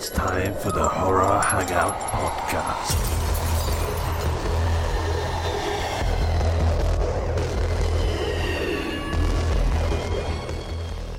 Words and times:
It's 0.00 0.08
time 0.08 0.54
for 0.54 0.72
the 0.72 0.88
Horror 0.88 1.40
Hangout 1.40 1.94
Podcast. 2.00 2.96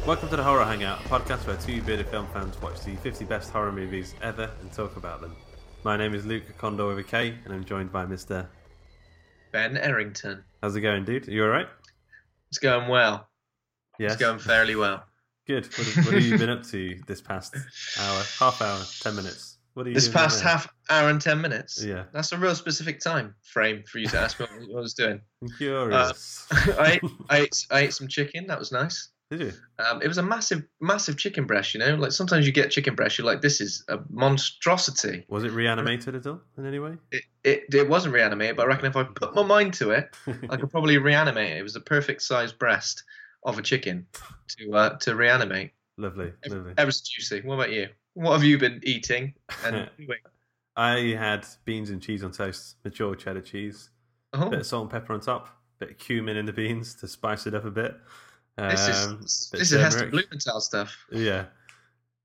Welcome 0.08 0.30
to 0.30 0.36
the 0.36 0.42
Horror 0.42 0.66
Hangout, 0.66 1.06
a 1.06 1.10
podcast 1.10 1.46
where 1.46 1.58
two 1.58 1.84
bearded 1.84 2.08
film 2.08 2.26
fans 2.34 2.60
watch 2.60 2.82
the 2.82 2.96
50 2.96 3.24
best 3.26 3.52
horror 3.52 3.72
movies 3.72 4.16
ever 4.24 4.50
and 4.62 4.74
talk 4.74 4.98
about 4.98 5.22
them. 5.22 5.36
My 5.84 5.96
name 5.96 6.16
is 6.16 6.26
Luke 6.26 6.46
Kondor 6.58 6.88
with 6.88 6.98
a 6.98 7.08
K, 7.08 7.38
and 7.46 7.54
I'm 7.54 7.64
joined 7.64 7.92
by 7.92 8.08
Mr. 8.08 8.48
Ben 9.52 9.78
Errington. 9.78 10.44
How's 10.64 10.76
it 10.76 10.82
going, 10.82 11.06
dude? 11.06 11.28
Are 11.28 11.32
you 11.32 11.44
alright? 11.44 11.68
It's 12.50 12.58
going 12.58 12.90
well. 12.90 13.30
Yes. 14.00 14.14
It's 14.14 14.22
going 14.22 14.40
fairly 14.40 14.76
well. 14.76 15.04
Good. 15.52 15.66
What 15.66 15.88
have, 15.88 16.06
what 16.06 16.14
have 16.14 16.24
you 16.24 16.38
been 16.38 16.50
up 16.50 16.64
to 16.68 16.98
this 17.08 17.20
past 17.20 17.58
hour, 18.00 18.24
half 18.40 18.62
hour, 18.62 18.82
ten 19.02 19.18
minutes? 19.18 19.58
What 19.74 19.86
are 19.86 19.90
you 19.90 19.96
This 19.96 20.08
past 20.08 20.42
half 20.42 20.74
hour 20.90 21.10
and 21.10 21.20
ten 21.20 21.42
minutes. 21.42 21.84
Yeah. 21.84 22.06
That's 22.14 22.32
a 22.32 22.38
real 22.38 22.56
specific 22.56 23.02
time 23.02 23.36
frame 23.44 23.84
for 23.86 24.00
you 24.00 24.08
to 24.08 24.18
ask 24.18 24.40
me 24.40 24.46
what 24.46 24.78
I 24.78 24.80
was 24.80 24.94
doing. 24.94 25.20
I'm 25.42 25.50
curious. 25.58 26.48
I 26.52 26.94
ate, 26.94 27.02
I 27.30 27.38
ate, 27.40 27.68
I 27.72 27.80
ate 27.82 27.94
some 27.94 28.08
chicken. 28.08 28.48
That 28.48 28.60
was 28.60 28.72
nice. 28.72 29.10
Did 29.30 29.42
you? 29.42 29.54
Um, 29.78 30.02
it 30.02 30.08
was 30.08 30.20
a 30.20 30.24
massive, 30.24 30.64
massive 30.80 31.18
chicken 31.18 31.46
breast. 31.46 31.74
You 31.74 31.82
know, 31.82 31.96
like 31.96 32.14
sometimes 32.14 32.46
you 32.46 32.54
get 32.54 32.72
chicken 32.72 32.96
breast, 32.96 33.18
you're 33.18 33.28
like, 33.28 33.42
this 33.42 33.60
is 33.60 33.84
a 33.90 34.00
monstrosity. 34.10 35.26
Was 35.28 35.44
it 35.44 35.52
reanimated 35.52 36.16
at 36.16 36.28
all 36.28 36.40
in 36.58 36.66
any 36.66 36.80
way? 36.80 36.96
It, 37.12 37.24
it, 37.44 37.64
it 37.74 37.90
wasn't 37.90 38.14
reanimated, 38.14 38.56
but 38.56 38.64
I 38.64 38.68
reckon 38.68 38.86
if 38.86 38.96
I 38.96 39.04
put 39.04 39.36
my 39.36 39.44
mind 39.44 39.74
to 39.76 39.92
it, 39.92 40.16
I 40.50 40.56
could 40.56 40.70
probably 40.72 40.98
reanimate 40.98 41.52
it. 41.52 41.58
It 41.58 41.64
was 41.64 41.76
a 41.76 41.82
perfect 41.82 42.22
sized 42.22 42.58
breast 42.58 43.04
of 43.44 43.58
a 43.58 43.62
chicken 43.62 44.08
to 44.48 44.74
uh, 44.74 44.98
to 45.00 45.16
reanimate. 45.16 45.72
lovely, 45.98 46.34
lovely. 46.48 46.74
Ever 46.78 46.92
so 46.92 47.04
juicy. 47.06 47.42
What 47.42 47.56
about 47.56 47.72
you? 47.72 47.90
What 48.14 48.34
have 48.34 48.44
you 48.44 48.58
been 48.58 48.82
eating? 48.84 49.34
And 49.66 49.90
I 50.76 51.16
had 51.18 51.46
beans 51.66 51.90
and 51.90 52.02
cheese 52.02 52.24
on 52.24 52.32
toast, 52.32 52.76
mature 52.84 53.16
cheddar 53.16 53.42
cheese, 53.42 53.90
oh, 54.34 54.50
bit 54.50 54.60
of 54.60 54.66
salt 54.66 54.84
and 54.84 54.92
pepper 54.92 55.14
on 55.14 55.20
top, 55.20 55.50
bit 55.80 55.92
of 55.92 55.98
cumin 55.98 56.38
in 56.38 56.46
the 56.46 56.54
beans 56.54 56.96
to 56.96 57.08
spice 57.08 57.48
it 57.48 57.54
up 57.54 57.66
a 57.66 57.72
bit. 57.72 57.96
this 58.58 58.88
Um, 59.08 59.20
is 59.22 59.50
bit 59.52 59.60
this 59.60 59.72
is 59.72 59.82
Heston. 59.82 60.10
Blumenthal 60.10 60.62
stuff. 60.62 60.98
Yeah, 61.12 61.46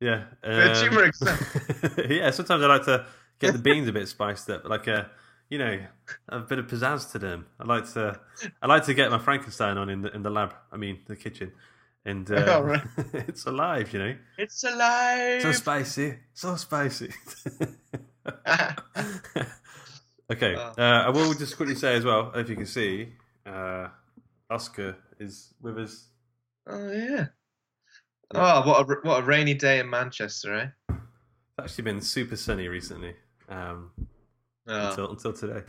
yeah. 0.00 0.25
Um, 0.43 0.75
turmeric 0.75 1.15
stuff. 1.15 1.99
yeah, 2.09 2.31
sometimes 2.31 2.62
I 2.62 2.66
like 2.66 2.84
to 2.84 3.06
get 3.38 3.53
the 3.53 3.59
beans 3.71 3.88
a 3.88 3.93
bit 3.93 4.09
spiced 4.09 4.49
up, 4.50 4.65
like 4.69 4.87
a 4.87 5.10
you 5.51 5.59
know 5.59 5.79
a 6.29 6.41
bit 6.41 6.59
of 6.59 6.67
pizzazz 6.67 7.11
to 7.12 7.19
them. 7.19 7.47
I 7.61 7.65
like 7.65 7.93
to 7.95 8.19
I 8.62 8.67
like 8.67 8.84
to 8.87 8.95
get 8.95 9.11
my 9.11 9.19
Frankenstein 9.19 9.79
on 9.79 9.89
in 9.91 10.03
the 10.03 10.15
in 10.15 10.23
the 10.23 10.31
lab. 10.31 10.55
I 10.73 10.77
mean 10.77 10.99
the 11.07 11.17
kitchen, 11.17 11.53
and 12.05 12.31
uh, 12.39 12.45
Oh, 12.57 12.62
right. 12.62 12.83
it's 13.29 13.47
alive, 13.47 13.93
you 13.93 13.99
know. 13.99 14.15
It's 14.39 14.65
alive. 14.65 15.43
So 15.43 15.53
spicy, 15.53 16.19
so 16.35 16.56
spicy. 16.56 17.12
okay, 20.33 20.55
Oh. 20.56 20.73
uh, 20.79 21.05
I 21.06 21.11
will 21.11 21.33
just 21.35 21.56
quickly 21.56 21.75
say 21.75 21.95
as 21.97 22.05
well, 22.05 22.33
if 22.35 22.49
you 22.49 22.56
can 22.56 22.67
see, 22.67 23.12
uh, 23.45 23.89
Oscar 24.51 24.97
is 25.19 25.55
with 25.61 25.79
us. 25.79 26.06
oh 26.67 26.91
yeah. 26.93 27.27
Oh, 28.35 28.67
what 28.67 28.81
a 28.91 28.95
what 29.06 29.23
a 29.23 29.27
rainy 29.27 29.55
day 29.55 29.79
in 29.79 29.89
Manchester, 29.89 30.55
eh? 30.55 30.69
It's 30.89 31.59
actually 31.61 31.85
been 31.85 32.01
super 32.01 32.35
sunny 32.37 32.67
recently, 32.69 33.15
um, 33.49 33.93
Oh. 34.69 34.88
until 34.88 35.10
until 35.10 35.32
today. 35.32 35.62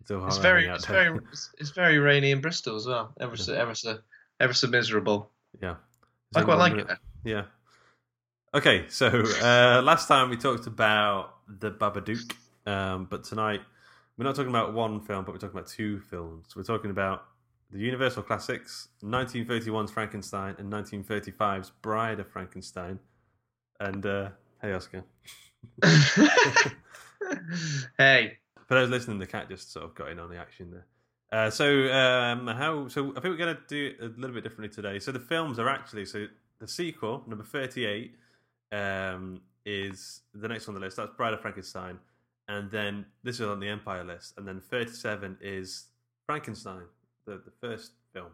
Until 0.00 0.26
It's 0.26 0.38
very 0.38 0.66
it's 0.66 0.86
very 0.86 1.18
it's, 1.32 1.50
it's 1.58 1.70
very 1.70 1.98
rainy 1.98 2.30
in 2.30 2.40
Bristol 2.40 2.76
as 2.76 2.86
well. 2.86 3.12
Ever 3.20 3.36
so 3.36 3.54
ever 3.54 3.74
so 3.74 3.98
ever 4.40 4.52
so 4.52 4.68
miserable. 4.68 5.30
yeah. 5.60 5.76
I 6.36 6.42
quite 6.42 6.58
like 6.58 6.74
it. 6.74 6.88
Yeah. 7.22 7.44
Okay, 8.54 8.86
so 8.88 9.06
uh, 9.08 9.82
last 9.84 10.08
time 10.08 10.30
we 10.30 10.36
talked 10.36 10.66
about 10.66 11.34
the 11.48 11.70
Babadook, 11.70 12.34
um, 12.66 13.06
but 13.08 13.24
tonight 13.24 13.60
we're 14.16 14.24
not 14.24 14.34
talking 14.36 14.50
about 14.50 14.74
one 14.74 15.00
film, 15.00 15.24
but 15.24 15.32
we're 15.32 15.38
talking 15.38 15.56
about 15.56 15.68
two 15.68 16.00
films. 16.00 16.54
We're 16.56 16.62
talking 16.62 16.90
about 16.90 17.24
the 17.70 17.78
Universal 17.78 18.22
classics, 18.22 18.88
1931's 19.02 19.90
Frankenstein 19.90 20.54
and 20.58 20.72
1935's 20.72 21.70
Bride 21.82 22.20
of 22.20 22.28
Frankenstein. 22.28 23.00
And 23.80 24.06
uh, 24.06 24.28
hey, 24.62 24.72
Oscar. 24.72 25.04
hey, 27.98 28.38
For 28.66 28.74
those 28.74 28.90
listening, 28.90 29.18
the 29.18 29.26
cat 29.26 29.48
just 29.48 29.72
sort 29.72 29.84
of 29.84 29.94
got 29.94 30.10
in 30.10 30.18
on 30.18 30.30
the 30.30 30.36
action 30.36 30.70
there. 30.70 30.86
Uh, 31.32 31.50
so 31.50 31.92
um, 31.92 32.46
how? 32.46 32.88
So 32.88 33.10
I 33.10 33.20
think 33.20 33.24
we're 33.24 33.36
going 33.36 33.56
to 33.56 33.62
do 33.66 33.94
it 33.98 34.04
a 34.04 34.08
little 34.20 34.34
bit 34.34 34.44
differently 34.44 34.68
today. 34.74 34.98
So 34.98 35.10
the 35.10 35.18
films 35.18 35.58
are 35.58 35.68
actually 35.68 36.06
so 36.06 36.26
the 36.60 36.68
sequel 36.68 37.24
number 37.26 37.44
thirty-eight 37.44 38.14
um, 38.70 39.40
is 39.66 40.20
the 40.34 40.46
next 40.48 40.68
on 40.68 40.74
the 40.74 40.80
list. 40.80 40.96
That's 40.96 41.10
Bride 41.16 41.34
of 41.34 41.40
Frankenstein, 41.40 41.98
and 42.48 42.70
then 42.70 43.06
this 43.24 43.40
is 43.40 43.48
on 43.48 43.58
the 43.58 43.68
Empire 43.68 44.04
list, 44.04 44.34
and 44.36 44.46
then 44.46 44.60
thirty-seven 44.60 45.38
is 45.40 45.86
Frankenstein, 46.26 46.82
the 47.26 47.42
the 47.44 47.52
first 47.60 47.92
film. 48.12 48.30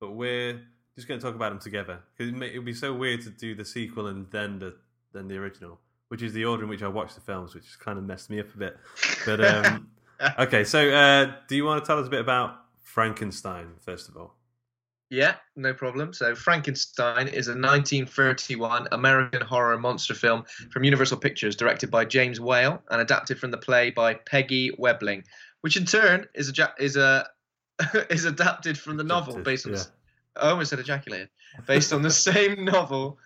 But 0.00 0.12
we're 0.12 0.60
just 0.94 1.08
going 1.08 1.18
to 1.18 1.26
talk 1.26 1.34
about 1.34 1.50
them 1.50 1.58
together 1.58 2.00
because 2.16 2.32
it 2.32 2.56
would 2.56 2.64
be 2.64 2.74
so 2.74 2.92
weird 2.94 3.22
to 3.22 3.30
do 3.30 3.54
the 3.54 3.64
sequel 3.64 4.06
and 4.06 4.30
then 4.30 4.58
the 4.58 4.76
then 5.12 5.28
the 5.28 5.36
original, 5.36 5.80
which 6.08 6.22
is 6.22 6.32
the 6.32 6.44
order 6.44 6.62
in 6.62 6.68
which 6.68 6.82
I 6.82 6.88
watched 6.88 7.14
the 7.14 7.20
films, 7.20 7.54
which 7.54 7.64
has 7.64 7.76
kind 7.76 7.98
of 7.98 8.04
messed 8.04 8.30
me 8.30 8.40
up 8.40 8.54
a 8.54 8.58
bit. 8.58 8.76
But 9.24 9.44
um, 9.44 9.88
okay, 10.38 10.64
so 10.64 10.88
uh, 10.90 11.32
do 11.48 11.56
you 11.56 11.64
want 11.64 11.82
to 11.82 11.86
tell 11.86 11.98
us 11.98 12.06
a 12.06 12.10
bit 12.10 12.20
about 12.20 12.56
Frankenstein 12.80 13.68
first 13.80 14.08
of 14.08 14.16
all? 14.16 14.34
Yeah, 15.08 15.36
no 15.54 15.72
problem. 15.72 16.12
So 16.12 16.34
Frankenstein 16.34 17.28
is 17.28 17.46
a 17.46 17.52
1931 17.52 18.88
American 18.90 19.40
horror 19.40 19.78
monster 19.78 20.14
film 20.14 20.44
from 20.72 20.82
Universal 20.82 21.18
Pictures, 21.18 21.54
directed 21.54 21.92
by 21.92 22.04
James 22.04 22.40
Whale 22.40 22.82
and 22.90 23.00
adapted 23.00 23.38
from 23.38 23.52
the 23.52 23.56
play 23.56 23.90
by 23.90 24.14
Peggy 24.14 24.72
Webling, 24.72 25.22
which 25.60 25.76
in 25.76 25.84
turn 25.84 26.26
is 26.34 26.48
a 26.58 26.74
is 26.80 26.96
a 26.96 27.28
is 28.10 28.24
adapted 28.24 28.76
from 28.78 28.96
the 28.96 29.04
novel 29.04 29.38
based 29.38 29.66
on. 29.66 29.72
yeah. 29.74 29.78
the- 29.78 29.88
I 30.42 30.50
almost 30.50 30.70
said 30.70 30.80
ejaculated. 30.80 31.30
Based 31.66 31.92
on 31.92 32.02
the 32.02 32.10
same 32.28 32.64
novel. 32.64 33.18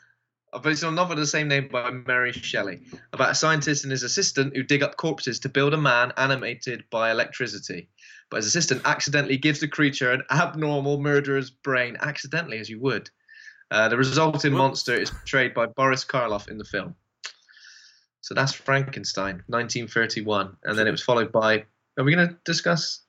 Based 0.62 0.82
on 0.82 0.92
a 0.92 0.96
novel 0.96 1.12
of 1.12 1.18
the 1.20 1.26
same 1.26 1.48
name 1.48 1.68
by 1.68 1.90
Mary 1.90 2.32
Shelley, 2.32 2.80
about 3.12 3.30
a 3.30 3.34
scientist 3.34 3.84
and 3.84 3.92
his 3.92 4.02
assistant 4.02 4.56
who 4.56 4.62
dig 4.62 4.82
up 4.82 4.96
corpses 4.96 5.38
to 5.40 5.48
build 5.48 5.74
a 5.74 5.78
man 5.78 6.12
animated 6.16 6.84
by 6.90 7.10
electricity 7.10 7.88
but 8.30 8.36
his 8.36 8.46
assistant 8.46 8.82
accidentally 8.84 9.36
gives 9.36 9.60
the 9.60 9.68
creature 9.68 10.12
an 10.12 10.22
abnormal 10.30 11.00
murderer's 11.00 11.50
brain, 11.50 11.96
accidentally, 12.00 12.58
as 12.58 12.70
you 12.70 12.80
would. 12.80 13.10
Uh, 13.70 13.88
the 13.88 13.96
resulting 13.96 14.52
Whoops. 14.52 14.58
monster 14.58 14.94
is 14.94 15.10
portrayed 15.10 15.52
by 15.52 15.66
Boris 15.66 16.04
Karloff 16.04 16.48
in 16.48 16.56
the 16.56 16.64
film. 16.64 16.94
So 18.20 18.34
that's 18.34 18.52
Frankenstein, 18.52 19.42
1931, 19.48 20.56
and 20.64 20.78
then 20.78 20.86
it 20.86 20.90
was 20.90 21.02
followed 21.02 21.32
by. 21.32 21.64
Are 21.98 22.04
we 22.04 22.14
going 22.14 22.28
to 22.28 22.38
discuss? 22.44 23.02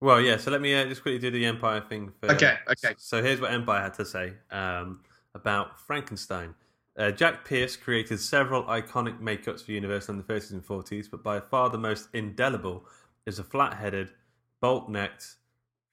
Well, 0.00 0.20
yeah. 0.20 0.38
So 0.38 0.50
let 0.50 0.60
me 0.60 0.74
uh, 0.74 0.86
just 0.86 1.02
quickly 1.02 1.18
do 1.18 1.30
the 1.30 1.44
Empire 1.44 1.82
thing. 1.86 2.12
First. 2.20 2.34
Okay, 2.34 2.56
okay. 2.68 2.94
So 2.96 3.22
here's 3.22 3.40
what 3.40 3.52
Empire 3.52 3.82
had 3.82 3.94
to 3.94 4.04
say 4.06 4.32
um, 4.50 5.00
about 5.34 5.80
Frankenstein. 5.80 6.54
Uh, 6.98 7.10
Jack 7.10 7.44
Pierce 7.44 7.76
created 7.76 8.20
several 8.20 8.64
iconic 8.64 9.20
makeups 9.20 9.64
for 9.64 9.72
Universal 9.72 10.14
in 10.14 10.18
the 10.18 10.32
30s 10.32 10.52
and 10.52 10.66
40s, 10.66 11.10
but 11.10 11.22
by 11.22 11.40
far 11.40 11.70
the 11.70 11.78
most 11.78 12.08
indelible 12.12 12.84
is 13.26 13.38
a 13.38 13.44
flat-headed, 13.44 14.10
bolt-necked 14.60 15.36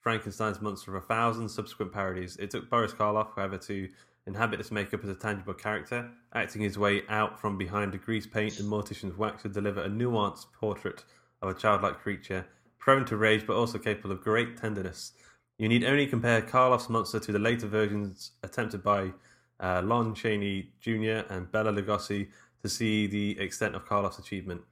Frankenstein's 0.00 0.60
monster 0.60 0.96
of 0.96 1.02
a 1.02 1.06
thousand 1.06 1.48
subsequent 1.48 1.92
parodies. 1.92 2.36
It 2.36 2.50
took 2.50 2.68
Boris 2.68 2.92
Karloff, 2.92 3.34
however, 3.36 3.58
to 3.58 3.88
inhabit 4.26 4.58
this 4.58 4.70
makeup 4.70 5.02
as 5.02 5.10
a 5.10 5.14
tangible 5.14 5.54
character, 5.54 6.10
acting 6.34 6.62
his 6.62 6.78
way 6.78 7.02
out 7.08 7.40
from 7.40 7.56
behind 7.56 7.94
a 7.94 7.98
grease 7.98 8.26
paint 8.26 8.60
and 8.60 8.68
mortician's 8.68 9.16
wax 9.16 9.42
to 9.42 9.48
deliver 9.48 9.82
a 9.82 9.88
nuanced 9.88 10.46
portrait 10.52 11.04
of 11.42 11.48
a 11.48 11.54
childlike 11.54 11.98
creature, 11.98 12.46
prone 12.78 13.04
to 13.06 13.16
rage 13.16 13.46
but 13.46 13.56
also 13.56 13.78
capable 13.78 14.12
of 14.12 14.20
great 14.20 14.56
tenderness. 14.56 15.12
You 15.58 15.68
need 15.68 15.84
only 15.84 16.06
compare 16.06 16.42
Karloff's 16.42 16.88
monster 16.88 17.18
to 17.18 17.32
the 17.32 17.38
later 17.38 17.66
versions 17.66 18.32
attempted 18.42 18.82
by 18.82 19.12
uh, 19.60 19.82
Lon 19.84 20.14
Chaney 20.14 20.70
Jr. 20.80 21.24
and 21.30 21.50
Bela 21.50 21.72
Lugosi 21.72 22.28
to 22.62 22.68
see 22.68 23.06
the 23.06 23.38
extent 23.38 23.74
of 23.74 23.84
Karloff's 23.86 24.18
achievement. 24.18 24.62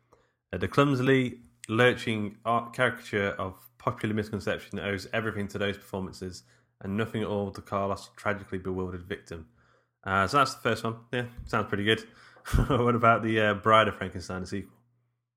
Uh, 0.52 0.58
the 0.58 0.68
clumsily 0.68 1.38
lurching 1.68 2.36
art 2.44 2.72
caricature 2.72 3.30
of 3.38 3.54
popular 3.78 4.14
misconception 4.14 4.78
owes 4.78 5.06
everything 5.12 5.48
to 5.48 5.58
those 5.58 5.76
performances 5.76 6.44
and 6.82 6.96
nothing 6.96 7.22
at 7.22 7.28
all 7.28 7.50
to 7.50 7.60
Karloff's 7.60 8.10
tragically 8.16 8.58
bewildered 8.58 9.04
victim. 9.04 9.46
Uh, 10.04 10.26
so 10.26 10.38
that's 10.38 10.54
the 10.54 10.60
first 10.60 10.84
one. 10.84 10.96
Yeah, 11.12 11.24
sounds 11.46 11.68
pretty 11.68 11.84
good. 11.84 12.04
what 12.68 12.94
about 12.94 13.22
the 13.22 13.40
uh, 13.40 13.54
Bride 13.54 13.88
of 13.88 13.96
Frankenstein, 13.96 14.42
the 14.42 14.46
sequel? 14.46 14.72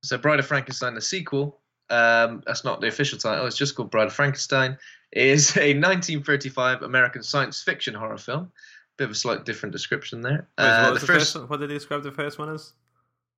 So, 0.03 0.17
Bride 0.17 0.39
of 0.39 0.45
Frankenstein, 0.45 0.93
the 0.93 1.01
sequel, 1.01 1.59
um, 1.89 2.43
that's 2.45 2.63
not 2.63 2.81
the 2.81 2.87
official 2.87 3.17
title, 3.17 3.45
it's 3.45 3.57
just 3.57 3.75
called 3.75 3.89
Bride 3.89 4.07
of 4.07 4.13
Frankenstein, 4.13 4.77
is 5.11 5.57
a 5.57 5.73
1935 5.73 6.83
American 6.83 7.23
science 7.23 7.61
fiction 7.61 7.93
horror 7.95 8.17
film. 8.17 8.51
Bit 8.99 9.05
of 9.05 9.11
a 9.11 9.15
slight 9.15 9.45
different 9.45 9.71
description 9.73 10.21
there. 10.21 10.47
Wait, 10.57 10.65
Uh, 10.65 10.91
what, 10.91 10.99
the 10.99 11.07
first, 11.07 11.33
first 11.33 11.49
what 11.49 11.59
did 11.61 11.69
they 11.69 11.73
describe 11.73 12.03
the 12.03 12.11
first 12.11 12.37
one 12.37 12.53
as? 12.53 12.73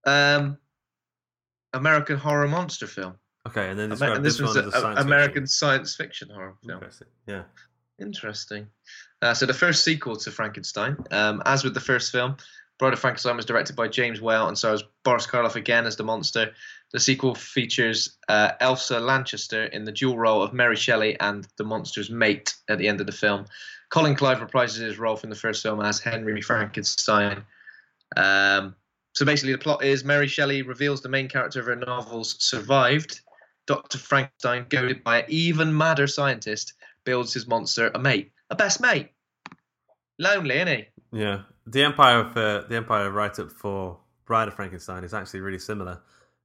um, 0.05 0.57
American 1.73 2.17
horror 2.17 2.47
monster 2.47 2.87
film. 2.87 3.13
Okay, 3.47 3.69
and 3.69 3.79
then 3.79 3.89
describe 3.89 4.17
and 4.17 4.25
this, 4.25 4.37
this 4.37 4.41
was 4.41 4.55
one 4.55 4.65
a, 4.65 4.67
as 4.67 4.73
a 4.73 4.81
science 4.81 4.99
American 4.99 5.33
fiction. 5.43 5.47
science 5.47 5.95
fiction 5.95 6.29
horror 6.29 6.55
film. 6.65 6.73
Interesting. 6.77 7.07
Yeah. 7.27 7.43
Interesting. 7.99 8.67
Uh, 9.21 9.33
so 9.35 9.45
the 9.45 9.53
first 9.53 9.83
sequel 9.83 10.15
to 10.15 10.31
Frankenstein, 10.31 10.97
um, 11.11 11.41
as 11.45 11.63
with 11.63 11.75
the 11.75 11.79
first 11.79 12.11
film, 12.11 12.35
Bride 12.79 12.93
of 12.93 12.99
Frankenstein 12.99 13.35
was 13.35 13.45
directed 13.45 13.75
by 13.75 13.87
James 13.87 14.19
Whale 14.19 14.47
and 14.47 14.57
stars 14.57 14.83
Boris 15.03 15.27
Karloff 15.27 15.55
again 15.55 15.85
as 15.85 15.95
the 15.95 16.03
monster. 16.03 16.51
The 16.91 16.99
sequel 16.99 17.35
features 17.35 18.17
uh, 18.27 18.53
Elsa 18.59 18.99
Lanchester 18.99 19.65
in 19.65 19.85
the 19.85 19.91
dual 19.91 20.17
role 20.17 20.41
of 20.41 20.51
Mary 20.53 20.75
Shelley 20.75 21.19
and 21.19 21.47
the 21.57 21.63
monster's 21.63 22.09
mate 22.09 22.55
at 22.67 22.79
the 22.79 22.87
end 22.87 22.99
of 22.99 23.05
the 23.05 23.11
film. 23.13 23.45
Colin 23.91 24.15
Clive 24.15 24.39
reprises 24.39 24.79
his 24.79 24.97
role 24.97 25.17
from 25.17 25.29
the 25.29 25.35
first 25.35 25.61
film 25.61 25.81
as 25.81 25.99
Henry 25.99 26.41
Frankenstein. 26.41 27.43
Um, 28.15 28.75
so 29.13 29.25
basically, 29.25 29.51
the 29.51 29.57
plot 29.57 29.83
is 29.83 30.05
Mary 30.05 30.27
Shelley 30.27 30.61
reveals 30.61 31.01
the 31.01 31.09
main 31.09 31.27
character 31.27 31.59
of 31.59 31.65
her 31.65 31.75
novels 31.75 32.37
survived. 32.39 33.19
Dr. 33.67 33.97
Frankenstein, 33.97 34.65
goaded 34.69 35.03
by 35.03 35.19
an 35.19 35.25
even 35.27 35.75
madder 35.75 36.07
scientist, 36.07 36.73
builds 37.03 37.33
his 37.33 37.47
monster 37.47 37.91
a 37.93 37.99
mate, 37.99 38.31
a 38.49 38.55
best 38.55 38.81
mate. 38.81 39.09
Lonely, 40.17 40.55
isn't 40.55 40.67
he? 40.67 40.85
Yeah, 41.11 41.41
the 41.67 41.83
Empire 41.83 42.19
of 42.19 42.37
uh, 42.37 42.67
the 42.69 42.77
Empire 42.77 43.11
write 43.11 43.39
up 43.39 43.51
for 43.51 43.99
Bride 44.25 44.47
of 44.47 44.53
Frankenstein 44.53 45.03
is 45.03 45.13
actually 45.13 45.41
really 45.41 45.59
similar. 45.59 45.99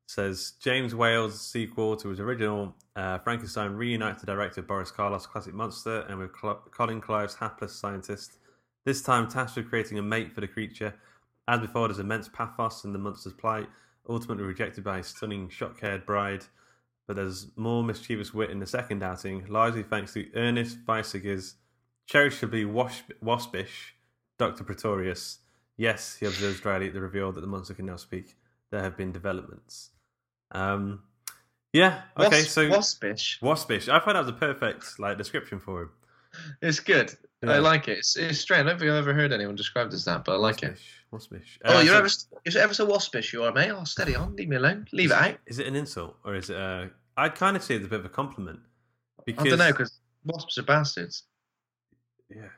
Says 0.06 0.53
James 0.61 0.94
Whale's 0.94 1.41
sequel 1.41 1.97
to 1.97 2.08
his 2.08 2.20
original 2.20 2.75
uh, 2.94 3.19
Frankenstein 3.19 3.73
reunites 3.73 4.20
the 4.20 4.26
director 4.26 4.62
Boris 4.62 4.93
Karloff's 4.93 5.26
classic 5.26 5.53
monster 5.53 6.00
and 6.08 6.19
with 6.19 6.31
Cl- 6.41 6.62
Colin 6.70 7.00
Clive's 7.00 7.35
hapless 7.35 7.75
scientist. 7.75 8.38
This 8.85 9.03
time 9.03 9.29
tasked 9.29 9.56
with 9.56 9.69
creating 9.69 9.99
a 9.99 10.03
mate 10.03 10.32
for 10.32 10.41
the 10.41 10.47
creature. 10.47 10.94
As 11.49 11.61
before, 11.61 11.88
there's 11.88 11.99
immense 11.99 12.29
pathos 12.29 12.85
in 12.85 12.93
the 12.93 12.99
monster's 13.00 13.32
plight, 13.32 13.69
ultimately 14.08 14.44
rejected 14.44 14.85
by 14.85 14.99
his 14.99 15.08
stunning, 15.08 15.49
shock-haired 15.49 16.06
bride. 16.06 16.44
But 17.08 17.17
there's 17.17 17.49
more 17.56 17.82
mischievous 17.82 18.32
wit 18.32 18.50
in 18.50 18.61
the 18.61 18.67
second 18.67 19.03
outing, 19.03 19.47
largely 19.49 19.82
thanks 19.82 20.12
to 20.14 20.29
Ernest 20.35 20.79
Thesiger's 20.87 21.56
cherishly 22.06 22.64
wasp- 22.64 23.12
waspish 23.20 23.97
Dr. 24.38 24.64
Pretorius. 24.64 25.41
Yes, 25.76 26.17
he 26.17 26.26
observes 26.26 26.61
dryly 26.61 26.88
at 26.88 26.94
the 26.94 27.00
reveal 27.00 27.32
that 27.32 27.41
the 27.41 27.47
monster 27.47 27.75
can 27.75 27.87
now 27.87 27.97
speak. 27.97 28.37
There 28.70 28.82
have 28.82 28.97
been 28.97 29.12
developments. 29.12 29.91
Um, 30.52 31.02
yeah, 31.72 32.02
okay, 32.19 32.43
Wasp- 32.43 32.48
so 32.50 32.69
waspish. 32.70 33.38
waspish. 33.43 33.88
I 33.88 33.98
thought 33.98 34.14
that 34.14 34.20
was 34.20 34.28
a 34.28 34.32
perfect 34.32 34.98
like 34.98 35.19
description 35.19 35.60
for 35.60 35.82
him. 35.82 35.90
It's 36.62 36.81
good. 36.81 37.12
Yeah. 37.43 37.52
I 37.52 37.58
like 37.58 37.88
it. 37.88 37.98
It's, 37.98 38.16
it's 38.16 38.38
strange. 38.38 38.66
I 38.66 38.70
don't 38.70 38.78
think 38.78 38.90
I've 38.90 38.96
ever 38.98 39.12
heard 39.14 39.32
anyone 39.32 39.54
described 39.56 39.93
as 39.94 40.04
that, 40.06 40.25
but 40.25 40.32
I 40.32 40.37
like 40.37 40.62
it. 40.62 40.76
Waspish. 41.12 41.12
Waspish. 41.12 41.58
Oh, 41.64 41.78
Uh, 41.78 41.81
you're 41.82 42.08
so- 42.08 42.26
ever, 42.46 42.58
ever 42.64 42.75
so 42.75 42.84
waspish 42.87 43.32
you 43.32 43.43
are, 43.44 43.52
mate? 43.52 43.70
Oh, 43.70 43.84
steady 43.84 44.14
on. 44.14 44.34
Leave 44.37 44.48
me 44.48 44.56
alone. 44.56 44.87
Leave 44.93 45.10
it 45.10 45.16
out. 45.16 45.37
Is 45.46 45.58
it 45.58 45.66
an 45.66 45.76
insult 45.76 46.16
or 46.25 46.34
is 46.34 46.50
it? 46.50 46.56
A, 46.56 46.90
I'd 47.16 47.34
kind 47.34 47.56
of 47.56 47.62
see 47.62 47.75
it 47.75 47.81
as 47.81 47.87
a 47.87 47.88
bit 47.88 48.00
of 48.00 48.06
a 48.06 48.10
compliment. 48.10 48.60
Because 49.25 49.46
I 49.46 49.48
don't 49.50 49.58
know, 49.58 49.72
because 49.72 49.98
wasps 50.25 50.58
are 50.58 50.62
bastards. 50.62 51.25
yeah, 52.31 52.48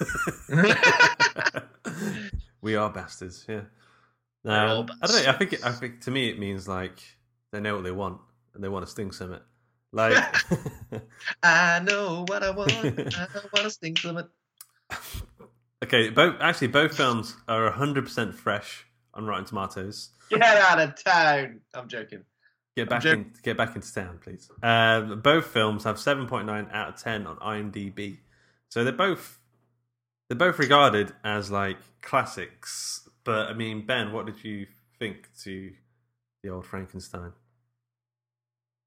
we 2.60 2.74
are 2.76 2.90
bastards. 2.90 3.44
Yeah. 3.48 3.62
Um, 4.44 4.86
I 5.02 5.06
don't 5.06 5.24
know. 5.24 5.30
I 5.30 5.32
think. 5.32 5.52
It, 5.54 5.64
I 5.64 5.72
think 5.72 6.02
to 6.02 6.10
me 6.10 6.28
it 6.28 6.38
means 6.38 6.68
like 6.68 7.02
they 7.52 7.60
know 7.60 7.74
what 7.76 7.84
they 7.84 7.90
want 7.90 8.20
and 8.54 8.62
they 8.62 8.68
want 8.68 8.84
to 8.84 8.90
sting 8.90 9.12
summit. 9.12 9.42
Like. 9.92 10.22
I 11.42 11.80
know 11.80 12.24
what 12.28 12.42
I 12.42 12.50
want. 12.50 12.72
I 12.72 13.26
want 13.34 13.64
to 13.64 13.70
sting 13.70 13.96
summit. 13.96 14.26
okay. 15.82 16.10
Both 16.10 16.36
actually 16.40 16.68
both 16.68 16.96
films 16.96 17.36
are 17.48 17.70
hundred 17.70 18.04
percent 18.04 18.34
fresh 18.34 18.86
on 19.14 19.26
Rotten 19.26 19.44
Tomatoes. 19.44 20.10
Get 20.30 20.42
out 20.42 20.80
of 20.80 21.02
town. 21.02 21.60
I'm 21.72 21.88
joking. 21.88 22.24
Get 22.76 22.88
back 22.88 23.02
joking. 23.02 23.26
in, 23.26 23.32
get 23.42 23.56
back 23.56 23.76
into 23.76 23.92
town, 23.92 24.18
please. 24.22 24.50
Um, 24.62 25.20
both 25.20 25.46
films 25.46 25.84
have 25.84 25.98
seven 25.98 26.26
point 26.26 26.46
nine 26.46 26.68
out 26.72 26.88
of 26.88 26.96
ten 26.96 27.26
on 27.26 27.36
IMDb, 27.36 28.18
so 28.68 28.82
they're 28.82 28.92
both 28.92 29.38
they're 30.28 30.36
both 30.36 30.58
regarded 30.58 31.12
as 31.22 31.50
like 31.50 31.78
classics. 32.02 33.08
But 33.24 33.48
I 33.48 33.54
mean, 33.54 33.86
Ben, 33.86 34.12
what 34.12 34.26
did 34.26 34.42
you 34.44 34.66
think 34.98 35.28
to 35.42 35.72
the 36.42 36.50
old 36.50 36.66
Frankenstein? 36.66 37.32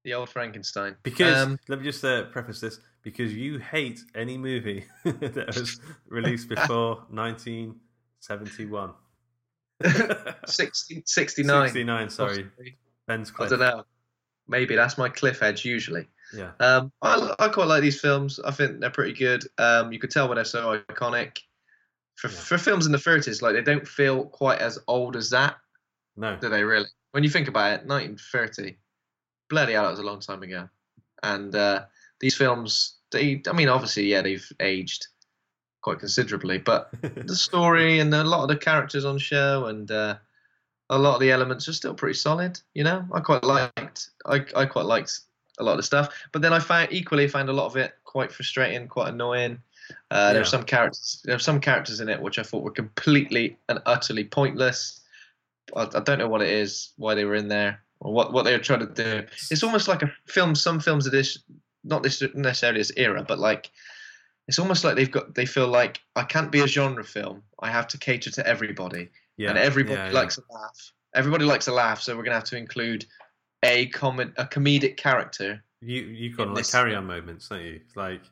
The 0.04 0.14
old 0.14 0.28
Frankenstein. 0.28 0.96
Because 1.02 1.36
Um, 1.36 1.58
let 1.68 1.80
me 1.80 1.84
just 1.84 2.04
uh, 2.04 2.24
preface 2.26 2.60
this: 2.60 2.80
because 3.02 3.34
you 3.34 3.58
hate 3.58 4.00
any 4.14 4.38
movie 4.38 4.84
that 5.04 5.46
was 5.54 5.80
released 6.06 6.48
before 6.54 7.04
nineteen 7.10 7.76
seventy 8.20 8.64
one. 8.66 8.92
60, 10.46 11.02
69. 11.06 11.66
69, 11.68 12.10
sorry. 12.10 12.28
possibly. 12.44 12.76
Ben's 13.06 13.30
I 13.30 13.32
cliff. 13.34 13.50
don't 13.50 13.60
know. 13.60 13.84
Maybe 14.48 14.74
that's 14.74 14.98
my 14.98 15.08
cliff 15.08 15.42
edge 15.42 15.64
usually. 15.64 16.08
Yeah. 16.34 16.50
Um, 16.58 16.90
I, 17.02 17.34
I 17.38 17.48
quite 17.48 17.68
like 17.68 17.82
these 17.82 18.00
films. 18.00 18.40
I 18.40 18.50
think 18.50 18.80
they're 18.80 18.90
pretty 18.90 19.12
good. 19.12 19.44
Um, 19.58 19.92
you 19.92 19.98
could 19.98 20.10
tell 20.10 20.28
when 20.28 20.36
they're 20.36 20.44
so 20.44 20.80
iconic. 20.90 21.38
For, 22.18 22.26
Yeah. 22.28 22.34
for 22.34 22.58
films 22.58 22.84
in 22.84 22.90
the 22.92 22.98
30s, 22.98 23.42
like 23.42 23.54
they 23.54 23.62
don't 23.62 23.86
feel 23.86 24.24
quite 24.24 24.58
as 24.58 24.76
old 24.88 25.14
as 25.14 25.30
that, 25.30 25.56
No. 26.16 26.36
do 26.36 26.48
they 26.48 26.64
really? 26.64 26.88
When 27.12 27.22
you 27.22 27.30
think 27.30 27.46
about 27.46 27.72
it, 27.80 27.86
1930, 27.86 28.76
bloody 29.48 29.74
hell, 29.74 29.84
that 29.84 29.90
was 29.90 30.00
a 30.00 30.02
long 30.02 30.18
time 30.20 30.42
ago. 30.42 30.68
And 31.22 31.54
uh, 31.54 31.84
these 32.20 32.34
films, 32.34 32.96
they, 33.12 33.40
I 33.48 33.52
mean, 33.52 33.68
obviously, 33.68 34.04
yeah, 34.04 34.22
they've 34.22 34.52
aged 34.58 35.06
quite 35.80 36.00
considerably, 36.00 36.58
but 36.58 36.90
the 37.02 37.36
story 37.36 38.00
and 38.00 38.12
a 38.12 38.24
lot 38.24 38.42
of 38.42 38.48
the 38.48 38.56
characters 38.56 39.04
on 39.04 39.16
show 39.18 39.66
and 39.66 39.88
uh, 39.92 40.16
a 40.90 40.98
lot 40.98 41.14
of 41.14 41.20
the 41.20 41.30
elements 41.30 41.68
are 41.68 41.72
still 41.72 41.94
pretty 41.94 42.14
solid. 42.18 42.58
You 42.74 42.82
know, 42.82 43.06
I 43.12 43.20
quite 43.20 43.44
liked 43.44 44.10
I, 44.26 44.44
I 44.56 44.66
quite 44.66 44.86
liked 44.86 45.20
a 45.60 45.62
lot 45.62 45.72
of 45.72 45.78
the 45.78 45.82
stuff, 45.84 46.08
but 46.32 46.42
then 46.42 46.52
I 46.52 46.58
found 46.58 46.92
equally 46.92 47.28
found 47.28 47.48
a 47.48 47.52
lot 47.52 47.66
of 47.66 47.76
it 47.76 47.94
quite 48.04 48.32
frustrating, 48.32 48.88
quite 48.88 49.08
annoying. 49.14 49.62
Uh, 50.10 50.28
There 50.28 50.34
Yeah. 50.34 50.40
were 50.40 50.44
some 50.44 50.64
characters 50.64 51.20
there 51.24 51.34
were 51.34 51.40
some 51.40 51.60
characters 51.60 52.00
in 52.00 52.08
it 52.08 52.20
which 52.20 52.38
I 52.38 52.42
thought 52.42 52.62
were 52.62 52.70
completely 52.70 53.56
and 53.68 53.80
utterly 53.86 54.24
pointless. 54.24 55.00
I, 55.76 55.82
I 55.82 56.00
don't 56.00 56.18
know 56.18 56.28
what 56.28 56.42
it 56.42 56.48
is, 56.48 56.92
why 56.96 57.14
they 57.14 57.24
were 57.24 57.34
in 57.34 57.48
there, 57.48 57.82
or 58.00 58.12
what 58.12 58.32
what 58.32 58.44
they 58.44 58.52
were 58.52 58.62
trying 58.62 58.86
to 58.86 58.86
do. 58.86 59.26
It's 59.50 59.62
almost 59.62 59.88
like 59.88 60.02
a 60.02 60.12
film. 60.26 60.54
Some 60.54 60.80
films 60.80 61.06
of 61.06 61.12
this, 61.12 61.38
not 61.84 62.02
this 62.02 62.22
necessarily 62.34 62.80
this 62.80 62.92
era, 62.96 63.22
but 63.26 63.38
like 63.38 63.70
it's 64.46 64.58
almost 64.58 64.82
like 64.84 64.96
they've 64.96 65.10
got 65.10 65.34
they 65.34 65.44
feel 65.46 65.68
like 65.68 66.00
I 66.16 66.22
can't 66.24 66.50
be 66.50 66.60
a 66.60 66.66
genre 66.66 67.04
film. 67.04 67.42
I 67.60 67.70
have 67.70 67.86
to 67.88 67.98
cater 67.98 68.30
to 68.30 68.46
everybody, 68.46 69.10
yeah. 69.36 69.50
and 69.50 69.58
everybody 69.58 69.96
yeah, 69.98 70.06
yeah. 70.06 70.12
likes 70.20 70.38
a 70.38 70.42
laugh. 70.52 70.92
Everybody 71.14 71.44
likes 71.44 71.68
a 71.68 71.72
laugh, 71.72 72.00
so 72.00 72.16
we're 72.16 72.22
gonna 72.22 72.36
have 72.36 72.44
to 72.44 72.56
include 72.56 73.04
a 73.62 73.86
common 73.88 74.32
a 74.38 74.46
comedic 74.46 74.96
character. 74.96 75.62
You 75.82 76.02
you 76.02 76.34
them 76.34 76.48
like 76.48 76.56
this- 76.64 76.70
carry 76.72 76.94
on 76.94 77.06
moments, 77.06 77.48
don't 77.48 77.62
you? 77.62 77.80
Like 77.94 78.22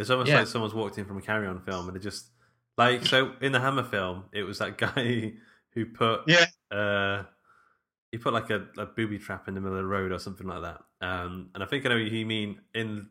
it's 0.00 0.10
almost 0.10 0.28
Yeah. 0.30 0.38
like 0.40 0.46
someone's 0.48 0.74
walked 0.74 0.98
in 0.98 1.04
from 1.04 1.18
a 1.18 1.22
carry 1.22 1.46
on 1.46 1.60
film 1.62 1.88
and 1.88 1.96
they 1.96 2.00
just 2.00 2.30
like 2.76 3.04
so 3.06 3.32
in 3.40 3.52
the 3.52 3.60
Hammer 3.60 3.84
film, 3.84 4.24
it 4.32 4.42
was 4.42 4.58
that 4.58 4.76
guy 4.86 5.32
who 5.72 5.86
put 5.86 6.20
Yeah. 6.26 6.46
uh, 6.70 7.24
he 8.12 8.18
put 8.18 8.32
like 8.32 8.50
a, 8.50 8.66
a 8.78 8.86
booby 8.86 9.18
trap 9.18 9.48
in 9.48 9.54
the 9.54 9.60
middle 9.60 9.76
of 9.76 9.82
the 9.82 9.88
road 9.88 10.12
or 10.12 10.18
something 10.18 10.46
like 10.46 10.62
that. 10.62 10.80
Um, 11.06 11.50
and 11.54 11.62
I 11.62 11.66
think 11.66 11.84
I 11.84 11.90
know 11.90 11.96
you 11.96 12.24
mean 12.24 12.60
in 12.74 13.08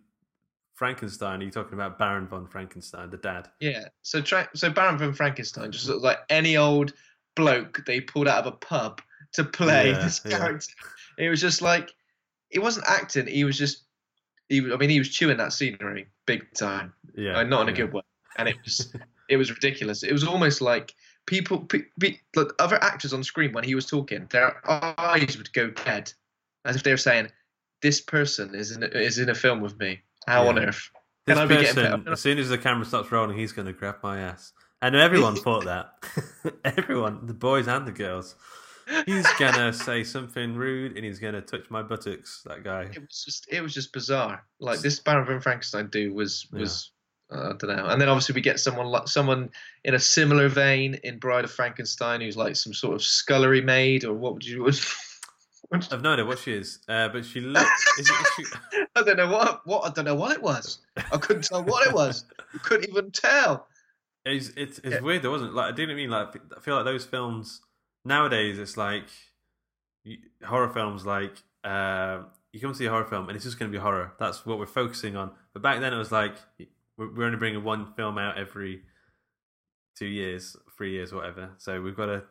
Frankenstein. 0.76 1.42
Are 1.42 1.46
you 1.46 1.52
talking 1.52 1.74
about 1.74 1.98
Baron 2.00 2.28
von 2.28 2.48
Frankenstein, 2.48 3.10
the 3.10 3.18
dad? 3.18 3.50
Yeah. 3.60 3.86
So 4.02 4.22
tra- 4.22 4.50
so 4.56 4.70
Baron 4.70 4.98
von 4.98 5.14
Frankenstein 5.14 5.72
just 5.72 5.88
looks 5.88 6.04
like 6.04 6.20
any 6.30 6.58
old 6.58 6.94
bloke 7.36 7.84
they 7.86 8.00
pulled 8.02 8.28
out 8.28 8.46
of 8.46 8.54
a 8.54 8.56
pub 8.58 9.02
to 9.34 9.44
play 9.44 9.92
Yeah, 9.92 10.00
this 10.04 10.22
yeah. 10.26 10.38
character. 10.38 10.74
It 11.18 11.30
was 11.30 11.42
just 11.42 11.62
like 11.62 11.94
he 12.50 12.60
wasn't 12.60 12.88
acting. 12.88 13.28
He 13.28 13.44
was 13.44 13.58
just. 13.58 13.84
He, 14.50 14.60
I 14.60 14.78
mean, 14.78 14.90
he 14.90 15.00
was 15.00 15.10
chewing 15.10 15.38
that 15.38 15.54
scenery 15.54 16.08
big 16.26 16.52
time, 16.54 16.94
Yeah, 17.16 17.42
not 17.44 17.64
in 17.64 17.70
a 17.70 17.72
yeah. 17.72 17.86
good 17.86 17.94
way, 17.94 18.02
and 18.38 18.48
it 18.48 18.58
was 18.64 18.94
it 19.30 19.38
was 19.38 19.50
ridiculous. 19.50 20.04
It 20.04 20.12
was 20.12 20.24
almost 20.24 20.62
like 20.62 20.94
people, 21.26 21.60
pe- 21.60 21.86
pe- 22.00 22.20
like 22.36 22.48
other 22.60 22.82
actors 22.84 23.14
on 23.14 23.24
screen 23.24 23.54
when 23.54 23.64
he 23.64 23.76
was 23.76 23.86
talking, 23.88 24.28
their 24.30 24.62
eyes 24.70 25.38
would 25.38 25.52
go 25.54 25.72
dead, 25.72 26.14
as 26.66 26.76
if 26.76 26.84
they 26.84 26.92
were 26.92 26.98
saying, 26.98 27.30
"This 27.82 28.02
person 28.02 28.54
is 28.54 28.72
in 28.72 28.84
a, 28.84 28.88
is 28.88 29.18
in 29.18 29.30
a 29.30 29.36
film 29.36 29.62
with 29.62 29.80
me. 29.80 30.02
How 30.28 30.48
on 30.48 30.58
earth 30.58 30.90
This 31.26 31.38
can 31.38 31.44
I 31.44 31.46
be 31.46 31.56
getting 31.62 31.76
person, 31.76 32.08
as 32.08 32.20
soon 32.20 32.40
as 32.40 32.50
the 32.50 32.58
camera 32.58 32.86
stops 32.86 33.12
rolling, 33.12 33.38
he's 33.38 33.52
going 33.52 33.68
to 33.68 33.74
grab 33.74 33.98
my 34.02 34.20
ass. 34.20 34.54
And 34.82 34.96
everyone 34.96 35.36
thought 35.46 35.66
that. 35.66 35.94
everyone, 36.66 37.28
the 37.28 37.34
boys 37.34 37.68
and 37.68 37.88
the 37.88 37.92
girls. 37.92 38.36
He's 39.06 39.28
gonna 39.40 39.74
say 39.74 40.04
something 40.04 40.56
rude 40.56 40.96
and 40.96 41.06
he's 41.06 41.20
gonna 41.20 41.42
touch 41.42 41.70
my 41.70 41.82
buttocks. 41.82 42.42
That 42.46 42.64
guy. 42.64 42.84
it 42.84 43.00
was 43.02 43.24
just 43.26 43.48
it 43.52 43.62
was 43.62 43.74
just 43.74 43.92
bizarre. 43.94 44.44
Like 44.60 44.80
this 44.80 45.00
Baron 45.00 45.26
von 45.26 45.40
Frankenstein 45.42 45.88
dude 45.88 46.14
was 46.14 46.48
Yeah. 46.54 46.60
was 46.62 46.92
uh, 47.34 47.50
I 47.50 47.54
don't 47.58 47.76
know. 47.76 47.86
And 47.88 48.00
then 48.00 48.10
obviously 48.10 48.34
we 48.36 48.42
get 48.42 48.60
someone 48.60 48.86
like 48.88 49.08
someone 49.08 49.50
in 49.84 49.96
a 49.96 50.00
similar 50.00 50.48
vein 50.50 51.00
in 51.04 51.18
Bride 51.18 51.44
of 51.44 51.52
Frankenstein 51.52 52.22
who's 52.22 52.38
like 52.38 52.56
some 52.56 52.74
sort 52.74 52.94
of 52.96 53.02
scullery 53.04 53.62
maid 53.62 54.04
or 54.04 54.14
what 54.14 54.34
would 54.34 54.46
you? 54.46 54.64
what- 55.70 55.92
I've 55.92 56.04
no 56.04 56.14
idea 56.14 56.26
what 56.26 56.38
she 56.38 56.54
is, 56.54 56.80
uh, 56.88 57.10
but 57.10 57.26
she 57.26 57.42
looks. 57.42 57.84
Is 58.00 58.08
it, 58.08 58.14
is 58.14 58.28
she, 58.72 58.84
I 58.96 59.02
don't 59.02 59.18
know 59.18 59.30
what 59.32 59.66
what 59.66 59.84
I 59.86 59.90
don't 59.92 60.06
know 60.06 60.14
what 60.16 60.32
it 60.32 60.42
was. 60.44 60.78
I 61.12 61.18
couldn't 61.18 61.44
tell 61.46 61.64
what 61.64 61.88
it 61.88 61.94
was. 61.94 62.24
I 62.54 62.58
couldn't 62.64 62.90
even 62.90 63.10
tell. 63.10 63.68
It's 64.26 64.50
it's, 64.56 64.78
it's 64.84 64.96
Yeah. 64.96 65.02
weird 65.02 65.24
though, 65.24 65.32
wasn't 65.32 65.50
it? 65.52 65.56
Like 65.56 65.74
I 65.74 65.76
didn't 65.76 65.96
mean 65.98 66.12
like 66.12 66.36
I 66.56 66.60
feel 66.60 66.76
like 66.76 66.86
those 66.86 67.04
films 67.06 67.62
nowadays. 68.06 68.60
It's 68.60 68.78
like 68.78 69.06
horror 70.44 70.70
films. 70.70 71.06
Like 71.06 71.34
uh, 71.64 72.24
you 72.54 72.60
come 72.62 72.74
see 72.74 72.86
a 72.86 72.90
horror 72.90 73.06
film 73.06 73.28
and 73.28 73.36
it's 73.36 73.44
just 73.44 73.60
going 73.60 73.72
to 73.72 73.78
be 73.78 73.82
horror. 73.82 74.14
That's 74.20 74.46
what 74.46 74.60
we're 74.60 74.66
focusing 74.66 75.18
on. 75.18 75.32
But 75.54 75.62
back 75.62 75.80
then 75.82 75.94
it 75.94 75.98
was 75.98 76.12
like 76.12 76.36
we're 76.98 77.14
we're 77.14 77.26
only 77.26 77.38
bringing 77.38 77.64
one 77.64 77.94
film 77.96 78.18
out 78.18 78.38
every 78.38 78.84
two 79.98 80.06
years, 80.06 80.56
three 80.78 80.92
years, 80.92 81.12
whatever. 81.12 81.50
So 81.58 81.82
we've 81.82 81.98
got 81.98 82.06
to 82.06 82.24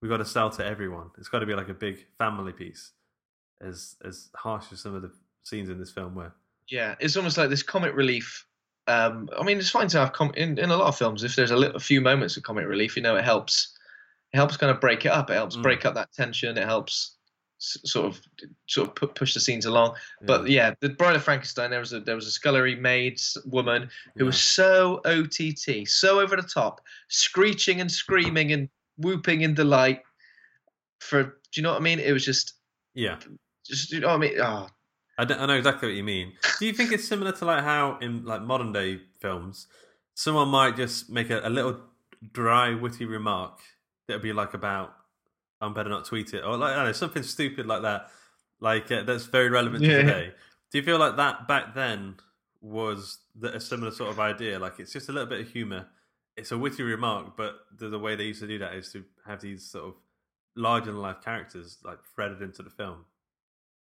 we've 0.00 0.10
got 0.10 0.18
to 0.18 0.24
sell 0.24 0.50
to 0.50 0.64
everyone. 0.64 1.10
It's 1.18 1.28
got 1.28 1.40
to 1.40 1.46
be 1.46 1.54
like 1.54 1.68
a 1.68 1.74
big 1.74 2.06
family 2.18 2.52
piece. 2.52 2.92
As 3.60 3.96
as 4.04 4.28
harsh 4.34 4.66
as 4.72 4.80
some 4.80 4.94
of 4.94 5.02
the 5.02 5.10
scenes 5.42 5.68
in 5.68 5.78
this 5.78 5.90
film 5.90 6.14
were. 6.14 6.32
Yeah, 6.68 6.94
it's 7.00 7.16
almost 7.16 7.38
like 7.38 7.48
this 7.48 7.62
comic 7.62 7.94
relief. 7.94 8.44
Um, 8.88 9.28
I 9.36 9.42
mean, 9.44 9.58
it's 9.58 9.70
fine 9.70 9.88
to 9.88 9.98
have 9.98 10.12
com- 10.12 10.34
in 10.36 10.58
in 10.58 10.70
a 10.70 10.76
lot 10.76 10.88
of 10.88 10.96
films. 10.96 11.24
If 11.24 11.36
there's 11.36 11.50
a, 11.50 11.56
little, 11.56 11.76
a 11.76 11.80
few 11.80 12.00
moments 12.00 12.36
of 12.36 12.42
comic 12.42 12.66
relief, 12.66 12.96
you 12.96 13.02
know, 13.02 13.16
it 13.16 13.24
helps. 13.24 13.75
It 14.36 14.38
helps 14.38 14.58
kind 14.58 14.70
of 14.70 14.82
break 14.82 15.06
it 15.06 15.08
up. 15.08 15.30
It 15.30 15.32
helps 15.32 15.56
Mm. 15.56 15.62
break 15.62 15.86
up 15.86 15.94
that 15.94 16.12
tension. 16.12 16.58
It 16.58 16.64
helps 16.66 17.16
s- 17.58 17.78
sort 17.86 18.04
of 18.04 18.20
sort 18.66 18.88
of 18.88 18.94
pu- 18.94 19.06
push 19.06 19.32
the 19.32 19.40
scenes 19.40 19.64
along. 19.64 19.96
But 20.20 20.50
yeah, 20.50 20.74
the 20.80 20.90
Bride 20.90 21.16
of 21.16 21.24
Frankenstein. 21.24 21.70
There 21.70 21.80
was 21.80 21.94
a 21.94 22.00
there 22.00 22.14
was 22.16 22.26
a 22.26 22.30
scullery 22.30 22.76
maid 22.76 23.18
woman 23.46 23.88
who 24.18 24.26
was 24.26 24.38
so 24.38 25.00
OTT, 25.06 25.86
so 25.88 26.20
over 26.20 26.36
the 26.36 26.42
top, 26.42 26.82
screeching 27.08 27.80
and 27.80 27.90
screaming 27.90 28.52
and 28.52 28.68
whooping 28.98 29.40
in 29.40 29.54
delight. 29.54 30.02
For 31.00 31.22
do 31.22 31.32
you 31.54 31.62
know 31.62 31.70
what 31.72 31.80
I 31.80 31.84
mean? 31.84 31.98
It 31.98 32.12
was 32.12 32.26
just 32.26 32.52
yeah. 32.92 33.18
just 33.64 33.90
you 33.90 34.00
know 34.00 34.08
what 34.08 34.16
I 34.16 34.18
mean. 34.18 34.38
Oh, 34.38 34.68
I, 35.16 35.22
I 35.22 35.46
know 35.46 35.54
exactly 35.56 35.88
what 35.88 35.96
you 35.96 36.04
mean. 36.04 36.34
Do 36.58 36.66
you 36.66 36.74
think 36.74 36.92
it's 36.92 37.08
similar 37.08 37.32
to 37.32 37.44
like 37.46 37.64
how 37.64 37.96
in 38.02 38.26
like 38.26 38.42
modern 38.42 38.70
day 38.74 39.00
films, 39.18 39.66
someone 40.12 40.48
might 40.48 40.76
just 40.76 41.08
make 41.08 41.30
a, 41.30 41.40
a 41.42 41.48
little 41.48 41.80
dry, 42.32 42.74
witty 42.74 43.06
remark 43.06 43.60
that'll 44.06 44.22
be 44.22 44.32
like 44.32 44.54
about 44.54 44.94
"I'm 45.60 45.74
better 45.74 45.88
not 45.88 46.04
tweet 46.04 46.34
it" 46.34 46.44
or 46.44 46.56
like 46.56 46.72
I 46.72 46.76
don't 46.76 46.86
know 46.86 46.92
something 46.92 47.22
stupid 47.22 47.66
like 47.66 47.82
that, 47.82 48.10
like 48.60 48.90
uh, 48.92 49.02
that's 49.02 49.26
very 49.26 49.48
relevant 49.50 49.84
to 49.84 49.90
Yeah. 49.90 49.98
today. 50.02 50.32
Do 50.72 50.78
you 50.78 50.84
feel 50.84 50.98
like 50.98 51.16
that 51.16 51.46
back 51.48 51.74
then 51.74 52.16
was 52.60 53.18
the, 53.34 53.54
a 53.54 53.60
similar 53.60 53.90
sort 53.92 54.10
of 54.10 54.18
idea? 54.20 54.58
Like 54.58 54.78
it's 54.80 54.92
just 54.92 55.08
a 55.08 55.12
little 55.12 55.28
bit 55.28 55.40
of 55.40 55.48
humor. 55.48 55.86
It's 56.36 56.52
a 56.52 56.58
witty 56.58 56.82
remark, 56.82 57.36
but 57.36 57.54
the, 57.78 57.88
the 57.88 57.98
way 57.98 58.14
they 58.16 58.24
used 58.24 58.40
to 58.40 58.46
do 58.46 58.58
that 58.58 58.74
is 58.74 58.92
to 58.92 59.04
have 59.26 59.40
these 59.40 59.64
sort 59.64 59.86
of 59.86 59.94
larger 60.54 60.86
than 60.92 61.00
life 61.00 61.22
characters 61.24 61.78
like 61.84 61.98
threaded 62.14 62.42
into 62.42 62.62
the 62.62 62.70
film. 62.70 63.04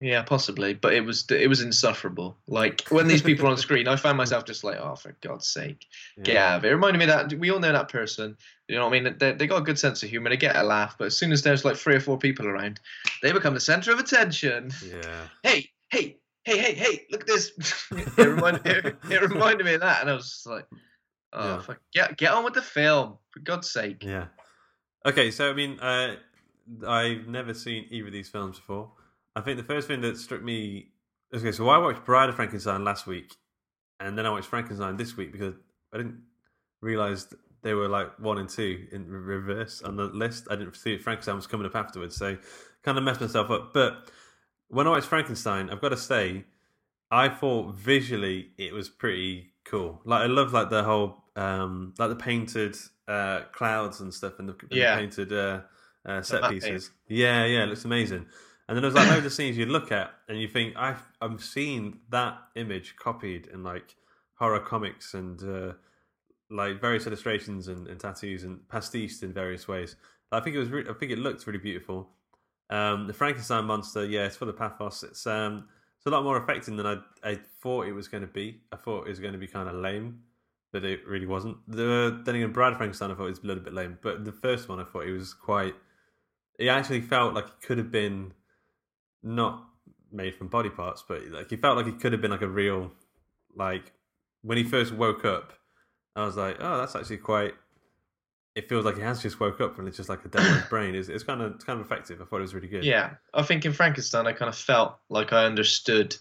Yeah, 0.04 0.20
possibly, 0.22 0.74
but 0.74 0.92
it 0.92 1.00
was 1.00 1.24
it 1.30 1.48
was 1.48 1.62
insufferable. 1.62 2.36
Like 2.46 2.86
when 2.90 3.08
these 3.08 3.22
people 3.22 3.46
are 3.46 3.50
on 3.52 3.56
screen, 3.56 3.88
I 3.88 3.96
found 3.96 4.18
myself 4.18 4.44
just 4.44 4.62
like, 4.62 4.76
oh, 4.78 4.96
for 4.96 5.16
God's 5.22 5.48
sake, 5.48 5.86
get 6.22 6.34
Yeah. 6.34 6.48
out 6.52 6.58
of 6.58 6.64
it. 6.66 6.72
It 6.72 6.74
reminded 6.74 6.98
me 6.98 7.06
that 7.06 7.32
we 7.32 7.50
all 7.50 7.58
know 7.58 7.72
that 7.72 7.88
person. 7.88 8.36
You 8.68 8.76
know 8.76 8.86
what 8.86 8.94
I 8.96 9.00
mean? 9.00 9.16
They 9.18 9.32
they 9.32 9.46
got 9.46 9.62
a 9.62 9.64
good 9.64 9.78
sense 9.78 10.02
of 10.02 10.10
humor. 10.10 10.28
They 10.28 10.36
get 10.36 10.56
a 10.56 10.62
laugh, 10.62 10.96
but 10.98 11.06
as 11.06 11.16
soon 11.16 11.32
as 11.32 11.40
there's 11.40 11.64
like 11.64 11.76
three 11.76 11.94
or 11.94 12.00
four 12.00 12.18
people 12.18 12.46
around, 12.46 12.80
they 13.22 13.32
become 13.32 13.54
the 13.54 13.60
center 13.60 13.92
of 13.92 13.98
attention. 13.98 14.72
Yeah. 14.86 15.26
Hey, 15.42 15.70
hey, 15.88 16.18
hey, 16.44 16.58
hey, 16.58 16.74
hey! 16.74 17.06
Look 17.10 17.22
at 17.22 17.26
this. 17.26 17.52
it, 18.18 18.18
reminded, 18.18 18.66
it, 18.66 18.96
it 19.10 19.22
reminded 19.22 19.64
me 19.64 19.72
of 19.72 19.80
that, 19.80 20.02
and 20.02 20.10
I 20.10 20.14
was 20.14 20.28
just 20.28 20.46
like, 20.46 20.66
oh, 21.32 21.46
Yeah. 21.46 21.62
fuck, 21.62 21.80
get 21.94 22.18
get 22.18 22.32
on 22.32 22.44
with 22.44 22.52
the 22.52 22.62
film 22.62 23.16
for 23.30 23.40
God's 23.40 23.70
sake. 23.70 24.04
Yeah. 24.04 24.26
Okay, 25.06 25.30
so 25.30 25.48
I 25.48 25.54
mean, 25.54 25.80
uh, 25.80 26.16
I've 26.86 27.26
never 27.26 27.54
seen 27.54 27.86
either 27.90 28.08
of 28.08 28.12
these 28.12 28.28
films 28.28 28.58
before. 28.58 28.90
I 29.36 29.40
think 29.40 29.56
the 29.56 29.64
first 29.64 29.88
thing 29.88 30.00
that 30.02 30.16
struck 30.18 30.42
me. 30.42 30.88
Okay, 31.34 31.52
so 31.52 31.68
I 31.68 31.78
watched 31.78 32.04
Bride 32.04 32.28
of 32.28 32.36
Frankenstein 32.36 32.84
last 32.84 33.06
week, 33.06 33.34
and 33.98 34.16
then 34.16 34.26
I 34.26 34.30
watched 34.30 34.46
Frankenstein 34.46 34.96
this 34.96 35.16
week 35.16 35.32
because 35.32 35.54
I 35.92 35.98
didn't 35.98 36.22
realize 36.80 37.26
they 37.62 37.74
were 37.74 37.88
like 37.88 38.18
one 38.20 38.38
and 38.38 38.48
two 38.48 38.86
in 38.92 39.08
reverse 39.08 39.82
on 39.82 39.96
the 39.96 40.04
list. 40.04 40.46
I 40.50 40.56
didn't 40.56 40.76
see 40.76 40.94
it. 40.94 41.02
Frankenstein 41.02 41.36
was 41.36 41.46
coming 41.46 41.66
up 41.66 41.74
afterwards, 41.74 42.16
so 42.16 42.36
kind 42.82 42.98
of 42.98 43.04
messed 43.04 43.20
myself 43.20 43.50
up. 43.50 43.72
But 43.74 44.10
when 44.68 44.86
I 44.86 44.90
watched 44.90 45.06
Frankenstein, 45.06 45.70
I've 45.70 45.80
got 45.80 45.88
to 45.88 45.96
say, 45.96 46.44
I 47.10 47.28
thought 47.28 47.74
visually 47.74 48.50
it 48.58 48.72
was 48.72 48.88
pretty 48.88 49.54
cool. 49.64 50.00
Like 50.04 50.22
I 50.22 50.26
love 50.26 50.52
like 50.52 50.70
the 50.70 50.84
whole 50.84 51.24
um 51.36 51.94
like 51.98 52.10
the 52.10 52.16
painted 52.16 52.76
uh 53.08 53.42
clouds 53.52 54.00
and 54.00 54.14
stuff 54.14 54.38
and 54.38 54.48
the, 54.48 54.56
and 54.70 54.70
the 54.70 55.00
painted 55.00 55.32
uh, 55.32 55.60
uh 56.06 56.22
set 56.22 56.48
pieces. 56.50 56.90
Yeah, 57.08 57.44
yeah, 57.46 57.64
it 57.64 57.66
looks 57.66 57.84
amazing. 57.84 58.26
And 58.68 58.76
then 58.76 58.82
there's 58.82 58.94
like 58.94 59.10
loads 59.10 59.26
of 59.26 59.32
scenes 59.32 59.58
you 59.58 59.66
look 59.66 59.92
at 59.92 60.12
and 60.28 60.40
you 60.40 60.48
think 60.48 60.74
I've 60.76 61.02
I'm 61.20 61.38
seeing 61.38 61.98
that 62.10 62.38
image 62.56 62.96
copied 62.96 63.46
in 63.46 63.62
like 63.62 63.94
horror 64.38 64.60
comics 64.60 65.14
and 65.14 65.42
uh 65.42 65.72
like 66.50 66.80
various 66.80 67.06
illustrations 67.06 67.68
and, 67.68 67.86
and 67.88 67.98
tattoos 67.98 68.44
and 68.44 68.60
pastiched 68.68 69.22
in 69.22 69.32
various 69.32 69.66
ways. 69.66 69.96
I 70.32 70.40
think 70.40 70.56
it 70.56 70.58
was 70.58 70.70
re- 70.70 70.86
I 70.88 70.92
think 70.94 71.12
it 71.12 71.18
looked 71.18 71.46
really 71.46 71.58
beautiful. 71.58 72.10
Um, 72.70 73.06
the 73.06 73.12
Frankenstein 73.12 73.64
monster, 73.66 74.04
yeah, 74.04 74.24
it's 74.24 74.36
full 74.36 74.48
of 74.48 74.56
pathos. 74.56 75.02
It's 75.02 75.26
um, 75.26 75.68
it's 75.96 76.06
a 76.06 76.10
lot 76.10 76.24
more 76.24 76.36
affecting 76.36 76.76
than 76.76 76.86
I 76.86 76.96
I 77.22 77.38
thought 77.62 77.86
it 77.86 77.92
was 77.92 78.08
going 78.08 78.22
to 78.22 78.26
be. 78.26 78.60
I 78.72 78.76
thought 78.76 79.06
it 79.06 79.10
was 79.10 79.20
going 79.20 79.32
to 79.32 79.38
be 79.38 79.46
kind 79.46 79.68
of 79.68 79.76
lame, 79.76 80.20
but 80.72 80.84
it 80.84 81.06
really 81.06 81.26
wasn't. 81.26 81.58
The 81.68 82.20
then 82.24 82.34
again, 82.36 82.52
Brad 82.52 82.76
Frankenstein, 82.76 83.10
I 83.10 83.14
thought 83.14 83.26
it 83.26 83.30
was 83.30 83.44
a 83.44 83.46
little 83.46 83.62
bit 83.62 83.74
lame, 83.74 83.98
but 84.02 84.24
the 84.24 84.32
first 84.32 84.68
one, 84.68 84.80
I 84.80 84.84
thought 84.84 85.06
it 85.06 85.12
was 85.12 85.34
quite. 85.34 85.74
It 86.58 86.68
actually 86.68 87.00
felt 87.00 87.34
like 87.34 87.46
it 87.46 87.66
could 87.66 87.78
have 87.78 87.90
been 87.90 88.32
not 89.24 89.64
made 90.12 90.34
from 90.34 90.48
body 90.48 90.70
parts, 90.70 91.02
but 91.06 91.26
like 91.28 91.50
he 91.50 91.56
felt 91.56 91.76
like 91.76 91.86
he 91.86 91.92
could 91.92 92.12
have 92.12 92.20
been 92.20 92.30
like 92.30 92.42
a 92.42 92.48
real, 92.48 92.92
like 93.56 93.92
when 94.42 94.58
he 94.58 94.64
first 94.64 94.92
woke 94.92 95.24
up, 95.24 95.52
I 96.14 96.24
was 96.24 96.36
like, 96.36 96.56
oh, 96.60 96.78
that's 96.78 96.94
actually 96.94 97.16
quite. 97.16 97.54
It 98.54 98.68
feels 98.68 98.84
like 98.84 98.94
he 98.94 99.02
has 99.02 99.20
just 99.20 99.40
woke 99.40 99.60
up 99.60 99.80
and 99.80 99.88
it's 99.88 99.96
just 99.96 100.08
like 100.08 100.24
a 100.24 100.28
dead 100.28 100.64
brain. 100.70 100.94
It's, 100.94 101.08
it's 101.08 101.24
kind 101.24 101.42
of 101.42 101.54
it's 101.56 101.64
kind 101.64 101.80
of 101.80 101.86
effective. 101.86 102.20
I 102.20 102.24
thought 102.24 102.38
it 102.38 102.42
was 102.42 102.54
really 102.54 102.68
good. 102.68 102.84
Yeah, 102.84 103.14
I 103.32 103.42
think 103.42 103.64
in 103.64 103.72
Frankenstein, 103.72 104.26
I 104.26 104.32
kind 104.32 104.48
of 104.48 104.56
felt 104.56 104.96
like 105.08 105.32
I 105.32 105.44
understood 105.46 106.16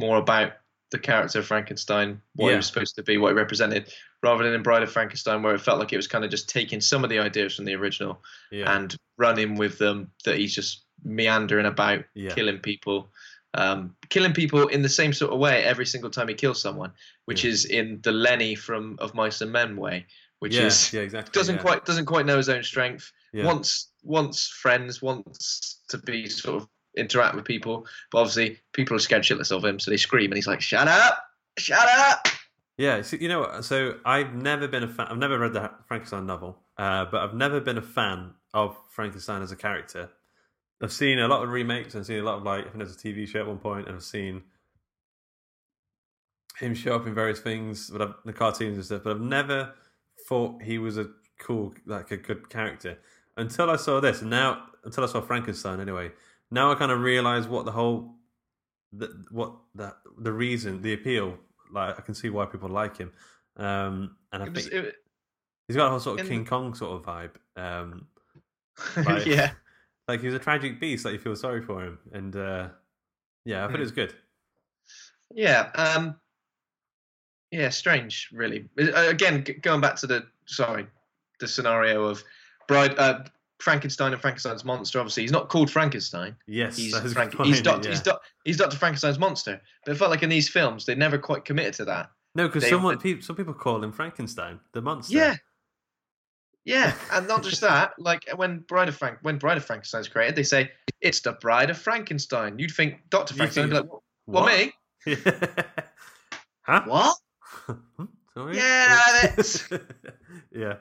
more 0.00 0.16
about 0.16 0.52
the 0.90 0.98
character 0.98 1.40
of 1.40 1.46
Frankenstein, 1.46 2.20
what 2.34 2.50
he 2.50 2.56
was 2.56 2.66
supposed 2.66 2.94
to 2.96 3.02
be, 3.02 3.18
what 3.18 3.30
he 3.30 3.34
represented, 3.34 3.92
rather 4.22 4.44
than 4.44 4.54
in 4.54 4.62
Bride 4.62 4.82
of 4.82 4.90
Frankenstein, 4.90 5.42
where 5.42 5.54
it 5.54 5.60
felt 5.60 5.78
like 5.78 5.92
it 5.92 5.96
was 5.96 6.06
kind 6.06 6.24
of 6.24 6.30
just 6.30 6.48
taking 6.48 6.80
some 6.80 7.04
of 7.04 7.10
the 7.10 7.18
ideas 7.18 7.56
from 7.56 7.64
the 7.64 7.74
original 7.74 8.22
yeah, 8.50 8.74
and 8.74 8.96
running 9.18 9.56
with 9.56 9.78
them. 9.78 10.10
That 10.24 10.38
he's 10.38 10.54
just 10.54 10.85
meandering 11.04 11.66
about, 11.66 12.04
Yeah. 12.14 12.34
killing 12.34 12.58
people, 12.58 13.08
um, 13.54 13.94
killing 14.10 14.32
people 14.32 14.68
in 14.68 14.82
the 14.82 14.88
same 14.88 15.12
sort 15.12 15.32
of 15.32 15.38
way 15.38 15.62
every 15.64 15.86
single 15.86 16.10
time 16.10 16.28
he 16.28 16.34
kills 16.34 16.60
someone, 16.60 16.92
which 17.26 17.44
Yeah. 17.44 17.50
is 17.50 17.64
in 17.64 18.00
the 18.02 18.12
Lenny 18.12 18.54
from 18.54 18.96
Of 18.98 19.14
Mice 19.14 19.40
and 19.40 19.50
Men 19.52 19.76
way, 19.76 20.06
which 20.40 20.54
yeah, 20.54 20.66
is 20.66 20.92
yeah, 20.92 21.00
exactly. 21.02 21.32
doesn't 21.32 21.58
quite 21.60 21.84
doesn't 21.86 22.06
quite 22.06 22.26
know 22.26 22.36
his 22.36 22.48
own 22.48 22.62
strength 22.62 23.12
wants 23.34 23.90
wants 24.02 24.48
friends 24.48 25.02
wants 25.02 25.80
to 25.88 25.98
be 25.98 26.26
sort 26.28 26.62
of 26.62 26.68
interact 26.96 27.34
with 27.34 27.44
people 27.44 27.86
but 28.10 28.18
obviously 28.20 28.58
people 28.72 28.96
are 28.96 28.98
scared 28.98 29.22
shitless 29.22 29.50
of 29.54 29.62
him 29.62 29.78
so 29.78 29.90
they 29.90 29.96
scream 29.98 30.30
and 30.30 30.36
he's 30.38 30.46
like 30.46 30.62
shut 30.62 30.88
up 30.88 31.22
shut 31.58 31.86
up 31.86 32.26
Yeah, 32.78 33.02
so, 33.02 33.16
you 33.16 33.28
know, 33.28 33.60
so 33.62 33.98
I've 34.04 34.34
never 34.34 34.68
been 34.68 34.82
a 34.82 34.88
fan. 34.88 35.06
I've 35.08 35.16
never 35.18 35.38
read 35.38 35.52
the 35.54 35.70
Frankenstein 35.88 36.26
novel, 36.26 36.58
uh, 36.78 37.06
but 37.06 37.22
I've 37.22 37.34
never 37.34 37.58
been 37.60 37.78
a 37.78 37.82
fan 37.82 38.32
of 38.52 38.76
Frankenstein 38.90 39.40
as 39.42 39.50
a 39.52 39.56
character. 39.56 40.10
I've 40.82 40.92
seen 40.92 41.18
a 41.18 41.28
lot 41.28 41.42
of 41.42 41.48
remakes 41.50 41.94
and 41.94 42.04
seen 42.04 42.18
a 42.18 42.22
lot 42.22 42.36
of 42.38 42.42
like 42.42 42.60
I 42.60 42.64
think 42.64 42.76
there's 42.78 42.94
a 42.94 42.98
TV 42.98 43.26
show 43.26 43.40
at 43.40 43.46
one 43.46 43.58
point, 43.58 43.86
and 43.86 43.96
I've 43.96 44.02
seen 44.02 44.42
him 46.58 46.74
show 46.74 46.94
up 46.96 47.06
in 47.06 47.14
various 47.14 47.40
things, 47.40 47.90
but 47.90 48.00
I've, 48.02 48.14
the 48.24 48.32
cartoons 48.32 48.76
and 48.76 48.84
stuff. 48.84 49.02
But 49.04 49.10
I've 49.16 49.20
never 49.20 49.74
thought 50.28 50.62
he 50.62 50.78
was 50.78 50.96
a 50.98 51.08
cool, 51.38 51.74
like 51.84 52.10
a 52.10 52.16
good 52.16 52.48
character 52.48 52.98
until 53.36 53.70
I 53.70 53.76
saw 53.76 54.00
this. 54.00 54.20
And 54.22 54.30
now, 54.30 54.64
until 54.84 55.04
I 55.04 55.06
saw 55.06 55.20
Frankenstein, 55.20 55.80
anyway. 55.80 56.12
Now 56.50 56.70
I 56.70 56.76
kind 56.76 56.92
of 56.92 57.00
realize 57.00 57.48
what 57.48 57.64
the 57.64 57.72
whole, 57.72 58.14
the, 58.92 59.08
what 59.30 59.52
the 59.74 59.94
the 60.18 60.32
reason, 60.32 60.80
the 60.82 60.92
appeal. 60.92 61.36
Like 61.72 61.98
I 61.98 62.02
can 62.02 62.14
see 62.14 62.30
why 62.30 62.46
people 62.46 62.68
like 62.68 62.96
him. 62.98 63.12
Um, 63.56 64.16
and 64.32 64.42
I 64.44 64.48
was- 64.48 64.68
think 64.68 64.84
it- 64.86 64.94
he's 65.66 65.76
got 65.76 65.86
a 65.88 65.90
whole 65.90 66.00
sort 66.00 66.20
of 66.20 66.26
in- 66.26 66.32
King 66.32 66.44
Kong 66.46 66.74
sort 66.74 67.00
of 67.00 67.02
vibe. 67.06 67.30
Um, 67.56 68.06
Like- 69.04 69.26
yeah. 69.26 69.52
Like 70.08 70.20
he's 70.20 70.34
a 70.34 70.38
tragic 70.38 70.80
beast. 70.80 71.04
Like 71.04 71.12
you 71.14 71.18
feel 71.18 71.36
sorry 71.36 71.62
for 71.62 71.82
him, 71.82 71.98
and 72.12 72.34
uh, 72.36 72.68
yeah, 73.44 73.64
I 73.64 73.68
thought 73.68 73.76
it 73.76 73.80
was 73.80 73.92
good. 73.92 74.14
Yeah. 75.34 75.70
Um, 75.74 76.16
yeah, 77.50 77.68
strange, 77.70 78.28
really. 78.32 78.68
Again, 78.76 79.44
going 79.62 79.80
back 79.80 79.96
to 79.96 80.06
the 80.06 80.26
sorry, 80.46 80.86
the 81.40 81.48
scenario 81.48 82.04
of 82.04 82.22
Bride, 82.68 82.94
uh, 82.98 83.24
Frankenstein 83.60 84.12
and 84.12 84.20
Frankenstein's 84.20 84.64
monster. 84.64 84.98
Obviously, 84.98 85.22
he's 85.22 85.32
not 85.32 85.48
called 85.48 85.70
Frankenstein. 85.70 86.36
Yes, 86.46 86.76
He's 86.76 86.96
Frank, 87.12 87.34
he's, 87.44 87.62
Doctor, 87.62 87.88
yeah. 87.88 87.94
he's, 87.94 88.02
doc, 88.02 88.22
he's 88.44 88.56
Doctor 88.56 88.76
Frankenstein's 88.76 89.18
monster. 89.18 89.60
But 89.84 89.92
it 89.92 89.98
felt 89.98 90.10
like 90.10 90.22
in 90.22 90.28
these 90.28 90.48
films 90.48 90.84
they 90.86 90.94
never 90.94 91.18
quite 91.18 91.44
committed 91.44 91.74
to 91.74 91.84
that. 91.86 92.10
no, 92.34 92.46
because 92.48 92.64
they- 92.64 92.70
someone, 92.70 92.98
pe- 92.98 93.20
some 93.20 93.36
people 93.36 93.54
call 93.54 93.82
him 93.82 93.92
Frankenstein, 93.92 94.60
the 94.72 94.82
monster. 94.82 95.16
Yeah. 95.16 95.36
Yeah, 96.66 96.92
and 97.12 97.26
not 97.28 97.42
just 97.44 97.60
that. 97.62 97.92
Like 97.98 98.24
when 98.36 98.58
Bride 98.58 98.88
of 98.88 98.96
Frank, 98.96 99.18
when 99.22 99.38
Bride 99.38 99.56
of 99.56 99.64
Frankenstein's 99.64 100.08
created, 100.08 100.34
they 100.36 100.42
say 100.42 100.70
it's 101.00 101.20
the 101.20 101.32
Bride 101.32 101.70
of 101.70 101.78
Frankenstein. 101.78 102.58
You'd 102.58 102.72
think 102.72 103.08
Doctor 103.08 103.34
Frankenstein 103.34 103.68
would 103.68 103.70
be 103.70 103.76
like, 103.76 103.88
"Well, 103.88 104.02
What? 104.26 104.52
me? 105.06 105.14
huh? 106.62 106.82
What? 106.86 107.16
Hmm? 107.96 108.04
Sorry? 108.34 108.56
Yeah, 108.56 109.02
that's- 109.22 109.68
yeah, 110.52 110.74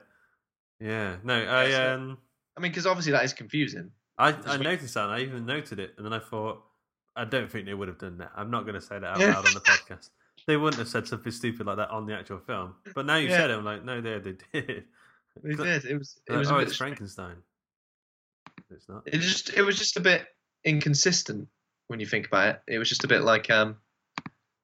yeah. 0.79 1.15
No, 1.23 1.35
I 1.35 1.71
um, 1.93 2.17
I 2.57 2.59
mean, 2.59 2.71
because 2.71 2.85
obviously 2.85 3.13
that 3.13 3.23
is 3.23 3.33
confusing. 3.33 3.91
I, 4.17 4.29
I 4.45 4.57
noticed 4.57 4.93
that. 4.95 5.05
and 5.05 5.13
I 5.13 5.19
even 5.21 5.45
noted 5.45 5.79
it, 5.79 5.93
and 5.97 6.05
then 6.05 6.11
I 6.13 6.19
thought, 6.19 6.63
I 7.15 7.23
don't 7.25 7.49
think 7.49 7.65
they 7.65 7.73
would 7.73 7.87
have 7.87 7.97
done 7.97 8.17
that. 8.17 8.31
I'm 8.35 8.51
not 8.51 8.63
going 8.63 8.75
to 8.75 8.81
say 8.81 8.99
that 8.99 9.05
out 9.05 9.19
loud 9.19 9.47
on 9.47 9.53
the 9.53 9.61
podcast. 9.61 10.09
They 10.47 10.57
wouldn't 10.57 10.79
have 10.79 10.87
said 10.89 11.07
something 11.07 11.31
stupid 11.31 11.65
like 11.65 11.77
that 11.77 11.89
on 11.91 12.05
the 12.05 12.13
actual 12.13 12.39
film. 12.39 12.75
But 12.93 13.05
now 13.05 13.15
you 13.17 13.29
Yeah. 13.29 13.37
said 13.37 13.49
it, 13.51 13.57
I'm 13.57 13.65
like, 13.65 13.83
no, 13.85 14.01
they 14.01 14.19
they 14.19 14.35
did. 14.53 14.83
They 15.43 15.55
did. 15.55 15.85
It 15.85 15.97
was. 15.97 16.19
It 16.27 16.31
Like, 16.31 16.39
was. 16.39 16.51
oh, 16.51 16.57
it's 16.57 16.77
Frankenstein. 16.77 17.35
It's 18.71 18.87
not. 18.89 19.03
it 19.05 19.19
just. 19.19 19.53
It 19.53 19.61
was 19.63 19.77
just 19.77 19.97
a 19.97 20.01
bit 20.01 20.25
inconsistent 20.63 21.47
when 21.87 21.99
you 21.99 22.05
think 22.05 22.27
about 22.27 22.55
it. 22.55 22.61
It 22.67 22.79
was 22.79 22.89
just 22.89 23.03
a 23.03 23.07
bit 23.07 23.21
like 23.21 23.49
um, 23.49 23.77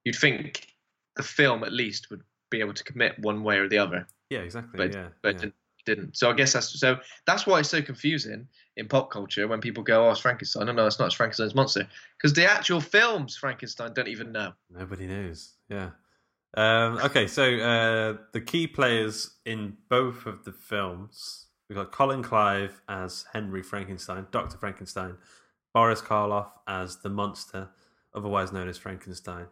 you'd 0.03 0.15
think 0.15 0.67
the 1.15 1.23
film 1.23 1.63
at 1.63 1.71
least 1.73 2.09
would 2.09 2.21
be 2.49 2.59
able 2.59 2.73
to 2.73 2.83
commit 2.83 3.19
one 3.19 3.43
way 3.43 3.57
or 3.57 3.67
the 3.69 3.77
other, 3.77 4.07
Yeah, 4.29 4.39
exactly. 4.39 4.77
but 4.77 4.93
yeah, 4.93 5.07
but 5.21 5.35
yeah. 5.35 5.39
didn't, 5.41 5.53
didn't. 5.85 6.17
So 6.17 6.29
I 6.29 6.33
guess 6.33 6.53
that's 6.53 6.79
so. 6.79 6.97
That's 7.27 7.45
why 7.45 7.59
it's 7.59 7.69
so 7.69 7.81
confusing 7.81 8.47
in 8.77 8.87
pop 8.87 9.11
culture 9.11 9.47
when 9.47 9.61
people 9.61 9.83
go, 9.83 10.07
"Oh, 10.07 10.11
it's 10.11 10.19
Frankenstein." 10.21 10.65
No, 10.65 10.71
no, 10.71 10.87
it's 10.87 10.99
not. 10.99 11.05
It's 11.07 11.15
Frankenstein's 11.15 11.53
monster 11.55 11.87
because 12.17 12.33
the 12.33 12.49
actual 12.49 12.81
films 12.81 13.37
Frankenstein 13.37 13.93
don't 13.93 14.07
even 14.07 14.31
know. 14.31 14.53
Nobody 14.69 15.05
knows. 15.05 15.53
Yeah. 15.69 15.91
Um, 16.55 16.97
okay, 16.97 17.27
so 17.27 17.43
uh, 17.43 18.17
the 18.33 18.41
key 18.41 18.67
players 18.67 19.37
in 19.45 19.77
both 19.89 20.25
of 20.25 20.43
the 20.43 20.51
films 20.51 21.47
we've 21.71 21.77
got 21.77 21.93
Colin 21.93 22.21
Clive 22.21 22.81
as 22.89 23.23
Henry 23.31 23.63
Frankenstein, 23.63 24.27
Doctor 24.31 24.57
Frankenstein, 24.57 25.15
Boris 25.73 26.01
Karloff 26.01 26.49
as 26.67 26.97
the 26.97 27.07
monster, 27.07 27.69
otherwise 28.13 28.51
known 28.51 28.67
as 28.67 28.77
Frankenstein, 28.77 29.45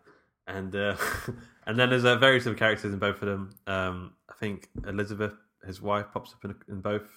and 0.46 0.76
uh, 0.76 0.98
and 1.66 1.80
then 1.80 1.90
there's 1.90 2.04
uh, 2.04 2.18
various 2.18 2.46
other 2.46 2.58
characters 2.58 2.92
in 2.92 3.00
both 3.00 3.22
of 3.22 3.30
them. 3.30 3.56
Um, 3.68 4.14
I 4.30 4.34
think 4.34 4.68
Elizabeth, 4.86 5.34
his 5.66 5.82
wife, 5.82 6.08
pops 6.14 6.34
up 6.34 6.44
in, 6.44 6.56
in 6.68 6.82
both. 6.82 7.10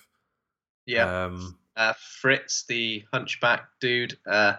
Yeah. 0.86 1.24
Um, 1.24 1.58
uh, 1.76 1.94
Fritz, 2.20 2.64
the 2.68 3.02
hunchback 3.12 3.64
dude, 3.80 4.16
uh, 4.30 4.54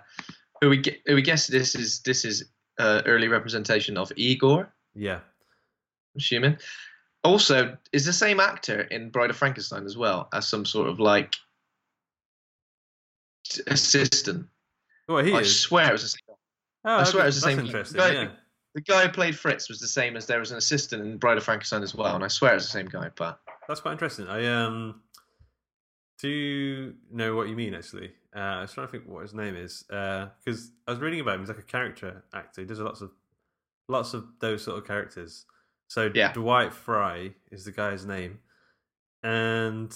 who 0.60 0.70
we 0.72 0.84
who 1.06 1.16
we 1.16 1.22
guess 1.22 1.48
this 1.48 1.74
is 1.74 2.02
this 2.02 2.26
is 2.26 2.52
uh, 2.80 3.02
early 3.06 3.30
representation 3.30 3.98
of 3.98 4.12
Igor. 4.18 4.74
Yeah. 4.96 5.16
I'm 5.16 6.18
assuming. 6.18 6.58
Also, 7.24 7.78
is 7.92 8.06
the 8.06 8.14
same 8.14 8.40
actor 8.40 8.82
in 8.82 9.10
Bride 9.10 9.30
of 9.30 9.38
Frankenstein 9.38 9.86
as 9.86 9.98
well 9.98 10.28
as 10.34 10.48
some 10.48 10.66
sort 10.66 10.90
of 10.90 11.00
like 11.00 11.36
assistant. 13.68 14.48
Well, 15.08 15.24
he 15.24 15.34
I 15.34 15.40
is. 15.40 15.60
swear 15.60 15.90
it 15.90 15.92
was 15.94 16.04
the 16.04 16.08
same. 16.10 16.36
Oh, 16.86 16.98
I 16.98 17.04
swear 17.04 17.22
okay, 17.22 17.28
it's 17.30 17.42
the 17.42 17.48
that's 17.48 17.58
same 17.58 17.66
interesting. 17.66 17.98
guy. 17.98 18.12
Yeah. 18.12 18.32
The 18.76 18.82
guy 18.82 19.06
who 19.06 19.10
played 19.10 19.38
Fritz 19.38 19.70
was 19.70 19.80
the 19.80 19.88
same 19.88 20.18
as 20.18 20.26
there 20.26 20.40
was 20.40 20.52
an 20.52 20.58
assistant 20.58 21.06
in 21.06 21.18
Bride 21.18 21.38
of 21.38 21.44
Frankenstein 21.44 21.84
as 21.84 21.94
well, 21.94 22.16
and 22.16 22.24
I 22.24 22.28
swear 22.28 22.56
it's 22.56 22.66
the 22.66 22.72
same 22.72 22.88
guy. 22.88 23.10
But 23.16 23.40
That's 23.68 23.80
quite 23.82 23.92
interesting. 23.92 24.28
I 24.28 24.46
um 24.48 25.02
do 26.20 26.94
know 27.12 27.36
what 27.36 27.50
you 27.50 27.56
mean 27.56 27.74
actually. 27.74 28.12
Uh, 28.36 28.40
I 28.40 28.62
was 28.62 28.74
trying 28.74 28.88
to 28.88 28.92
think 28.92 29.08
what 29.08 29.22
his 29.22 29.34
name 29.34 29.56
is 29.56 29.84
because 29.88 30.72
I 30.88 30.92
was 30.92 31.00
reading 31.00 31.20
about 31.20 31.36
him. 31.36 31.42
He's 31.42 31.50
like 31.50 31.60
a 31.60 31.64
character 31.64 32.24
actor. 32.34 32.62
He 32.62 32.68
does 32.68 32.80
lots 32.80 33.02
of 33.02 33.12
lots 33.88 34.14
of 34.14 34.26
those 34.40 34.64
sort 34.64 34.78
of 34.78 34.86
characters. 34.88 35.46
So 35.88 36.12
Yeah. 36.14 36.32
Dwight 36.34 36.74
Frye 36.74 37.32
is 37.52 37.66
the 37.66 37.72
guy's 37.72 38.06
name, 38.06 38.40
and 39.24 39.94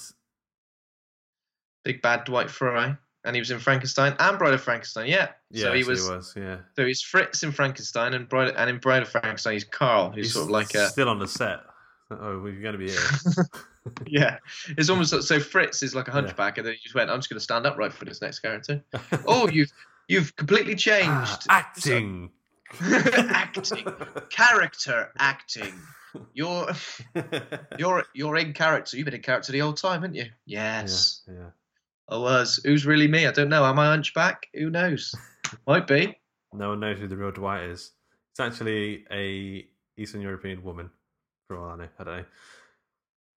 big 1.84 2.02
bad 2.02 2.26
Dwight 2.26 2.50
Frye, 2.50 2.97
and 3.23 3.36
he 3.36 3.41
was 3.41 3.52
in 3.52 3.60
Frankenstein 3.60 4.15
and 4.19 4.38
Bride 4.38 4.54
of 4.54 4.62
Frankenstein. 4.62 5.08
Yeah, 5.08 5.30
yeah, 5.52 5.63
so 5.63 5.73
he 5.73 5.84
was. 5.84 6.08
was 6.08 6.34
yeah. 6.36 6.58
So 6.76 6.86
he's 6.86 7.02
Fritz 7.02 7.43
in 7.43 7.52
Frankenstein, 7.52 8.13
and 8.13 8.28
Bride 8.30 8.54
and 8.56 8.69
in 8.69 8.78
Bride 8.80 9.02
of 9.04 9.10
Frankenstein 9.10 9.54
he's 9.54 9.63
Carl, 9.63 10.12
who's 10.12 10.26
He's 10.28 10.34
sort 10.34 10.45
of 10.45 10.52
like 10.52 10.73
a 10.76 10.88
still 10.89 11.10
on 11.10 11.19
the 11.19 11.28
set. 11.28 11.62
Oh, 12.10 12.39
we're 12.39 12.62
going 12.62 12.71
to 12.71 12.78
be 12.78 12.89
here. 12.89 13.45
yeah. 14.08 14.38
It's 14.78 14.89
almost 14.89 15.12
like- 15.12 15.23
so 15.23 15.41
Fritz 15.41 15.84
is 15.84 15.93
like 15.93 16.08
a 16.08 16.12
Yeah. 16.12 16.21
hunchback, 16.21 16.58
and 16.58 16.65
then 16.65 16.73
he 16.73 16.80
just 16.82 16.95
went, 16.95 17.10
"I'm 17.10 17.17
just 17.19 17.30
going 17.30 17.38
to 17.38 17.43
stand 17.43 17.65
upright 17.65 17.91
for 17.93 18.06
this 18.06 18.21
next 18.21 18.39
character." 18.39 18.82
oh, 19.28 19.50
you've 19.50 19.71
you've 20.08 20.34
completely 20.36 20.73
Ah, 20.73 20.78
changed 20.78 21.47
acting. 21.50 22.30
Acting, 22.82 23.86
character 24.30 25.12
acting. 25.17 25.73
You're 26.34 26.69
you're 27.77 28.03
you're 28.13 28.38
in 28.38 28.53
character. 28.53 28.97
You've 28.97 29.06
been 29.06 29.13
in 29.13 29.21
character 29.21 29.51
the 29.51 29.60
whole 29.60 29.73
time, 29.73 30.01
haven't 30.01 30.15
you? 30.15 30.25
Yes, 30.45 31.21
yeah, 31.27 31.34
yeah. 31.34 31.49
I 32.10 32.17
was. 32.17 32.60
Who's 32.63 32.86
really 32.86 33.08
me? 33.08 33.27
I 33.27 33.32
don't 33.32 33.49
know. 33.49 33.65
Am 33.65 33.80
I 33.80 33.88
hunchback? 33.88 34.47
Who 34.53 34.69
knows? 34.69 35.13
Might 35.65 35.88
be. 35.88 36.17
No 36.53 36.69
one 36.69 36.80
knows 36.80 36.99
who 36.99 37.08
the 37.08 37.17
real 37.17 37.32
Dwight 37.32 37.63
is. 37.63 37.91
It's 38.32 38.39
actually 38.39 39.06
a 39.12 39.67
Eastern 39.97 40.21
European 40.21 40.63
woman, 40.63 40.89
for 41.47 41.58
all 41.58 41.71
I 41.71 41.75
know. 41.75 41.88
I 41.99 42.03
don't 42.03 42.17
know. 42.17 42.25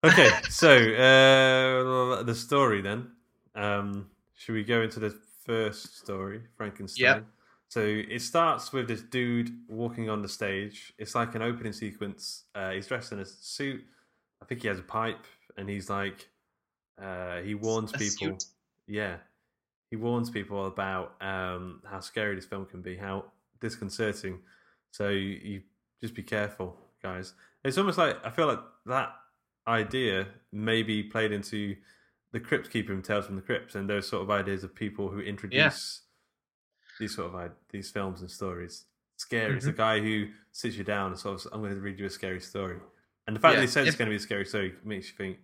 Okay, 0.04 0.30
so 0.50 0.70
uh, 0.70 2.22
the 2.22 2.34
story 2.34 2.80
then. 2.80 3.10
Um, 3.54 4.08
should 4.34 4.54
we 4.54 4.64
go 4.64 4.80
into 4.82 5.00
the 5.00 5.14
first 5.44 5.98
story, 5.98 6.40
Frankenstein? 6.56 7.04
Yep. 7.04 7.24
So 7.70 7.80
it 7.82 8.20
starts 8.20 8.72
with 8.72 8.88
this 8.88 9.00
dude 9.00 9.52
walking 9.68 10.10
on 10.10 10.22
the 10.22 10.28
stage. 10.28 10.92
It's 10.98 11.14
like 11.14 11.36
an 11.36 11.42
opening 11.42 11.72
sequence. 11.72 12.46
Uh, 12.52 12.72
he's 12.72 12.88
dressed 12.88 13.12
in 13.12 13.20
a 13.20 13.24
suit. 13.24 13.80
I 14.42 14.44
think 14.44 14.62
he 14.62 14.66
has 14.66 14.80
a 14.80 14.82
pipe, 14.82 15.24
and 15.56 15.68
he's 15.68 15.88
like, 15.88 16.28
uh, 17.00 17.42
he 17.42 17.54
warns 17.54 17.94
A 17.94 17.98
people. 17.98 18.26
suit. 18.26 18.44
Yeah, 18.88 19.18
he 19.88 19.94
warns 19.94 20.30
people 20.30 20.66
about 20.66 21.14
um, 21.20 21.80
how 21.88 22.00
scary 22.00 22.34
this 22.34 22.44
film 22.44 22.66
can 22.66 22.82
be, 22.82 22.96
how 22.96 23.26
disconcerting. 23.60 24.40
So 24.90 25.10
you, 25.10 25.38
you 25.40 25.62
just 26.00 26.14
be 26.14 26.24
careful, 26.24 26.76
guys. 27.00 27.34
It's 27.62 27.78
almost 27.78 27.98
like 27.98 28.16
I 28.24 28.30
feel 28.30 28.48
like 28.48 28.60
that 28.86 29.12
idea 29.68 30.26
maybe 30.50 31.04
played 31.04 31.30
into 31.30 31.76
the 32.32 32.40
Crypt 32.40 32.72
Keeper 32.72 33.00
Tales 33.00 33.26
from 33.26 33.36
the 33.36 33.42
Crypt, 33.42 33.76
and 33.76 33.88
those 33.88 34.08
sort 34.08 34.22
of 34.24 34.30
ideas 34.32 34.64
of 34.64 34.74
people 34.74 35.08
who 35.08 35.20
introduce 35.20 36.00
these 37.00 37.16
sort 37.16 37.34
of 37.34 37.50
these 37.72 37.90
films 37.90 38.20
and 38.20 38.30
stories. 38.30 38.84
Scary. 39.16 39.56
It's 39.56 39.66
the 39.66 39.72
guy 39.72 39.98
who 40.00 40.28
sits 40.52 40.76
you 40.76 40.84
down 40.84 41.10
and 41.10 41.18
sort 41.18 41.44
of, 41.44 41.52
I'm 41.52 41.60
going 41.60 41.74
to 41.74 41.80
read 41.80 41.98
you 41.98 42.06
a 42.06 42.10
scary 42.10 42.40
story. 42.40 42.78
And 43.26 43.36
the 43.36 43.40
fact 43.40 43.54
that 43.54 43.58
Yeah, 43.58 43.62
he 43.62 43.66
says 43.66 43.88
it's 43.88 43.96
going 43.96 44.06
to 44.06 44.12
be 44.12 44.16
a 44.16 44.20
scary 44.20 44.46
story 44.46 44.74
makes 44.84 45.08
you 45.08 45.16
think, 45.16 45.38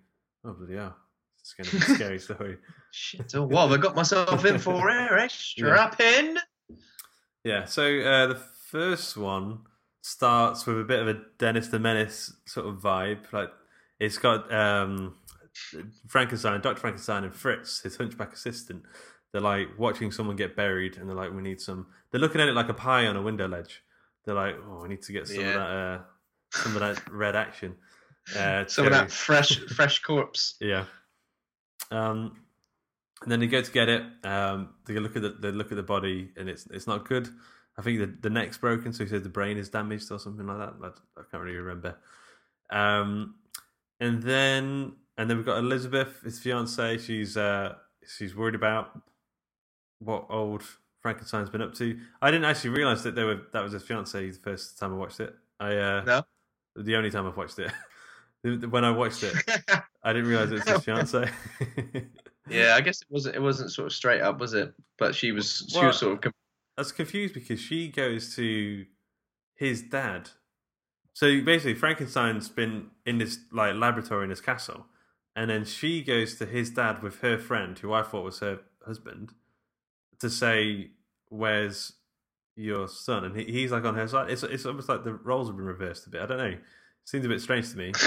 oh 0.45 0.53
bloody 0.53 0.77
hell, 0.77 0.97
it's 1.40 1.53
going 1.53 1.69
to 1.69 1.77
be 1.77 1.92
a 1.92 1.95
scary 1.97 2.19
story. 2.19 2.59
Shit, 2.92 3.35
oh, 3.35 3.42
what 3.42 3.69
have 3.69 3.79
I 3.79 3.83
got 3.83 3.97
myself 3.97 4.45
in 4.45 4.59
for 4.59 4.88
here? 4.90 5.19
Eh? 5.19 5.29
Strap 5.29 6.01
in. 6.01 6.38
Yeah, 7.45 7.64
so 7.64 7.83
uh, 8.01 8.27
the 8.29 8.40
first 8.71 9.16
one 9.16 9.61
starts 10.01 10.66
with 10.66 10.81
a 10.81 10.85
bit 10.85 11.01
of 11.01 11.09
a 11.09 11.21
Dennis 11.38 11.69
the 11.69 11.79
Menace 11.79 12.33
sort 12.47 12.66
of 12.66 12.77
vibe. 12.77 13.31
Like 13.33 13.51
it's 14.01 14.19
got 14.19 14.53
um, 14.53 15.16
Frankenstein, 16.09 16.61
Doctor 16.61 16.81
Frankenstein, 16.81 17.25
and 17.25 17.35
Fritz, 17.35 17.81
his 17.81 17.97
hunchback 17.97 18.33
assistant. 18.33 18.85
They're 19.33 19.41
like 19.41 19.79
watching 19.79 20.11
someone 20.12 20.37
get 20.37 20.57
buried, 20.57 20.97
and 20.97 21.09
they're 21.09 21.17
like, 21.17 21.33
"We 21.35 21.43
need 21.43 21.61
some." 21.61 21.87
They're 22.11 22.21
looking 22.21 22.41
at 22.41 22.49
it 22.49 22.55
like 22.55 22.69
a 22.69 22.75
pie 22.75 23.07
on 23.07 23.17
a 23.17 23.23
window 23.23 23.49
ledge. 23.49 23.83
They're 24.25 24.35
like, 24.35 24.57
"Oh, 24.65 24.83
we 24.83 24.89
need 24.89 25.03
to 25.03 25.12
get 25.12 25.29
some 25.29 25.39
of 25.39 25.55
that, 25.55 25.61
uh, 25.61 25.99
some 26.51 26.75
of 26.75 26.81
that 26.81 27.11
red 27.11 27.37
action." 27.37 27.77
Uh, 28.37 28.65
Some 28.69 28.87
of 28.87 28.93
that 28.93 29.12
fresh 29.12 29.57
fresh 29.69 30.01
corpse. 30.01 30.57
yeah. 30.61 30.87
Um, 31.93 32.37
and 33.23 33.31
then 33.31 33.39
they 33.41 33.47
go 33.47 33.62
to 33.62 33.71
get 33.71 33.89
it. 33.89 34.03
Um, 34.25 34.71
they 34.87 34.95
look 34.99 35.15
at 35.17 35.23
the 35.23 35.37
they 35.41 35.53
look 35.53 35.71
at 35.71 35.77
the 35.77 35.83
body, 35.83 36.31
and 36.37 36.49
it's 36.49 36.67
it's 36.73 36.87
not 36.87 37.09
good. 37.09 37.29
I 37.79 37.83
think 37.83 38.01
the 38.01 38.07
the 38.23 38.31
neck's 38.31 38.59
broken, 38.59 38.93
so 38.93 39.05
he 39.05 39.11
says 39.11 39.23
the 39.23 39.29
brain 39.29 39.59
is 39.59 39.69
damaged 39.69 40.11
or 40.11 40.19
something 40.19 40.47
like 40.47 40.59
that. 40.59 40.75
I, 40.83 41.21
I 41.21 41.23
can't 41.31 41.43
really 41.43 41.57
remember. 41.57 41.97
Um, 42.71 43.37
and 44.01 44.23
then 44.23 44.95
and 45.17 45.31
then 45.31 45.37
we've 45.37 45.47
got 45.47 45.59
Elizabeth, 45.59 46.21
his 46.23 46.39
fiance. 46.39 46.99
She's 46.99 47.37
uh, 47.37 47.75
she's 48.07 48.35
worried 48.35 48.55
about 48.55 49.01
what 49.98 50.26
old 50.28 50.62
Frankenstein's 51.00 51.50
been 51.50 51.62
up 51.62 51.74
to. 51.74 51.98
I 52.20 52.30
didn't 52.30 52.46
actually 52.46 52.70
realize 52.70 53.02
that 53.04 53.14
they 53.14 53.24
were 53.24 53.42
that 53.52 53.62
was 53.62 53.72
his 53.72 53.82
fiance 53.82 54.30
the 54.30 54.38
first 54.38 54.78
time 54.78 54.92
I 54.92 54.96
watched 54.96 55.20
it. 55.20 55.35
I 55.61 55.76
uh, 55.76 56.02
No? 56.04 56.22
the 56.76 56.96
only 56.96 57.11
time 57.11 57.26
I've 57.26 57.37
watched 57.37 57.59
it. 57.59 57.70
when 58.70 58.85
I 58.85 58.90
watched 58.90 59.22
it, 59.22 59.35
I 60.02 60.12
didn't 60.12 60.28
realize 60.28 60.50
it 60.50 60.54
was 60.56 60.68
his 60.68 60.85
fiance. 60.85 61.30
yeah, 62.48 62.74
I 62.74 62.80
guess 62.80 63.02
it 63.02 63.09
wasn't. 63.11 63.37
It 63.37 63.42
wasn't 63.42 63.72
sort 63.72 63.87
of 63.87 63.92
straight 63.92 64.20
up, 64.20 64.38
was 64.38 64.54
it? 64.54 64.72
But 64.98 65.14
she 65.14 65.32
was. 65.32 65.66
She 65.68 65.78
Well, 65.78 65.88
was 65.88 65.98
sort 65.98 66.14
of. 66.14 66.20
com- 66.20 66.32
I 66.76 66.82
was 66.82 66.92
confused 66.92 67.35
because 67.35 67.59
she 67.61 67.88
goes 67.88 68.35
to 68.37 68.85
his 69.54 69.82
dad. 69.82 70.30
So 71.14 71.40
basically, 71.40 71.74
Frankenstein's 71.74 72.48
been 72.50 72.90
in 73.06 73.18
this 73.18 73.38
like 73.50 73.74
laboratory 73.74 74.24
in 74.24 74.30
his 74.30 74.42
castle, 74.42 74.87
and 75.35 75.48
then 75.50 75.64
she 75.64 76.02
goes 76.02 76.35
to 76.37 76.46
his 76.46 76.70
dad 76.70 77.02
with 77.02 77.20
her 77.20 77.38
friend, 77.38 77.78
who 77.78 77.92
I 77.94 78.02
thought 78.02 78.24
was 78.24 78.40
her 78.40 78.61
husband, 78.85 79.32
to 80.20 80.31
say, 80.31 80.90
"Where's 81.29 81.92
your 82.57 82.88
son?" 82.88 83.24
And 83.24 83.37
he, 83.37 83.44
he's 83.44 83.72
like 83.72 83.85
on 83.85 83.94
her 83.94 84.09
side. 84.09 84.31
It's 84.31 84.42
it's 84.42 84.66
almost 84.66 84.88
like 84.88 85.05
the 85.05 85.14
roles 85.14 85.48
have 85.48 85.57
been 85.57 85.66
reversed 85.66 86.07
a 86.07 86.11
bit. 86.11 86.22
I 86.22 86.26
don't 86.26 86.38
know. 86.38 86.44
It 86.44 86.61
seems 87.05 87.24
a 87.24 87.29
bit 87.29 87.40
strange 87.40 87.70
to 87.70 87.76
me. 87.76 87.92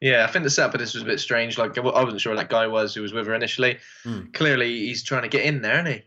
Yeah, 0.00 0.24
I 0.24 0.28
think 0.28 0.44
the 0.44 0.50
setup 0.50 0.74
of 0.74 0.80
this 0.80 0.94
was 0.94 1.02
a 1.02 1.06
bit 1.06 1.20
strange. 1.20 1.58
Like 1.58 1.76
I 1.76 1.80
wasn't 1.82 2.22
sure 2.22 2.34
that 2.34 2.48
guy 2.48 2.66
was 2.66 2.94
who 2.94 3.02
was 3.02 3.12
with 3.12 3.26
her 3.26 3.34
initially. 3.34 3.78
Hmm. 4.02 4.30
Clearly, 4.32 4.70
he's 4.70 5.02
trying 5.02 5.22
to 5.22 5.28
get 5.28 5.44
in 5.44 5.60
there, 5.60 5.74
isn't 5.74 5.92
he? 5.92 6.02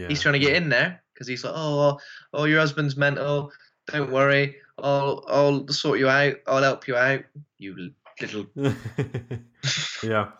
Yeah, 0.00 0.08
He's 0.08 0.20
trying 0.20 0.34
to 0.34 0.40
get 0.40 0.56
in 0.56 0.68
there 0.68 1.00
because 1.14 1.28
he's 1.28 1.44
like, 1.44 1.54
oh, 1.56 1.98
oh, 2.34 2.44
your 2.44 2.60
husband's 2.60 2.96
mental. 2.96 3.52
Don't 3.86 4.10
worry, 4.10 4.56
I'll, 4.78 5.24
I'll 5.28 5.68
sort 5.68 5.98
you 5.98 6.08
out. 6.08 6.34
I'll 6.46 6.62
help 6.62 6.88
you 6.88 6.96
out. 6.96 7.22
You 7.58 7.90
little. 8.20 8.46
yeah. 10.02 10.30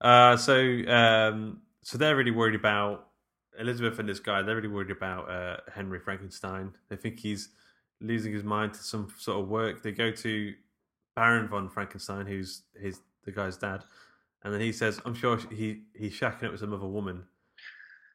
Uh, 0.00 0.36
so 0.36 0.58
um, 0.88 1.60
so 1.82 1.98
they're 1.98 2.16
really 2.16 2.30
worried 2.30 2.54
about 2.54 3.08
Elizabeth 3.58 3.98
and 3.98 4.08
this 4.08 4.20
guy. 4.20 4.42
They're 4.42 4.56
really 4.56 4.68
worried 4.68 4.90
about 4.90 5.30
uh, 5.30 5.56
Henry 5.72 5.98
Frankenstein. 6.00 6.72
They 6.88 6.96
think 6.96 7.18
he's 7.18 7.50
losing 8.00 8.32
his 8.32 8.44
mind 8.44 8.74
to 8.74 8.82
some 8.82 9.08
sort 9.18 9.40
of 9.40 9.48
work. 9.48 9.82
They 9.82 9.92
go 9.92 10.10
to 10.10 10.54
Baron 11.14 11.48
von 11.48 11.68
Frankenstein, 11.68 12.26
who's 12.26 12.62
his 12.80 13.00
the 13.24 13.32
guy's 13.32 13.56
dad, 13.56 13.84
and 14.42 14.52
then 14.52 14.60
he 14.60 14.72
says, 14.72 15.00
"I'm 15.04 15.14
sure 15.14 15.36
he 15.50 15.82
he's 15.94 16.12
shacking 16.18 16.44
up 16.44 16.50
with 16.52 16.60
some 16.60 16.72
other 16.72 16.86
woman." 16.86 17.24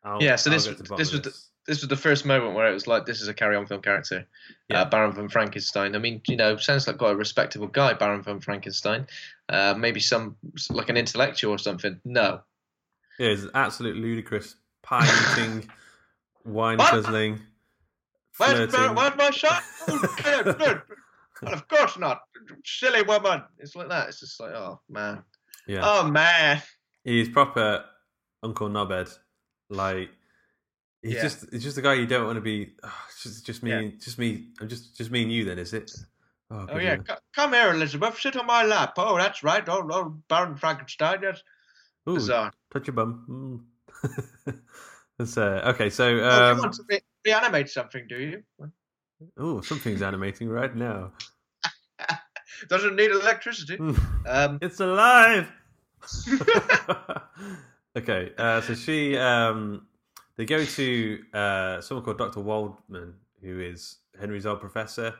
I'll, 0.03 0.21
Yeah, 0.21 0.35
so 0.35 0.51
I'll 0.51 0.57
this- 0.57 0.65
this 0.97 1.11
was 1.11 1.21
the- 1.21 1.35
This 1.65 1.81
was 1.81 1.89
the 1.89 1.97
first 1.97 2.25
moment 2.25 2.55
where 2.55 2.69
it 2.69 2.73
was 2.73 2.87
like, 2.87 3.05
this 3.05 3.21
is 3.21 3.27
a 3.27 3.33
carry-on 3.33 3.65
film 3.67 3.81
character, 3.81 4.25
Yeah. 4.69 4.83
uh, 4.83 4.89
Baron 4.89 5.11
von 5.11 5.27
Frankenstein. 5.27 5.97
I 5.97 5.99
mean, 5.99 6.21
you 6.25 6.37
know, 6.37 6.55
sounds 6.55 6.87
like 6.87 6.97
quite 6.97 7.11
a 7.11 7.15
respectable 7.17 7.67
guy, 7.67 7.91
Baron 7.93 8.23
von 8.23 8.39
Frankenstein. 8.39 9.05
Uh, 9.49 9.73
maybe 9.77 9.99
some 9.99 10.37
like 10.69 10.87
an 10.87 10.95
intellectual 10.95 11.51
or 11.51 11.57
something. 11.57 11.99
No, 12.05 12.41
Yeah, 13.19 13.31
it's 13.31 13.47
absolute 13.53 13.97
ludicrous 13.97 14.55
pie 14.87 15.33
eating, 15.33 15.69
wine 16.45 16.77
What? 16.77 16.91
guzzling, 16.93 17.39
Where's, 18.37 18.71
flirting. 18.71 18.95
where's 18.95 19.15
my 19.17 19.31
son? 19.31 19.61
Oh, 19.89 20.15
good, 20.23 20.57
good. 20.57 20.81
Well, 21.41 21.53
of 21.53 21.67
course 21.67 21.97
not. 21.99 22.21
Silly 22.65 23.01
woman. 23.03 23.43
It's 23.59 23.75
like 23.75 23.89
that. 23.89 24.07
It's 24.09 24.19
just 24.21 24.39
like, 24.39 24.51
oh 24.53 24.79
man. 24.89 25.23
Yeah. 25.67 25.81
Oh 25.83 26.07
man. 26.09 26.61
He's 27.03 27.29
proper 27.29 27.83
Uncle 28.43 28.69
Nobed. 28.69 29.17
Like 29.69 30.09
he's 31.01 31.13
Yeah. 31.15 31.21
just 31.23 31.45
he's 31.51 31.63
just 31.63 31.77
a 31.77 31.81
guy 31.81 31.93
you 31.95 32.05
don't 32.07 32.25
want 32.25 32.37
to 32.37 32.41
be. 32.41 32.73
Oh, 32.83 32.93
just 33.21 33.45
just 33.45 33.61
me, 33.63 33.71
Yeah. 33.71 33.89
just 33.99 34.17
me, 34.17 34.47
I'm 34.61 34.67
just 34.69 34.97
just 34.97 35.11
me 35.11 35.23
and 35.23 35.31
you. 35.31 35.43
Then 35.45 35.59
is 35.59 35.73
it? 35.73 35.91
Oh 36.49 36.65
good 36.65 36.81
yeah. 36.83 36.97
C- 37.07 37.21
come 37.35 37.53
here, 37.53 37.71
Elizabeth. 37.73 38.17
Sit 38.19 38.37
on 38.37 38.45
my 38.45 38.63
lap. 38.63 38.93
Oh, 38.97 39.17
that's 39.17 39.43
right. 39.43 39.63
Oh, 39.67 39.85
oh 39.91 40.17
Baron 40.29 40.55
Frankenstein. 40.55 41.19
That's 41.21 41.43
Ooh, 42.09 42.15
bizarre. 42.15 42.51
touch 42.71 42.87
your 42.87 42.93
bum. 42.93 43.25
Mm. 43.29 43.65
That's 45.17 45.37
uh, 45.37 45.61
okay. 45.67 45.89
So 45.89 46.05
oh, 46.05 46.15
you 46.15 46.23
um, 46.23 46.57
want 46.59 46.73
to 46.73 46.83
re- 46.87 47.01
reanimate 47.25 47.69
something, 47.69 48.05
do 48.07 48.17
you? 48.19 48.43
oh, 49.37 49.61
something's 49.61 50.01
animating 50.01 50.49
right 50.49 50.75
now. 50.75 51.11
Doesn't 52.69 52.95
need 52.95 53.11
electricity. 53.11 53.77
Mm. 53.77 53.99
Um, 54.27 54.59
It's 54.61 54.79
alive. 54.79 55.51
okay, 57.97 58.31
uh, 58.37 58.61
so 58.61 58.73
she, 58.73 59.17
um, 59.17 59.87
they 60.37 60.45
go 60.45 60.63
to 60.63 61.19
uh, 61.33 61.81
someone 61.81 62.05
called 62.05 62.17
Doctor 62.17 62.39
Waldman, 62.39 63.15
who 63.41 63.59
is 63.59 63.97
Henry's 64.19 64.45
old 64.45 64.59
professor. 64.59 65.15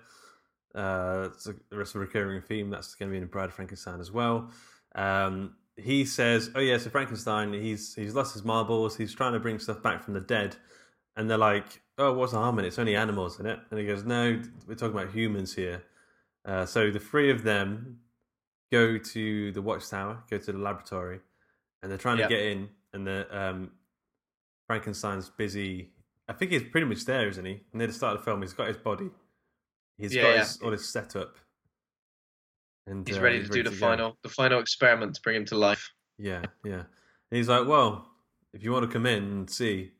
Uh, 0.73 1.29
it's 1.33 1.47
a, 1.47 1.55
it's 1.71 1.95
a 1.95 1.99
recurring 1.99 2.41
theme 2.41 2.69
that's 2.69 2.95
going 2.95 3.09
to 3.09 3.13
be 3.13 3.21
in 3.21 3.27
Bride 3.27 3.49
of 3.49 3.53
Frankenstein 3.53 3.99
as 3.99 4.11
well. 4.11 4.51
Um, 4.95 5.55
he 5.77 6.05
says, 6.05 6.49
"Oh 6.55 6.59
yeah, 6.59 6.77
so 6.77 6.89
Frankenstein, 6.89 7.53
he's 7.53 7.93
he's 7.95 8.13
lost 8.15 8.33
his 8.33 8.43
marbles. 8.43 8.97
He's 8.97 9.13
trying 9.13 9.33
to 9.33 9.39
bring 9.39 9.59
stuff 9.59 9.81
back 9.81 10.03
from 10.03 10.13
the 10.13 10.19
dead." 10.21 10.55
And 11.15 11.29
they're 11.29 11.37
like, 11.37 11.81
"Oh, 11.97 12.13
what's 12.13 12.31
the 12.33 12.39
harm 12.39 12.59
in 12.59 12.65
it? 12.65 12.69
It's 12.69 12.79
only 12.79 12.95
animals 12.95 13.39
in 13.39 13.45
it." 13.45 13.59
And 13.69 13.79
he 13.79 13.85
goes, 13.85 14.03
"No, 14.03 14.41
we're 14.67 14.75
talking 14.75 14.97
about 14.97 15.13
humans 15.13 15.53
here." 15.55 15.83
Uh, 16.45 16.65
so 16.65 16.89
the 16.91 16.99
three 16.99 17.29
of 17.31 17.43
them 17.43 17.99
go 18.71 18.97
to 18.97 19.51
the 19.51 19.61
watchtower, 19.61 20.23
go 20.29 20.37
to 20.37 20.51
the 20.51 20.57
laboratory, 20.57 21.19
and 21.81 21.91
they're 21.91 21.97
trying 21.97 22.17
Yeah. 22.19 22.27
to 22.27 22.35
get 22.35 22.43
in. 22.45 22.69
And 22.93 23.05
the 23.05 23.27
um, 23.37 23.71
Frankenstein's 24.67 25.29
busy. 25.29 25.91
I 26.27 26.33
think 26.33 26.51
he's 26.51 26.63
pretty 26.63 26.87
much 26.87 27.05
there, 27.05 27.27
isn't 27.29 27.45
he? 27.45 27.61
Near 27.73 27.87
the 27.87 27.93
start 27.93 28.15
of 28.15 28.21
the 28.21 28.25
film, 28.25 28.41
he's 28.41 28.53
got 28.53 28.67
his 28.67 28.77
body. 28.77 29.09
He's 29.97 30.13
Yeah, 30.13 30.23
got 30.23 30.29
yeah. 30.29 30.39
his 30.39 30.61
all 30.61 30.71
his 30.71 30.87
setup. 30.87 31.37
And 32.87 33.07
he's 33.07 33.17
uh, 33.17 33.21
ready 33.21 33.43
to 33.43 33.49
do 33.49 33.63
the 33.63 33.69
go. 33.69 33.75
final, 33.75 34.17
the 34.23 34.29
final 34.29 34.59
experiment 34.59 35.13
to 35.15 35.21
bring 35.21 35.35
him 35.35 35.45
to 35.45 35.57
life. 35.57 35.91
Yeah, 36.17 36.43
yeah. 36.63 36.83
And 37.29 37.37
he's 37.37 37.49
like, 37.49 37.67
"Well, 37.67 38.07
if 38.53 38.63
you 38.63 38.71
want 38.71 38.85
to 38.85 38.91
come 38.91 39.05
in 39.05 39.23
and 39.23 39.49
see, 39.49 39.91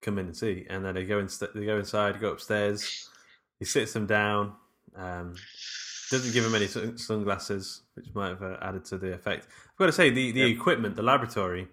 come 0.00 0.18
in 0.18 0.26
and 0.26 0.36
see." 0.36 0.64
And 0.70 0.84
then 0.84 0.94
they 0.94 1.04
go 1.04 1.18
in. 1.18 1.28
They 1.54 1.66
go 1.66 1.78
inside. 1.78 2.20
Go 2.20 2.30
upstairs. 2.30 3.08
He 3.58 3.64
sits 3.64 3.92
them 3.92 4.06
down. 4.06 4.54
Um, 4.96 5.34
doesn't 6.10 6.32
give 6.32 6.44
him 6.44 6.54
any 6.54 6.66
sun- 6.66 6.96
sunglasses, 6.98 7.82
which 7.94 8.06
might 8.14 8.28
have 8.30 8.42
uh, 8.42 8.56
added 8.62 8.84
to 8.86 8.98
the 8.98 9.12
effect. 9.12 9.46
I've 9.68 9.76
got 9.76 9.86
to 9.86 9.92
say, 9.92 10.10
the, 10.10 10.32
the 10.32 10.42
equipment, 10.42 10.96
the 10.96 11.02
laboratory, 11.02 11.68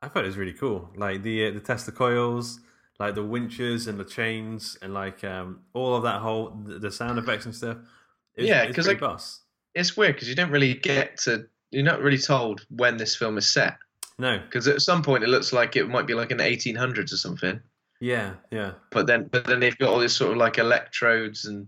I 0.00 0.08
thought 0.08 0.24
it 0.24 0.26
was 0.26 0.36
really 0.36 0.52
cool. 0.54 0.90
Like 0.96 1.22
the 1.22 1.46
uh, 1.48 1.50
the 1.52 1.60
Tesla 1.60 1.92
coils, 1.92 2.60
like 2.98 3.14
the 3.14 3.22
winches 3.24 3.86
and 3.88 3.98
the 4.00 4.04
chains, 4.04 4.78
and 4.82 4.94
like 4.94 5.22
um, 5.24 5.60
all 5.74 5.94
of 5.96 6.02
that 6.04 6.20
whole 6.20 6.50
the, 6.66 6.78
the 6.78 6.90
sound 6.90 7.18
effects 7.18 7.44
and 7.46 7.54
stuff. 7.54 7.76
It 8.36 8.42
was, 8.42 8.48
Yeah, 8.48 8.66
because 8.66 8.68
was 8.68 8.76
'cause, 8.76 8.86
pretty 8.86 9.00
like- 9.04 9.10
boss. 9.12 9.40
It's 9.74 9.96
weird 9.96 10.14
because 10.14 10.28
you 10.28 10.34
don't 10.34 10.50
really 10.50 10.74
get 10.74 11.16
to. 11.18 11.46
You're 11.70 11.84
not 11.84 12.00
really 12.00 12.18
told 12.18 12.66
when 12.68 12.96
this 12.98 13.16
film 13.16 13.38
is 13.38 13.50
set 13.50 13.78
No, 14.18 14.38
because 14.38 14.68
at 14.68 14.82
some 14.82 15.02
point 15.02 15.24
it 15.24 15.28
looks 15.28 15.52
like 15.54 15.74
it 15.76 15.88
might 15.88 16.06
be 16.06 16.12
like 16.14 16.30
in 16.30 16.36
the 16.36 16.44
1800s 16.44 17.12
or 17.12 17.16
something. 17.16 17.60
yeah, 18.00 18.34
yeah. 18.50 18.72
but 18.90 19.06
then 19.06 19.28
but 19.32 19.46
then 19.46 19.60
they've 19.60 19.78
got 19.78 19.88
all 19.90 19.98
this 20.00 20.14
sort 20.14 20.32
of 20.32 20.36
like 20.36 20.58
electrodes 20.58 21.46
and 21.46 21.66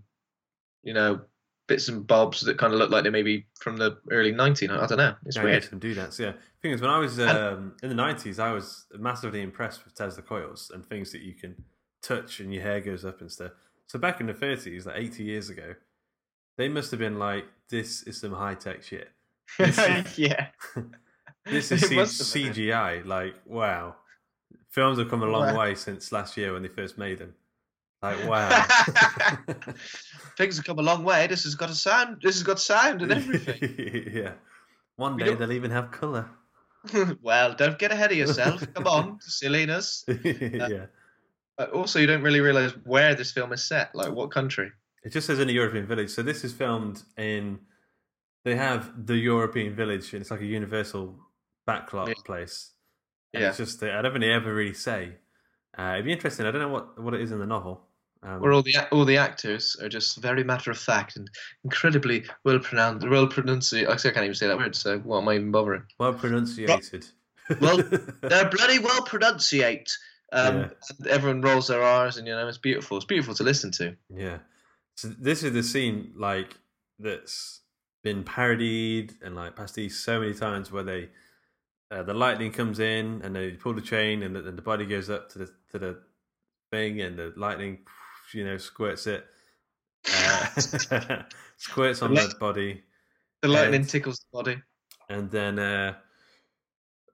you 0.83 0.93
know 0.93 1.21
bits 1.67 1.87
and 1.89 2.05
bobs 2.05 2.41
that 2.41 2.59
kind 2.59 2.71
of 2.73 2.77
look 2.77 2.91
like 2.91 3.03
they 3.03 3.09
may 3.09 3.23
be 3.23 3.47
from 3.59 3.77
the 3.77 3.97
early 4.11 4.31
19 4.31 4.69
I 4.69 4.85
don't 4.85 4.99
know 4.99 5.15
it's 5.25 5.35
Yeah, 5.37 5.43
weird 5.43 5.63
Some 5.63 5.79
doodads, 5.79 6.19
yeah. 6.19 6.33
Thing 6.61 6.71
is, 6.73 6.81
when 6.81 6.91
I 6.91 6.99
was 6.99 7.19
um, 7.19 7.73
in 7.81 7.89
the 7.89 7.95
nineties, 7.95 8.37
I 8.39 8.51
was 8.51 8.85
massively 8.97 9.41
impressed 9.41 9.83
with 9.85 9.95
Tesla 9.95 10.21
coils 10.23 10.71
and 10.73 10.85
things 10.85 11.11
that 11.11 11.21
you 11.21 11.33
can 11.33 11.55
touch 12.03 12.39
and 12.39 12.53
your 12.53 12.61
hair 12.63 12.79
goes 12.81 13.03
up 13.05 13.21
and 13.21 13.31
stuff. 13.31 13.51
So 13.87 13.97
back 13.99 14.19
in 14.19 14.27
the 14.27 14.33
thirties, 14.33 14.85
like 14.85 14.97
eighty 14.97 15.23
years 15.23 15.49
ago, 15.49 15.73
they 16.57 16.67
must 16.69 16.91
have 16.91 16.99
been 16.99 17.19
like, 17.19 17.45
"This 17.69 18.03
is 18.03 18.19
some 18.19 18.33
high 18.33 18.55
tech 18.55 18.83
shit. 18.83 19.09
This 19.59 19.77
is- 19.77 20.17
yeah 20.27 20.47
This 21.45 21.71
is 21.71 21.81
C- 21.87 21.95
must 21.95 22.17
have 22.33 22.33
been. 22.43 22.53
CGI. 22.53 23.05
Like, 23.05 23.35
wow, 23.45 23.95
films 24.71 24.97
have 24.99 25.09
come 25.09 25.21
a 25.23 25.27
long 25.27 25.53
Wow. 25.53 25.59
way 25.59 25.75
since 25.75 26.11
last 26.11 26.35
year 26.37 26.53
when 26.53 26.63
they 26.63 26.69
first 26.69 26.97
made 26.97 27.19
them. 27.19 27.33
Like, 28.01 28.27
wow." 28.27 28.65
things 30.37 30.57
have 30.57 30.65
come 30.65 30.79
a 30.79 30.81
long 30.81 31.03
way 31.03 31.27
this 31.27 31.43
has 31.43 31.55
got 31.55 31.69
a 31.69 31.75
sound 31.75 32.17
this 32.21 32.35
has 32.35 32.43
got 32.43 32.59
sound 32.59 33.01
and 33.01 33.11
everything 33.11 34.11
yeah. 34.13 34.33
One 34.97 35.17
day 35.17 35.33
they'll 35.33 35.51
even 35.51 35.71
have 35.71 35.91
color. 35.91 36.29
well 37.21 37.53
don't 37.55 37.79
get 37.79 37.91
ahead 37.91 38.11
of 38.11 38.17
yourself 38.17 38.61
come 38.73 38.87
on 38.87 39.17
silliness 39.21 40.03
yeah. 40.23 40.85
Uh, 41.57 41.63
also 41.73 41.99
you 41.99 42.05
don't 42.07 42.21
really 42.21 42.41
realize 42.41 42.71
where 42.85 43.15
this 43.15 43.31
film 43.31 43.53
is 43.53 43.63
set 43.67 43.93
like 43.95 44.11
what 44.11 44.29
country 44.31 44.71
It 45.05 45.11
just 45.13 45.27
says 45.27 45.39
in 45.39 45.47
a 45.49 45.51
European 45.53 45.85
village. 45.85 46.09
So 46.09 46.21
this 46.23 46.43
is 46.43 46.51
filmed 46.51 47.03
in. 47.17 47.59
They 48.43 48.55
have 48.55 49.07
the 49.07 49.15
European 49.17 49.75
village, 49.75 50.13
and 50.13 50.21
it's 50.21 50.31
like 50.31 50.41
a 50.41 50.45
universal 50.45 51.19
backlot 51.67 52.07
Yeah. 52.09 52.13
place. 52.25 52.71
And 53.33 53.41
yeah 53.43 53.49
It's 53.49 53.57
just 53.57 53.81
I 53.83 54.01
don't 54.01 54.11
think 54.11 54.21
they 54.23 54.31
ever 54.31 54.53
really 54.53 54.73
say. 54.73 55.13
Uh, 55.77 55.93
it'd 55.93 56.05
be 56.05 56.11
interesting. 56.13 56.45
I 56.45 56.51
don't 56.51 56.61
know 56.61 56.69
what, 56.69 57.01
what 57.01 57.13
it 57.13 57.21
is 57.21 57.31
in 57.31 57.39
the 57.39 57.45
novel. 57.45 57.81
Um, 58.23 58.41
where 58.41 58.51
all 58.53 58.63
the 58.63 58.75
all 58.91 59.05
the 59.05 59.17
actors 59.17 59.75
are 59.81 59.89
just 59.89 60.17
very 60.17 60.43
matter 60.43 60.71
of 60.71 60.79
fact 60.79 61.15
and 61.15 61.29
incredibly 61.63 62.25
well 62.43 62.57
pronounced 62.57 63.07
well 63.07 63.27
pronounced 63.27 63.71
Actually, 63.73 64.09
I 64.11 64.13
can't 64.13 64.23
even 64.23 64.33
say 64.33 64.47
that 64.47 64.57
word 64.57 64.75
so 64.75 64.97
what 64.99 65.19
am 65.21 65.27
I 65.29 65.35
even 65.35 65.51
bothering 65.51 65.83
well 65.99 66.13
pronunciated. 66.13 67.05
Well, 67.61 67.77
they're 68.21 68.49
bloody 68.49 68.79
well 68.79 69.01
pronunciate. 69.05 69.91
Um, 70.31 70.55
Yeah. 70.57 70.69
everyone 71.07 71.41
rolls 71.41 71.67
their 71.67 71.83
R's, 71.83 72.17
and 72.17 72.27
you 72.27 72.33
know 72.33 72.47
it's 72.47 72.57
beautiful. 72.57 72.97
It's 72.97 73.05
beautiful 73.05 73.35
to 73.35 73.43
listen 73.43 73.69
to. 73.73 73.95
Yeah. 74.09 74.39
So 74.95 75.09
this 75.09 75.43
is 75.43 75.53
the 75.53 75.63
scene 75.63 76.13
like 76.15 76.55
that's 76.99 77.61
been 78.03 78.23
parodied 78.23 79.13
and 79.23 79.35
like 79.35 79.55
pastiche 79.55 79.93
so 79.93 80.19
many 80.19 80.33
times 80.33 80.71
where 80.71 80.83
they 80.83 81.09
uh, 81.91 82.03
the 82.03 82.13
lightning 82.13 82.51
comes 82.51 82.79
in 82.79 83.21
and 83.23 83.35
they 83.35 83.51
pull 83.51 83.73
the 83.73 83.81
chain 83.81 84.23
and 84.23 84.35
then 84.35 84.55
the 84.55 84.61
body 84.61 84.85
goes 84.85 85.09
up 85.09 85.29
to 85.31 85.39
the 85.39 85.51
to 85.71 85.79
the 85.79 85.97
thing 86.71 87.01
and 87.01 87.17
the 87.17 87.33
lightning 87.35 87.79
you 88.33 88.43
know 88.45 88.57
squirts 88.57 89.05
it 89.07 89.25
uh, 90.11 90.45
squirts 91.57 92.01
on 92.01 92.13
the 92.13 92.33
body 92.39 92.83
The 93.41 93.47
lightning 93.49 93.81
And- 93.81 93.89
tickles 93.89 94.19
the 94.19 94.25
body. 94.37 94.61
and 95.09 95.29
then 95.31 95.59
uh, 95.59 95.95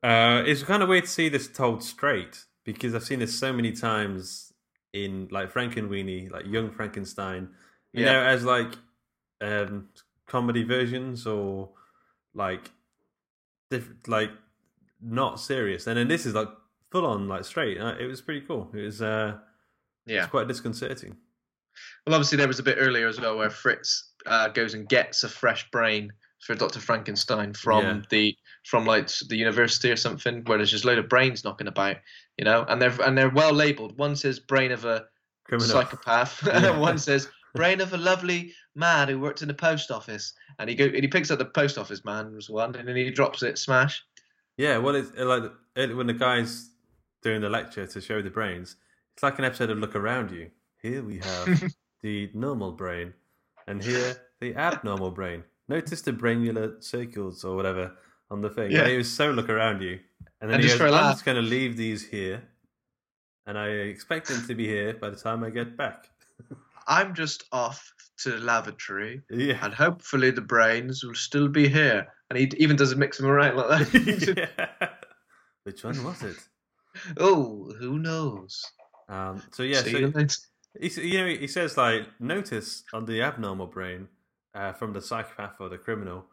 uh, 0.04 0.44
it's 0.46 0.64
kind 0.64 0.84
of 0.84 0.90
weird 0.90 1.06
to 1.06 1.10
see 1.10 1.30
this 1.30 1.48
told 1.48 1.84
straight 1.84 2.46
because 2.64 2.94
I've 2.96 3.04
seen 3.04 3.20
this 3.20 3.38
so 3.38 3.52
many 3.54 3.72
times 3.72 4.54
in 4.94 5.28
like 5.32 5.52
Frankenweenie, 5.54 6.32
like 6.32 6.46
Young 6.48 6.70
Frankenstein, 6.72 7.50
you 7.94 8.06
Yeah. 8.06 8.14
know, 8.14 8.24
as 8.24 8.44
like 8.44 8.74
um, 9.42 9.90
comedy 10.28 10.64
versions 10.64 11.26
or 11.28 11.70
like 12.34 12.70
diff- 13.70 14.08
like 14.08 14.32
not 15.02 15.40
serious. 15.40 15.88
And 15.88 15.98
then 15.98 16.08
this 16.08 16.26
is 16.26 16.34
like 16.36 16.48
full 16.92 17.06
on 17.06 17.28
like 17.28 17.46
straight. 17.46 17.78
It 17.78 18.08
was 18.08 18.22
pretty 18.22 18.42
cool. 18.42 18.70
It 18.74 18.82
was 18.82 19.02
uh, 19.02 19.38
Yeah. 20.06 20.22
it's 20.24 20.32
quite 20.32 20.48
disconcerting. 20.48 21.18
Well, 22.06 22.16
obviously 22.16 22.38
there 22.38 22.48
was 22.48 22.60
a 22.60 22.64
bit 22.64 22.78
earlier 22.80 23.08
as 23.08 23.20
well 23.20 23.38
where 23.38 23.50
Fritz 23.50 24.12
uh, 24.26 24.50
goes 24.50 24.74
and 24.74 24.88
gets 24.88 25.24
a 25.24 25.30
fresh 25.30 25.70
brain 25.72 26.12
for 26.46 26.54
Doctor 26.56 26.80
Frankenstein 26.80 27.54
from 27.54 27.84
Yeah. 27.84 28.02
the 28.10 28.38
from 28.66 28.86
like 28.86 29.10
the 29.30 29.36
university 29.38 29.90
or 29.90 29.96
something, 29.96 30.44
where 30.46 30.58
there's 30.60 30.70
just 30.70 30.84
a 30.84 30.88
load 30.88 31.00
of 31.00 31.10
brains 31.10 31.44
knocking 31.44 31.68
about, 31.68 31.98
you 32.38 32.46
know, 32.46 32.64
and 32.70 32.80
they're 32.82 33.02
and 33.02 33.18
they're 33.18 33.30
well 33.30 33.54
labelled. 33.54 33.98
One 33.98 34.16
says 34.16 34.40
brain 34.40 34.72
of 34.72 34.86
a 34.86 35.06
Criminal. 35.46 35.68
psychopath, 35.70 36.44
Yeah. 36.48 36.68
and 36.72 36.82
one 36.90 36.98
says 37.00 37.28
brain 37.56 37.82
of 37.82 37.94
a 37.94 37.98
lovely 37.98 38.54
man 38.76 39.08
who 39.08 39.20
worked 39.20 39.42
in 39.42 39.48
the 39.48 39.54
post 39.54 39.92
office. 39.92 40.34
And 40.60 40.70
he 40.70 40.76
go 40.76 40.86
and 40.86 40.96
he 40.96 41.08
picks 41.08 41.32
up 41.32 41.40
the 41.40 41.46
post 41.46 41.78
office 41.78 42.04
man 42.06 42.34
was 42.34 42.50
one, 42.50 42.76
and 42.76 42.88
then 42.88 42.96
he 42.96 43.10
drops 43.12 43.44
it, 43.44 43.58
smash. 43.58 44.04
Yeah, 44.58 44.78
well, 44.78 44.96
it's 44.96 45.12
like 45.18 45.52
when 45.76 46.08
the 46.08 46.14
guy's 46.14 46.70
doing 47.24 47.42
the 47.42 47.50
lecture 47.50 47.88
to 47.88 48.02
show 48.02 48.22
the 48.22 48.30
brains, 48.30 48.76
it's 49.14 49.24
like 49.24 49.40
an 49.40 49.46
episode 49.46 49.70
of 49.70 49.78
Look 49.78 49.96
Around 49.96 50.32
You. 50.32 50.52
Here 50.82 51.04
we 51.04 51.20
have 51.20 51.64
the 52.02 52.30
normal 52.34 52.72
brain, 52.72 53.14
and 53.68 53.84
here 53.84 54.16
the 54.40 54.56
abnormal 54.56 55.12
brain. 55.12 55.44
Notice 55.68 56.02
the 56.02 56.12
branular 56.12 56.84
circles 56.84 57.44
or 57.44 57.56
whatever 57.56 57.94
on 58.30 58.42
the 58.42 58.50
thing. 58.50 58.72
Yeah. 58.72 58.88
It 58.88 58.98
was 58.98 59.12
so 59.12 59.32
Look 59.32 59.50
Around 59.50 59.82
You, 59.82 60.00
and 60.42 60.50
then 60.50 60.56
And 60.56 60.64
he 60.64 60.68
just 60.70 60.80
goes, 60.80 60.88
"I'm 60.88 61.06
laugh." 61.06 61.14
just 61.16 61.26
going 61.26 61.38
to 61.38 61.42
leave 61.42 61.78
these 61.78 62.08
here, 62.08 62.44
and 63.48 63.58
I 63.58 63.68
expect 63.68 64.28
them 64.28 64.46
to 64.48 64.54
be 64.56 64.68
here 64.68 64.94
by 64.94 65.10
the 65.10 65.16
time 65.16 65.44
I 65.44 65.50
get 65.50 65.76
back." 65.78 66.10
I'm 66.92 67.16
just 67.16 67.46
off 67.54 67.94
to 68.18 68.32
the 68.32 68.40
lavatory, 68.40 69.22
yeah. 69.30 69.64
and 69.64 69.74
hopefully 69.74 70.30
the 70.30 70.42
brains 70.42 71.06
will 71.06 71.16
still 71.16 71.48
be 71.48 71.70
here. 71.70 72.06
And 72.30 72.38
he 72.38 72.52
even 72.58 72.76
does 72.76 72.94
mix 72.98 73.18
them 73.18 73.28
around 73.28 73.56
like 73.56 73.90
that. 73.90 74.48
Yeah. 74.60 74.88
Which 75.64 75.86
one 75.86 76.04
was 76.04 76.22
it? 76.22 76.36
oh, 77.18 77.72
who 77.80 77.98
knows? 77.98 78.62
Um, 79.08 79.42
so 79.52 79.64
yeah, 79.64 79.82
See 79.82 79.92
so 79.92 79.98
you. 80.00 80.28
He's, 80.80 80.98
you 80.98 81.18
know, 81.20 81.28
he 81.28 81.48
says 81.48 81.78
like, 81.78 82.08
notice 82.20 82.84
on 82.94 83.06
the 83.06 83.22
abnormal 83.22 83.68
brain 83.68 84.10
uh, 84.54 84.74
from 84.74 84.92
the 84.92 85.02
psychopath 85.02 85.56
or 85.62 85.70
the 85.70 85.78
criminal. 85.78 86.26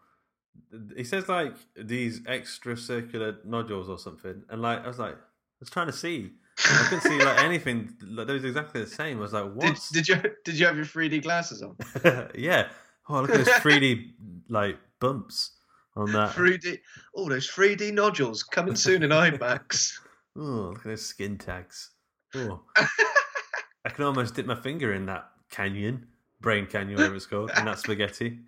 He 0.97 1.05
says 1.05 1.29
like 1.29 1.55
these 1.77 2.21
extra 2.27 2.77
circular 2.77 3.37
nodules 3.45 3.89
or 3.89 3.99
something, 3.99 4.43
and 4.51 4.61
like 4.61 4.85
I 4.85 4.89
was 4.89 4.99
like, 4.99 5.15
I 5.15 5.61
was 5.61 5.71
trying 5.71 5.87
to 5.87 5.93
see. 5.93 6.33
I 6.65 6.87
couldn't 6.89 7.03
see 7.03 7.25
like 7.25 7.39
anything. 7.43 7.95
Like, 8.03 8.27
they 8.27 8.33
was 8.35 8.45
exactly 8.45 8.83
the 8.83 8.91
same. 8.91 9.19
I 9.19 9.21
was 9.21 9.33
like, 9.33 9.53
what? 9.53 9.81
did 9.93 10.09
you 10.09 10.17
did 10.45 10.59
you 10.59 10.67
have 10.67 10.77
your 10.77 10.85
3D 10.85 11.23
glasses 11.23 11.63
on? 11.63 11.77
yeah. 12.35 12.69
Oh, 13.09 13.21
look 13.21 13.31
at 13.31 13.45
those 13.45 13.49
3D 13.49 14.13
like 14.49 14.77
bumps 15.01 15.53
on 15.97 16.13
that. 16.13 16.35
3D. 16.35 16.79
Oh, 17.15 17.29
those 17.29 17.51
3D 17.51 17.93
nodules 17.93 18.43
coming 18.43 18.77
soon 18.77 19.03
in 19.03 19.11
IMAX. 19.11 19.93
Oh, 20.41 20.71
look 20.71 20.79
at 20.79 20.85
those 20.85 21.05
skin 21.05 21.37
tags. 21.37 21.91
Oh. 22.37 22.63
I 22.77 23.89
can 23.89 24.05
almost 24.05 24.37
dip 24.37 24.47
my 24.47 24.55
finger 24.55 24.93
in 24.95 25.05
that 25.07 25.31
canyon, 25.51 26.07
brain 26.41 26.67
canyon, 26.67 26.95
whatever 26.95 27.17
it's 27.17 27.27
called, 27.27 27.51
in 27.59 27.65
that 27.65 27.81
spaghetti. 27.81 28.39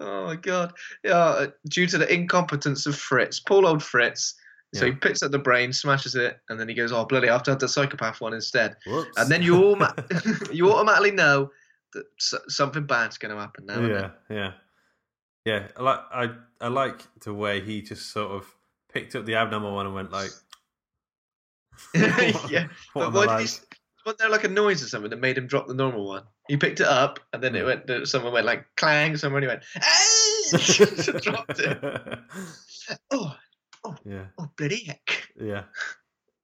oh 0.00 0.24
my 0.24 0.34
god! 0.34 0.72
Yeah, 1.04 1.16
uh, 1.16 1.46
due 1.68 1.86
to 1.86 1.98
the 1.98 2.12
incompetence 2.12 2.86
of 2.86 2.96
Fritz, 2.96 3.38
poor 3.38 3.64
old 3.64 3.84
Fritz. 3.84 4.34
So 4.72 4.86
he 4.86 4.92
picks 4.92 5.22
up 5.22 5.32
the 5.32 5.38
brain, 5.38 5.72
smashes 5.72 6.14
it, 6.14 6.38
and 6.48 6.58
then 6.60 6.68
he 6.68 6.74
goes, 6.74 6.92
"Oh 6.92 7.04
bloody! 7.04 7.28
I 7.28 7.32
have 7.32 7.42
to 7.44 7.50
have 7.50 7.58
the 7.58 7.68
psychopath 7.68 8.20
one 8.20 8.32
instead." 8.34 8.76
Whoops. 8.86 9.18
And 9.18 9.28
then 9.30 9.42
you 9.42 9.56
all 9.62 9.76
you 10.52 10.72
automatically 10.72 11.10
know 11.10 11.50
that 11.92 12.04
s- 12.20 12.34
something 12.48 12.86
bad's 12.86 13.18
going 13.18 13.34
to 13.34 13.40
happen 13.40 13.66
now. 13.66 13.80
yeah, 13.84 14.10
yeah, 14.28 14.52
yeah. 15.44 15.68
I 15.76 15.82
like 15.82 16.00
I 16.12 16.30
I 16.60 16.68
like 16.68 17.02
the 17.24 17.34
way 17.34 17.60
he 17.60 17.82
just 17.82 18.12
sort 18.12 18.30
of 18.30 18.46
picked 18.92 19.16
up 19.16 19.26
the 19.26 19.34
abnormal 19.34 19.74
one 19.74 19.86
and 19.86 19.94
went 19.94 20.12
like, 20.12 20.30
yeah. 21.94 22.68
what 22.92 23.12
But 23.12 23.12
why 23.12 23.20
I 23.20 23.22
did 23.22 23.22
he, 23.22 23.26
like? 23.26 23.42
s- 23.44 23.66
wasn't 24.06 24.18
there 24.20 24.28
like 24.30 24.44
a 24.44 24.48
noise 24.48 24.82
or 24.82 24.86
something 24.88 25.10
that 25.10 25.20
made 25.20 25.36
him 25.36 25.46
drop 25.46 25.66
the 25.66 25.74
normal 25.74 26.06
one? 26.06 26.22
He 26.48 26.56
picked 26.56 26.80
it 26.80 26.86
up, 26.86 27.20
and 27.32 27.42
then 27.42 27.54
it 27.54 27.64
went. 27.64 28.08
Someone 28.08 28.32
went 28.32 28.46
like 28.46 28.64
clang. 28.76 29.16
Someone 29.16 29.42
he 29.42 29.48
went. 29.48 29.62
"Ah!" 29.76 31.18
dropped 31.20 31.58
it. 31.58 31.78
Oh, 33.12 33.34
yeah, 34.04 34.26
oh, 34.38 34.50
bloody 34.56 34.84
heck! 34.84 35.28
yeah. 35.40 35.64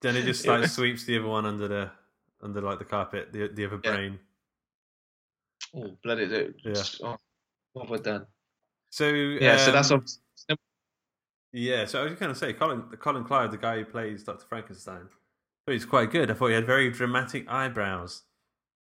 Then 0.03 0.17
it 0.17 0.25
just 0.25 0.47
like 0.49 0.63
was- 0.63 0.73
sweeps 0.73 1.05
the 1.05 1.19
other 1.19 1.29
one 1.29 1.47
under 1.47 1.69
the 1.69 1.91
under 2.43 2.61
like 2.61 2.79
the 2.79 2.85
carpet, 2.85 3.33
the 3.33 3.49
the 3.49 3.65
other 3.67 3.81
Yeah. 3.85 3.91
brain. 3.93 4.19
Oh, 5.75 5.97
bloody! 6.03 6.27
dude. 6.29 6.55
Yeah. 6.65 6.83
Oh, 7.03 7.17
what 7.73 7.89
have 7.89 8.01
I 8.01 8.03
done? 8.03 8.27
So 8.91 9.09
Yeah, 9.09 9.57
so 9.59 9.73
that's 9.73 9.91
um. 9.91 10.05
Yeah, 11.53 11.87
so 11.87 12.03
I 12.03 12.05
was 12.05 12.19
going 12.19 12.33
to 12.33 12.39
say, 12.39 12.53
Colin, 12.53 12.83
Colin 13.01 13.25
Clive, 13.25 13.51
the 13.51 13.57
guy 13.57 13.79
who 13.79 13.85
plays 13.87 14.23
Doctor 14.25 14.45
Frankenstein, 14.47 15.09
he's 15.67 15.87
quite 15.87 16.11
good. 16.11 16.31
I 16.31 16.35
thought 16.35 16.49
he 16.49 16.55
had 16.55 16.67
very 16.67 16.91
dramatic 16.91 17.49
eyebrows. 17.49 18.25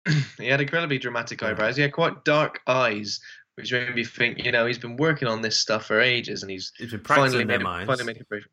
He 0.40 0.48
had 0.48 0.60
incredibly 0.60 0.98
dramatic 0.98 1.44
eyebrows. 1.44 1.76
He 1.76 1.84
had 1.84 1.94
quite 1.94 2.26
dark 2.26 2.62
eyes, 2.66 3.20
which 3.56 3.72
made 3.72 3.94
me 3.96 4.04
think, 4.04 4.44
you 4.44 4.52
know, 4.52 4.66
he's 4.66 4.78
been 4.80 4.98
working 4.98 5.28
on 5.28 5.42
this 5.42 5.60
stuff 5.60 5.86
for 5.86 6.00
ages, 6.02 6.42
and 6.44 6.52
he's 6.52 6.72
finally 6.78 6.98
practicing 7.00 7.48
made, 7.48 7.64
eyes. 7.66 7.88
finally 7.88 8.06
made 8.06 8.18
it 8.18 8.28
break. 8.30 8.44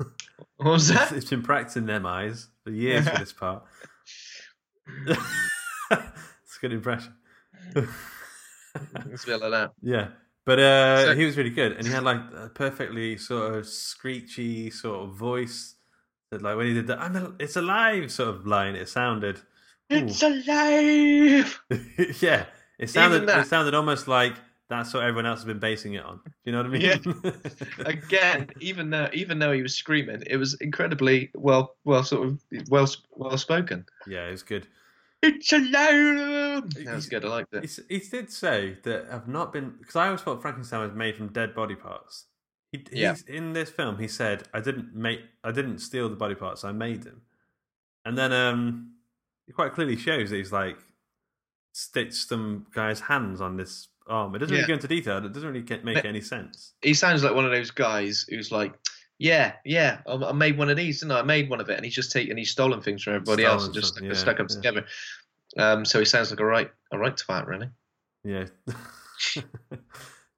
What 0.56 0.72
was 0.72 0.88
that? 0.88 1.10
He's 1.10 1.24
been 1.24 1.42
practicing 1.42 1.86
them 1.86 2.04
eyes 2.04 2.48
for 2.64 2.70
years 2.70 3.08
for 3.08 3.18
this 3.18 3.32
part. 3.32 3.64
it's 5.06 5.18
a 5.90 6.60
good 6.60 6.72
impression. 6.72 7.14
It's 7.74 9.24
a 9.24 9.26
bit 9.26 9.40
like 9.40 9.50
that. 9.50 9.72
yeah, 9.82 10.08
but 10.46 10.58
uh, 10.58 11.04
So- 11.06 11.14
he 11.14 11.24
was 11.24 11.36
really 11.36 11.50
good, 11.50 11.72
and 11.72 11.86
he 11.86 11.92
had 11.92 12.02
like 12.02 12.20
a 12.34 12.50
perfectly 12.54 13.16
sort 13.16 13.54
of 13.54 13.66
screechy 13.66 14.70
sort 14.70 15.08
of 15.08 15.14
voice. 15.16 15.76
That 16.30 16.42
like 16.42 16.56
when 16.56 16.66
he 16.66 16.74
did 16.74 16.86
the 16.86 16.96
"I'm 17.00 17.16
al- 17.16 17.34
it's 17.40 17.56
alive" 17.56 18.10
sort 18.12 18.28
of 18.34 18.46
line, 18.46 18.76
it 18.76 18.88
sounded. 18.88 19.40
It's 19.88 20.22
alive. 20.22 21.60
yeah, 22.22 22.44
it 22.78 22.88
sounded. 22.90 23.26
that- 23.28 23.40
It 23.40 23.46
sounded 23.48 23.74
almost 23.74 24.06
like 24.08 24.34
that's 24.70 24.94
what 24.94 25.02
everyone 25.02 25.26
else 25.26 25.40
has 25.40 25.44
been 25.44 25.58
basing 25.58 25.94
it 25.94 26.04
on. 26.04 26.20
Do 26.24 26.30
you 26.44 26.52
know 26.52 26.58
what 26.58 26.66
I 26.66 26.68
mean? 26.70 26.82
Yeah. 26.82 27.32
Again, 27.86 28.48
even 28.60 28.88
though 28.88 29.10
even 29.12 29.38
though 29.38 29.52
he 29.52 29.60
was 29.62 29.74
screaming, 29.74 30.22
it 30.26 30.36
was 30.36 30.54
incredibly 30.60 31.30
well, 31.34 31.74
well, 31.84 32.04
sort 32.04 32.28
of 32.28 32.40
well, 32.70 32.86
well 33.10 33.36
spoken. 33.36 33.84
yeah, 34.06 34.28
it 34.28 34.30
was 34.30 34.42
good. 34.42 34.66
It's 35.22 35.52
alive. 35.52 36.70
That 36.84 36.94
was 36.94 37.06
good. 37.08 37.26
I 37.26 37.28
liked 37.28 37.52
it. 37.52 37.68
He, 37.90 37.98
he 37.98 38.08
did 38.08 38.32
say 38.32 38.78
that 38.84 39.06
I've 39.12 39.28
not 39.28 39.52
been 39.52 39.74
because 39.78 39.96
I 39.96 40.06
always 40.06 40.22
thought 40.22 40.40
Frankenstein 40.40 40.80
was 40.80 40.92
made 40.96 41.16
from 41.16 41.28
dead 41.28 41.54
body 41.54 41.74
parts. 41.74 42.24
He, 42.72 42.86
Yeah. 42.92 43.16
in 43.26 43.52
this 43.52 43.68
film, 43.68 43.98
he 43.98 44.08
said, 44.08 44.44
"I 44.54 44.60
didn't 44.60 44.94
make, 44.94 45.20
I 45.44 45.50
didn't 45.52 45.80
steal 45.80 46.08
the 46.08 46.16
body 46.16 46.36
parts. 46.36 46.64
I 46.64 46.72
made 46.72 47.02
them." 47.02 47.22
And 48.04 48.16
then, 48.16 48.32
um, 48.32 48.92
it 49.46 49.52
quite 49.54 49.74
clearly 49.74 49.96
shows 49.96 50.30
that 50.30 50.36
he's 50.36 50.52
like 50.52 50.78
stitched 51.72 52.14
some 52.28 52.66
guy's 52.72 53.00
hands 53.00 53.40
on 53.40 53.56
this 53.56 53.88
arm. 54.10 54.34
It 54.34 54.38
doesn't 54.40 54.54
really 54.54 54.66
go 54.66 54.74
into 54.74 54.88
detail. 54.88 55.24
It 55.24 55.32
doesn't 55.32 55.48
really 55.48 55.62
get, 55.62 55.84
make 55.84 55.96
But- 55.96 56.06
any 56.06 56.20
sense. 56.20 56.74
He 56.82 56.94
sounds 56.94 57.22
like 57.24 57.34
one 57.34 57.44
of 57.44 57.50
those 57.50 57.70
guys 57.70 58.26
who's 58.28 58.50
like, 58.52 58.74
"Yeah, 59.18 59.54
yeah, 59.64 60.00
I, 60.06 60.32
made 60.32 60.58
one 60.58 60.68
of 60.68 60.76
these, 60.76 61.00
didn't 61.00 61.12
I? 61.12 61.20
I 61.20 61.22
made 61.22 61.48
one 61.48 61.60
of 61.60 61.68
it," 61.70 61.76
and 61.76 61.84
he's 61.84 61.94
just 61.94 62.12
taken, 62.12 62.36
he's 62.36 62.50
stolen 62.50 62.80
things 62.80 63.02
from 63.02 63.14
everybody 63.14 63.44
else 63.44 63.64
and 63.64 63.74
just 63.74 63.94
stuck, 63.94 64.02
yeah, 64.02 64.12
stuck 64.12 64.36
them 64.36 64.46
yeah. 64.50 64.56
together. 64.56 64.86
Um, 65.56 65.84
so 65.84 65.98
he 65.98 66.04
sounds 66.04 66.30
like 66.30 66.40
a 66.40 66.44
right, 66.44 66.70
a 66.92 66.98
right 66.98 67.16
twat, 67.16 67.46
really. 67.46 67.68
Yeah, 68.24 68.46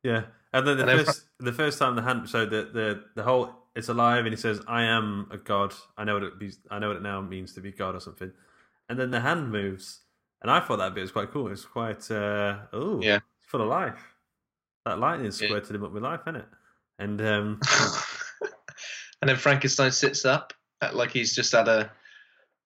yeah. 0.03 0.25
And 0.55 0.67
then 0.67 0.77
the 0.77 0.83
And 0.83 0.99
then 0.99 1.05
first, 1.05 1.25
the 1.39 1.53
first 1.53 1.79
time 1.79 1.97
the 1.97 2.03
hand, 2.03 2.29
so 2.29 2.45
the 2.45 2.71
the 2.73 3.05
the 3.17 3.23
whole 3.23 3.51
it's 3.75 3.89
alive, 3.89 4.25
and 4.27 4.35
he 4.35 4.41
says, 4.41 4.61
"I 4.69 4.83
am 4.83 5.29
a 5.31 5.39
god. 5.39 5.75
I 5.97 6.05
know 6.05 6.15
what 6.15 6.23
it 6.25 6.39
be. 6.39 6.53
I 6.71 6.79
know 6.79 6.89
what 6.89 6.97
it 6.97 7.03
now 7.03 7.21
means 7.21 7.55
to 7.55 7.61
be 7.61 7.73
god, 7.73 7.95
or 7.95 8.01
something." 8.01 8.33
And 8.89 8.99
then 8.99 9.11
the 9.11 9.21
hand 9.21 9.51
moves, 9.51 10.01
and 10.43 10.51
I 10.51 10.61
thought 10.61 10.77
that 10.79 10.95
bit 10.95 11.01
was 11.03 11.13
quite 11.13 11.31
cool. 11.31 11.51
It's 11.51 11.65
quite, 11.65 12.11
uh, 12.11 12.59
oh, 12.73 13.01
Yeah. 13.01 13.21
Full 13.53 13.63
of 13.63 13.69
life. 13.69 14.01
That 14.85 14.99
lightning 14.99 15.31
Yeah. 15.41 15.61
him 15.61 15.85
up 15.85 15.93
with 15.93 16.03
life, 16.03 16.21
innit? 16.27 16.47
And 16.99 17.21
um, 17.23 17.61
and 19.21 19.29
then 19.29 19.37
Frankenstein 19.37 19.93
sits 19.93 20.25
up 20.25 20.53
uh, 20.81 20.91
like 20.93 21.11
he's 21.13 21.37
just 21.37 21.53
had 21.53 21.69
a 21.69 21.93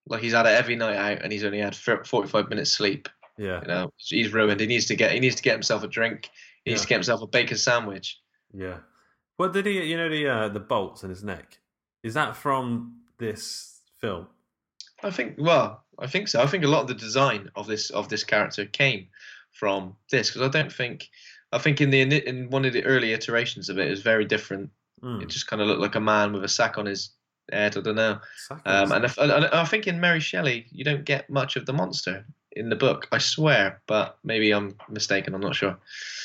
like 0.07 0.23
he's 0.23 0.33
had 0.33 0.47
a 0.47 0.55
heavy 0.55 0.77
night 0.77 0.97
out 0.97 1.23
and 1.23 1.33
he's 1.33 1.45
only 1.45 1.59
had 1.59 1.75
45 1.77 2.49
minutes 2.49 2.73
sleep. 2.73 3.09
Yeah, 3.39 3.61
You 3.61 3.67
know, 3.69 3.93
he's 3.99 4.33
ruined. 4.33 4.61
He 4.61 4.67
needs 4.67 4.87
to 4.87 4.97
get 4.97 5.13
he 5.13 5.21
needs 5.21 5.35
to 5.37 5.43
get 5.43 5.53
himself 5.53 5.83
a 5.83 5.89
drink. 5.89 6.31
He 6.65 6.71
needs 6.71 6.83
to 6.83 6.89
get 6.89 6.95
himself 6.97 7.21
a 7.23 7.27
bacon 7.27 7.59
sandwich. 7.59 8.19
yeah. 8.55 8.79
What 9.37 9.53
did 9.53 9.67
he? 9.67 9.83
You 9.85 9.99
know 9.99 10.09
the 10.09 10.27
uh, 10.29 10.49
the 10.49 10.61
bolts 10.61 11.03
in 11.03 11.11
his 11.11 11.23
neck. 11.23 11.59
Is 12.03 12.15
that 12.15 12.35
from 12.37 13.01
this 13.19 13.81
film? 14.01 14.29
I 15.03 15.11
think. 15.11 15.35
Well, 15.37 15.85
I 15.99 16.07
think 16.07 16.29
so. 16.29 16.41
I 16.43 16.47
think 16.47 16.65
a 16.65 16.69
lot 16.69 16.81
of 16.81 16.87
the 16.89 16.95
design 16.95 17.51
of 17.55 17.67
this 17.67 17.91
of 17.91 18.09
this 18.09 18.25
character 18.25 18.65
came 18.65 19.09
from 19.59 19.97
this 20.11 20.31
because 20.31 20.43
I 20.43 20.49
don't 20.49 20.73
think. 20.73 21.09
I 21.53 21.59
think 21.59 21.81
in 21.81 21.91
the 21.91 22.03
in 22.03 22.51
one 22.51 22.65
of 22.65 22.73
the 22.73 22.85
early 22.85 23.13
iterations 23.13 23.69
of 23.69 23.79
it, 23.79 23.87
it 23.87 23.91
was 23.91 24.03
very 24.03 24.25
different. 24.25 24.71
Mm. 25.03 25.23
It 25.23 25.29
just 25.29 25.47
kind 25.47 25.63
of 25.63 25.69
looked 25.69 25.81
like 25.81 25.95
a 25.95 26.01
man 26.01 26.33
with 26.33 26.45
a 26.45 26.49
sack 26.49 26.77
on 26.77 26.87
his 26.87 27.11
head. 27.53 27.77
I 27.77 27.81
don't 27.81 27.95
know. 27.95 28.19
Um, 28.65 28.93
and, 28.93 29.05
if, 29.05 29.17
and 29.19 29.33
I 29.33 29.65
think 29.65 29.87
in 29.87 30.01
Mary 30.01 30.21
Shelley, 30.21 30.67
you 30.71 30.85
don't 30.85 31.05
get 31.05 31.31
much 31.31 31.57
of 31.57 31.65
the 31.65 31.73
monster 31.73 32.27
in 32.53 32.69
the 32.69 32.77
book. 32.77 33.07
I 33.13 33.19
swear, 33.19 33.81
but 33.87 34.19
maybe 34.25 34.51
I'm 34.53 34.77
mistaken. 34.89 35.35
I'm 35.35 35.41
not 35.41 35.55
sure. 35.55 35.79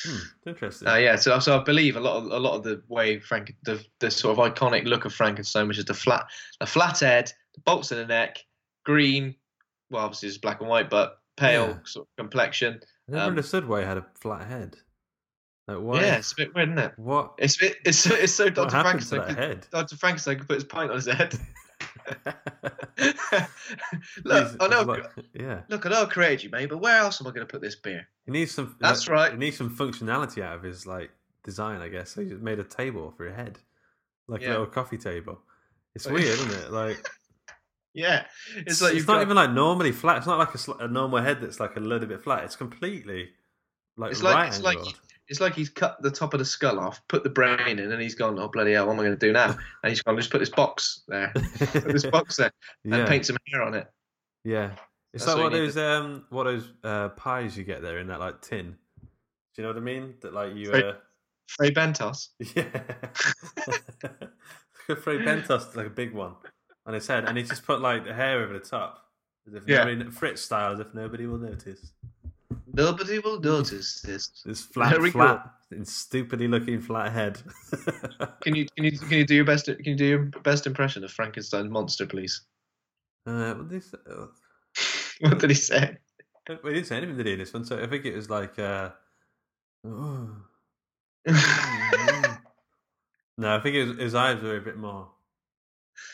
Hmm, 0.04 0.48
interesting. 0.48 0.88
Uh, 0.88 0.96
yeah, 0.96 1.16
so 1.16 1.38
so 1.38 1.58
I 1.60 1.62
believe 1.62 1.96
a 1.96 2.00
lot 2.00 2.16
of 2.16 2.24
a 2.24 2.38
lot 2.38 2.56
of 2.56 2.64
the 2.64 2.82
way 2.88 3.20
Frank 3.20 3.54
the 3.62 3.82
the 4.00 4.10
sort 4.10 4.38
of 4.38 4.52
iconic 4.52 4.86
look 4.86 5.04
of 5.04 5.14
Frankenstein, 5.14 5.68
which 5.68 5.78
is 5.78 5.84
the 5.84 5.94
flat 5.94 6.26
the 6.58 6.66
flat 6.66 6.98
head, 7.00 7.32
the 7.54 7.60
bolts 7.60 7.92
in 7.92 7.98
the 7.98 8.06
neck, 8.06 8.38
green, 8.84 9.36
well 9.90 10.04
obviously 10.04 10.28
it's 10.28 10.38
black 10.38 10.60
and 10.60 10.68
white, 10.68 10.90
but 10.90 11.18
pale 11.36 11.68
Yeah. 11.68 11.78
sort 11.84 12.08
of 12.08 12.16
complexion. 12.16 12.80
I 13.08 13.12
never 13.12 13.24
um, 13.24 13.28
understood 13.30 13.66
why 13.68 13.80
he 13.80 13.86
had 13.86 13.98
a 13.98 14.06
flat 14.20 14.46
head. 14.46 14.76
Like 15.68 15.78
why? 15.78 16.00
Yeah, 16.00 16.16
it's 16.16 16.32
a 16.32 16.36
bit 16.36 16.54
weird, 16.54 16.68
isn't 16.70 16.78
it? 16.78 16.92
What? 16.98 17.34
It's 17.38 17.56
a 17.56 17.66
bit, 17.66 17.76
it's 17.84 17.98
so- 17.98 18.14
it's 18.14 18.32
so 18.32 18.48
Dr. 18.50 18.70
Frankenstein. 18.70 19.26
could- 19.26 19.38
head? 19.38 19.66
Dr. 19.70 19.96
Frankenstein 19.96 20.38
could 20.38 20.48
put 20.48 20.54
his 20.56 20.64
pint 20.64 20.90
on 20.90 20.96
his 20.96 21.06
head. 21.06 21.34
Look, 24.24 24.46
He's- 24.46 24.56
I 24.60 24.68
know. 24.68 24.82
like- 24.82 25.06
yeah. 25.34 25.62
Look, 25.68 25.86
I 25.86 25.90
know 25.90 26.02
I 26.02 26.06
created 26.06 26.44
you, 26.44 26.50
mate, 26.50 26.68
but 26.68 26.78
where 26.78 26.98
else 26.98 27.20
am 27.20 27.26
I 27.26 27.30
going 27.30 27.46
to 27.46 27.50
put 27.50 27.60
this 27.60 27.76
beer? 27.76 28.06
He 28.26 28.32
needs 28.32 28.52
some. 28.52 28.76
That's 28.80 29.06
like, 29.08 29.14
right. 29.16 29.32
He 29.32 29.38
needs 29.38 29.56
some 29.56 29.74
functionality 29.74 30.42
out 30.42 30.56
of 30.56 30.62
his 30.62 30.86
like 30.86 31.10
design, 31.44 31.80
I 31.80 31.88
guess. 31.88 32.10
So 32.10 32.22
he 32.22 32.28
just 32.28 32.42
made 32.42 32.58
a 32.58 32.64
table 32.64 33.12
for 33.16 33.24
your 33.24 33.34
head, 33.34 33.58
like 34.28 34.42
a 34.42 34.48
little 34.48 34.66
coffee 34.66 34.98
table. 34.98 35.40
It's 35.94 36.06
weird, 36.06 36.22
isn't 36.24 36.50
it? 36.52 36.70
Like 36.72 37.04
Yeah, 37.94 38.24
it's, 38.56 38.80
like 38.80 38.94
it's 38.94 39.06
not 39.06 39.14
got, 39.16 39.22
even 39.22 39.36
like 39.36 39.50
normally 39.50 39.92
flat. 39.92 40.18
It's 40.18 40.26
not 40.26 40.38
like 40.38 40.54
a, 40.54 40.84
a 40.84 40.88
normal 40.88 41.22
head 41.22 41.40
that's 41.40 41.60
like 41.60 41.76
a 41.76 41.80
little 41.80 42.08
bit 42.08 42.22
flat. 42.22 42.44
It's 42.44 42.56
completely 42.56 43.30
like 43.96 44.12
It's 44.12 44.22
like- 44.22 44.34
right 44.34 44.48
it's 44.48 44.60
like- 44.60 44.78
it's 45.28 45.40
like 45.40 45.54
he's 45.54 45.70
cut 45.70 46.02
the 46.02 46.10
top 46.10 46.34
of 46.34 46.38
the 46.40 46.44
skull 46.44 46.78
off, 46.80 47.00
put 47.08 47.22
the 47.22 47.30
brain 47.30 47.78
in, 47.78 47.92
and 47.92 48.02
he's 48.02 48.14
gone. 48.14 48.38
Oh 48.38 48.48
bloody 48.48 48.72
hell! 48.72 48.86
What 48.86 48.94
am 48.94 49.00
I 49.00 49.04
going 49.04 49.18
to 49.18 49.26
do 49.26 49.32
now? 49.32 49.56
And 49.82 49.90
he's 49.90 50.02
gone. 50.02 50.16
Just 50.16 50.30
put 50.30 50.40
this 50.40 50.50
box 50.50 51.02
there. 51.08 51.30
Put 51.32 51.84
this 51.92 52.04
box 52.04 52.36
there, 52.36 52.50
and 52.84 52.92
yeah, 52.94 53.06
paint 53.06 53.24
some 53.24 53.36
hair 53.50 53.62
on 53.62 53.74
it. 53.74 53.86
yeah. 54.44 54.72
It's 55.14 55.24
That's 55.24 55.36
like 55.36 55.44
what 55.44 55.52
what 55.52 55.58
you 55.58 55.62
need 55.66 55.72
those 55.72 55.76
um 55.78 56.24
what 56.30 56.44
those 56.44 56.68
uh, 56.84 57.08
pies 57.10 57.56
you 57.56 57.64
get 57.64 57.82
there 57.82 57.98
in 57.98 58.08
that 58.08 58.18
like 58.20 58.42
tin. 58.42 58.76
Do 59.00 59.06
you 59.56 59.62
know 59.62 59.68
what 59.70 59.76
I 59.76 59.80
mean? 59.80 60.14
That 60.22 60.34
like 60.34 60.54
you 60.54 60.70
Fre- 60.70 60.76
uh, 60.76 60.92
Fray 61.48 61.70
Bentos. 61.70 62.28
Yeah. 62.56 62.64
Fred 64.96 65.20
Bentos, 65.20 65.74
like 65.76 65.86
a 65.86 65.90
big 65.90 66.12
one 66.12 66.34
on 66.86 66.94
his 66.94 67.06
head, 67.06 67.24
and 67.26 67.36
he 67.36 67.44
just 67.44 67.64
put 67.64 67.80
like 67.80 68.04
the 68.04 68.14
hair 68.14 68.40
over 68.42 68.52
the 68.52 68.60
top, 68.60 69.06
as 69.46 69.54
if 69.54 69.64
Yeah. 69.66 69.84
nobody, 69.84 70.10
Fritz 70.10 70.42
style, 70.42 70.72
as 70.72 70.80
if 70.80 70.92
nobody 70.94 71.26
will 71.26 71.38
notice. 71.38 71.92
Nobody 72.74 73.18
will 73.18 73.40
notice 73.40 74.00
this. 74.00 74.42
This 74.44 74.62
flat, 74.62 74.96
flat, 75.12 75.54
and 75.70 75.86
stupidly 75.86 76.48
looking 76.48 76.80
flat 76.80 77.12
head. 77.12 77.40
Can 78.42 78.54
you 78.54 78.66
can 78.76 78.84
you 78.84 78.98
can 78.98 79.10
you 79.18 79.24
do 79.24 79.34
your 79.34 79.44
best? 79.44 79.66
Can 79.66 79.84
you 79.84 79.94
do 79.96 80.04
your 80.06 80.24
best 80.42 80.66
impression 80.66 81.04
of 81.04 81.10
Frankenstein's 81.10 81.70
monster, 81.70 82.06
please? 82.06 82.42
uh, 83.26 83.54
well, 83.56 83.64
this, 83.64 83.94
uh, 83.94 84.26
What 85.20 85.38
did 85.38 85.50
he 85.50 85.54
say? 85.54 85.96
we 86.64 86.74
didn't 86.74 86.86
say 86.86 86.96
anything 86.96 87.16
did 87.16 87.26
he 87.26 87.32
in 87.34 87.38
this 87.38 87.52
one, 87.52 87.64
so 87.64 87.80
I 87.80 87.86
think 87.86 88.04
it 88.04 88.16
was 88.16 88.28
like. 88.28 88.58
Uh, 88.58 88.90
oh. 89.86 90.28
no, 93.38 93.56
I 93.56 93.60
think 93.60 93.76
his, 93.76 93.98
his 93.98 94.14
eyes 94.14 94.42
were 94.42 94.56
a 94.56 94.60
bit 94.60 94.76
more. 94.76 95.08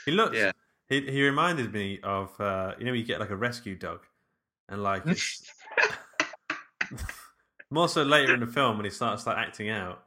He 0.05 0.13
looked. 0.13 0.37
Yeah. 0.37 0.53
He 0.89 1.03
he 1.03 1.23
reminded 1.23 1.73
me 1.73 2.01
of 2.03 2.39
uh, 2.41 2.75
you 2.79 2.87
know 2.87 2.93
you 2.93 3.05
get 3.05 3.21
like 3.21 3.31
a 3.31 3.37
rescue 3.37 3.77
dog, 3.77 4.01
and 4.69 4.83
like 4.83 5.05
more 7.71 7.89
so 7.89 8.03
later 8.03 8.35
in 8.35 8.41
the 8.41 8.47
film 8.47 8.79
when 8.79 8.85
he 8.85 8.91
starts 8.91 9.27
like 9.27 9.37
acting 9.37 9.69
out. 9.69 10.03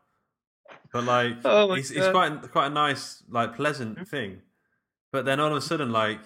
But 0.91 1.03
like 1.03 1.37
Oh 1.45 1.73
he's 1.75 1.91
quite 1.91 2.51
quite 2.51 2.67
a 2.67 2.71
nice 2.71 3.23
like 3.29 3.55
pleasant 3.55 4.07
thing, 4.07 4.41
but 5.11 5.25
then 5.25 5.39
all 5.39 5.51
of 5.51 5.57
a 5.57 5.61
sudden 5.61 5.91
like 5.91 6.21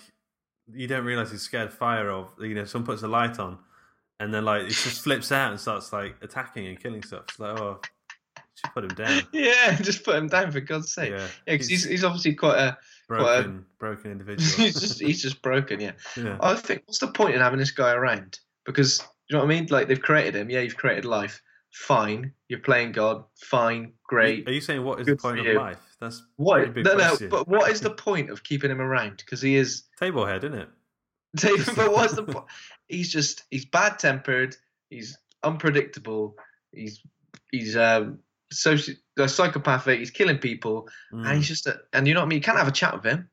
you 0.73 0.87
don't 0.87 1.05
realize 1.05 1.31
he's 1.31 1.41
scared 1.41 1.67
of 1.67 1.73
fire 1.73 2.09
or 2.09 2.29
you 2.39 2.55
know 2.55 2.65
someone 2.65 2.85
puts 2.85 3.03
a 3.03 3.07
light 3.07 3.39
on, 3.39 3.57
and 4.19 4.33
then 4.33 4.45
like 4.45 4.63
it 4.63 4.69
just 4.69 5.03
flips 5.03 5.31
out 5.31 5.51
and 5.51 5.59
starts 5.59 5.91
like 5.91 6.15
attacking 6.21 6.67
and 6.67 6.79
killing 6.79 7.03
stuff. 7.03 7.25
It's 7.27 7.39
like 7.39 7.59
oh, 7.59 7.81
should 8.55 8.73
put 8.73 8.85
him 8.85 8.95
down. 8.95 9.23
yeah, 9.31 9.75
just 9.75 10.03
put 10.03 10.15
him 10.15 10.27
down 10.27 10.51
for 10.51 10.61
God's 10.61 10.91
sake. 10.91 11.11
Yeah, 11.11 11.17
Yeah, 11.17 11.27
because 11.45 11.67
he's, 11.67 11.83
he's 11.83 12.03
obviously 12.03 12.33
quite 12.33 12.57
a 12.57 12.77
broken 13.07 13.65
broken 13.79 14.11
individual. 14.11 14.65
he's 14.65 14.79
just 14.79 14.99
he's 15.01 15.21
just 15.21 15.41
broken. 15.41 15.79
Yeah, 15.79 15.91
yeah. 16.17 16.37
I 16.41 16.55
think 16.55 16.83
what's 16.85 16.99
the 16.99 17.07
point 17.07 17.35
in 17.35 17.41
having 17.41 17.59
this 17.59 17.71
guy 17.71 17.91
around? 17.91 18.39
Because 18.65 19.01
you 19.29 19.35
know 19.35 19.43
what 19.43 19.51
I 19.51 19.55
mean. 19.55 19.67
Like 19.69 19.87
they've 19.87 20.01
created 20.01 20.35
him. 20.35 20.49
Yeah, 20.49 20.61
you've 20.61 20.77
created 20.77 21.05
life. 21.05 21.41
Fine, 21.71 22.31
you're 22.47 22.59
playing 22.59 22.93
God. 22.93 23.25
Fine, 23.35 23.93
great. 24.07 24.47
Are 24.47 24.51
you 24.53 24.61
saying 24.61 24.83
what 24.83 25.01
is 25.01 25.07
Good 25.07 25.17
the 25.17 25.21
point 25.21 25.39
of 25.39 25.45
you. 25.45 25.57
life? 25.59 25.77
That's 25.99 26.23
What? 26.37 26.75
No, 26.75 26.95
no. 26.95 27.17
But 27.29 27.47
what 27.47 27.69
is 27.69 27.81
the 27.81 27.89
point 28.07 28.29
of 28.29 28.43
keeping 28.43 28.71
him 28.71 28.79
around? 28.81 29.17
Because 29.17 29.41
he 29.41 29.55
is. 29.55 29.83
table 29.99 30.25
head, 30.25 30.43
isn't 30.45 30.57
it? 30.57 30.69
but 31.75 31.91
what's 31.91 32.13
the 32.15 32.23
point? 32.23 32.45
He's 32.87 33.11
just 33.11 33.43
he's 33.51 33.65
bad 33.65 33.99
tempered. 33.99 34.55
He's 34.89 35.17
unpredictable. 35.43 36.35
He's 36.71 37.01
he's 37.51 37.75
um 37.75 38.19
soci- 38.55 38.97
uh, 39.19 39.27
psychopathic. 39.27 39.99
He's 39.99 40.11
killing 40.11 40.37
people, 40.37 40.89
Mm. 41.13 41.27
and 41.27 41.37
he's 41.37 41.47
just 41.47 41.67
a, 41.67 41.79
and 41.93 42.07
you 42.07 42.13
know 42.13 42.21
what 42.21 42.25
I 42.27 42.29
mean. 42.29 42.37
You 42.37 42.43
can't 42.43 42.57
have 42.57 42.67
a 42.67 42.71
chat 42.71 42.93
with 42.95 43.03
him. 43.03 43.29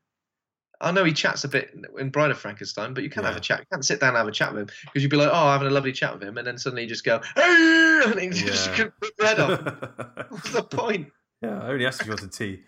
I 0.81 0.91
know 0.91 1.05
he 1.05 1.13
chats 1.13 1.45
a 1.45 1.47
bit 1.47 1.73
in 1.97 2.09
Bride 2.09 2.31
of 2.31 2.37
Frankenstein, 2.37 2.93
but 2.93 3.03
you 3.03 3.09
can't 3.09 3.25
have 3.25 3.37
a 3.37 3.39
chat. 3.39 3.59
You 3.59 3.65
can't 3.71 3.85
sit 3.85 4.01
down 4.01 4.09
and 4.09 4.17
have 4.17 4.27
a 4.27 4.31
chat 4.31 4.51
with 4.53 4.63
him 4.63 4.67
because 4.85 5.01
you'd 5.01 5.09
be 5.11 5.15
like, 5.17 5.29
"Oh, 5.31 5.51
having 5.51 5.67
a 5.67 5.71
lovely 5.71 5.93
chat 5.93 6.13
with 6.13 6.23
him," 6.23 6.37
and 6.37 6.45
then 6.45 6.57
suddenly 6.57 6.83
you 6.83 6.89
just 6.89 7.05
go, 7.05 7.21
"Hey!" 7.35 8.01
and 8.05 8.19
he 8.19 8.29
just 8.29 8.67
Yeah. 8.77 8.83
rip 9.01 9.13
your 9.17 9.27
head 9.27 9.39
off. 9.39 9.59
What's 10.29 10.51
the 10.51 10.63
point? 10.63 11.07
yeah, 11.41 11.59
I 11.61 11.69
only 11.69 11.85
asked 11.85 12.01
if 12.01 12.07
you 12.07 12.11
wanted 12.11 12.33
tea. 12.33 12.63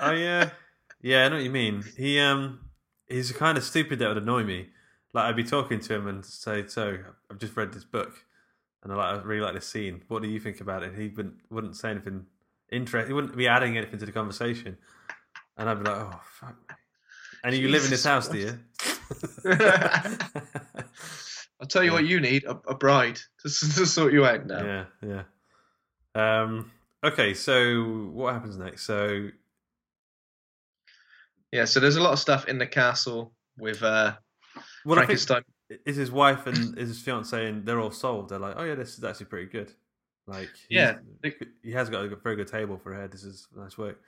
I 0.00 0.24
uh, 0.24 0.50
yeah, 1.00 1.24
I 1.26 1.28
know 1.28 1.36
what 1.36 1.44
you 1.44 1.50
mean. 1.50 1.84
He 1.96 2.18
um, 2.18 2.70
he's 3.06 3.30
kind 3.32 3.56
of 3.56 3.62
stupid 3.64 4.00
that 4.00 4.08
would 4.08 4.16
annoy 4.18 4.42
me. 4.42 4.70
Like 5.14 5.24
I'd 5.26 5.36
be 5.36 5.44
talking 5.44 5.78
to 5.80 5.94
him 5.94 6.08
and 6.08 6.24
say, 6.24 6.66
"So 6.66 6.98
I've 7.30 7.38
just 7.38 7.56
read 7.56 7.72
this 7.72 7.84
book, 7.84 8.24
and 8.82 8.92
I 8.92 8.96
like 8.96 9.20
I 9.20 9.22
really 9.22 9.40
like 9.42 9.54
this 9.54 9.66
scene. 9.66 10.02
What 10.08 10.22
do 10.22 10.28
you 10.28 10.40
think 10.40 10.60
about 10.60 10.82
it?" 10.82 10.94
He 10.94 11.08
wouldn't 11.08 11.36
wouldn't 11.50 11.76
say 11.76 11.90
anything 11.90 12.26
interesting. 12.70 13.08
He 13.08 13.12
wouldn't 13.14 13.36
be 13.36 13.48
adding 13.48 13.76
anything 13.76 13.98
to 13.98 14.06
the 14.06 14.12
conversation, 14.12 14.76
and 15.56 15.68
I'd 15.68 15.82
be 15.82 15.84
like, 15.90 15.96
"Oh 16.00 16.20
fuck." 16.24 16.56
me." 16.68 16.74
And 17.44 17.54
you 17.56 17.68
live 17.68 17.84
in 17.84 17.90
this 17.90 18.04
house, 18.04 18.28
do 18.28 18.38
you? 18.38 18.58
I'll 21.60 21.66
tell 21.68 21.82
you 21.82 21.90
Yeah. 21.90 21.94
what 21.94 22.06
you 22.06 22.20
need: 22.20 22.44
a, 22.44 22.50
a 22.68 22.74
bride 22.74 23.16
to, 23.40 23.48
to 23.48 23.86
sort 23.86 24.12
you 24.12 24.24
out 24.26 24.46
now. 24.46 24.64
Yeah, 24.64 24.84
yeah. 26.14 26.42
Um. 26.42 26.70
Okay, 27.04 27.34
so 27.34 28.10
what 28.12 28.34
happens 28.34 28.56
next? 28.56 28.84
So 28.84 29.28
Yeah, 31.52 31.64
so 31.64 31.80
there's 31.80 31.96
a 31.96 32.02
lot 32.02 32.12
of 32.12 32.18
stuff 32.18 32.46
in 32.48 32.58
the 32.58 32.66
castle 32.66 33.32
with 33.56 33.82
uh, 33.82 34.14
Frankenstein. 34.84 35.42
Is 35.84 35.96
his 35.96 36.10
wife 36.10 36.46
and 36.46 36.78
is 36.78 36.88
his 36.88 37.00
fiance, 37.00 37.46
and 37.46 37.64
they're 37.66 37.80
all 37.80 37.90
sold. 37.90 38.28
They're 38.30 38.38
like, 38.38 38.54
"Oh 38.56 38.64
yeah, 38.64 38.74
this 38.74 38.96
is 38.98 39.04
actually 39.04 39.26
pretty 39.26 39.46
good." 39.46 39.72
Like, 40.26 40.50
Yeah. 40.68 40.98
he 41.62 41.72
has 41.72 41.88
got 41.88 42.04
a 42.04 42.16
very 42.16 42.36
good 42.36 42.48
table 42.48 42.76
for 42.78 42.92
head. 42.94 43.10
This 43.12 43.24
is 43.24 43.48
nice 43.56 43.78
work. 43.78 43.98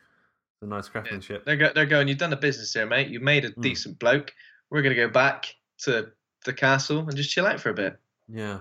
It's 0.55 0.63
a 0.63 0.67
nice 0.67 0.87
craftsmanship. 0.89 1.47
They're, 1.47 1.57
go- 1.57 1.73
they're 1.75 1.87
going, 1.87 2.09
you've 2.09 2.19
done 2.19 2.33
a 2.35 2.37
business 2.37 2.75
here, 2.75 2.85
mate. 2.85 3.09
You've 3.09 3.23
made 3.23 3.47
a 3.47 3.49
Hmm. 3.49 3.63
decent 3.63 3.99
bloke. 3.99 4.35
We're 4.69 4.83
going 4.83 4.95
to 4.95 5.01
go 5.01 5.09
back 5.09 5.55
to 5.85 6.13
the 6.45 6.53
castle 6.53 6.99
and 7.09 7.17
just 7.17 7.31
chill 7.31 7.47
out 7.47 7.59
for 7.59 7.71
a 7.71 7.75
bit. 7.75 7.99
Yeah. 8.29 8.61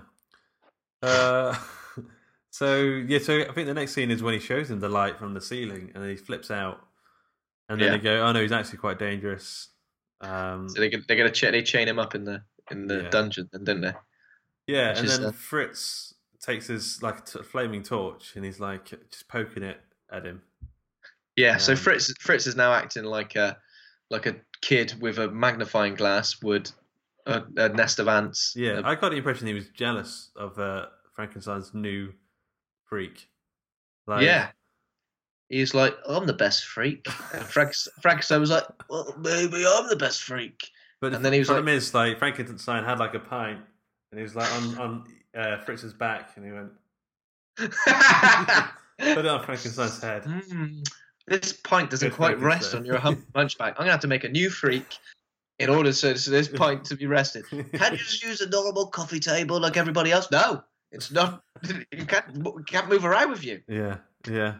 Uh, 1.01 1.53
so 2.49 2.81
yeah, 3.07 3.19
so 3.19 3.41
I 3.41 3.51
think 3.53 3.67
the 3.67 3.73
next 3.73 3.91
scene 3.93 4.09
is 4.11 4.23
when 4.23 4.33
he 4.33 4.39
shows 4.39 4.69
him 4.71 4.79
the 4.79 4.89
light 4.89 5.17
from 5.17 5.33
the 5.33 5.41
ceiling, 5.41 5.91
and 5.95 6.05
he 6.05 6.15
flips 6.15 6.49
out, 6.51 6.79
and 7.67 7.79
then 7.79 7.91
Yeah. 7.91 7.97
they 7.97 8.03
go, 8.03 8.21
"Oh 8.25 8.31
no, 8.31 8.41
he's 8.41 8.51
actually 8.51 8.77
quite 8.79 8.99
dangerous." 8.99 9.67
Um, 10.21 10.67
So 10.69 10.79
they, 10.81 10.89
they're 10.89 11.27
to 11.27 11.31
ch- 11.31 11.41
they 11.51 11.61
chain 11.61 11.87
him 11.87 11.99
up 11.99 12.15
in 12.15 12.23
the 12.25 12.41
in 12.71 12.87
the 12.87 13.03
Yeah. 13.03 13.09
dungeon, 13.09 13.49
then, 13.51 13.63
didn't 13.63 13.81
they? 13.81 13.93
Yeah, 14.67 14.89
Which 14.89 14.99
and 14.99 15.07
is, 15.07 15.17
then 15.19 15.27
uh, 15.29 15.31
Fritz 15.31 16.13
takes 16.41 16.67
his 16.67 17.01
like 17.01 17.25
t- 17.25 17.41
flaming 17.43 17.83
torch 17.83 18.35
and 18.35 18.45
he's 18.45 18.59
like 18.59 18.85
just 19.11 19.27
poking 19.27 19.63
it 19.63 19.79
at 20.11 20.25
him. 20.25 20.41
Yeah. 21.35 21.57
So 21.57 21.73
Um, 21.73 21.77
Fritz 21.77 22.13
Fritz 22.19 22.47
is 22.47 22.55
now 22.55 22.73
acting 22.73 23.03
like 23.03 23.35
a 23.35 23.57
like 24.09 24.25
a 24.25 24.35
kid 24.61 24.93
with 24.99 25.17
a 25.19 25.29
magnifying 25.29 25.95
glass 25.95 26.41
would 26.41 26.71
a, 27.25 27.43
a 27.57 27.69
nest 27.69 27.99
of 27.99 28.07
ants. 28.07 28.53
Yeah, 28.55 28.81
I 28.83 28.95
got 28.95 29.09
the 29.11 29.17
impression 29.17 29.47
he 29.47 29.53
was 29.53 29.69
jealous 29.69 30.31
of 30.35 30.57
uh, 30.59 30.87
Frankenstein's 31.15 31.73
new 31.73 32.13
freak. 32.85 33.29
Like, 34.07 34.23
yeah. 34.23 34.49
he's 35.49 35.75
like, 35.75 35.95
I'm 36.07 36.25
the 36.25 36.33
best 36.33 36.65
freak. 36.65 37.07
Frankenstein 37.07 38.39
was 38.39 38.49
like, 38.49 38.63
well, 38.89 39.13
maybe 39.19 39.63
I'm 39.67 39.87
the 39.87 39.95
best 39.95 40.23
freak. 40.23 40.71
But 41.01 41.07
And 41.13 41.15
the 41.15 41.19
then 41.29 41.33
he 41.33 41.39
was 41.39 41.47
problem 41.47 41.69
is, 41.69 41.93
like, 41.93 42.19
Frankenstein 42.19 42.83
had 42.83 42.99
like 42.99 43.13
a 43.13 43.19
pint, 43.19 43.59
and 44.11 44.19
he 44.19 44.23
was 44.23 44.35
like 44.35 44.51
on 44.53 44.77
on 44.77 45.03
uh, 45.37 45.57
Fritz's 45.59 45.93
back, 45.93 46.31
and 46.35 46.45
he 46.45 46.51
went 46.51 46.71
put 47.57 49.17
it 49.17 49.25
on 49.25 49.43
Frankenstein's 49.43 50.01
head. 50.01 50.23
"Hmm, 50.25 50.81
this 51.27 51.53
pint 51.53 51.89
doesn't 51.89 52.09
Good 52.09 52.15
quite 52.15 52.39
Frankenstein." 52.39 52.49
rest 52.49 52.75
on 52.75 52.85
your 52.85 52.97
hunchback. 53.35 53.73
I'm 53.77 53.81
gonna 53.83 53.91
have 53.91 53.99
to 54.01 54.07
make 54.07 54.23
a 54.23 54.29
new 54.29 54.49
freak 54.49 54.97
in 55.59 55.69
order 55.69 55.91
so, 55.91 56.13
so 56.15 56.31
this 56.31 56.47
pint 56.47 56.85
to 56.85 56.95
be 56.95 57.05
rested. 57.05 57.45
Can't 57.49 57.91
you 57.91 57.97
just 57.97 58.23
use 58.23 58.41
a 58.41 58.49
normal 58.49 58.87
coffee 58.87 59.19
table 59.19 59.59
like 59.59 59.77
everybody 59.77 60.11
else? 60.11 60.29
No, 60.31 60.63
it's 60.91 61.11
not. 61.11 61.43
You 61.91 62.05
can't. 62.05 62.25
Can't 62.67 62.87
move 62.89 63.03
around 63.05 63.31
with 63.31 63.43
you, 63.43 63.61
Yeah, 63.67 63.97
yeah. 64.29 64.55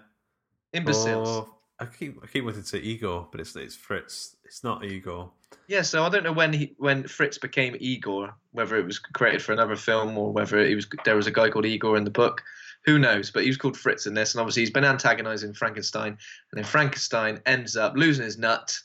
imbeciles. 0.74 1.30
Or 1.30 1.50
I 1.80 1.86
keep 1.86 2.20
I 2.22 2.28
keep 2.28 2.44
wanting 2.44 2.62
to 2.64 2.68
say 2.68 2.80
Igor, 2.80 3.30
but 3.32 3.40
it's 3.40 3.56
it's 3.56 3.76
Fritz. 3.76 4.36
It's 4.44 4.64
not 4.64 4.84
Igor. 4.84 5.32
Yeah, 5.68 5.84
so 5.84 6.04
I 6.04 6.10
don't 6.10 6.24
know 6.24 6.34
when 6.34 6.54
he 6.54 6.74
when 6.78 7.08
Fritz 7.08 7.38
became 7.38 7.76
Igor, 7.80 8.36
whether 8.52 8.76
it 8.78 8.86
was 8.86 9.00
created 9.00 9.42
for 9.42 9.52
another 9.52 9.76
film 9.76 10.18
or 10.18 10.32
whether 10.32 10.64
he 10.66 10.76
was 10.76 10.88
there 11.06 11.16
was 11.16 11.28
a 11.28 11.32
guy 11.32 11.50
called 11.50 11.66
Igor 11.66 11.98
in 11.98 12.04
the 12.04 12.10
book. 12.10 12.42
Who 12.86 12.98
knows? 12.98 13.30
But 13.30 13.44
he 13.44 13.50
was 13.50 13.58
called 13.58 13.78
Fritz 13.78 14.08
in 14.08 14.14
this, 14.14 14.34
and 14.34 14.42
obviously 14.42 14.64
he's 14.64 14.72
been 14.72 14.86
antagonizing 14.86 15.54
Frankenstein, 15.54 16.18
and 16.52 16.58
then 16.58 16.64
Frankenstein 16.64 17.42
ends 17.46 17.76
up 17.76 17.94
losing 17.96 18.26
his 18.26 18.38
nut, 18.38 18.76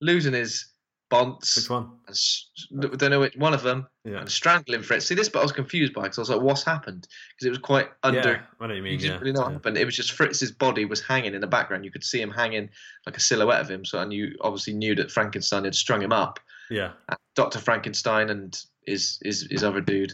losing 0.00 0.32
his 0.32 0.66
bonds, 1.10 1.56
Which 1.56 1.70
one? 1.70 1.90
and 2.06 2.84
oh. 2.84 2.88
don't 2.96 3.10
know 3.10 3.20
which 3.20 3.36
one 3.36 3.54
of 3.54 3.62
them, 3.62 3.86
Yeah. 4.04 4.20
and 4.20 4.30
strangling 4.30 4.82
Fritz. 4.82 5.06
See, 5.06 5.14
this 5.14 5.28
but 5.28 5.40
I 5.40 5.42
was 5.42 5.52
confused 5.52 5.92
by 5.94 6.02
because 6.02 6.18
I 6.18 6.22
was 6.22 6.30
like, 6.30 6.40
"What's 6.40 6.62
happened?" 6.64 7.06
Because 7.34 7.46
it 7.46 7.50
was 7.50 7.58
quite 7.58 7.88
under. 8.02 8.18
Yeah, 8.32 8.40
what 8.58 8.66
do 8.68 8.74
You 8.74 8.82
mean. 8.82 8.98
didn't 8.98 9.14
Yeah, 9.14 9.18
really 9.20 9.32
know 9.32 9.40
what 9.42 9.48
yeah. 9.48 9.52
happened. 9.54 9.78
It 9.78 9.84
was 9.84 9.96
just 9.96 10.12
Fritz's 10.12 10.52
body 10.52 10.84
was 10.84 11.00
hanging 11.00 11.34
in 11.34 11.40
the 11.40 11.46
background. 11.46 11.84
You 11.84 11.90
could 11.90 12.04
see 12.04 12.20
him 12.20 12.30
hanging 12.30 12.68
like 13.06 13.16
a 13.16 13.20
silhouette 13.20 13.60
of 13.60 13.70
him. 13.70 13.84
So, 13.84 13.98
and 14.00 14.12
you 14.12 14.36
obviously 14.40 14.74
knew 14.74 14.94
that 14.96 15.10
Frankenstein 15.10 15.64
had 15.64 15.74
strung 15.74 16.02
him 16.02 16.12
up. 16.12 16.40
yeah. 16.70 16.92
Doctor 17.34 17.58
Frankenstein 17.60 18.30
and 18.30 18.60
his 18.86 19.18
his 19.24 19.46
his 19.50 19.62
other 19.64 19.80
dude, 19.80 20.12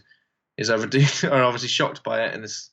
his 0.57 0.71
other 0.71 0.87
dude 0.95 1.25
are 1.25 1.43
obviously 1.43 1.69
shocked 1.69 2.03
by 2.05 2.25
it, 2.25 2.35
and 2.35 2.45
it's. 2.45 2.71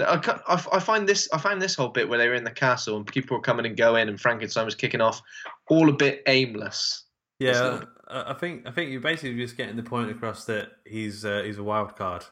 I, 0.00 0.14
I 0.46 0.54
I 0.76 0.78
find 0.80 1.08
this 1.08 1.28
I 1.32 1.38
find 1.38 1.60
this 1.60 1.74
whole 1.74 1.88
bit 1.88 2.08
where 2.08 2.18
they 2.18 2.28
were 2.28 2.34
in 2.34 2.44
the 2.44 2.52
castle 2.52 2.96
and 2.96 3.04
people 3.04 3.36
were 3.36 3.42
coming 3.42 3.66
and 3.66 3.76
going 3.76 4.08
and 4.08 4.20
Frankenstein 4.20 4.64
was 4.64 4.76
kicking 4.76 5.00
off, 5.00 5.20
all 5.68 5.88
a 5.88 5.92
bit 5.92 6.22
aimless. 6.28 7.04
Yeah, 7.38 7.84
I 8.08 8.34
think 8.34 8.66
I 8.66 8.70
think 8.72 8.90
you're 8.90 9.00
basically 9.00 9.36
just 9.36 9.56
getting 9.56 9.76
the 9.76 9.82
point 9.82 10.10
across 10.10 10.44
that 10.46 10.72
he's 10.84 11.24
uh, 11.24 11.42
he's 11.44 11.58
a 11.58 11.62
wild 11.62 11.94
card. 11.96 12.24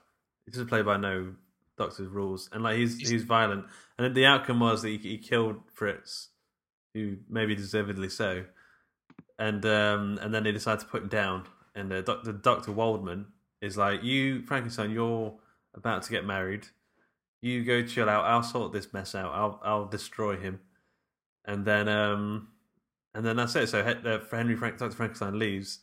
He 0.44 0.50
doesn't 0.50 0.66
play 0.68 0.82
by 0.82 0.96
no 0.96 1.34
Doctor's 1.78 2.08
rules, 2.08 2.48
and 2.52 2.62
like 2.62 2.76
he's 2.76 2.96
He's- 2.98 3.10
he's 3.10 3.22
violent. 3.24 3.66
And 3.98 4.14
the 4.14 4.26
outcome 4.26 4.60
was 4.60 4.82
that 4.82 4.88
he, 4.88 4.98
he 4.98 5.18
killed 5.18 5.60
Fritz, 5.72 6.28
who 6.94 7.18
maybe 7.28 7.54
deservedly 7.54 8.08
so, 8.08 8.44
and 9.38 9.64
um 9.64 10.18
and 10.22 10.34
then 10.34 10.42
they 10.44 10.52
decide 10.52 10.80
to 10.80 10.86
put 10.86 11.02
him 11.02 11.08
down. 11.08 11.44
And 11.74 11.92
uh, 11.92 12.00
Doctor 12.02 12.32
Doctor 12.32 12.72
Waldman 12.72 13.26
is 13.60 13.76
like, 13.76 14.02
"You 14.02 14.42
Frankenstein, 14.46 14.90
you're 14.90 15.34
about 15.74 16.02
to 16.04 16.10
get 16.10 16.24
married. 16.24 16.66
You 17.42 17.64
go 17.64 17.82
chill 17.82 18.08
out. 18.08 18.24
I'll 18.24 18.42
sort 18.42 18.72
this 18.72 18.92
mess 18.92 19.14
out. 19.14 19.32
I'll 19.34 19.60
I'll 19.62 19.86
destroy 19.86 20.36
him." 20.36 20.60
And 21.44 21.64
then 21.64 21.88
um 21.88 22.48
and 23.16 23.24
then 23.24 23.36
that's 23.36 23.56
it. 23.56 23.68
So 23.68 23.80
uh, 23.80 24.20
Henry 24.30 24.54
Frank, 24.54 24.78
Dr. 24.78 24.94
Frankenstein 24.94 25.38
leaves, 25.38 25.80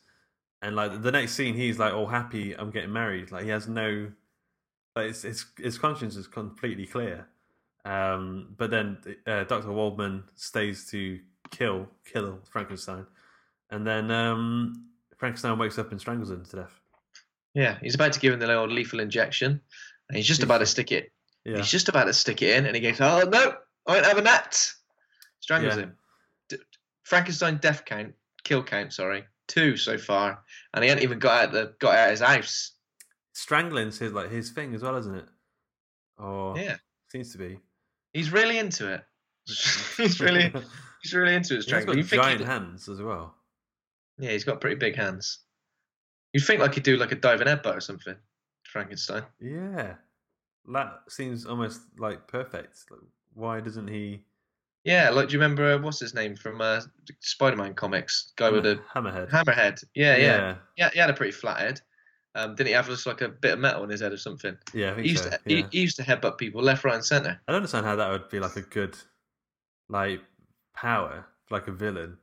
and 0.62 0.76
like 0.76 1.02
the 1.02 1.12
next 1.12 1.34
scene, 1.34 1.56
he's 1.56 1.80
like 1.80 1.94
all 1.94 2.06
happy. 2.08 2.54
I'm 2.54 2.70
getting 2.72 2.94
married. 2.94 3.32
Like 3.32 3.44
he 3.44 3.50
has 3.50 3.68
no, 3.68 4.12
like 4.96 5.08
his 5.08 5.24
his, 5.24 5.46
his 5.58 5.78
conscience 5.78 6.16
is 6.16 6.28
completely 6.28 6.86
clear. 6.86 7.28
Um, 7.86 8.54
but 8.58 8.70
then 8.70 8.98
uh, 9.28 9.44
Doctor 9.44 9.72
Waldman 9.74 10.24
stays 10.36 10.90
to 10.92 11.20
kill 11.52 11.88
kill 12.06 12.40
Frankenstein, 12.50 13.06
and 13.72 13.86
then 13.86 14.12
um, 14.12 14.90
Frankenstein 15.18 15.58
wakes 15.58 15.78
up 15.80 15.92
and 15.92 16.00
strangles 16.00 16.32
him 16.32 16.46
to 16.46 16.56
death. 16.58 16.80
Yeah, 17.56 17.78
he's 17.82 17.96
about 17.96 18.14
to 18.14 18.20
give 18.20 18.34
him 18.34 18.40
the 18.40 18.48
little 18.48 18.68
lethal 18.68 19.00
injection, 19.00 19.60
and 20.08 20.18
he's 20.18 20.28
just 20.28 20.44
about 20.44 20.60
to 20.60 20.66
stick 20.66 20.92
it. 20.92 21.12
Yeah, 21.46 21.58
He's 21.58 21.70
just 21.70 21.90
about 21.90 22.06
to 22.06 22.14
stick 22.14 22.42
it 22.42 22.56
in, 22.58 22.66
and 22.66 22.74
he 22.76 22.82
goes, 22.82 23.02
"Oh 23.02 23.24
no, 23.30 23.56
I 23.88 23.92
won't 23.92 24.06
have 24.06 24.18
a 24.18 24.22
nut." 24.22 24.72
Strangles 25.42 25.76
Yeah. 25.76 25.82
him. 25.84 25.98
Frankenstein 27.04 27.58
death 27.58 27.84
count, 27.86 28.14
kill 28.44 28.64
count, 28.64 28.94
sorry, 28.94 29.24
two 29.48 29.78
so 29.78 29.98
far, 29.98 30.44
and 30.74 30.84
he 30.84 30.90
hasn't 30.90 31.04
even 31.04 31.20
got 31.20 31.44
out 31.46 31.52
the 31.52 31.74
got 31.80 31.96
out 31.96 32.06
of 32.06 32.12
his 32.12 32.20
house. 32.22 32.72
strangling's 33.34 33.98
his 34.00 34.14
like 34.14 34.32
his 34.32 34.52
thing 34.52 34.74
as 34.76 34.82
well, 34.84 34.96
isn't 34.98 35.16
it? 35.16 35.26
Oh, 36.20 36.56
Yeah, 36.56 36.78
seems 37.12 37.32
to 37.34 37.38
be. 37.38 37.60
he's 38.14 38.32
really 38.32 38.58
into 38.60 38.92
it. 38.94 39.04
he's 39.98 40.20
really 40.22 40.54
he's 41.04 41.14
really 41.14 41.34
into 41.36 41.56
his 41.56 41.66
He's 41.66 41.74
got 41.74 41.82
strangling. 41.82 41.98
You 41.98 42.04
giant 42.04 42.40
he'd- 42.40 42.50
hands 42.50 42.88
as 42.90 43.02
well. 43.02 43.36
Yeah, 44.20 44.32
he's 44.32 44.44
got 44.44 44.62
pretty 44.62 44.76
big 44.76 44.96
hands. 44.96 45.40
You'd 46.34 46.46
think 46.46 46.62
like 46.62 46.76
he'd 46.76 46.84
do 46.84 46.98
like 46.98 47.12
a 47.12 47.16
diving 47.16 47.48
headbutt 47.48 47.76
or 47.78 47.82
something. 47.82 48.16
Frankenstein. 48.64 49.24
Yeah, 49.40 49.96
that 50.72 51.00
seems 51.10 51.46
almost 51.46 51.82
like 51.98 52.28
perfect. 52.28 52.78
Like, 52.90 53.02
why 53.34 53.60
doesn't 53.60 53.88
he? 53.88 54.24
Yeah, 54.84 55.10
like 55.12 55.30
do 55.30 55.34
you 55.34 55.40
remember 55.40 55.74
uh, 55.74 55.78
what's 55.80 56.00
his 56.00 56.14
name 56.14 56.36
from 56.36 56.60
uh, 56.62 56.82
Spider-Man 57.22 57.74
comics? 57.74 58.34
Guy 58.36 58.50
with 58.50 58.66
a 58.66 58.80
hammerhead. 58.94 59.30
hammerhead. 59.30 59.84
Yeah, 59.96 60.18
yeah, 60.18 60.26
yeah, 60.26 60.56
yeah. 60.78 60.90
He 60.94 61.00
had 61.00 61.10
a 61.10 61.14
pretty 61.14 61.32
flat 61.32 61.60
head. 61.60 61.82
Um, 62.36 62.56
didn't 62.56 62.68
he 62.68 62.74
have 62.74 62.88
just 62.88 63.06
like 63.06 63.22
a 63.22 63.30
bit 63.30 63.54
of 63.54 63.60
metal 63.60 63.84
in 63.84 63.90
his 63.90 64.02
head 64.02 64.12
or 64.12 64.18
something? 64.18 64.58
yeah. 64.74 64.92
I 64.92 64.96
think 64.96 65.06
He 65.06 65.12
used 65.12 65.24
so. 65.24 65.30
to 65.30 65.40
yeah. 65.46 65.56
he, 65.58 65.66
he 65.72 65.80
used 65.82 65.96
to 65.98 66.04
headbutt 66.04 66.38
people 66.38 66.62
left, 66.62 66.84
right, 66.84 66.96
and 66.96 67.06
centre. 67.06 67.40
I 67.48 67.52
don't 67.52 67.58
understand 67.58 67.86
how 67.86 67.96
that 67.96 68.10
would 68.12 68.28
be 68.30 68.40
like 68.40 68.56
a 68.58 68.62
good, 68.62 68.98
like 69.88 70.22
power, 70.76 71.26
for 71.46 71.56
like 71.56 71.68
a 71.68 71.72
villain. 71.72 72.18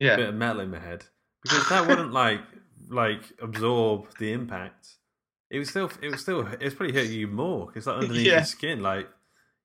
Yeah, 0.00 0.14
a 0.14 0.16
Bit 0.16 0.28
of 0.30 0.34
metal 0.36 0.60
in 0.60 0.70
my 0.70 0.78
head 0.78 1.04
because 1.42 1.68
that 1.70 1.86
wouldn't 1.88 2.12
like 2.12 2.40
like 2.88 3.20
absorb 3.42 4.06
the 4.18 4.32
impact. 4.32 4.94
It 5.50 5.58
was 5.58 5.70
still, 5.70 5.90
it 6.02 6.10
was 6.10 6.20
still, 6.20 6.46
it's 6.60 6.74
probably 6.74 6.94
hurt 6.94 7.08
you 7.10 7.26
more 7.26 7.66
because 7.66 7.86
like 7.86 7.96
underneath 8.02 8.26
Yeah. 8.26 8.34
your 8.36 8.44
skin, 8.44 8.80
like 8.80 9.08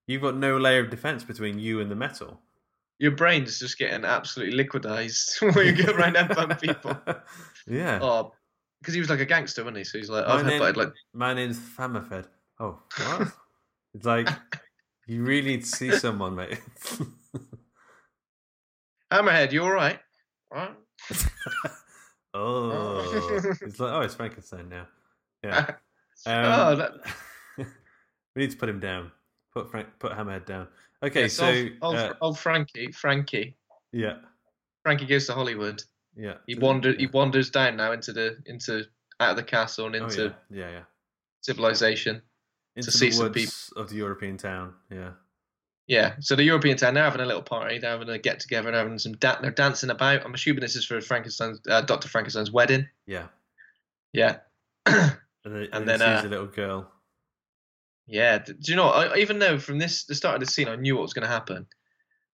you've 0.07 0.21
got 0.21 0.35
no 0.35 0.57
layer 0.57 0.81
of 0.81 0.89
defense 0.89 1.23
between 1.23 1.59
you 1.59 1.79
and 1.79 1.89
the 1.91 1.95
metal. 1.95 2.39
your 2.99 3.11
brain's 3.11 3.59
just 3.59 3.77
getting 3.77 4.05
absolutely 4.05 4.57
liquidized 4.63 5.41
when 5.55 5.65
you 5.75 5.83
go 5.85 5.91
around 5.93 6.15
headbutting 6.15 6.61
people. 6.61 6.97
yeah. 7.67 7.99
Oh, 8.01 8.33
because 8.81 8.93
he 8.93 8.99
was 8.99 9.09
like 9.09 9.19
a 9.21 9.25
gangster, 9.25 9.63
wasn't 9.63 9.77
he? 9.77 9.83
So 9.83 9.97
he's 9.97 10.09
like, 10.09 10.27
My 10.27 10.33
I've 10.35 10.45
name- 10.45 10.61
headbutted 10.61 10.75
like 10.77 10.93
My 11.13 11.33
name's 11.33 11.57
Famafed. 11.59 12.27
Oh, 12.59 12.79
what? 12.97 13.27
it's 13.93 14.05
like 14.05 14.29
you 15.07 15.23
really 15.23 15.47
need 15.47 15.61
to 15.61 15.67
see 15.67 15.91
someone, 15.91 16.35
mate. 16.35 16.59
Hammerhead. 19.11 19.51
You 19.51 19.63
all 19.63 19.71
right? 19.71 19.99
Right. 20.51 20.71
oh, 22.33 23.55
it's 23.61 23.79
like 23.79 23.91
oh, 23.91 24.01
it's 24.01 24.15
Frankenstein 24.15 24.69
now. 24.69 24.87
Yeah. 25.43 25.65
Um, 26.25 26.45
oh, 26.45 26.75
that, 26.77 26.91
we 27.57 28.41
need 28.43 28.51
to 28.51 28.57
put 28.57 28.69
him 28.69 28.79
down. 28.79 29.11
Put 29.53 29.69
Frank, 29.71 29.87
put 29.99 30.11
Hammerhead 30.13 30.45
down. 30.45 30.67
Okay, 31.03 31.23
yes, 31.23 31.33
so 31.33 31.45
old, 31.47 31.69
old, 31.81 31.95
uh, 31.95 32.13
old 32.21 32.39
Frankie, 32.39 32.91
Frankie, 32.91 33.55
yeah, 33.91 34.17
Frankie 34.83 35.05
goes 35.05 35.27
to 35.27 35.33
Hollywood. 35.33 35.83
yeah. 36.15 36.35
He 36.47 36.55
Uh, 36.55 36.59
wandered. 36.61 36.99
He 36.99 37.07
wanders 37.07 37.49
down 37.49 37.75
now 37.77 37.91
into 37.91 38.13
the 38.13 38.37
into 38.45 38.85
out 39.19 39.31
of 39.31 39.35
the 39.37 39.43
castle 39.43 39.85
and 39.87 39.95
Oh, 39.95 40.05
into 40.05 40.35
yeah, 40.49 40.59
yeah, 40.65 40.71
yeah. 40.71 40.83
civilization. 41.41 42.21
Into 42.75 42.89
see 42.91 43.07
the 43.09 43.11
some 43.15 43.25
woods 43.31 43.73
of 43.75 43.89
the 43.89 43.95
European 43.97 44.37
town. 44.37 44.73
Yeah, 44.89 45.11
Yeah. 45.87 46.15
So 46.21 46.35
the 46.35 46.43
European 46.43 46.77
town, 46.77 46.95
they're 46.95 47.03
having 47.03 47.21
a 47.21 47.25
little 47.25 47.43
party. 47.43 47.77
They're 47.77 47.91
having 47.91 48.09
a 48.09 48.17
get 48.17 48.39
together. 48.39 48.71
They're 48.71 48.79
having 48.81 48.97
some. 48.97 49.13
Da- 49.13 49.39
they're 49.41 49.51
dancing 49.51 49.91
about. 49.91 50.25
I'm 50.25 50.33
assuming 50.33 50.61
this 50.61 50.75
is 50.75 50.85
for 50.85 50.99
Frankenstein's, 51.01 51.59
uh, 51.69 51.81
Doctor 51.81 52.07
Frankenstein's 52.07 52.51
wedding. 52.51 52.87
yeah. 53.05 53.27
Yeah. 54.13 54.37
And 55.45 55.53
then, 55.53 55.63
And 55.63 55.73
and 55.73 55.87
then, 55.89 55.99
then 55.99 56.09
uh, 56.09 56.21
a 56.25 56.29
little 56.29 56.45
girl. 56.47 56.89
Yeah. 58.07 58.37
Do 58.39 58.53
you 58.63 58.75
know? 58.75 58.89
I 58.89 59.17
even 59.17 59.39
know 59.39 59.57
from 59.57 59.77
this 59.79 60.05
the 60.05 60.15
start 60.15 60.35
of 60.35 60.39
the 60.41 60.45
scene, 60.51 60.67
I 60.67 60.75
knew 60.75 60.95
what 60.95 61.01
was 61.03 61.13
going 61.13 61.23
to 61.27 61.33
happen. 61.33 61.67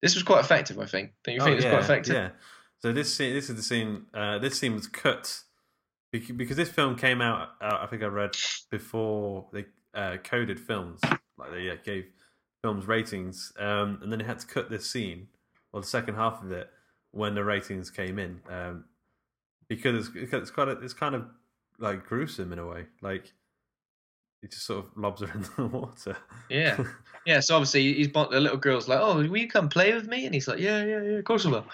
This 0.01 0.15
was 0.15 0.23
quite 0.23 0.39
effective. 0.39 0.79
I 0.79 0.85
think. 0.85 1.11
Don't 1.23 1.35
you 1.35 1.41
think 1.41 1.57
it's 1.57 1.65
Oh, 1.65 1.67
yeah, 1.69 1.73
quite 1.73 1.83
effective? 1.83 2.15
Yeah. 2.15 2.29
So 2.81 2.93
this 2.93 3.13
scene, 3.13 3.33
this 3.33 3.49
is 3.49 3.55
the 3.55 3.63
scene. 3.63 4.05
Uh, 4.13 4.39
this 4.39 4.57
scene 4.57 4.73
was 4.73 4.87
cut 4.87 5.39
bec- 6.13 6.37
because 6.37 6.55
this 6.57 6.69
film 6.69 6.95
came 6.95 7.21
out. 7.21 7.49
Uh, 7.61 7.79
I 7.81 7.87
think 7.87 8.03
I 8.03 8.07
read 8.07 8.35
before 8.71 9.47
they 9.51 9.65
uh, 9.93 10.17
coded 10.23 10.59
films, 10.59 11.01
like 11.37 11.51
they 11.51 11.77
gave 11.83 12.05
films 12.61 12.87
ratings, 12.87 13.51
um, 13.59 13.99
and 14.01 14.11
then 14.11 14.19
they 14.19 14.25
had 14.25 14.39
to 14.39 14.47
cut 14.47 14.69
this 14.69 14.89
scene 14.89 15.27
or 15.73 15.81
the 15.81 15.87
second 15.87 16.15
half 16.15 16.41
of 16.43 16.51
it 16.51 16.69
when 17.11 17.35
the 17.35 17.43
ratings 17.43 17.89
came 17.89 18.19
in 18.19 18.39
um, 18.49 18.85
because 19.67 20.07
it's, 20.15 20.33
it's 20.33 20.51
kind 20.51 20.69
of 20.69 20.81
it's 20.83 20.93
kind 20.93 21.15
of 21.15 21.25
like 21.79 22.05
gruesome 22.05 22.53
in 22.53 22.59
a 22.59 22.65
way. 22.65 22.85
Like 23.01 23.33
he 24.41 24.47
just 24.47 24.65
sort 24.65 24.85
of 24.85 24.91
lobs 24.95 25.21
her 25.21 25.31
in 25.33 25.41
the 25.57 25.65
water. 25.67 26.17
Yeah. 26.49 26.83
Yeah, 27.25 27.41
so 27.41 27.55
obviously 27.55 27.93
he's 27.93 28.07
bon- 28.07 28.31
the 28.31 28.39
little 28.39 28.57
girl's 28.57 28.87
like, 28.87 28.99
"Oh, 29.01 29.15
will 29.17 29.37
you 29.37 29.47
come 29.49 29.67
play 29.69 29.93
with 29.93 30.07
me?" 30.07 30.25
And 30.25 30.33
he's 30.33 30.47
like, 30.47 30.59
"Yeah, 30.59 30.83
yeah, 30.85 31.01
yeah, 31.01 31.17
of 31.17 31.25
course 31.25 31.45
I 31.45 31.49
will." 31.49 31.65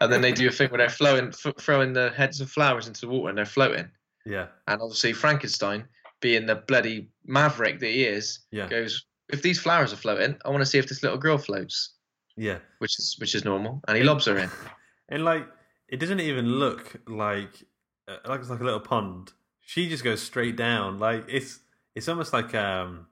And 0.00 0.10
then 0.12 0.22
they 0.22 0.32
do 0.32 0.48
a 0.48 0.50
thing 0.50 0.70
where 0.70 0.78
they're 0.78 0.88
flowing, 0.88 1.28
f- 1.28 1.52
throwing 1.60 1.92
the 1.92 2.10
heads 2.10 2.40
of 2.40 2.50
flowers 2.50 2.88
into 2.88 3.02
the 3.02 3.08
water, 3.08 3.28
and 3.28 3.36
they're 3.38 3.44
floating. 3.44 3.88
yeah, 4.24 4.46
And 4.66 4.80
obviously 4.80 5.12
Frankenstein, 5.12 5.86
being 6.20 6.46
the 6.46 6.56
bloody 6.56 7.10
maverick 7.26 7.78
that 7.80 7.88
he 7.90 8.04
is, 8.04 8.40
yeah. 8.50 8.66
goes, 8.68 9.04
"If 9.28 9.42
these 9.42 9.60
flowers 9.60 9.92
are 9.92 9.96
floating, 9.96 10.36
I 10.44 10.48
want 10.48 10.62
to 10.62 10.66
see 10.66 10.78
if 10.78 10.88
this 10.88 11.02
little 11.02 11.18
girl 11.18 11.36
floats." 11.38 11.90
Yeah, 12.36 12.58
which 12.78 12.98
is 12.98 13.16
which 13.20 13.34
is 13.34 13.44
normal, 13.44 13.82
and 13.86 13.96
he 13.96 14.02
lobs 14.02 14.24
her 14.24 14.38
in. 14.38 14.50
and 15.10 15.22
like 15.24 15.46
it 15.88 15.98
doesn't 16.00 16.20
even 16.20 16.46
look 16.46 16.96
like 17.06 17.62
uh, 18.08 18.16
like 18.26 18.40
it's 18.40 18.50
like 18.50 18.60
a 18.60 18.64
little 18.64 18.80
pond. 18.80 19.32
She 19.60 19.88
just 19.88 20.02
goes 20.02 20.22
straight 20.22 20.56
down. 20.56 20.98
Like 20.98 21.26
it's 21.28 21.60
it's 21.94 22.08
almost 22.08 22.32
like 22.32 22.54
um 22.54 23.06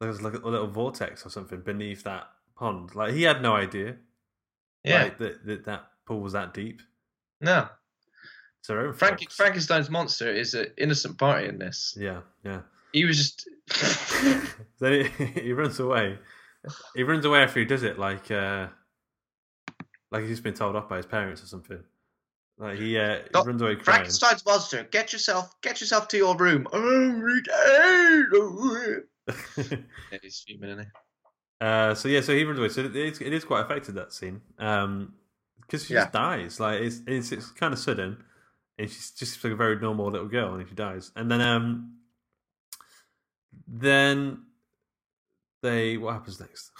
there's 0.00 0.22
like 0.22 0.34
a 0.34 0.48
little 0.48 0.66
vortex 0.66 1.24
or 1.24 1.30
something 1.30 1.60
beneath 1.60 2.02
that 2.04 2.28
pond. 2.56 2.94
Like 2.94 3.14
he 3.14 3.22
had 3.22 3.42
no 3.42 3.54
idea. 3.54 3.96
Yeah, 4.82 5.04
like, 5.04 5.18
that, 5.18 5.46
that 5.46 5.64
that 5.64 5.84
pool 6.06 6.20
was 6.20 6.34
that 6.34 6.54
deep. 6.54 6.82
no. 7.40 7.68
It's 8.60 8.70
own 8.70 8.94
Frank. 8.94 9.30
Frankenstein's 9.30 9.90
monster 9.90 10.32
is 10.32 10.54
an 10.54 10.68
innocent 10.78 11.18
party 11.18 11.48
in 11.48 11.58
this. 11.58 11.94
Yeah, 12.00 12.20
yeah. 12.42 12.60
He 12.94 13.04
was 13.04 13.18
just. 13.18 13.48
Then 14.80 15.10
he, 15.18 15.24
he 15.42 15.52
runs 15.52 15.78
away. 15.78 16.18
He 16.94 17.02
runs 17.02 17.26
away 17.26 17.40
after 17.40 17.60
he 17.60 17.66
does 17.66 17.82
it, 17.82 17.98
like 17.98 18.30
uh, 18.30 18.68
like 20.10 20.22
he's 20.22 20.30
just 20.30 20.42
been 20.42 20.54
told 20.54 20.76
off 20.76 20.88
by 20.88 20.96
his 20.96 21.04
parents 21.04 21.42
or 21.42 21.46
something. 21.46 21.80
Like 22.58 22.78
he, 22.78 22.96
uh, 22.98 23.18
he 23.32 23.40
runs 23.40 23.60
away 23.60 23.74
crying. 23.74 23.84
Frankenstein's 23.84 24.44
monster, 24.46 24.86
get 24.90 25.12
yourself, 25.12 25.60
get 25.60 25.80
yourself 25.80 26.08
to 26.08 26.16
your 26.16 26.36
room. 26.36 26.68
Oh, 26.72 27.38
yeah, 29.56 30.18
he's 30.22 30.44
fuming, 30.46 30.70
isn't 30.70 30.84
he? 30.84 30.90
uh, 31.60 31.94
so 31.94 32.08
yeah, 32.08 32.20
so 32.20 32.34
he 32.34 32.44
runs 32.44 32.58
away. 32.58 32.68
So 32.68 32.82
it 32.82 32.94
is, 32.94 33.20
it 33.20 33.32
is 33.32 33.44
quite 33.44 33.62
affected 33.64 33.94
that 33.96 34.12
scene 34.12 34.40
because 34.56 35.86
she 35.86 35.94
Yeah. 35.94 36.00
just 36.02 36.12
dies. 36.12 36.60
Like 36.60 36.80
it's 36.80 37.00
it's, 37.06 37.32
it's 37.32 37.50
kind 37.50 37.72
of 37.72 37.78
sudden, 37.78 38.22
and 38.78 38.88
she's 38.90 39.10
just 39.10 39.42
like 39.42 39.52
a 39.52 39.56
very 39.56 39.78
normal 39.80 40.10
little 40.10 40.28
girl, 40.28 40.54
and 40.54 40.68
she 40.68 40.74
dies. 40.74 41.10
And 41.16 41.30
then 41.30 41.40
um, 41.40 41.94
then 43.66 44.42
they 45.62 45.96
what 45.96 46.12
happens 46.12 46.38
next? 46.38 46.70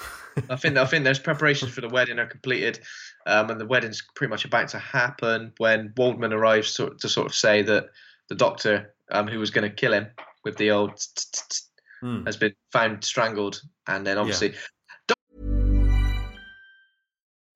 I 0.51 0.57
think 0.57 0.77
I 0.77 0.85
think 0.85 1.05
there's 1.05 1.19
preparations 1.19 1.73
for 1.75 1.81
the 1.81 1.89
wedding 1.89 2.19
are 2.19 2.27
completed, 2.27 2.81
um, 3.27 3.51
and 3.51 3.61
the 3.61 3.67
wedding's 3.67 4.03
pretty 4.15 4.31
much 4.31 4.45
about 4.45 4.69
to 4.69 4.79
happen 4.79 5.53
when 5.59 5.93
Waldman 5.97 6.33
arrives 6.33 6.69
sort 6.69 7.01
to 7.01 7.09
sort 7.09 7.27
of 7.27 7.35
say 7.35 7.63
that 7.63 7.87
the 8.29 8.35
doctor, 8.35 8.95
um, 9.11 9.27
who 9.29 9.39
was 9.39 9.51
going 9.51 9.69
to 9.69 9.75
kill 9.75 9.93
him 9.93 10.07
with 10.45 10.57
the 10.57 10.71
old, 10.71 10.97
t- 10.97 11.23
t- 11.33 11.41
t- 11.51 11.61
Hmm. 12.01 12.25
has 12.27 12.37
been 12.37 12.55
found 12.73 13.03
strangled, 13.03 13.63
and 13.87 14.07
then 14.07 14.19
obviously 14.19 14.53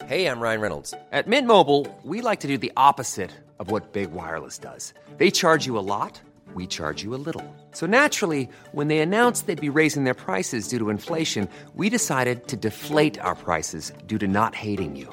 Hey, 0.07 0.27
I'm 0.27 0.41
Ryan 0.41 0.61
Reynolds. 0.63 0.95
At 1.13 1.27
Mint 1.27 1.47
Mobile, 1.47 1.87
we 2.03 2.23
like 2.23 2.41
to 2.41 2.47
do 2.47 2.57
the 2.57 2.73
opposite 2.79 3.31
of 3.59 3.71
what 3.71 3.93
Big 3.93 4.11
Wireless 4.13 4.57
does. 4.57 4.95
They 5.19 5.31
charge 5.31 5.67
you 5.67 5.77
a 5.77 5.81
lot, 5.81 6.19
we 6.55 6.67
charge 6.67 7.03
you 7.03 7.15
a 7.15 7.21
little. 7.21 7.45
So 7.73 7.85
naturally, 7.87 8.49
when 8.73 8.89
they 8.89 9.01
announced 9.01 9.47
they'd 9.47 9.61
be 9.61 9.69
raising 9.69 10.05
their 10.05 10.15
prices 10.15 10.67
due 10.69 10.79
to 10.79 10.89
inflation, 10.89 11.47
we 11.75 11.91
decided 11.91 12.49
to 12.49 12.57
deflate 12.57 13.19
our 13.21 13.35
prices 13.35 13.93
due 14.07 14.19
to 14.19 14.27
not 14.27 14.55
hating 14.55 14.97
you. 14.97 15.13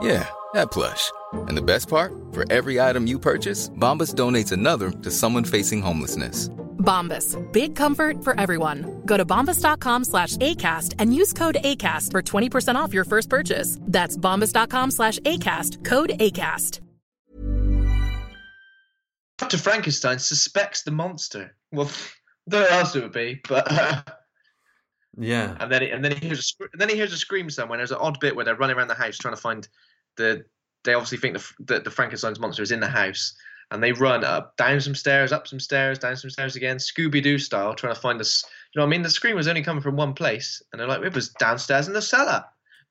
Yeah, 0.00 0.28
that 0.54 0.70
plush. 0.70 1.12
And 1.32 1.56
the 1.56 1.62
best 1.62 1.88
part? 1.88 2.12
For 2.32 2.50
every 2.52 2.80
item 2.80 3.06
you 3.06 3.18
purchase, 3.18 3.68
Bombas 3.70 4.14
donates 4.14 4.52
another 4.52 4.90
to 4.90 5.10
someone 5.10 5.44
facing 5.44 5.82
homelessness. 5.82 6.48
Bombas. 6.78 7.36
Big 7.52 7.76
comfort 7.76 8.24
for 8.24 8.38
everyone. 8.40 9.02
Go 9.04 9.16
to 9.16 9.24
bombas.com 9.24 10.04
slash 10.04 10.36
ACAST 10.36 10.94
and 10.98 11.14
use 11.14 11.32
code 11.32 11.58
ACAST 11.62 12.12
for 12.12 12.22
20% 12.22 12.76
off 12.76 12.94
your 12.94 13.04
first 13.04 13.28
purchase. 13.28 13.78
That's 13.82 14.16
bombas.com 14.16 14.90
slash 14.90 15.18
ACAST. 15.20 15.84
Code 15.84 16.10
ACAST. 16.18 16.80
Dr. 19.38 19.58
Frankenstein 19.58 20.18
suspects 20.18 20.82
the 20.82 20.90
monster. 20.90 21.54
Well, 21.72 21.90
don't 22.48 22.62
know 22.62 22.78
else 22.78 22.96
it 22.96 23.02
would 23.02 23.12
be, 23.12 23.40
but. 23.48 23.70
Uh, 23.70 24.02
yeah, 25.16 25.56
and 25.60 25.70
then 25.70 25.82
he, 25.82 25.90
and 25.90 26.04
then 26.04 26.12
he 26.12 26.26
hears 26.26 26.54
a 26.60 26.64
and 26.72 26.80
then 26.80 26.88
he 26.88 26.96
hears 26.96 27.12
a 27.12 27.16
scream 27.16 27.48
somewhere. 27.48 27.78
There's 27.78 27.92
an 27.92 27.98
odd 28.00 28.18
bit 28.20 28.34
where 28.34 28.44
they're 28.44 28.56
running 28.56 28.76
around 28.76 28.88
the 28.88 28.94
house 28.94 29.16
trying 29.16 29.34
to 29.34 29.40
find 29.40 29.68
the. 30.18 30.44
They 30.84 30.92
obviously 30.94 31.18
think 31.18 31.38
the 31.38 31.74
the, 31.74 31.80
the 31.80 31.90
Frankenstein's 31.90 32.38
monster 32.38 32.62
is 32.62 32.70
in 32.70 32.80
the 32.80 32.88
house, 32.88 33.34
and 33.70 33.82
they 33.82 33.92
run 33.92 34.22
up 34.24 34.56
down 34.56 34.80
some 34.80 34.94
stairs, 34.94 35.32
up 35.32 35.48
some 35.48 35.58
stairs, 35.60 35.98
down 35.98 36.16
some 36.16 36.30
stairs 36.30 36.54
again, 36.56 36.76
Scooby 36.76 37.22
Doo 37.22 37.38
style, 37.38 37.74
trying 37.74 37.94
to 37.94 38.00
find 38.00 38.20
this. 38.20 38.44
You 38.74 38.78
know 38.80 38.84
what 38.84 38.88
I 38.88 38.90
mean? 38.90 39.02
The 39.02 39.10
scream 39.10 39.34
was 39.36 39.48
only 39.48 39.62
coming 39.62 39.82
from 39.82 39.96
one 39.96 40.12
place, 40.14 40.62
and 40.72 40.78
they're 40.80 40.86
like, 40.86 41.02
it 41.02 41.14
was 41.14 41.30
downstairs 41.30 41.88
in 41.88 41.94
the 41.94 42.02
cellar, 42.02 42.44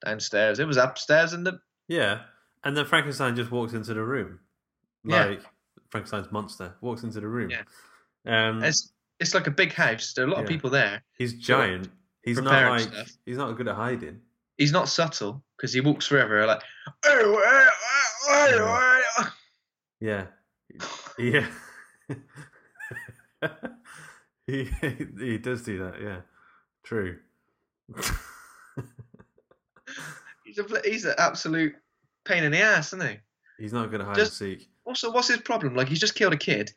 downstairs. 0.03 0.59
It 0.59 0.67
was 0.67 0.77
upstairs 0.77 1.33
in 1.33 1.43
the. 1.43 1.59
yeah. 1.87 2.21
And 2.63 2.75
then 2.75 2.85
Frankenstein 2.85 3.35
just 3.35 3.51
walks 3.51 3.73
into 3.73 3.93
the 3.93 4.03
room, 4.03 4.39
Yeah. 5.05 5.25
like 5.25 5.41
Frankenstein's 5.89 6.31
monster 6.31 6.75
walks 6.81 7.03
into 7.03 7.21
the 7.21 7.27
room. 7.27 7.51
Yeah. 7.51 7.61
Um, 8.49 8.63
It's 8.63 8.91
it's 9.19 9.33
like 9.33 9.47
a 9.47 9.51
big 9.51 9.71
house. 9.73 10.13
There 10.13 10.25
are 10.25 10.27
a 10.27 10.31
lot 10.31 10.41
of 10.41 10.47
people 10.49 10.69
there. 10.69 11.01
he's 11.17 11.33
giant. 11.33 11.89
He's 12.23 12.41
not 12.41 12.51
like 12.69 12.81
stuff. 12.81 13.09
he's 13.25 13.37
not 13.37 13.55
good 13.55 13.67
at 13.69 13.75
hiding. 13.75 14.19
He's 14.57 14.71
not 14.73 14.89
subtle 14.89 15.43
because 15.57 15.73
he 15.73 15.81
walks 15.81 16.05
forever 16.07 16.45
like. 16.45 16.61
"Oh, 17.05 17.39
eh." 17.45 19.25
Yeah, 19.99 20.27
yeah. 21.17 21.47
he 24.47 24.69
he 25.19 25.37
does 25.37 25.63
do 25.63 25.79
that. 25.79 26.01
Yeah, 26.01 26.21
true. 26.83 27.17
He's 30.45 30.59
a 30.59 30.65
he's 30.83 31.05
an 31.05 31.15
absolute 31.17 31.75
pain 32.25 32.43
in 32.43 32.51
the 32.51 32.61
ass, 32.61 32.93
isn't 32.93 33.07
he? 33.07 33.17
He's 33.59 33.73
not 33.73 33.89
good 33.91 34.01
at 34.01 34.07
hide 34.07 34.15
Just- 34.15 34.39
and 34.41 34.59
seek. 34.59 34.69
Also, 34.85 35.11
what's 35.11 35.27
his 35.27 35.41
problem? 35.41 35.75
Like 35.75 35.89
he's 35.89 35.99
just 35.99 36.15
killed 36.15 36.31
a 36.33 36.37
kid. 36.37 36.71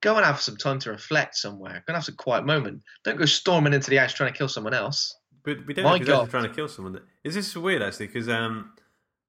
Go 0.00 0.16
and 0.16 0.24
have 0.24 0.40
some 0.40 0.56
time 0.56 0.78
to 0.80 0.90
reflect 0.90 1.36
somewhere. 1.36 1.74
Go 1.74 1.84
and 1.88 1.96
have 1.96 2.06
some 2.06 2.16
quiet 2.16 2.46
moment. 2.46 2.82
Don't 3.04 3.18
go 3.18 3.26
storming 3.26 3.74
into 3.74 3.90
the 3.90 3.96
house 3.96 4.14
trying 4.14 4.32
to 4.32 4.38
kill 4.38 4.48
someone 4.48 4.72
else. 4.72 5.14
But 5.42 5.66
we 5.66 5.74
don't 5.74 5.84
My 5.84 5.90
know 5.90 5.94
if 5.96 6.00
he's 6.02 6.10
actually 6.10 6.28
trying 6.30 6.42
to 6.44 6.54
kill 6.54 6.68
someone. 6.68 7.00
Is 7.24 7.34
this 7.34 7.56
weird 7.56 7.82
actually? 7.82 8.08
Because 8.08 8.28
um, 8.28 8.72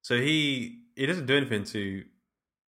so 0.01 0.18
he 0.18 0.80
he 0.95 1.05
doesn't 1.05 1.26
do 1.26 1.38
anything 1.38 1.64
to 1.66 2.03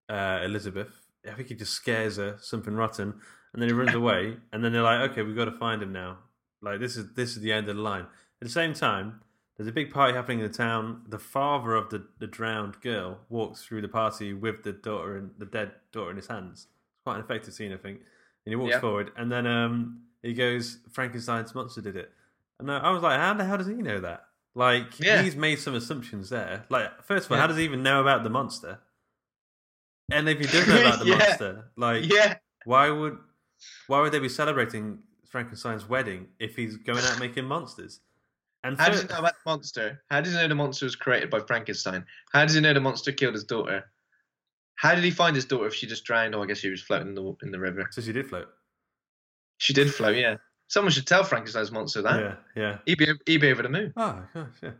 uh, 0.08 0.40
Elizabeth. 0.44 0.88
I 1.26 1.32
think 1.34 1.48
he 1.48 1.54
just 1.54 1.72
scares 1.72 2.16
her 2.16 2.36
something 2.40 2.74
rotten, 2.74 3.14
and 3.52 3.62
then 3.62 3.68
he 3.68 3.74
runs 3.74 3.94
away. 3.94 4.36
And 4.52 4.62
then 4.64 4.72
they're 4.72 4.82
like, 4.82 5.10
okay, 5.10 5.22
we've 5.22 5.36
got 5.36 5.46
to 5.46 5.52
find 5.58 5.82
him 5.82 5.92
now. 5.92 6.18
Like 6.62 6.80
this 6.80 6.96
is 6.96 7.14
this 7.14 7.30
is 7.36 7.40
the 7.42 7.52
end 7.52 7.68
of 7.68 7.76
the 7.76 7.82
line. 7.82 8.02
At 8.02 8.48
the 8.48 8.48
same 8.48 8.72
time, 8.74 9.20
there's 9.56 9.68
a 9.68 9.72
big 9.72 9.90
party 9.92 10.14
happening 10.14 10.40
in 10.40 10.46
the 10.46 10.52
town. 10.52 11.02
The 11.08 11.18
father 11.18 11.74
of 11.74 11.90
the, 11.90 12.06
the 12.18 12.26
drowned 12.26 12.80
girl 12.80 13.20
walks 13.28 13.64
through 13.64 13.82
the 13.82 13.88
party 13.88 14.32
with 14.32 14.62
the 14.64 14.72
daughter 14.72 15.16
and 15.16 15.30
the 15.38 15.46
dead 15.46 15.72
daughter 15.92 16.10
in 16.10 16.16
his 16.16 16.26
hands. 16.26 16.66
It's 16.94 17.02
quite 17.04 17.16
an 17.16 17.20
effective 17.22 17.54
scene, 17.54 17.72
I 17.72 17.76
think. 17.76 17.98
And 17.98 18.52
he 18.52 18.56
walks 18.56 18.72
Yeah. 18.72 18.80
forward, 18.80 19.12
and 19.16 19.30
then 19.30 19.46
um, 19.46 20.02
he 20.22 20.34
goes, 20.34 20.78
"Frankenstein's 20.90 21.54
monster 21.54 21.80
did 21.80 21.96
it." 21.96 22.10
And 22.60 22.70
I 22.70 22.90
was 22.90 23.02
like, 23.02 23.18
"How 23.18 23.34
the 23.34 23.44
hell 23.44 23.58
does 23.58 23.66
he 23.66 23.74
know 23.74 24.00
that?" 24.00 24.24
Like 24.54 24.98
Yeah. 25.00 25.22
he's 25.22 25.34
made 25.36 25.58
some 25.58 25.74
assumptions 25.74 26.30
there. 26.30 26.64
Like 26.68 27.02
first 27.04 27.26
of 27.26 27.32
all, 27.32 27.36
Yeah. 27.38 27.42
how 27.42 27.46
does 27.48 27.56
he 27.56 27.64
even 27.64 27.82
know 27.82 28.00
about 28.00 28.22
the 28.22 28.30
monster? 28.30 28.80
And 30.12 30.28
if 30.28 30.38
he 30.38 30.46
does 30.46 30.66
know 30.68 30.80
about 30.80 30.98
the 31.00 31.06
Yeah. 31.06 31.16
monster, 31.18 31.70
like 31.76 32.04
Yeah, 32.10 32.38
why 32.64 32.90
would 32.90 33.18
why 33.86 34.00
would 34.00 34.12
they 34.12 34.18
be 34.20 34.28
celebrating 34.28 35.02
Frankenstein's 35.28 35.88
wedding 35.88 36.28
if 36.38 36.54
he's 36.56 36.76
going 36.76 37.04
out 37.04 37.18
making 37.18 37.44
monsters? 37.46 38.00
And 38.62 38.78
how 38.78 38.88
does 38.88 39.02
he 39.02 39.08
know 39.08 39.18
about 39.18 39.34
the 39.34 39.50
monster? 39.50 40.02
How 40.10 40.20
does 40.20 40.32
he 40.32 40.38
know 40.38 40.48
the 40.48 40.54
monster 40.54 40.86
was 40.86 40.96
created 40.96 41.28
by 41.30 41.40
Frankenstein? 41.40 42.06
How 42.32 42.44
does 42.46 42.54
he 42.54 42.60
know 42.60 42.72
the 42.72 42.80
monster 42.80 43.12
killed 43.12 43.34
his 43.34 43.44
daughter? 43.44 43.90
How 44.76 44.94
did 44.94 45.04
he 45.04 45.10
find 45.10 45.36
his 45.36 45.44
daughter 45.44 45.66
if 45.66 45.74
she 45.74 45.86
just 45.86 46.04
drowned? 46.04 46.34
Oh, 46.34 46.42
I 46.42 46.46
guess 46.46 46.58
she 46.58 46.70
was 46.70 46.82
floating 46.82 47.08
in 47.08 47.14
the 47.14 47.34
in 47.42 47.50
the 47.50 47.58
river. 47.58 47.88
so 47.90 48.00
she 48.00 48.12
did 48.12 48.26
float. 48.28 48.48
She 49.58 49.72
did 49.72 49.92
float. 49.92 50.16
Yeah. 50.16 50.36
Someone 50.68 50.92
should 50.92 51.06
tell 51.06 51.24
Frankenstein's 51.24 51.70
monster 51.70 52.02
that. 52.02 52.20
Yeah, 52.20 52.34
yeah. 52.56 52.78
He'd 52.86 52.98
be 52.98 53.08
he'd 53.26 53.40
be 53.40 53.50
over 53.50 53.62
the 53.62 53.68
moon. 53.68 53.92
Oh 53.96 54.22
gosh, 54.34 54.48
yeah. 54.62 54.70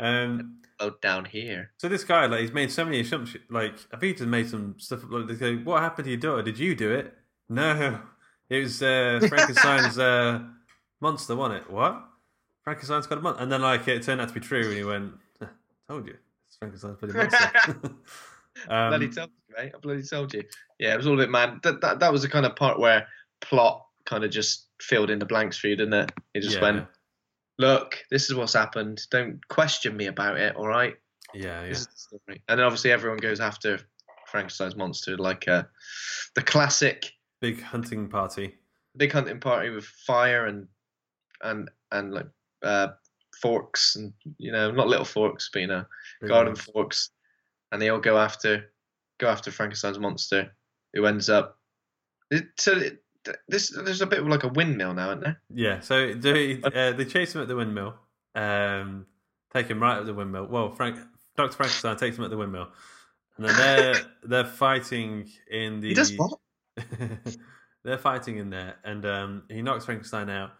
Um, 0.00 0.58
Oh, 0.80 0.92
down 1.02 1.24
here. 1.24 1.72
so 1.76 1.88
this 1.88 2.04
guy, 2.04 2.26
like, 2.26 2.40
he's 2.40 2.52
made 2.52 2.70
so 2.70 2.84
many 2.84 3.00
assumptions. 3.00 3.42
Like, 3.50 3.74
I 3.92 3.96
think 3.96 4.18
he's 4.18 4.26
made 4.26 4.48
some 4.48 4.76
stuff. 4.78 5.00
Like, 5.08 5.26
they 5.26 5.34
go, 5.34 5.56
"What 5.64 5.82
happened 5.82 6.04
to 6.04 6.10
your 6.10 6.20
daughter? 6.20 6.42
Did 6.42 6.58
you 6.58 6.76
do 6.76 6.92
it?" 6.94 7.12
No, 7.48 7.98
it 8.48 8.62
was 8.62 8.80
uh, 8.80 9.18
Frankenstein's 9.28 9.98
uh, 9.98 10.40
monster, 11.00 11.34
wasn't 11.34 11.62
it? 11.64 11.70
What? 11.72 12.04
Frankenstein's 12.62 13.08
got 13.08 13.18
a 13.18 13.20
monster, 13.22 13.42
and 13.42 13.50
then 13.50 13.62
like 13.62 13.88
it 13.88 14.04
turned 14.04 14.20
out 14.20 14.28
to 14.28 14.34
be 14.34 14.40
true, 14.40 14.68
and 14.68 14.76
he 14.76 14.84
went, 14.84 15.14
"Told 15.88 16.06
you, 16.06 16.16
it's 16.46 16.56
Frankenstein's 16.58 16.98
bloody 16.98 17.14
monster." 17.14 17.50
um, 18.68 18.90
bloody 18.90 19.08
told 19.08 19.30
you, 19.48 19.56
mate. 19.56 19.72
I 19.74 19.78
bloody 19.80 20.02
told 20.04 20.32
you. 20.32 20.44
Yeah, 20.78 20.94
it 20.94 20.96
was 20.96 21.08
all 21.08 21.14
a 21.14 21.16
bit 21.16 21.30
mad. 21.30 21.58
That 21.64 21.80
that, 21.80 21.98
that 21.98 22.12
was 22.12 22.22
the 22.22 22.28
kind 22.28 22.46
of 22.46 22.54
part 22.54 22.78
where 22.78 23.08
plot 23.40 23.84
kind 24.04 24.22
of 24.22 24.30
just 24.30 24.67
filled 24.80 25.10
in 25.10 25.18
the 25.18 25.26
blanks 25.26 25.58
for 25.58 25.68
you, 25.68 25.76
didn't 25.76 25.94
it? 25.94 26.12
It 26.34 26.40
just 26.40 26.56
Yeah. 26.56 26.62
went, 26.62 26.86
look, 27.58 27.98
this 28.10 28.28
is 28.30 28.34
what's 28.34 28.54
happened. 28.54 29.00
Don't 29.10 29.46
question 29.48 29.96
me 29.96 30.06
about 30.06 30.38
it, 30.38 30.56
all 30.56 30.68
right? 30.68 30.96
yeah, 31.34 31.62
yeah, 31.64 31.74
the. 31.74 32.40
And 32.48 32.58
then 32.58 32.66
obviously 32.66 32.90
everyone 32.90 33.18
goes 33.18 33.40
after 33.40 33.78
Frankenstein's 34.28 34.76
monster, 34.76 35.16
like 35.16 35.46
uh, 35.48 35.64
the 36.34 36.42
classic 36.42 37.04
big 37.40 37.60
hunting 37.62 38.08
party. 38.08 38.54
big 38.96 39.12
hunting 39.12 39.38
party 39.40 39.70
with 39.70 39.84
fire 39.84 40.46
and 40.46 40.66
and 41.42 41.70
and 41.92 42.12
like 42.14 42.26
uh, 42.62 42.88
forks 43.40 43.96
and 43.96 44.12
you 44.38 44.52
know 44.52 44.70
not 44.70 44.88
little 44.88 45.04
forks, 45.04 45.50
but 45.52 45.60
you 45.60 45.68
know 45.68 45.84
Big 46.20 46.30
garden 46.30 46.54
ones. 46.54 46.64
forks, 46.64 47.10
and 47.72 47.80
they 47.82 47.90
all 47.90 48.00
go 48.00 48.16
after 48.18 48.72
go 49.18 49.28
after 49.28 49.50
Frankenstein's 49.50 49.98
monster, 49.98 50.50
who 50.94 51.04
ends 51.06 51.28
up. 51.28 51.58
It, 52.30 52.46
so 52.56 52.72
it, 52.72 53.02
this 53.48 53.70
there's 53.70 54.00
a 54.00 54.06
bit 54.06 54.20
of 54.20 54.26
like 54.26 54.44
a 54.44 54.48
windmill 54.48 54.94
now, 54.94 55.08
isn't 55.10 55.20
there? 55.20 55.40
Yeah, 55.52 55.80
so 55.80 56.14
they, 56.14 56.62
uh, 56.62 56.92
they 56.92 57.04
chase 57.04 57.34
him 57.34 57.42
at 57.42 57.48
the 57.48 57.56
windmill, 57.56 57.94
um, 58.34 59.06
take 59.52 59.68
him 59.68 59.80
right 59.82 59.98
at 59.98 60.06
the 60.06 60.14
windmill. 60.14 60.46
Well, 60.46 60.70
Frank, 60.70 60.98
Doctor 61.36 61.56
Frankenstein 61.56 61.96
takes 61.96 62.16
him 62.16 62.24
at 62.24 62.30
the 62.30 62.36
windmill, 62.36 62.68
and 63.36 63.48
then 63.48 63.56
they're 63.56 63.94
they're 64.24 64.44
fighting 64.44 65.28
in 65.50 65.80
the. 65.80 65.88
He 65.88 65.94
does 65.94 66.12
what? 66.16 66.38
they're 67.84 67.98
fighting 67.98 68.38
in 68.38 68.50
there, 68.50 68.76
and 68.84 69.04
um, 69.06 69.42
he 69.48 69.62
knocks 69.62 69.84
Frankenstein 69.84 70.30
out. 70.30 70.50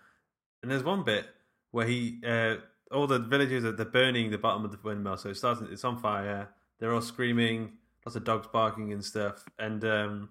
And 0.62 0.70
there's 0.70 0.82
one 0.82 1.04
bit 1.04 1.26
where 1.70 1.86
he, 1.86 2.20
uh, 2.26 2.56
all 2.90 3.06
the 3.06 3.18
villagers 3.18 3.64
are 3.64 3.72
they're 3.72 3.86
burning 3.86 4.30
the 4.30 4.38
bottom 4.38 4.64
of 4.64 4.72
the 4.72 4.78
windmill, 4.82 5.16
so 5.16 5.28
it 5.28 5.36
starts. 5.36 5.60
It's 5.70 5.84
on 5.84 5.98
fire. 5.98 6.48
They're 6.80 6.92
all 6.92 7.00
screaming, 7.00 7.72
lots 8.06 8.16
of 8.16 8.24
dogs 8.24 8.46
barking 8.52 8.92
and 8.92 9.04
stuff, 9.04 9.44
and 9.58 9.84
um, 9.84 10.28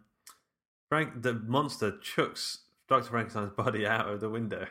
Frank, 0.89 1.21
the 1.21 1.33
monster 1.33 1.97
chucks 2.01 2.59
Doctor 2.88 3.09
Frankenstein's 3.09 3.51
body 3.51 3.85
out 3.85 4.07
of 4.09 4.19
the 4.21 4.29
window, 4.29 4.67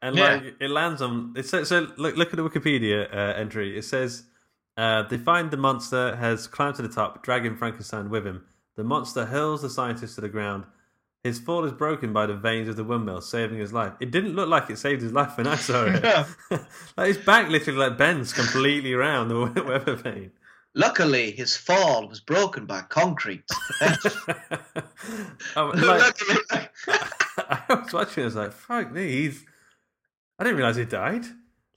and 0.00 0.16
Yeah. 0.16 0.34
like 0.36 0.54
it 0.60 0.70
lands 0.70 1.02
on. 1.02 1.34
It 1.36 1.46
says 1.46 1.68
so. 1.68 1.88
Look, 1.96 2.16
look 2.16 2.30
at 2.30 2.36
the 2.36 2.48
Wikipedia 2.48 3.12
uh, 3.12 3.34
entry. 3.36 3.76
It 3.76 3.84
says 3.84 4.24
uh, 4.76 5.02
they 5.02 5.18
find 5.18 5.50
the 5.50 5.56
monster 5.58 6.16
has 6.16 6.46
climbed 6.46 6.76
to 6.76 6.82
the 6.82 6.88
top, 6.88 7.22
dragging 7.22 7.56
Frankenstein 7.56 8.08
with 8.10 8.26
him. 8.26 8.44
The 8.76 8.84
monster 8.84 9.26
hurls 9.26 9.62
the 9.62 9.70
scientist 9.70 10.14
to 10.16 10.20
the 10.22 10.28
ground. 10.28 10.64
His 11.22 11.38
fall 11.38 11.64
is 11.64 11.72
broken 11.72 12.12
by 12.12 12.26
the 12.26 12.34
vanes 12.34 12.68
of 12.68 12.76
the 12.76 12.84
windmill, 12.84 13.20
saving 13.22 13.58
his 13.58 13.72
life. 13.72 13.92
It 14.00 14.10
didn't 14.10 14.34
look 14.36 14.48
like 14.48 14.68
it 14.68 14.78
saved 14.78 15.00
his 15.00 15.12
life 15.12 15.36
when 15.38 15.46
I 15.46 15.56
saw 15.56 15.84
it. 15.86 16.02
Like 16.96 17.08
his 17.08 17.18
back 17.18 17.48
literally 17.48 17.78
like 17.78 17.96
bends 17.96 18.32
completely 18.32 18.92
around 18.92 19.28
the 19.28 19.40
weather 19.66 19.94
vane. 19.96 20.32
Luckily, 20.76 21.30
his 21.30 21.56
fall 21.56 22.08
was 22.08 22.20
broken 22.20 22.66
by 22.66 22.82
concrete. 22.82 23.44
Oh, 25.56 25.66
like, 25.74 26.16
I 26.88 27.66
was 27.82 27.92
watching. 27.92 28.22
I 28.22 28.26
was 28.26 28.34
like, 28.36 28.52
"Fuck 28.52 28.90
me!" 28.92 29.06
He's. 29.08 29.44
I 30.38 30.44
didn't 30.44 30.56
realize 30.56 30.76
he 30.76 30.84
died. 30.84 31.24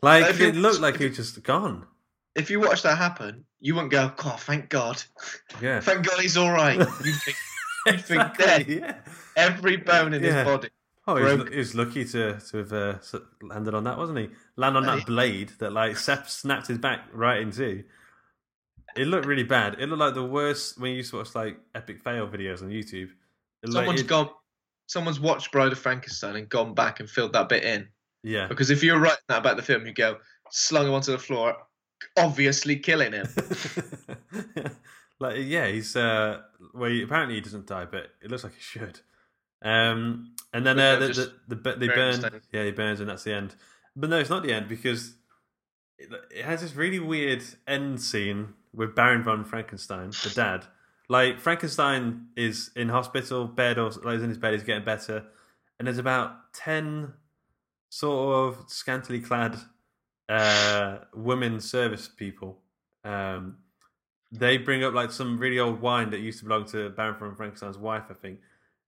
Like 0.02 0.40
it 0.40 0.56
looked 0.56 0.80
like 0.80 0.98
he 0.98 1.08
was 1.08 1.18
just 1.18 1.44
gone. 1.44 1.86
if 2.36 2.50
you 2.50 2.60
watch 2.60 2.84
that 2.84 2.98
happen, 2.98 3.44
you 3.60 3.76
wouldn't 3.76 3.92
go, 3.92 4.12
"God, 4.16 4.40
thank 4.40 4.70
God, 4.70 5.02
Yeah. 5.62 5.80
thank 5.82 6.06
God 6.08 6.20
he's 6.20 6.38
all 6.38 6.52
right." 6.52 6.78
You 6.80 6.86
think, 6.86 7.38
you 7.88 7.94
think 7.98 8.22
Exactly, 8.24 8.46
dead. 8.46 8.68
Yeah. 8.68 8.96
Every 9.36 9.78
bone 9.78 10.14
in 10.14 10.24
Yeah. 10.24 10.44
his 10.44 10.46
body. 10.46 10.70
Oh, 11.08 11.16
he 11.16 11.24
was, 11.24 11.50
he 11.50 11.58
was 11.58 11.76
lucky 11.76 12.06
to 12.06 12.40
to 12.40 12.58
have 12.58 12.74
uh, 12.74 12.96
landed 13.42 13.74
on 13.74 13.84
that, 13.86 13.98
wasn't 13.98 14.20
he? 14.20 14.30
Land 14.56 14.78
on 14.78 14.86
that 14.86 15.06
blade 15.06 15.52
that 15.60 15.72
like 15.74 15.98
Seth 15.98 16.30
snapped 16.30 16.68
his 16.68 16.78
back 16.78 17.02
right 17.14 17.42
into. 17.42 17.84
It 18.98 19.08
looked 19.08 19.26
really 19.26 19.44
bad. 19.44 19.76
It 19.80 19.88
looked 19.88 20.00
like 20.00 20.14
the 20.14 20.24
worst 20.24 20.80
when 20.80 20.92
you 20.92 21.04
watch 21.14 21.36
like 21.36 21.60
epic 21.76 22.00
fail 22.00 22.28
videos 22.28 22.62
on 22.62 22.70
YouTube. 22.70 23.10
It 23.64 23.70
looked 23.70 23.88
like 23.88 24.08
gone. 24.08 24.30
Someone's 24.88 25.20
watched 25.20 25.52
Bride 25.52 25.72
of 25.72 25.80
Frankenstein 25.80 26.36
and 26.36 26.48
gone 26.48 26.74
back 26.74 27.00
and 27.00 27.10
filled 27.10 27.34
that 27.34 27.50
bit 27.50 27.64
in. 27.64 27.90
Yeah. 28.24 28.48
Because 28.48 28.70
if 28.70 28.84
you're 28.84 29.00
writing 29.00 29.24
that 29.28 29.40
about 29.40 29.58
the 29.58 29.64
film, 29.64 29.86
you 29.86 29.94
go 29.94 30.18
slung 30.52 30.88
him 30.88 30.94
onto 30.94 31.12
the 31.12 31.18
floor, 31.18 31.56
obviously 32.18 32.78
killing 32.78 33.14
him. 33.14 33.28
like 35.20 35.38
yeah, 35.40 35.68
he's 35.68 35.96
uh 35.96 36.42
well 36.74 36.90
he, 36.90 37.04
apparently 37.04 37.36
he 37.36 37.42
doesn't 37.42 37.68
die, 37.68 37.86
but 37.86 38.08
it 38.22 38.32
looks 38.32 38.44
like 38.44 38.56
he 38.56 38.62
should. 38.62 39.00
Um 39.62 40.34
and 40.54 40.66
then 40.66 40.80
uh, 40.80 40.96
the, 40.98 41.08
the, 41.08 41.56
the, 41.56 41.56
the 41.56 41.76
they 41.78 41.88
burn 41.88 42.42
yeah, 42.52 42.64
he 42.64 42.72
burns 42.72 43.00
and 43.00 43.10
that's 43.10 43.24
the 43.24 43.34
end. 43.34 43.56
But 43.96 44.10
no, 44.10 44.20
it's 44.20 44.30
not 44.30 44.44
the 44.44 44.54
end 44.54 44.68
because 44.68 45.16
it, 45.98 46.10
it 46.32 46.46
has 46.46 46.62
this 46.62 46.76
really 46.76 47.00
weird 47.00 47.44
end 47.68 48.02
scene 48.02 48.54
with 48.78 48.96
Baron 48.96 49.24
von 49.24 49.44
Frankenstein, 49.44 50.12
the 50.24 50.32
dad. 50.34 50.66
Like 51.10 51.40
Frankenstein 51.40 52.28
is 52.38 52.70
in 52.76 52.90
hospital 52.90 53.46
bed 53.46 53.78
or 53.78 53.90
like, 54.04 54.20
in 54.20 54.30
his 54.30 54.38
bed, 54.38 54.54
he's 54.54 54.64
getting 54.64 54.86
better, 54.86 55.26
and 55.80 55.88
there's 55.88 55.98
about 55.98 56.54
ten 56.54 57.14
sort 57.90 58.36
of 58.36 58.70
scantily 58.70 59.20
clad 59.20 59.58
uh, 60.30 61.00
women 61.14 61.60
service 61.60 62.08
people. 62.08 62.60
Um, 63.04 63.58
they 64.32 64.58
bring 64.58 64.84
up 64.84 64.94
like 64.94 65.12
some 65.12 65.38
really 65.38 65.60
old 65.60 65.82
wine 65.82 66.10
that 66.12 66.20
used 66.20 66.40
to 66.40 66.46
belong 66.46 66.66
to 66.66 66.90
Baron 66.90 67.18
von 67.18 67.36
Frankenstein's 67.36 67.78
wife, 67.78 68.04
I 68.10 68.14
think, 68.14 68.40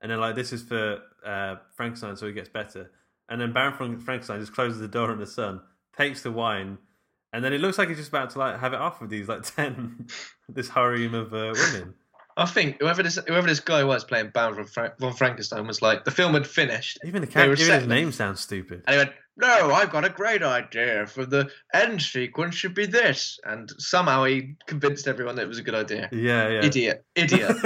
and 0.01 0.11
they're 0.11 0.17
like, 0.17 0.35
"This 0.35 0.53
is 0.53 0.61
for 0.61 0.99
uh, 1.25 1.55
Frankenstein, 1.75 2.15
so 2.15 2.27
he 2.27 2.33
gets 2.33 2.49
better." 2.49 2.91
And 3.29 3.39
then 3.39 3.53
Baron 3.53 3.73
von 3.77 3.99
Frankenstein 3.99 4.39
just 4.39 4.53
closes 4.53 4.79
the 4.79 4.87
door 4.87 5.09
on 5.09 5.19
the 5.19 5.27
son, 5.27 5.61
takes 5.97 6.21
the 6.21 6.31
wine, 6.31 6.77
and 7.33 7.43
then 7.43 7.53
it 7.53 7.61
looks 7.61 7.77
like 7.77 7.89
he's 7.89 7.97
just 7.97 8.09
about 8.09 8.31
to 8.31 8.39
like 8.39 8.59
have 8.59 8.73
it 8.73 8.79
off 8.79 9.01
with 9.01 9.09
these 9.09 9.27
like 9.27 9.43
ten, 9.55 10.07
this 10.47 10.69
harem 10.69 11.13
of 11.13 11.33
uh, 11.33 11.53
women. 11.55 11.93
I 12.39 12.45
think 12.45 12.77
whoever 12.79 13.03
this 13.03 13.19
whoever 13.27 13.47
this 13.47 13.59
guy 13.59 13.83
was 13.83 14.05
playing 14.05 14.29
Baron 14.29 14.55
von, 14.55 14.65
Fra- 14.65 14.93
von 14.97 15.13
Frankenstein 15.13 15.67
was 15.67 15.81
like 15.81 16.05
the 16.05 16.11
film 16.11 16.33
had 16.33 16.47
finished. 16.47 16.97
Even 17.03 17.21
the 17.21 17.27
were 17.35 17.53
even 17.53 17.79
his 17.79 17.87
name 17.87 18.11
sounds 18.13 18.39
stupid. 18.39 18.83
And 18.87 18.93
he 18.93 18.97
went, 18.97 19.11
No, 19.35 19.73
I've 19.73 19.91
got 19.91 20.05
a 20.05 20.09
great 20.09 20.41
idea 20.41 21.05
for 21.05 21.25
the 21.25 21.49
end 21.73 22.01
sequence 22.01 22.55
should 22.55 22.73
be 22.73 22.85
this. 22.85 23.39
And 23.43 23.69
somehow 23.77 24.23
he 24.23 24.55
convinced 24.67 25.07
everyone 25.07 25.35
that 25.35 25.43
it 25.43 25.49
was 25.49 25.59
a 25.59 25.63
good 25.63 25.75
idea. 25.75 26.07
Yeah, 26.13 26.47
yeah. 26.47 26.65
Idiot. 26.65 27.05
Idiot. 27.15 27.57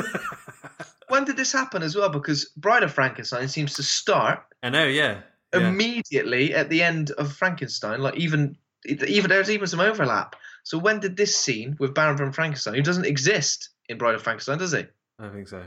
when 1.10 1.24
did 1.24 1.38
this 1.38 1.52
happen 1.52 1.84
as 1.84 1.96
well? 1.96 2.10
Because 2.10 2.46
Bride 2.58 2.84
of 2.84 2.92
Frankenstein 2.92 3.48
seems 3.50 3.76
to 3.76 3.84
start 3.84 4.44
I 4.64 4.70
know, 4.70 4.88
yeah. 4.88 5.20
yeah. 5.54 5.68
immediately 5.68 6.56
at 6.56 6.70
the 6.70 6.82
end 6.82 7.12
of 7.12 7.32
Frankenstein. 7.34 8.02
Like 8.02 8.16
even 8.16 8.58
even 8.86 9.30
there's 9.30 9.50
even 9.50 9.68
some 9.68 9.80
overlap. 9.80 10.36
So 10.64 10.78
when 10.78 11.00
did 11.00 11.18
this 11.18 11.36
scene 11.36 11.76
with 11.80 11.94
Baron 11.94 12.18
von 12.18 12.32
Frankenstein, 12.32 12.74
who 12.76 12.82
doesn't 12.82 13.06
exist 13.06 13.70
in 13.90 13.98
Bride 13.98 14.16
of 14.16 14.24
Frankenstein, 14.24 14.58
does 14.58 14.72
he? 14.72 14.80
I 15.20 15.24
don't 15.24 15.34
think 15.34 15.48
so. 15.48 15.66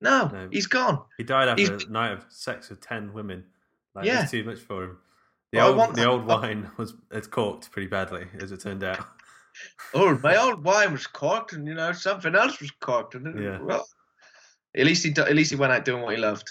No, 0.00 0.28
No. 0.28 0.48
he's 0.50 0.66
gone. 0.68 1.02
He 1.16 1.24
died 1.24 1.48
after 1.48 1.62
He's- 1.62 1.84
a 1.84 1.90
night 1.90 2.12
of 2.12 2.24
sex 2.28 2.68
with 2.70 2.80
ten 2.80 3.12
women. 3.12 3.44
Like, 3.94 4.04
Yeah. 4.06 4.24
too 4.26 4.44
much 4.44 4.60
for 4.60 4.84
him. 4.84 4.98
The 5.52 5.58
Well, 5.58 5.80
old, 5.80 5.96
the 5.96 6.04
old 6.06 6.24
wine 6.26 6.70
was 6.76 6.94
it's 7.10 7.26
corked 7.26 7.70
pretty 7.72 7.88
badly, 7.88 8.28
as 8.40 8.52
it 8.52 8.60
turned 8.60 8.84
out. 8.84 9.04
oh, 9.94 10.16
my 10.22 10.36
old 10.42 10.62
wine 10.62 10.92
was 10.92 11.06
corked, 11.06 11.52
and 11.54 11.66
you 11.66 11.74
know 11.74 11.92
something 11.92 12.34
else 12.36 12.60
was 12.60 12.70
corked, 12.70 13.14
and 13.14 13.42
Yeah. 13.42 13.58
well, 13.60 13.88
at 14.76 14.84
least 14.86 15.04
he 15.04 15.10
at 15.20 15.34
least 15.34 15.50
he 15.50 15.56
went 15.56 15.72
out 15.72 15.84
doing 15.84 16.02
what 16.02 16.14
he 16.14 16.20
loved. 16.20 16.48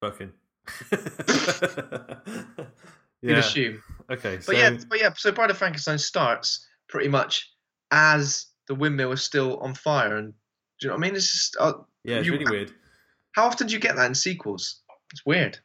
Fucking. 0.00 0.32
You'd 3.22 3.30
yeah. 3.32 3.38
assume. 3.38 3.82
Okay, 4.10 4.40
so 4.40 4.52
But 4.52 4.56
yeah, 4.58 4.76
but 4.88 5.00
yeah. 5.00 5.10
So 5.16 5.32
Bride 5.32 5.50
of 5.50 5.58
Frankenstein 5.58 5.98
starts 5.98 6.66
pretty 6.88 7.08
much 7.08 7.50
as 7.90 8.46
the 8.68 8.74
windmill 8.74 9.12
is 9.12 9.22
still 9.22 9.58
on 9.58 9.74
fire, 9.74 10.16
and 10.16 10.32
do 10.32 10.36
you 10.82 10.88
know 10.88 10.94
what 10.94 11.04
I 11.04 11.08
mean? 11.08 11.16
It's 11.16 11.30
just 11.30 11.56
uh, 11.58 11.72
yeah, 12.04 12.16
it's 12.16 12.26
you- 12.26 12.32
really 12.32 12.50
weird. 12.50 12.72
how 13.32 13.46
often 13.46 13.66
do 13.66 13.74
you 13.74 13.80
get 13.80 13.96
that 13.96 14.06
in 14.06 14.14
sequels? 14.14 14.82
It's 15.12 15.24
weird. 15.26 15.58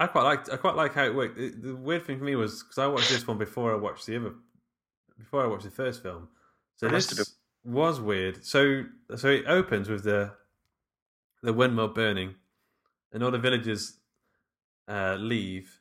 I 0.00 0.06
quite 0.06 0.22
liked. 0.22 0.48
I 0.50 0.56
quite 0.56 0.76
like 0.76 0.94
how 0.94 1.04
it 1.04 1.14
worked. 1.14 1.36
The, 1.36 1.48
the 1.50 1.74
weird 1.76 2.04
thing 2.06 2.18
for 2.18 2.24
me 2.24 2.36
was 2.36 2.62
because 2.62 2.78
I 2.78 2.86
watched 2.86 3.10
this 3.10 3.26
one 3.26 3.38
before 3.38 3.72
I 3.72 3.76
watched 3.76 4.06
the 4.06 4.16
other, 4.16 4.34
before 5.18 5.42
I 5.42 5.46
watched 5.46 5.64
the 5.64 5.70
first 5.70 6.02
film. 6.02 6.28
So 6.76 6.86
It 6.86 6.90
this 6.90 7.34
was 7.64 8.00
weird. 8.00 8.44
So 8.44 8.84
so 9.16 9.28
it 9.28 9.44
opens 9.46 9.88
with 9.88 10.04
the 10.04 10.32
the 11.42 11.52
windmill 11.52 11.88
burning, 11.88 12.34
and 13.12 13.22
all 13.24 13.30
the 13.32 13.38
villagers 13.38 13.98
uh, 14.86 15.16
leave, 15.18 15.80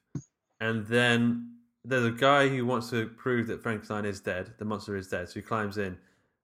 and 0.59 0.85
then 0.87 1.56
there's 1.87 2.05
a 2.05 2.11
guy 2.11 2.49
who 2.49 2.65
wants 2.65 2.89
to 2.89 3.07
prove 3.07 3.47
that 3.47 3.63
Frankenstein 3.63 4.05
is 4.05 4.19
dead. 4.19 4.53
The 4.59 4.65
monster 4.65 4.97
is 4.97 5.07
dead. 5.07 5.29
So 5.29 5.35
he 5.35 5.41
climbs 5.41 5.77
in. 5.77 5.97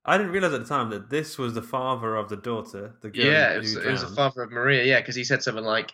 I 0.05 0.17
didn't 0.17 0.31
realize 0.31 0.53
at 0.53 0.61
the 0.61 0.67
time 0.67 0.89
that 0.89 1.09
this 1.09 1.37
was 1.37 1.53
the 1.53 1.61
father 1.61 2.15
of 2.15 2.29
the 2.29 2.37
daughter. 2.37 2.95
The 3.01 3.09
girl 3.09 3.25
yeah, 3.25 3.53
it 3.53 3.59
was, 3.59 3.73
who 3.73 3.81
it 3.81 3.91
was 3.91 4.09
the 4.09 4.15
father 4.15 4.43
of 4.43 4.51
Maria. 4.51 4.83
Yeah, 4.83 4.99
because 4.99 5.15
he 5.15 5.23
said 5.23 5.43
something 5.43 5.63
like, 5.63 5.91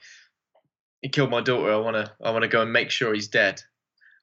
"He 1.01 1.09
killed 1.09 1.29
my 1.29 1.41
daughter. 1.41 1.71
I 1.73 1.77
wanna, 1.77 2.11
I 2.23 2.31
wanna 2.31 2.47
go 2.47 2.61
and 2.61 2.71
make 2.71 2.89
sure 2.91 3.13
he's 3.13 3.27
dead." 3.27 3.61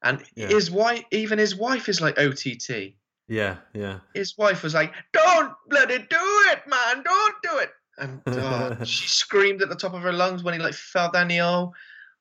And 0.02 0.24
Yeah. 0.34 0.48
his 0.48 0.70
wife, 0.70 1.04
even 1.10 1.38
his 1.38 1.54
wife, 1.54 1.88
is 1.88 2.00
like 2.00 2.18
OTT. 2.18 2.96
Yeah, 3.28 3.56
yeah. 3.74 4.00
His 4.14 4.36
wife 4.38 4.62
was 4.62 4.74
like, 4.74 4.94
"Don't 5.12 5.52
bloody 5.68 5.98
do 5.98 6.44
it, 6.52 6.62
man! 6.66 7.02
Don't 7.02 7.42
do 7.42 7.58
it!" 7.58 7.70
And 7.98 8.22
oh, 8.26 8.76
she 8.84 9.08
screamed 9.08 9.62
at 9.62 9.68
the 9.68 9.76
top 9.76 9.94
of 9.94 10.02
her 10.02 10.12
lungs 10.12 10.42
when 10.42 10.54
he 10.54 10.60
like 10.60 10.74
fell 10.74 11.10
down 11.10 11.28
the 11.28 11.40
aisle. 11.40 11.74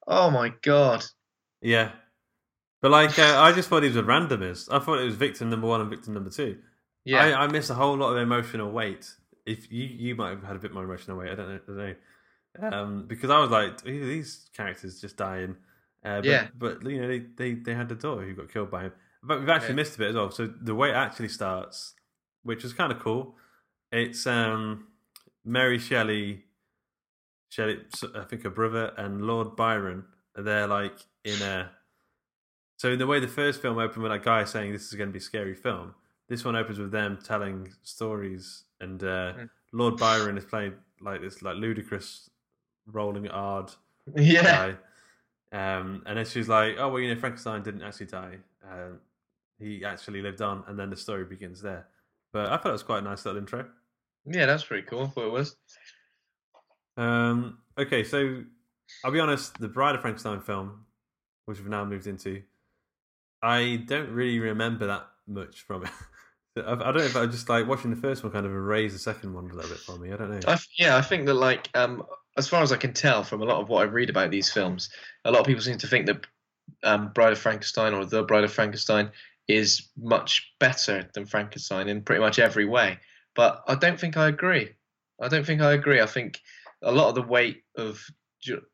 Oh 0.07 0.29
my 0.29 0.49
god! 0.61 1.03
Yeah. 1.61 1.91
But 2.85 2.91
like, 2.91 3.17
uh, 3.17 3.41
I 3.41 3.51
just 3.51 3.67
thought 3.67 3.81
he 3.81 3.89
was 3.89 3.97
a 3.97 4.03
randomist. 4.03 4.71
I 4.71 4.77
thought 4.77 4.99
it 4.99 5.05
was 5.05 5.15
victim 5.15 5.49
number 5.49 5.65
one 5.65 5.81
and 5.81 5.89
victim 5.89 6.13
number 6.13 6.29
two. 6.29 6.59
Yeah. 7.03 7.17
I, 7.17 7.45
I 7.45 7.47
missed 7.47 7.71
a 7.71 7.73
whole 7.73 7.97
lot 7.97 8.11
of 8.11 8.19
emotional 8.19 8.71
weight. 8.71 9.11
If 9.43 9.71
you 9.71 9.85
you 9.85 10.13
might 10.13 10.29
have 10.29 10.43
had 10.43 10.55
a 10.55 10.59
bit 10.59 10.71
more 10.71 10.83
emotional 10.83 11.17
weight, 11.17 11.31
I 11.31 11.35
don't 11.35 11.49
know. 11.49 11.55
I 11.55 12.61
don't 12.61 12.69
know. 12.71 12.77
Um, 12.77 13.05
because 13.07 13.31
I 13.31 13.39
was 13.39 13.49
like, 13.49 13.81
these 13.83 14.51
characters 14.55 15.01
just 15.01 15.17
dying. 15.17 15.55
Uh, 16.03 16.17
but, 16.17 16.25
Yeah. 16.25 16.47
But 16.55 16.83
you 16.85 17.01
know, 17.01 17.07
they, 17.07 17.19
they 17.35 17.53
they 17.55 17.73
had 17.73 17.89
the 17.89 17.95
daughter 17.95 18.23
who 18.23 18.35
got 18.35 18.53
killed 18.53 18.69
by 18.69 18.83
him. 18.83 18.91
But 19.23 19.39
we've 19.39 19.49
actually 19.49 19.69
Yeah. 19.69 19.75
missed 19.77 19.95
a 19.95 19.97
bit 19.97 20.09
as 20.09 20.15
well. 20.15 20.29
So 20.29 20.45
the 20.45 20.75
way 20.75 20.89
it 20.91 20.95
actually 20.95 21.29
starts, 21.29 21.95
which 22.43 22.63
is 22.63 22.71
kind 22.71 22.91
of 22.91 22.99
cool. 22.99 23.33
It's 23.91 24.27
um, 24.27 24.89
Mary 25.43 25.79
Shelley, 25.79 26.43
Shelley, 27.49 27.79
I 28.13 28.25
think 28.25 28.43
her 28.43 28.51
brother 28.51 28.93
and 28.95 29.23
Lord 29.23 29.55
Byron. 29.55 30.05
They're 30.35 30.67
like 30.67 30.99
in 31.23 31.41
a. 31.41 31.71
So 32.77 32.91
in 32.91 32.99
the 32.99 33.07
way 33.07 33.19
the 33.19 33.27
first 33.27 33.61
film 33.61 33.77
opened 33.77 34.03
with 34.03 34.11
that 34.11 34.23
guy 34.23 34.43
saying 34.43 34.71
this 34.73 34.83
is 34.87 34.93
going 34.93 35.09
to 35.09 35.13
be 35.13 35.19
a 35.19 35.21
scary 35.21 35.55
film, 35.55 35.93
this 36.27 36.43
one 36.43 36.55
opens 36.55 36.77
with 36.79 36.91
them 36.91 37.17
telling 37.23 37.71
stories, 37.83 38.63
and 38.81 39.01
uh, 39.03 39.33
Mm. 39.33 39.49
Lord 39.71 39.97
Byron 39.97 40.37
is 40.37 40.45
playing 40.45 40.73
like 41.01 41.21
this 41.21 41.41
like 41.41 41.57
ludicrous, 41.57 42.29
rolling 42.87 43.25
hard 43.25 43.71
Yeah. 44.15 44.75
guy. 45.51 45.77
Um, 45.77 46.03
and 46.05 46.17
then 46.17 46.25
she's 46.25 46.49
like, 46.49 46.75
"Oh 46.79 46.89
well, 46.89 46.99
you 47.01 47.13
know, 47.13 47.19
Frankenstein 47.19 47.61
didn't 47.63 47.81
actually 47.83 48.07
die. 48.07 48.37
Um, 48.69 48.99
he 49.59 49.85
actually 49.85 50.21
lived 50.21 50.41
on." 50.41 50.63
And 50.67 50.77
then 50.77 50.89
the 50.89 50.95
story 50.97 51.23
begins 51.25 51.61
there. 51.61 51.87
But 52.33 52.51
I 52.51 52.57
thought 52.57 52.69
it 52.69 52.73
was 52.73 52.83
quite 52.83 52.99
a 52.99 53.01
nice 53.01 53.23
little 53.25 53.39
intro. 53.39 53.67
Yeah, 54.25 54.45
that's 54.47 54.63
pretty 54.65 54.85
cool. 54.87 55.07
What 55.13 55.27
it 55.27 55.31
was. 55.31 55.55
Um, 56.97 57.59
okay, 57.77 58.03
so 58.03 58.43
I'll 59.03 59.11
be 59.11 59.19
honest, 59.19 59.57
the 59.59 59.67
Bride 59.67 59.95
of 59.95 60.01
Frankenstein 60.01 60.41
film, 60.41 60.85
which 61.45 61.59
we've 61.59 61.67
now 61.69 61.85
moved 61.85 62.07
into, 62.07 62.41
I 63.45 63.75
don't 63.85 64.09
really 64.09 64.39
remember 64.39 64.87
that 64.87 65.05
much 65.27 65.61
from 65.61 65.83
it. 65.83 65.91
I 66.65 66.73
don't 66.73 66.97
know 66.97 67.03
if 67.03 67.15
I 67.15 67.27
just 67.27 67.47
like 67.47 67.67
watching 67.67 67.91
the 67.91 67.97
first 67.97 68.23
one 68.23 68.31
kind 68.31 68.45
of 68.45 68.51
erased 68.51 68.95
the 68.95 68.99
second 68.99 69.33
one 69.33 69.51
a 69.51 69.53
little 69.53 69.69
bit 69.69 69.79
for 69.79 69.97
me. 69.99 70.11
I 70.11 70.17
don't 70.17 70.31
know. 70.31 70.39
I 70.47 70.57
yeah, 70.79 70.97
I 70.97 71.01
think 71.01 71.27
that 71.27 71.35
like 71.35 71.69
um, 71.75 72.03
as 72.37 72.47
far 72.47 72.63
as 72.63 72.71
I 72.71 72.77
can 72.77 72.93
tell 72.93 73.23
from 73.23 73.41
a 73.41 73.45
lot 73.45 73.61
of 73.61 73.69
what 73.69 73.81
I 73.81 73.83
read 73.83 74.09
about 74.09 74.31
these 74.31 74.51
films, 74.51 74.89
a 75.25 75.31
lot 75.31 75.41
of 75.41 75.45
people 75.45 75.61
seem 75.61 75.77
to 75.77 75.87
think 75.87 76.07
that 76.07 76.25
um, 76.83 77.11
Bride 77.13 77.33
of 77.33 77.39
Frankenstein 77.39 77.93
or 77.93 78.05
The 78.05 78.23
Bride 78.23 78.45
of 78.45 78.53
Frankenstein 78.53 79.11
is 79.47 79.89
much 79.95 80.53
better 80.59 81.07
than 81.13 81.27
Frankenstein 81.27 81.87
in 81.87 82.01
pretty 82.01 82.21
much 82.21 82.39
every 82.39 82.65
way. 82.65 82.97
But 83.35 83.63
I 83.67 83.75
don't 83.75 83.99
think 83.99 84.17
I 84.17 84.27
agree. 84.27 84.69
I 85.21 85.27
don't 85.27 85.45
think 85.45 85.61
I 85.61 85.73
agree. 85.73 86.01
I 86.01 86.07
think 86.07 86.39
a 86.81 86.91
lot 86.91 87.09
of 87.09 87.15
the 87.15 87.21
weight 87.21 87.63
of 87.77 88.03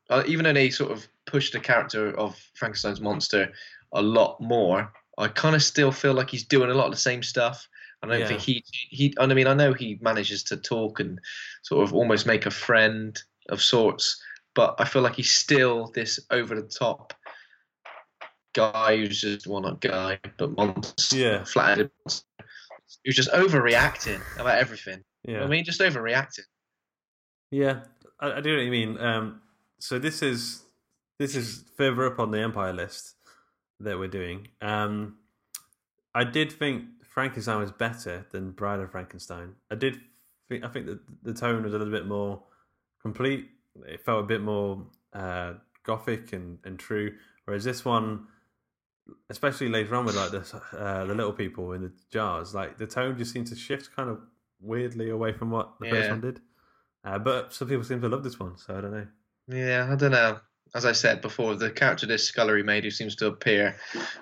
uh, 0.08 0.22
even 0.26 0.54
they 0.54 0.70
sort 0.70 0.92
of 0.92 1.06
push 1.26 1.50
the 1.50 1.60
character 1.60 2.16
of 2.16 2.38
Frankenstein's 2.54 3.00
monster 3.00 3.52
a 3.92 4.02
lot 4.02 4.40
more, 4.40 4.92
I 5.18 5.28
kind 5.28 5.54
of 5.54 5.62
still 5.62 5.92
feel 5.92 6.14
like 6.14 6.30
he's 6.30 6.44
doing 6.44 6.70
a 6.70 6.74
lot 6.74 6.86
of 6.86 6.92
the 6.92 6.96
same 6.98 7.22
stuff. 7.22 7.68
I 8.02 8.08
don't 8.08 8.20
Yeah. 8.20 8.28
think 8.28 8.40
he 8.40 8.64
he. 8.66 9.14
and 9.18 9.30
I 9.30 9.34
mean, 9.34 9.46
I 9.46 9.54
know 9.54 9.72
he 9.72 9.98
manages 10.00 10.42
to 10.44 10.56
talk 10.56 10.98
and 11.00 11.20
sort 11.62 11.84
of 11.84 11.94
almost 11.94 12.26
make 12.26 12.46
a 12.46 12.50
friend 12.50 13.20
of 13.48 13.62
sorts, 13.62 14.20
but 14.54 14.74
I 14.78 14.84
feel 14.84 15.02
like 15.02 15.14
he's 15.16 15.30
still 15.30 15.90
this 15.94 16.18
over 16.30 16.54
the 16.54 16.66
top 16.66 17.12
guy 18.54 18.96
who's 18.96 19.20
just 19.20 19.46
well, 19.46 19.60
not 19.60 19.80
guy, 19.80 20.18
but 20.36 20.56
monster, 20.56 21.16
Yeah. 21.16 21.44
flat-headed 21.44 21.90
monster, 22.04 22.26
who's 23.04 23.16
just 23.16 23.30
overreacting 23.30 24.20
about 24.38 24.58
everything. 24.58 25.02
You 25.24 25.34
know 25.34 25.40
Yeah. 25.40 25.44
I 25.44 25.48
mean, 25.48 25.64
just 25.64 25.80
overreacting. 25.80 26.44
Yeah, 27.50 27.84
I, 28.18 28.32
I 28.32 28.40
do 28.40 28.50
know 28.50 28.56
what 28.56 28.64
you 28.64 28.70
mean. 28.70 28.98
Um, 28.98 29.42
so 29.78 29.98
this 29.98 30.22
is 30.22 30.62
this 31.18 31.36
is 31.36 31.64
further 31.76 32.06
up 32.06 32.18
on 32.18 32.30
the 32.30 32.40
Empire 32.40 32.72
list 32.72 33.14
that 33.82 33.98
we're 33.98 34.08
doing. 34.08 34.48
Um, 34.60 35.16
I 36.14 36.24
did 36.24 36.52
think 36.52 36.84
Frankenstein 37.04 37.58
was 37.58 37.72
better 37.72 38.26
than 38.30 38.52
Bride 38.52 38.80
of 38.80 38.90
Frankenstein. 38.90 39.54
I 39.70 39.74
did. 39.74 39.98
Think, 40.48 40.64
I 40.64 40.68
think 40.68 40.86
that 40.86 41.00
the 41.22 41.34
tone 41.34 41.62
was 41.62 41.74
a 41.74 41.78
little 41.78 41.92
bit 41.92 42.06
more 42.06 42.42
complete. 43.00 43.48
It 43.86 44.04
felt 44.04 44.24
a 44.24 44.26
bit 44.26 44.42
more 44.42 44.86
uh, 45.12 45.54
gothic 45.84 46.32
and, 46.32 46.58
and 46.64 46.78
true. 46.78 47.12
Whereas 47.44 47.64
this 47.64 47.84
one, 47.84 48.26
especially 49.30 49.68
later 49.68 49.94
on 49.96 50.04
with 50.04 50.16
like 50.16 50.30
the 50.30 50.62
uh, 50.78 51.04
the 51.04 51.14
little 51.14 51.32
people 51.32 51.72
in 51.72 51.82
the 51.82 51.92
jars, 52.10 52.54
like 52.54 52.78
the 52.78 52.86
tone 52.86 53.16
just 53.18 53.32
seemed 53.32 53.46
to 53.48 53.56
shift 53.56 53.94
kind 53.94 54.10
of 54.10 54.20
weirdly 54.60 55.10
away 55.10 55.32
from 55.32 55.50
what 55.50 55.74
the 55.80 55.90
first 55.90 56.10
one 56.10 56.20
did. 56.20 56.40
Uh, 57.04 57.18
but 57.18 57.52
some 57.52 57.68
people 57.68 57.84
seem 57.84 58.00
to 58.00 58.08
love 58.08 58.22
this 58.22 58.38
one, 58.38 58.56
so 58.56 58.76
I 58.76 58.80
don't 58.80 58.92
know. 58.92 59.06
Yeah, 59.48 59.88
I 59.90 59.96
don't 59.96 60.12
know. 60.12 60.38
As 60.74 60.84
I 60.86 60.92
said 60.92 61.20
before, 61.20 61.54
the 61.54 61.70
character 61.70 62.06
this 62.06 62.24
scullery 62.26 62.62
maid 62.62 62.84
who 62.84 62.90
seems 62.90 63.14
to 63.16 63.26
appear, 63.26 63.76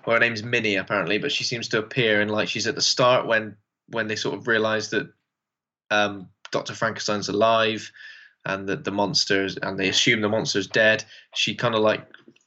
well, 0.05 0.15
her 0.17 0.21
name's 0.21 0.43
Minnie 0.43 0.77
apparently, 0.77 1.17
but 1.19 1.31
she 1.31 1.45
seems 1.45 1.69
to 1.69 1.79
appear 1.79 2.21
and 2.21 2.31
like 2.31 2.49
she's 2.49 2.67
at 2.67 2.75
the 2.75 2.83
start 2.83 3.27
when 3.27 3.57
when 3.89 4.09
they 4.09 4.17
sort 4.17 4.37
of 4.37 4.47
realise 4.49 4.89
that 4.89 5.09
um, 5.91 6.29
Doctor 6.51 6.75
Frankenstein's 6.75 7.29
alive 7.29 7.91
and 8.47 8.69
that 8.69 8.85
the 8.85 8.91
monsters 8.91 9.57
and 9.63 9.79
they 9.79 9.89
assume 9.89 10.21
the 10.23 10.29
monster's 10.29 10.67
dead. 10.67 11.05
She 11.35 11.55
kind 11.55 11.75
of 11.75 11.83
like 11.83 12.01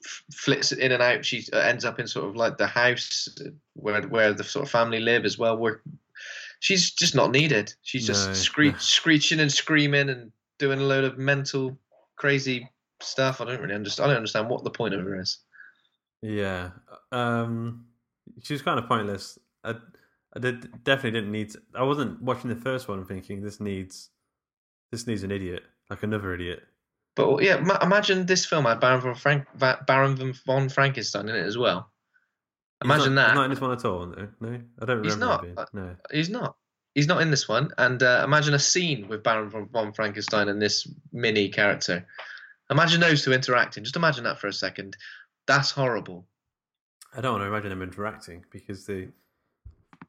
f- 0.04 0.22
flits 0.34 0.72
in 0.72 0.92
and 0.92 1.02
out. 1.02 1.24
She 1.24 1.46
ends 1.52 1.84
up 1.84 1.98
in 1.98 2.06
sort 2.06 2.28
of 2.28 2.36
like 2.36 2.58
the 2.58 2.66
house 2.66 3.28
where 3.74 4.02
where 4.02 4.32
the 4.34 4.44
sort 4.44 4.64
of 4.66 4.70
family 4.70 5.00
live 5.00 5.24
as 5.24 5.38
well. 5.38 5.56
Where 5.56 5.80
she's 6.60 6.90
just 6.90 7.14
not 7.14 7.30
needed. 7.30 7.72
She's 7.82 8.06
just 8.06 8.28
No, 8.28 8.34
scree- 8.34 8.74
screeching 8.78 9.40
and 9.40 9.52
screaming 9.52 10.10
and 10.10 10.30
doing 10.58 10.80
a 10.80 10.84
load 10.84 11.04
of 11.04 11.16
mental 11.18 11.78
crazy 12.16 12.68
stuff. 13.00 13.40
I 13.40 13.44
don't 13.44 13.60
really 13.60 13.74
understand. 13.74 14.06
I 14.06 14.08
don't 14.08 14.18
understand 14.18 14.48
what 14.48 14.64
the 14.64 14.70
point 14.70 14.94
of 14.94 15.00
her 15.00 15.20
is. 15.20 15.38
Yeah, 16.22 16.70
um, 17.12 17.86
she 18.42 18.54
was 18.54 18.62
kind 18.62 18.78
of 18.78 18.86
pointless. 18.86 19.38
I, 19.62 19.74
I 20.34 20.40
did 20.40 20.84
definitely 20.84 21.20
didn't 21.20 21.32
need. 21.32 21.50
To, 21.50 21.62
I 21.74 21.82
wasn't 21.82 22.20
watching 22.22 22.50
the 22.50 22.56
first 22.56 22.88
one 22.88 23.04
thinking 23.04 23.42
this 23.42 23.60
needs, 23.60 24.10
this 24.90 25.06
needs 25.06 25.22
an 25.22 25.30
idiot, 25.30 25.62
like 25.90 26.02
another 26.02 26.32
idiot. 26.34 26.62
But 27.14 27.42
yeah, 27.42 27.58
ma- 27.58 27.78
imagine 27.82 28.26
this 28.26 28.44
film 28.44 28.64
had 28.64 28.80
Baron 28.80 29.00
von 29.00 29.14
Frank, 29.14 29.46
Baron 29.54 30.34
von- 30.46 30.68
Frankenstein 30.68 31.28
in 31.28 31.36
it 31.36 31.44
as 31.46 31.56
well. 31.56 31.90
He's 32.82 32.88
not- 32.88 32.94
Imagine 32.96 33.14
that. 33.14 33.28
He's 33.28 33.34
not 33.36 33.44
in 33.44 33.50
this 33.50 33.60
one 33.60 33.72
at 33.72 33.84
all. 33.84 34.06
No, 34.06 34.28
no 34.40 34.60
I 34.80 34.84
don't 34.84 34.98
remember. 34.98 35.04
He's 35.04 35.16
not. 35.16 35.42
being- 35.42 35.56
no. 35.72 35.96
He's 36.10 36.28
not. 36.30 36.56
He's 36.94 37.06
not 37.06 37.22
in 37.22 37.30
this 37.30 37.48
one. 37.48 37.70
And 37.76 38.02
uh, 38.02 38.22
imagine 38.24 38.54
a 38.54 38.58
scene 38.58 39.08
with 39.08 39.22
Baron 39.22 39.50
von 39.50 39.92
Frankenstein 39.92 40.48
and 40.48 40.60
this 40.62 40.88
Minnie 41.12 41.48
character. 41.48 42.06
Imagine 42.70 43.00
those 43.00 43.24
two 43.24 43.32
interacting. 43.32 43.84
Just 43.84 43.96
imagine 43.96 44.24
that 44.24 44.38
for 44.38 44.46
a 44.48 44.52
second. 44.52 44.96
That's 45.46 45.70
horrible. 45.70 46.26
I 47.16 47.20
don't 47.20 47.32
want 47.32 47.42
to 47.44 47.48
imagine 47.48 47.70
them 47.70 47.82
interacting 47.82 48.44
because 48.50 48.86
they 48.86 49.08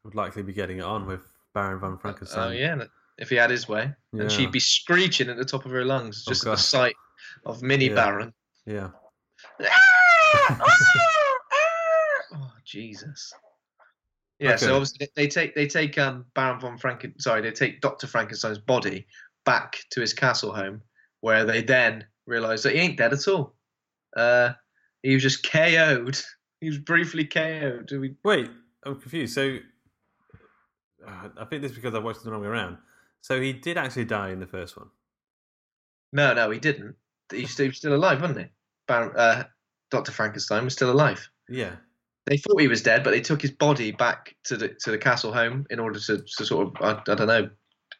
would 0.04 0.16
likely 0.16 0.42
be 0.44 0.54
getting 0.54 0.78
it 0.78 0.84
on 0.84 1.06
with 1.06 1.22
Baron 1.54 1.80
von 1.80 1.94
uh, 1.94 1.98
Frankenstein. 1.98 2.48
Oh 2.48 2.52
yeah, 2.52 2.84
if 3.18 3.30
he 3.30 3.36
had 3.36 3.50
his 3.50 3.68
way, 3.68 3.92
Yeah. 4.14 4.22
and 4.24 4.32
she'd 4.32 4.52
be 4.52 4.60
screeching 4.60 5.30
at 5.30 5.38
the 5.38 5.46
top 5.46 5.66
of 5.66 5.72
her 5.72 5.86
lungs 5.86 6.24
Oh, 6.28 6.32
just 6.32 6.46
at 6.46 6.52
the 6.52 6.58
sight 6.58 6.96
of 7.46 7.62
Mini 7.62 7.88
Yeah. 7.90 7.96
Baron. 7.96 8.34
Yeah. 8.66 8.90
Ah! 10.48 10.58
Ah! 10.62 11.38
Ah! 11.52 12.36
oh 12.36 12.52
Jesus. 12.66 13.34
Yeah, 14.40 14.58
so 14.58 14.74
obviously 14.76 15.06
they- 15.16 15.24
they 15.24 15.28
take 15.30 15.56
they 15.56 15.68
take 15.68 15.98
um 15.98 16.26
Baron 16.34 16.60
von 16.60 16.78
Franken 16.78 17.20
sorry 17.22 17.42
they 17.42 17.52
take 17.52 17.80
Doctor 17.82 18.08
Frankenstein's 18.08 18.58
body 18.60 19.08
back 19.46 19.78
to 19.92 20.02
his 20.02 20.14
castle 20.14 20.54
home 20.54 20.82
where 21.22 21.46
they 21.46 21.62
then 21.62 22.06
realise 22.26 22.64
that 22.64 22.74
he 22.74 22.80
ain't 22.80 22.98
dead 22.98 23.14
at 23.14 23.28
all. 23.28 23.54
Uh, 24.16 24.54
he 25.04 25.14
was 25.14 25.24
just 25.24 25.50
KO'd. 25.50 26.18
He 26.62 26.70
was 26.70 26.80
briefly 26.80 27.26
KO'd. 27.26 27.92
We- 27.92 28.16
Wait, 28.24 28.50
I'm 28.86 29.00
confused. 29.00 29.36
So, 29.36 29.58
uh, 31.06 31.30
I 31.38 31.46
think 31.46 31.62
this 31.62 31.72
is 31.72 31.76
because 31.76 31.94
I 31.94 32.00
watched 32.00 32.22
it 32.22 32.24
the 32.24 32.32
wrong 32.32 32.42
way 32.42 32.48
around. 32.48 32.78
So 33.22 33.40
he 33.40 33.54
did 33.54 33.78
actually 33.78 34.06
die 34.06 34.30
in 34.32 34.40
the 34.40 34.48
first 34.48 34.76
one. 34.78 34.88
No, 36.14 36.34
no, 36.34 36.50
he 36.50 36.60
didn't. 36.60 36.96
He's 37.30 37.52
still, 37.52 37.66
he 37.66 37.70
was 37.70 37.78
still 37.78 37.94
alive, 37.94 38.22
wasn't 38.22 38.40
he? 38.40 38.46
Uh, 38.88 39.44
Doctor 39.92 40.12
Frankenstein 40.12 40.64
was 40.64 40.74
still 40.74 40.90
alive. 40.90 41.30
Yeah. 41.50 41.76
They 42.26 42.38
thought 42.38 42.62
he 42.62 42.68
was 42.70 42.82
dead, 42.82 43.04
but 43.04 43.12
they 43.12 43.22
took 43.22 43.42
his 43.42 43.52
body 43.52 43.92
back 43.92 44.36
to 44.46 44.58
the 44.58 44.70
to 44.70 44.92
the 44.92 44.98
castle 44.98 45.34
home 45.34 45.68
in 45.70 45.80
order 45.80 46.00
to, 46.00 46.18
to 46.18 46.46
sort 46.46 46.68
of 46.68 46.82
I, 46.82 47.12
I 47.12 47.16
don't 47.16 47.28
know 47.28 47.50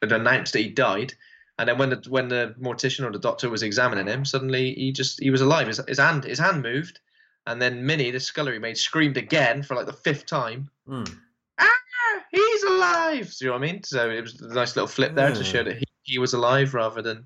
announce 0.02 0.52
that 0.52 0.60
he 0.60 0.70
died. 0.70 1.14
And 1.58 1.70
then 1.70 1.78
when 1.78 1.90
the 1.90 2.04
when 2.10 2.28
the 2.28 2.54
mortician 2.60 3.06
or 3.06 3.12
the 3.12 3.20
doctor 3.20 3.50
was 3.50 3.64
examining 3.64 4.08
him, 4.08 4.26
suddenly 4.26 4.74
he 4.74 4.92
just 4.92 5.22
he 5.22 5.30
was 5.30 5.42
alive. 5.42 5.68
His, 5.68 5.82
his 5.88 6.00
hand 6.00 6.26
his 6.26 6.40
hand 6.40 6.62
moved, 6.62 7.00
and 7.48 7.62
then 7.62 7.86
Minnie, 7.86 8.12
the 8.12 8.20
scullery 8.20 8.60
maid, 8.60 8.78
screamed 8.78 9.18
again 9.18 9.64
for 9.64 9.76
like 9.76 9.86
the 9.86 9.94
fifth 9.94 10.26
time. 10.26 10.70
Hmm. 10.86 11.04
Ah, 11.58 11.70
he's 12.32 12.64
alive. 12.64 13.34
Do 13.40 13.46
you 13.46 13.52
know 13.52 13.58
what 13.58 13.64
I 13.64 13.72
mean? 13.72 13.84
So 13.84 14.10
it 14.10 14.22
was 14.22 14.42
a 14.42 14.54
nice 14.54 14.76
little 14.76 14.88
flip 14.88 15.16
there 15.16 15.34
to 15.34 15.44
show 15.44 15.64
that 15.64 15.78
he, 15.78 15.86
he 16.04 16.20
was 16.20 16.34
alive 16.34 16.74
rather 16.74 17.02
than 17.02 17.26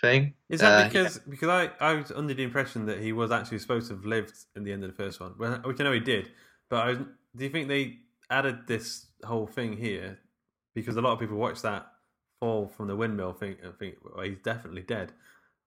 thing. 0.00 0.34
Is 0.48 0.60
that 0.60 0.84
Uh, 0.84 0.88
because 0.88 1.18
because 1.18 1.48
I, 1.48 1.70
I 1.80 1.94
was 1.94 2.12
under 2.12 2.34
the 2.34 2.44
impression 2.44 2.86
that 2.86 3.00
he 3.00 3.12
was 3.12 3.32
actually 3.32 3.58
supposed 3.58 3.88
to 3.88 3.94
have 3.94 4.04
lived 4.04 4.34
in 4.54 4.62
the 4.62 4.72
end 4.72 4.84
of 4.84 4.90
the 4.90 4.96
first 4.96 5.20
one, 5.20 5.34
well, 5.38 5.60
which 5.64 5.80
I 5.80 5.84
know 5.84 5.92
he 5.92 6.00
did. 6.00 6.30
But 6.68 6.86
I 6.86 6.88
was, 6.90 6.98
do 6.98 7.44
you 7.44 7.50
think 7.50 7.68
they 7.68 7.98
added 8.30 8.66
this 8.68 9.06
whole 9.24 9.48
thing 9.48 9.76
here 9.76 10.20
because 10.74 10.96
a 10.96 11.00
lot 11.00 11.12
of 11.12 11.18
people 11.18 11.36
watch 11.36 11.62
that 11.62 11.86
fall 12.40 12.68
from 12.68 12.88
the 12.88 12.96
windmill 12.96 13.32
think 13.32 13.58
and 13.62 13.76
think 13.78 13.96
well, 14.02 14.24
he's 14.24 14.38
definitely 14.38 14.82
dead. 14.82 15.12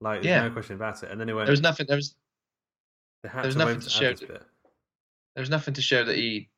Like 0.02 0.22
there's 0.24 0.26
Yeah. 0.36 0.48
no 0.48 0.52
question 0.52 0.76
about 0.76 1.02
it. 1.04 1.12
And 1.12 1.20
then 1.20 1.28
he 1.28 1.34
went. 1.34 1.46
There 1.46 1.54
was 1.54 1.62
nothing. 1.62 1.86
There 1.88 1.96
was 1.96 2.16
there 3.24 3.42
was 3.44 3.56
nothing 3.56 3.80
to 3.80 3.90
show 3.90 4.14
that- 4.14 4.46
there 5.36 5.42
was 5.42 5.50
nothing 5.50 5.74
to 5.76 5.82
show 5.82 6.04
that 6.04 6.16
he 6.16 6.50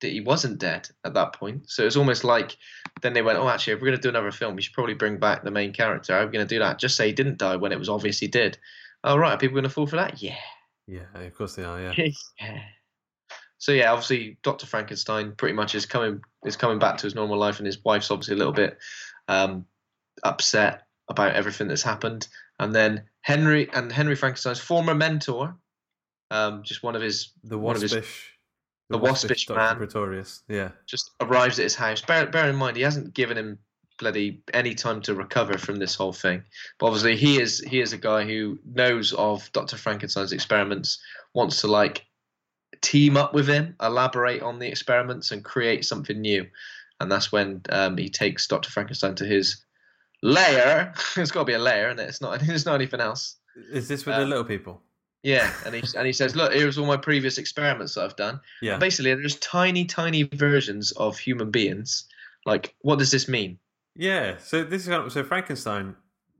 that 0.00 0.12
he 0.12 0.20
wasn't 0.20 0.58
dead 0.58 0.88
at 1.04 1.14
that 1.14 1.32
point. 1.34 1.68
So 1.70 1.84
it's 1.86 1.96
almost 1.96 2.24
like 2.24 2.56
then 3.02 3.12
they 3.12 3.22
went, 3.22 3.38
oh, 3.38 3.48
actually, 3.48 3.74
if 3.74 3.80
we're 3.80 3.88
going 3.88 3.98
to 3.98 4.02
do 4.02 4.08
another 4.08 4.30
film, 4.32 4.56
we 4.56 4.62
should 4.62 4.72
probably 4.72 4.94
bring 4.94 5.18
back 5.18 5.42
the 5.44 5.50
main 5.50 5.72
character. 5.72 6.18
We 6.24 6.32
going 6.32 6.46
to 6.46 6.54
do 6.54 6.58
that? 6.58 6.78
Just 6.78 6.96
say 6.96 7.08
he 7.08 7.12
didn't 7.12 7.36
die 7.38 7.56
when 7.56 7.70
it 7.70 7.78
was 7.78 7.90
obvious 7.90 8.18
he 8.18 8.26
did. 8.26 8.56
Oh, 9.04 9.16
right. 9.18 9.32
Are 9.32 9.36
people 9.38 9.54
going 9.54 9.64
to 9.64 9.68
fall 9.70 9.86
for 9.86 9.96
that? 9.96 10.22
Yeah. 10.22 10.38
Yeah, 10.86 11.02
of 11.14 11.34
course 11.34 11.54
they 11.54 11.64
are. 11.64 11.80
Yeah. 11.80 11.92
yeah. 12.40 12.62
So 13.58 13.72
yeah, 13.72 13.92
obviously, 13.92 14.38
Doctor 14.42 14.66
Frankenstein 14.66 15.32
pretty 15.36 15.54
much 15.54 15.74
is 15.74 15.84
coming 15.84 16.22
is 16.46 16.56
coming 16.56 16.78
back 16.78 16.96
to 16.98 17.02
his 17.04 17.14
normal 17.14 17.36
life, 17.36 17.58
and 17.58 17.66
his 17.66 17.84
wife's 17.84 18.10
obviously 18.10 18.34
a 18.34 18.38
little 18.38 18.54
bit 18.54 18.78
um, 19.30 19.64
upset 20.24 20.82
about 21.08 21.34
everything 21.34 21.68
that's 21.68 21.82
happened. 21.82 22.28
And 22.58 22.74
then 22.74 23.04
Henry 23.22 23.70
and 23.72 23.90
Henry 23.90 24.16
Frankenstein's 24.16 24.58
former 24.60 24.94
mentor, 24.94 25.56
um, 26.30 26.62
just 26.62 26.82
one 26.82 26.94
of 26.96 27.02
his 27.02 27.32
The 27.44 27.56
one 27.58 27.76
of 27.76 27.82
his 27.82 27.94
waspish. 27.94 28.32
the 28.90 28.98
waspish 28.98 29.46
Dr. 29.46 29.58
man. 29.58 29.76
Pretorius. 29.76 30.42
Yeah. 30.48 30.70
just 30.86 31.10
arrives 31.20 31.58
at 31.58 31.62
his 31.62 31.74
house. 31.76 32.02
Bear, 32.02 32.26
bear 32.26 32.48
in 32.50 32.56
mind, 32.56 32.76
he 32.76 32.82
hasn't 32.82 33.14
given 33.14 33.38
him 33.38 33.58
bloody 33.98 34.42
any 34.54 34.74
time 34.74 35.00
to 35.02 35.14
recover 35.14 35.58
from 35.58 35.76
this 35.76 35.94
whole 35.94 36.12
thing. 36.12 36.42
But 36.78 36.86
obviously, 36.86 37.16
he 37.16 37.40
is 37.40 37.60
he 37.60 37.80
is 37.80 37.92
a 37.92 37.98
guy 37.98 38.24
who 38.24 38.58
knows 38.64 39.12
of 39.12 39.50
Doctor 39.52 39.76
Frankenstein's 39.76 40.32
experiments, 40.32 40.98
wants 41.34 41.60
to 41.60 41.66
like 41.68 42.06
team 42.82 43.16
up 43.16 43.34
with 43.34 43.46
him, 43.48 43.76
elaborate 43.82 44.42
on 44.42 44.58
the 44.58 44.68
experiments, 44.68 45.30
and 45.30 45.44
create 45.44 45.84
something 45.84 46.20
new. 46.20 46.46
And 47.00 47.10
that's 47.10 47.32
when 47.32 47.62
um, 47.70 47.96
he 47.96 48.08
takes 48.08 48.46
Doctor 48.46 48.70
Frankenstein 48.70 49.14
to 49.16 49.24
his 49.24 49.64
lair. 50.22 50.94
it's 51.16 51.30
got 51.30 51.40
to 51.40 51.44
be 51.46 51.54
a 51.54 51.58
lair, 51.58 51.88
and 51.88 51.98
it? 51.98 52.08
it's 52.08 52.20
not. 52.20 52.42
It's 52.48 52.66
not 52.66 52.74
anything 52.74 53.00
else. 53.00 53.36
Is 53.72 53.88
this 53.88 54.06
with 54.06 54.14
Uh, 54.16 54.20
the 54.20 54.26
little 54.26 54.44
people? 54.44 54.82
Yeah, 55.22 55.52
and 55.66 55.74
he 55.74 55.82
and 55.96 56.06
he 56.06 56.12
says, 56.12 56.36
"Look, 56.36 56.52
here's 56.52 56.78
all 56.78 56.86
my 56.86 56.96
previous 56.96 57.38
experiments 57.38 57.94
that 57.94 58.04
I've 58.04 58.16
done. 58.16 58.40
Yeah. 58.62 58.72
And 58.72 58.80
basically, 58.80 59.14
there's 59.14 59.36
tiny, 59.36 59.84
tiny 59.84 60.24
versions 60.24 60.92
of 60.92 61.18
human 61.18 61.50
beings. 61.50 62.04
Like, 62.46 62.74
what 62.80 62.98
does 62.98 63.10
this 63.10 63.28
mean? 63.28 63.58
Yeah, 63.96 64.36
so 64.38 64.62
this 64.64 64.82
is 64.82 64.88
kind 64.88 65.04
of, 65.04 65.12
so 65.12 65.22
Frankenstein, 65.24 65.94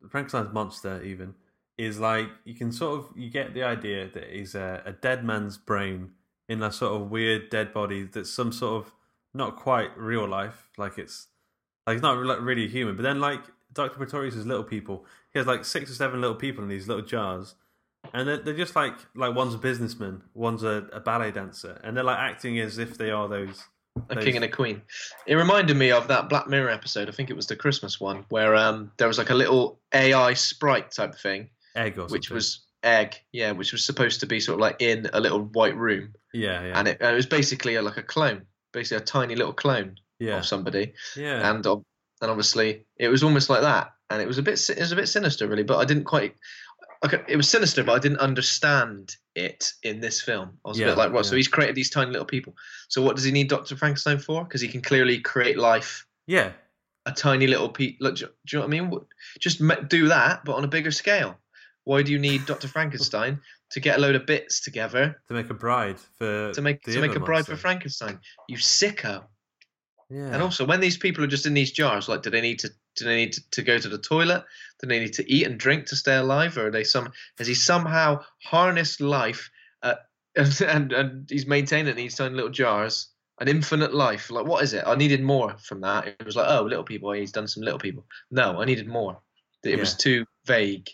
Frankenstein's 0.08 0.52
monster 0.52 1.02
even 1.02 1.34
is 1.76 1.98
like 1.98 2.28
you 2.44 2.54
can 2.54 2.70
sort 2.70 2.98
of 2.98 3.10
you 3.16 3.30
get 3.30 3.54
the 3.54 3.62
idea 3.62 4.08
that 4.12 4.30
he's 4.30 4.54
a, 4.54 4.82
a 4.84 4.92
dead 4.92 5.24
man's 5.24 5.56
brain 5.58 6.10
in 6.48 6.62
a 6.62 6.70
sort 6.70 7.00
of 7.00 7.10
weird 7.10 7.48
dead 7.50 7.72
body 7.72 8.04
that's 8.04 8.30
some 8.30 8.52
sort 8.52 8.84
of 8.84 8.92
not 9.34 9.56
quite 9.56 9.96
real 9.96 10.26
life, 10.26 10.68
like 10.76 10.98
it's 10.98 11.28
like 11.86 11.94
it's 11.94 12.02
not 12.02 12.18
like 12.24 12.40
really 12.40 12.68
human. 12.68 12.96
But 12.96 13.02
then 13.02 13.20
like 13.20 13.40
Doctor 13.72 13.96
Pretorius' 13.96 14.36
little 14.36 14.64
people, 14.64 15.06
he 15.32 15.38
has 15.38 15.46
like 15.46 15.64
six 15.64 15.90
or 15.90 15.94
seven 15.94 16.20
little 16.20 16.36
people 16.36 16.62
in 16.62 16.68
these 16.70 16.88
little 16.88 17.04
jars, 17.04 17.54
and 18.12 18.28
they're, 18.28 18.38
they're 18.38 18.56
just 18.56 18.76
like 18.76 18.94
like 19.14 19.34
one's 19.34 19.54
a 19.54 19.58
businessman, 19.58 20.22
one's 20.34 20.62
a, 20.62 20.88
a 20.92 21.00
ballet 21.00 21.30
dancer, 21.30 21.80
and 21.84 21.96
they're 21.96 22.04
like 22.04 22.18
acting 22.18 22.58
as 22.58 22.78
if 22.78 22.98
they 22.98 23.10
are 23.10 23.28
those. 23.28 23.64
A 24.08 24.16
king 24.16 24.36
and 24.36 24.44
a 24.44 24.48
queen. 24.48 24.82
It 25.26 25.34
reminded 25.34 25.76
me 25.76 25.90
of 25.90 26.06
that 26.08 26.28
Black 26.28 26.46
Mirror 26.46 26.70
episode. 26.70 27.08
I 27.08 27.12
think 27.12 27.28
it 27.28 27.34
was 27.34 27.48
the 27.48 27.56
Christmas 27.56 28.00
one 28.00 28.24
where 28.28 28.54
um 28.54 28.92
there 28.98 29.08
was 29.08 29.18
like 29.18 29.30
a 29.30 29.34
little 29.34 29.80
AI 29.92 30.34
sprite 30.34 30.92
type 30.92 31.16
thing, 31.16 31.50
egg 31.74 31.98
or 31.98 32.06
which 32.06 32.26
something. 32.28 32.34
was 32.36 32.60
egg, 32.84 33.16
yeah, 33.32 33.50
which 33.50 33.72
was 33.72 33.84
supposed 33.84 34.20
to 34.20 34.26
be 34.26 34.38
sort 34.40 34.54
of 34.54 34.60
like 34.60 34.76
in 34.80 35.10
a 35.12 35.20
little 35.20 35.40
white 35.40 35.76
room, 35.76 36.14
yeah 36.32 36.64
yeah 36.64 36.78
and 36.78 36.88
it, 36.88 36.98
and 37.00 37.12
it 37.12 37.16
was 37.16 37.26
basically 37.26 37.74
a, 37.74 37.82
like 37.82 37.96
a 37.96 38.02
clone, 38.02 38.46
basically 38.72 39.02
a 39.02 39.06
tiny 39.06 39.34
little 39.34 39.52
clone 39.52 39.96
yeah 40.18 40.38
of 40.38 40.46
somebody. 40.46 40.92
yeah 41.16 41.50
and 41.50 41.66
and 41.66 42.30
obviously 42.30 42.84
it 42.96 43.08
was 43.08 43.22
almost 43.22 43.48
like 43.50 43.62
that, 43.62 43.92
and 44.10 44.20
it 44.20 44.28
was 44.28 44.38
a 44.38 44.42
bit 44.42 44.68
it 44.70 44.78
was 44.78 44.92
a 44.92 44.96
bit 44.96 45.08
sinister 45.08 45.46
really, 45.46 45.62
but 45.62 45.78
I 45.78 45.84
didn't 45.84 46.04
quite. 46.04 46.34
Okay, 47.02 47.22
it 47.28 47.36
was 47.36 47.48
sinister, 47.48 47.82
but 47.82 47.94
I 47.94 47.98
didn't 47.98 48.18
understand 48.18 49.16
it 49.34 49.72
in 49.82 50.00
this 50.00 50.20
film. 50.20 50.58
I 50.66 50.68
was 50.68 50.78
a 50.78 50.84
bit 50.84 50.98
like, 50.98 51.12
right, 51.12 51.24
so 51.24 51.34
he's 51.34 51.48
created 51.48 51.74
these 51.74 51.88
tiny 51.88 52.10
little 52.10 52.26
people. 52.26 52.54
So 52.88 53.00
what 53.00 53.16
does 53.16 53.24
he 53.24 53.32
need 53.32 53.48
Doctor 53.48 53.74
Frankenstein 53.74 54.18
for? 54.18 54.44
Because 54.44 54.60
he 54.60 54.68
can 54.68 54.82
clearly 54.82 55.18
create 55.18 55.56
life, 55.56 56.06
yeah 56.26 56.52
a 57.06 57.12
tiny 57.12 57.46
little 57.46 57.68
pe 57.68 57.96
Look, 58.00 58.16
do, 58.16 58.26
do 58.26 58.30
you 58.52 58.58
know 58.58 58.66
what 58.66 58.74
I 58.74 58.80
mean? 58.80 59.00
Just 59.38 59.62
do 59.88 60.08
that, 60.08 60.44
but 60.44 60.54
on 60.54 60.64
a 60.64 60.68
bigger 60.68 60.90
scale. 60.90 61.36
Why 61.84 62.02
do 62.02 62.12
you 62.12 62.18
need 62.18 62.46
Doctor 62.46 62.68
Frankenstein 62.74 63.40
to 63.70 63.80
get 63.80 63.98
a 63.98 64.00
load 64.00 64.14
of 64.14 64.26
bits 64.26 64.60
together 64.60 65.20
to 65.28 65.34
make 65.34 65.50
a 65.50 65.54
bride 65.54 65.98
for 66.18 66.52
to 66.52 66.62
make 66.62 66.82
to 66.82 67.00
make 67.00 67.14
a 67.14 67.20
bride 67.20 67.46
for. 67.46 67.56
Frankenstein? 67.56 68.18
You 68.48 68.56
sicko. 68.56 69.24
Yeah. 70.10 70.32
And 70.32 70.42
also, 70.42 70.66
when 70.66 70.80
these 70.80 70.96
people 70.96 71.22
are 71.22 71.28
just 71.28 71.46
in 71.46 71.54
these 71.54 71.70
jars, 71.70 72.08
like, 72.08 72.22
do 72.22 72.30
they 72.30 72.40
need 72.40 72.58
to 72.60 72.70
do 72.96 73.04
they 73.04 73.16
need 73.16 73.32
to, 73.34 73.50
to 73.52 73.62
go 73.62 73.78
to 73.78 73.88
the 73.88 73.98
toilet? 73.98 74.44
Do 74.80 74.88
they 74.88 74.98
need 74.98 75.12
to 75.14 75.32
eat 75.32 75.46
and 75.46 75.58
drink 75.58 75.86
to 75.86 75.96
stay 75.96 76.16
alive, 76.16 76.58
or 76.58 76.66
are 76.66 76.70
they 76.70 76.84
some 76.84 77.12
has 77.38 77.46
he 77.46 77.54
somehow 77.54 78.20
harnessed 78.42 79.00
life 79.00 79.48
uh, 79.82 79.94
and, 80.36 80.60
and 80.62 80.92
and 80.92 81.30
he's 81.30 81.46
maintaining 81.46 81.94
these 81.94 82.16
tiny 82.16 82.34
little 82.34 82.50
jars, 82.50 83.08
an 83.40 83.46
infinite 83.46 83.94
life? 83.94 84.30
Like, 84.30 84.46
what 84.46 84.64
is 84.64 84.74
it? 84.74 84.82
I 84.84 84.96
needed 84.96 85.22
more 85.22 85.56
from 85.58 85.80
that. 85.82 86.08
It 86.08 86.26
was 86.26 86.34
like, 86.34 86.48
oh, 86.48 86.64
little 86.64 86.84
people. 86.84 87.12
He's 87.12 87.32
done 87.32 87.46
some 87.46 87.62
little 87.62 87.78
people. 87.78 88.04
No, 88.32 88.60
I 88.60 88.64
needed 88.64 88.88
more. 88.88 89.20
It 89.62 89.78
was 89.78 89.94
too 89.94 90.24
vague. 90.46 90.88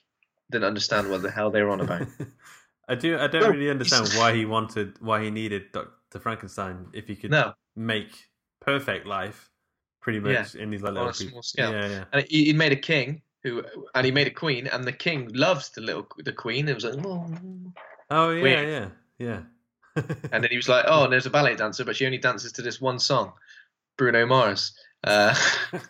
Didn't 0.50 0.64
understand 0.64 1.08
what 1.08 1.22
the 1.22 1.30
hell 1.30 1.50
they 1.50 1.62
were 1.62 1.70
on 1.70 1.80
about. 1.80 2.06
I 2.88 2.94
do. 2.94 3.18
I 3.18 3.26
don't 3.26 3.42
Well, 3.42 3.50
really 3.52 3.70
understand 3.70 4.08
why 4.16 4.34
he 4.34 4.44
wanted, 4.44 4.96
why 5.00 5.22
he 5.24 5.30
needed 5.30 5.72
Doctor 5.72 6.20
Frankenstein 6.20 6.86
if 6.92 7.08
he 7.08 7.16
could 7.16 7.30
No. 7.30 7.54
make 7.74 8.30
perfect 8.60 9.06
life, 9.06 9.50
pretty 10.00 10.20
much 10.20 10.54
in 10.54 10.70
these 10.70 10.82
little 10.82 11.12
small 11.12 11.42
scale. 11.42 11.72
Yeah, 11.72 11.88
yeah. 11.88 12.04
And 12.12 12.24
he, 12.28 12.44
he 12.46 12.52
made 12.52 12.72
a 12.72 12.76
king 12.76 13.22
who, 13.42 13.64
and 13.94 14.04
he 14.04 14.12
made 14.12 14.26
a 14.26 14.30
queen, 14.30 14.66
and 14.68 14.84
the 14.84 14.92
king 14.92 15.30
loves 15.34 15.70
the 15.70 15.80
little 15.80 16.06
the 16.24 16.32
queen. 16.32 16.68
It 16.68 16.74
was 16.74 16.84
like, 16.84 17.04
oh. 17.04 17.26
Oh 18.10 18.30
yeah, 18.30 18.42
Weird. 18.42 18.68
yeah, 18.68 18.88
yeah. 19.96 20.02
and 20.32 20.44
then 20.44 20.50
he 20.50 20.56
was 20.56 20.68
like, 20.74 20.84
oh, 20.86 21.04
and 21.04 21.12
there's 21.12 21.26
a 21.26 21.30
ballet 21.30 21.56
dancer, 21.56 21.84
but 21.84 21.96
she 21.96 22.06
only 22.06 22.18
dances 22.18 22.52
to 22.52 22.62
this 22.62 22.80
one 22.80 22.98
song, 23.00 23.32
Bruno 23.96 24.26
Mars, 24.26 24.72
uh, 25.04 25.34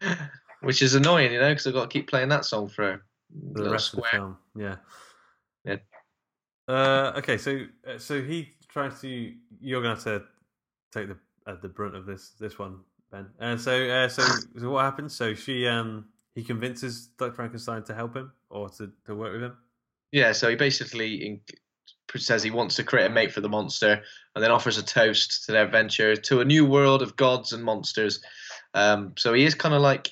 which 0.60 0.82
is 0.82 0.94
annoying, 0.94 1.32
you 1.32 1.40
know, 1.40 1.48
because 1.50 1.66
I've 1.66 1.74
got 1.74 1.90
to 1.90 1.92
keep 1.92 2.08
playing 2.08 2.28
that 2.28 2.44
song 2.44 2.68
for 2.68 2.90
a 2.92 3.00
the 3.52 3.58
little 3.58 3.72
rest 3.72 3.92
of 3.94 4.02
the 4.02 4.08
film. 4.08 4.36
Yeah. 4.54 4.62
Yeah. 4.68 4.76
Uh, 6.68 7.12
okay, 7.16 7.38
so 7.38 7.60
uh, 7.88 7.98
so 7.98 8.22
he 8.22 8.50
tries 8.68 9.00
to. 9.00 9.32
You're 9.60 9.80
gonna 9.80 9.94
have 9.94 10.04
to 10.04 10.22
take 10.92 11.08
the 11.08 11.16
uh, 11.46 11.56
the 11.62 11.68
brunt 11.68 11.96
of 11.96 12.04
this 12.04 12.30
this 12.38 12.58
one, 12.58 12.80
Ben. 13.10 13.26
And 13.40 13.58
so 13.58 13.88
uh, 13.88 14.08
so 14.08 14.22
so 14.58 14.70
what 14.70 14.84
happens? 14.84 15.14
So 15.14 15.34
she 15.34 15.66
um 15.66 16.04
he 16.34 16.44
convinces 16.44 17.08
Doctor 17.18 17.34
Frankenstein 17.34 17.82
to 17.84 17.94
help 17.94 18.14
him 18.14 18.32
or 18.50 18.68
to, 18.68 18.92
to 19.06 19.14
work 19.14 19.32
with 19.32 19.42
him. 19.42 19.56
Yeah, 20.12 20.32
so 20.32 20.50
he 20.50 20.56
basically 20.56 21.26
in, 21.26 21.40
says 22.16 22.42
he 22.42 22.50
wants 22.50 22.76
to 22.76 22.84
create 22.84 23.06
a 23.06 23.10
mate 23.10 23.32
for 23.32 23.40
the 23.40 23.48
monster, 23.48 24.02
and 24.34 24.44
then 24.44 24.50
offers 24.50 24.76
a 24.76 24.84
toast 24.84 25.46
to 25.46 25.52
their 25.52 25.66
venture 25.66 26.16
to 26.16 26.40
a 26.40 26.44
new 26.44 26.66
world 26.66 27.00
of 27.00 27.16
gods 27.16 27.54
and 27.54 27.64
monsters. 27.64 28.22
Um, 28.74 29.14
so 29.16 29.32
he 29.32 29.44
is 29.44 29.54
kind 29.54 29.74
of 29.74 29.80
like 29.80 30.10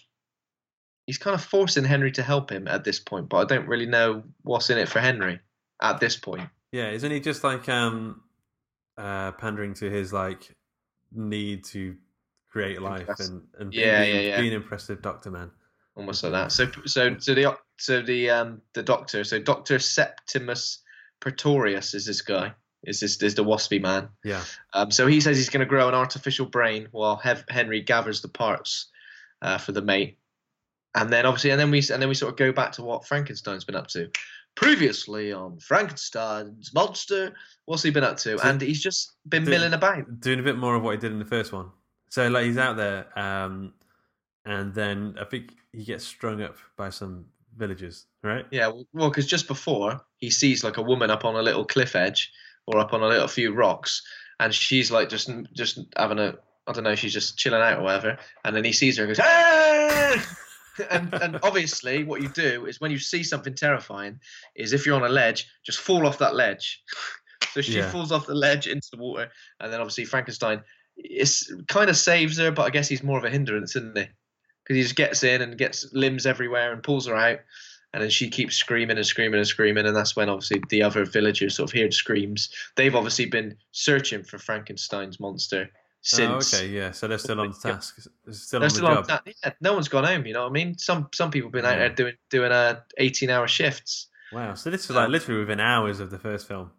he's 1.07 1.19
kind 1.19 1.35
of 1.35 1.45
forcing 1.45 1.85
Henry 1.85 2.13
to 2.13 2.23
help 2.23 2.51
him 2.51 2.67
at 2.67 2.83
this 2.83 2.99
point, 2.99 3.29
but 3.29 3.37
I 3.37 3.45
don't 3.45 3.69
really 3.69 3.87
know 3.87 4.23
what's 4.43 4.71
in 4.71 4.79
it 4.79 4.89
for 4.89 5.01
Henry 5.01 5.39
at 5.81 6.01
this 6.01 6.17
point. 6.17 6.49
Yeah, 6.73 6.91
isn't 6.91 7.11
he 7.11 7.21
just 7.21 7.45
like 7.45 7.69
um 7.69 8.23
uh 8.99 9.33
pandering 9.33 9.75
to 9.75 9.91
his 9.91 10.13
like 10.13 10.55
need 11.13 11.65
to 11.65 11.97
create 12.51 12.81
life 12.81 13.09
and 13.21 13.43
and 13.59 13.73
Yeah, 13.75 14.03
being, 14.03 14.15
yeah, 14.15 14.21
yeah. 14.23 14.41
being 14.41 14.53
impressive 14.53 15.03
Doctor 15.03 15.31
Man. 15.31 15.51
almost 15.97 16.23
like 16.23 16.33
that. 16.33 16.53
So 16.53 16.71
so 16.87 17.17
so 17.19 17.35
the 17.35 17.57
so 17.79 18.03
the 18.03 18.31
um 18.31 18.63
the 18.75 18.83
doctor 18.83 19.25
so 19.25 19.39
Doctor 19.39 19.79
Septimus 19.79 20.79
Pretorius 21.21 21.95
is 21.95 22.07
this 22.07 22.21
guy 22.23 22.53
is 22.85 23.01
this 23.01 23.23
is 23.23 23.35
the 23.35 23.45
waspy 23.45 23.81
man. 23.81 24.09
Yeah. 24.25 24.43
Um, 24.73 24.91
so 24.91 25.07
he 25.07 25.21
says 25.21 25.37
he's 25.37 25.51
going 25.51 25.61
to 25.65 25.67
grow 25.67 25.89
an 25.89 25.95
artificial 25.95 26.47
brain 26.47 26.89
while 26.93 27.17
Hev- 27.17 27.45
Henry 27.49 27.81
gathers 27.81 28.21
the 28.23 28.29
parts 28.29 28.89
uh, 29.43 29.59
for 29.59 29.73
the 29.73 29.83
mate, 29.83 30.19
and 30.95 31.11
then 31.11 31.27
obviously 31.27 31.51
and 31.51 31.59
then 31.61 31.71
we 31.71 31.79
and 31.79 32.01
then 32.01 32.09
we 32.09 32.15
sort 32.15 32.33
of 32.33 32.39
go 32.39 32.53
back 32.53 32.73
to 32.73 32.83
what 32.83 33.07
Frankenstein's 33.07 33.65
been 33.65 33.77
up 33.77 33.89
to. 33.89 34.11
Previously 34.57 35.33
on 35.33 35.59
Frankenstein's 35.61 36.73
monster, 36.75 37.35
what's 37.67 37.83
he 37.83 37.91
been 37.91 38.05
up 38.05 38.17
to? 38.19 38.39
So- 38.39 38.45
and 38.49 38.61
he's 38.61 38.83
just 38.83 39.13
been 39.29 39.45
Do- 39.45 39.51
milling 39.51 39.75
about. 39.75 40.21
doing 40.21 40.41
a 40.41 40.43
bit 40.43 40.57
more 40.57 40.75
of 40.75 40.83
what 40.83 40.93
he 40.93 40.99
did 40.99 41.13
in 41.13 41.19
the 41.19 41.25
first 41.25 41.53
one. 41.53 41.71
So 42.11 42.27
like 42.29 42.47
he's 42.47 42.57
out 42.59 42.77
there, 42.77 43.07
um, 43.19 43.75
and 44.45 44.75
then 44.75 45.17
I 45.21 45.25
think 45.25 45.53
he 45.73 45.85
gets 45.85 46.05
strung 46.05 46.41
up 46.43 46.57
by 46.77 46.89
some 46.91 47.27
villagers, 47.57 48.07
right? 48.23 48.47
Yeah, 48.51 48.71
well, 48.93 49.11
because 49.11 49.27
just 49.27 49.47
before 49.49 50.01
he 50.19 50.31
sees 50.31 50.65
like 50.65 50.77
a 50.79 50.83
woman 50.83 51.11
up 51.11 51.25
on 51.25 51.35
a 51.37 51.43
little 51.43 51.65
cliff 51.65 51.95
edge 51.97 52.33
or 52.67 52.79
up 52.79 52.93
on 52.95 53.03
a 53.03 53.07
little 53.09 53.29
few 53.29 53.53
rocks, 53.53 54.03
and 54.41 54.55
she's 54.55 54.91
like 54.91 55.09
just 55.09 55.29
just 55.53 55.79
having 55.97 56.19
a 56.19 56.37
I 56.69 56.73
don't 56.73 56.85
know, 56.85 56.95
she's 56.95 57.13
just 57.13 57.37
chilling 57.39 57.61
out 57.61 57.79
or 57.79 57.83
whatever, 57.83 58.19
and 58.45 58.57
then 58.57 58.65
he 58.65 58.73
sees 58.73 58.97
her 58.97 59.05
and 59.05 59.11
goes, 59.15 59.21
"Ah!" 59.23 60.37
And 60.91 61.13
and 61.15 61.39
obviously 61.43 62.05
what 62.05 62.23
you 62.23 62.29
do 62.29 62.67
is 62.67 62.81
when 62.81 62.91
you 62.91 62.99
see 62.99 63.23
something 63.23 63.55
terrifying, 63.55 64.21
is 64.55 64.73
if 64.73 64.87
you're 64.87 64.97
on 64.97 65.05
a 65.05 65.13
ledge, 65.13 65.49
just 65.65 65.81
fall 65.81 66.07
off 66.07 66.19
that 66.19 66.35
ledge. 66.35 66.83
so 67.53 67.61
she 67.61 67.79
Yeah. 67.79 67.91
falls 67.91 68.13
off 68.13 68.27
the 68.27 68.35
ledge 68.35 68.67
into 68.67 68.89
the 68.93 68.99
water, 68.99 69.31
and 69.61 69.73
then 69.73 69.81
obviously 69.81 70.05
Frankenstein 70.05 70.63
it's 70.97 71.53
kind 71.69 71.91
of 71.91 71.97
saves 71.97 72.39
her, 72.39 72.51
but 72.51 72.63
I 72.63 72.71
guess 72.71 72.89
he's 72.89 73.03
more 73.03 73.19
of 73.19 73.25
a 73.25 73.31
hindrance, 73.31 73.77
isn't 73.77 73.97
he? 73.99 74.07
Because 74.65 74.77
he 74.77 74.83
just 74.83 74.97
gets 74.97 75.23
in 75.23 75.43
and 75.43 75.59
gets 75.59 75.93
limbs 75.93 76.25
everywhere 76.25 76.73
and 76.73 76.83
pulls 76.83 77.07
her 77.07 77.15
out, 77.15 77.41
and 77.93 78.03
then 78.03 78.11
she 78.11 78.31
keeps 78.31 78.57
screaming 78.57 78.97
and 78.97 79.07
screaming 79.07 79.39
and 79.39 79.47
screaming, 79.47 79.87
and 79.87 79.95
that's 79.95 80.17
when 80.17 80.29
obviously 80.31 80.63
the 80.71 80.83
other 80.83 81.05
villagers 81.05 81.55
sort 81.55 81.69
of 81.71 81.75
hear 81.75 81.91
screams. 81.91 82.49
They've 82.77 82.95
obviously 82.95 83.27
been 83.27 83.57
searching 83.73 84.25
for 84.25 84.39
Frankenstein's 84.39 85.21
monster 85.21 85.71
since. 86.07 86.55
Oh, 86.55 86.59
okay, 86.59 86.69
yeah. 86.69 86.91
So 86.93 87.09
they're 87.09 87.19
still 87.19 87.41
on 87.41 87.51
the 87.51 87.57
task. 87.59 87.97
They're 88.25 88.35
still 88.35 88.61
They're 88.61 88.67
on 88.67 88.71
still 88.71 88.85
the 88.85 88.91
on 88.91 88.97
job. 89.07 89.25
that. 89.25 89.35
Yeah, 89.45 89.53
no 89.61 89.75
one's 89.75 89.89
gone 89.89 90.05
home. 90.05 90.27
You 90.27 90.35
know 90.35 90.43
what 90.45 90.51
I 90.51 90.53
mean? 90.53 90.79
Some 90.79 91.09
some 91.13 91.31
people 91.31 91.49
have 91.49 91.53
been 91.53 91.65
out 91.65 91.73
Yeah. 91.73 91.79
there 91.79 91.89
doing 91.95 92.15
doing 92.31 92.53
uh, 92.53 92.81
eighteen 92.99 93.31
hour 93.31 93.49
shifts. 93.49 94.09
Wow. 94.33 94.55
So 94.55 94.71
this 94.71 94.85
is 94.85 94.91
like 94.91 95.09
literally 95.09 95.41
within 95.41 95.61
hours 95.61 96.01
of 96.01 96.11
the 96.11 96.19
first 96.19 96.47
film, 96.49 96.71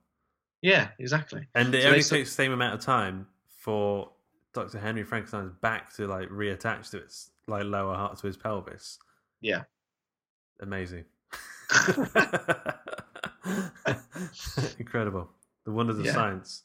Yeah, 0.62 0.90
exactly. 1.00 1.48
and 1.56 1.74
it 1.76 1.82
So 1.84 1.88
only 1.88 2.00
takes 2.04 2.10
the 2.10 2.26
same 2.26 2.52
amount 2.52 2.74
of 2.76 2.82
time 2.82 3.28
for 3.60 4.12
Doctor 4.54 4.80
Henry 4.80 5.04
Frankenstein's 5.04 5.54
back 5.62 5.94
to 5.96 6.08
like 6.08 6.30
reattach 6.30 6.90
to 6.92 6.98
its 6.98 7.30
like 7.48 7.64
lower 7.66 7.96
heart 7.96 8.18
to 8.20 8.28
his 8.28 8.38
pelvis. 8.38 8.98
Yeah. 9.42 9.64
Amazing. 10.62 11.06
Incredible. 14.80 15.30
The 15.66 15.72
wonders 15.72 16.00
of 16.00 16.06
Yeah. 16.06 16.14
science. 16.14 16.64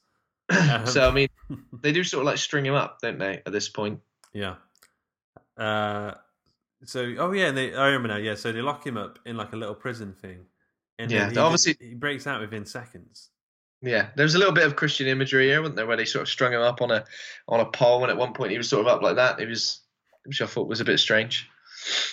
Um, 0.53 0.87
so 0.87 1.09
I 1.09 1.13
mean, 1.13 1.29
they 1.83 1.93
do 1.93 2.05
sort 2.05 2.23
of 2.23 2.27
like 2.27 2.39
string 2.39 2.67
him 2.67 2.75
up, 2.75 2.99
don't 3.01 3.19
they? 3.19 3.43
At 3.47 3.53
this 3.53 3.69
point. 3.69 4.01
Yeah. 4.33 4.57
Uh, 5.57 6.15
so, 6.85 7.15
oh 7.19 7.33
yeah, 7.33 7.47
and 7.47 7.57
they, 7.57 7.75
I 7.75 7.87
remember 7.87 8.09
now. 8.09 8.17
Yeah, 8.17 8.35
so 8.35 8.53
they 8.53 8.63
lock 8.63 8.87
him 8.87 8.97
up 8.97 9.19
in 9.25 9.37
like 9.37 9.53
a 9.53 9.57
little 9.57 9.75
prison 9.75 10.15
thing, 10.15 10.47
and 10.99 11.11
Yeah, 11.11 11.31
he, 11.31 11.39
obviously- 11.39 11.77
he 11.81 11.95
breaks 11.95 12.27
out 12.27 12.41
within 12.41 12.67
seconds. 12.67 13.29
Yeah, 13.85 14.11
there 14.15 14.25
was 14.25 14.37
a 14.37 14.39
little 14.39 14.55
bit 14.55 14.65
of 14.67 14.77
Christian 14.77 15.09
imagery 15.09 15.49
here, 15.49 15.61
wasn't 15.61 15.75
there, 15.77 15.87
where 15.87 15.97
they 15.97 16.05
sort 16.05 16.23
of 16.23 16.29
strung 16.29 16.53
him 16.53 16.61
up 16.61 16.81
on 16.83 16.91
a 16.93 17.05
on 17.49 17.61
a 17.61 17.67
pole, 17.67 18.03
and 18.03 18.11
at 18.11 18.17
one 18.17 18.33
point 18.33 18.53
he 18.53 18.59
was 18.59 18.69
sort 18.69 18.87
of 18.87 18.87
up 18.87 19.03
like 19.03 19.17
that. 19.17 19.41
It 19.41 19.49
was, 19.49 19.81
which 20.25 20.41
I 20.41 20.47
thought 20.47 20.69
was 20.69 20.81
a 20.81 20.85
bit 20.85 21.01
strange. 21.01 21.49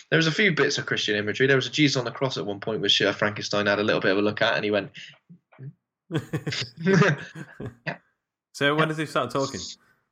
There 0.09 0.17
was 0.17 0.25
a 0.25 0.31
few 0.31 0.51
bits 0.53 0.79
of 0.79 0.87
Christian 0.87 1.15
imagery. 1.15 1.45
There 1.45 1.55
was 1.55 1.67
a 1.67 1.71
Jesus 1.71 1.95
on 1.97 2.05
the 2.05 2.11
cross 2.11 2.39
at 2.39 2.45
one 2.45 2.59
point, 2.59 2.81
which 2.81 2.99
uh, 3.03 3.13
Frankenstein 3.13 3.67
had 3.67 3.77
a 3.77 3.83
little 3.83 4.01
bit 4.01 4.11
of 4.11 4.17
a 4.17 4.21
look 4.21 4.41
at, 4.41 4.55
and 4.55 4.65
he 4.65 4.71
went, 4.71 4.89
So 8.53 8.75
when 8.75 8.87
does 8.87 8.97
he 8.97 9.05
start 9.05 9.31
talking? 9.31 9.59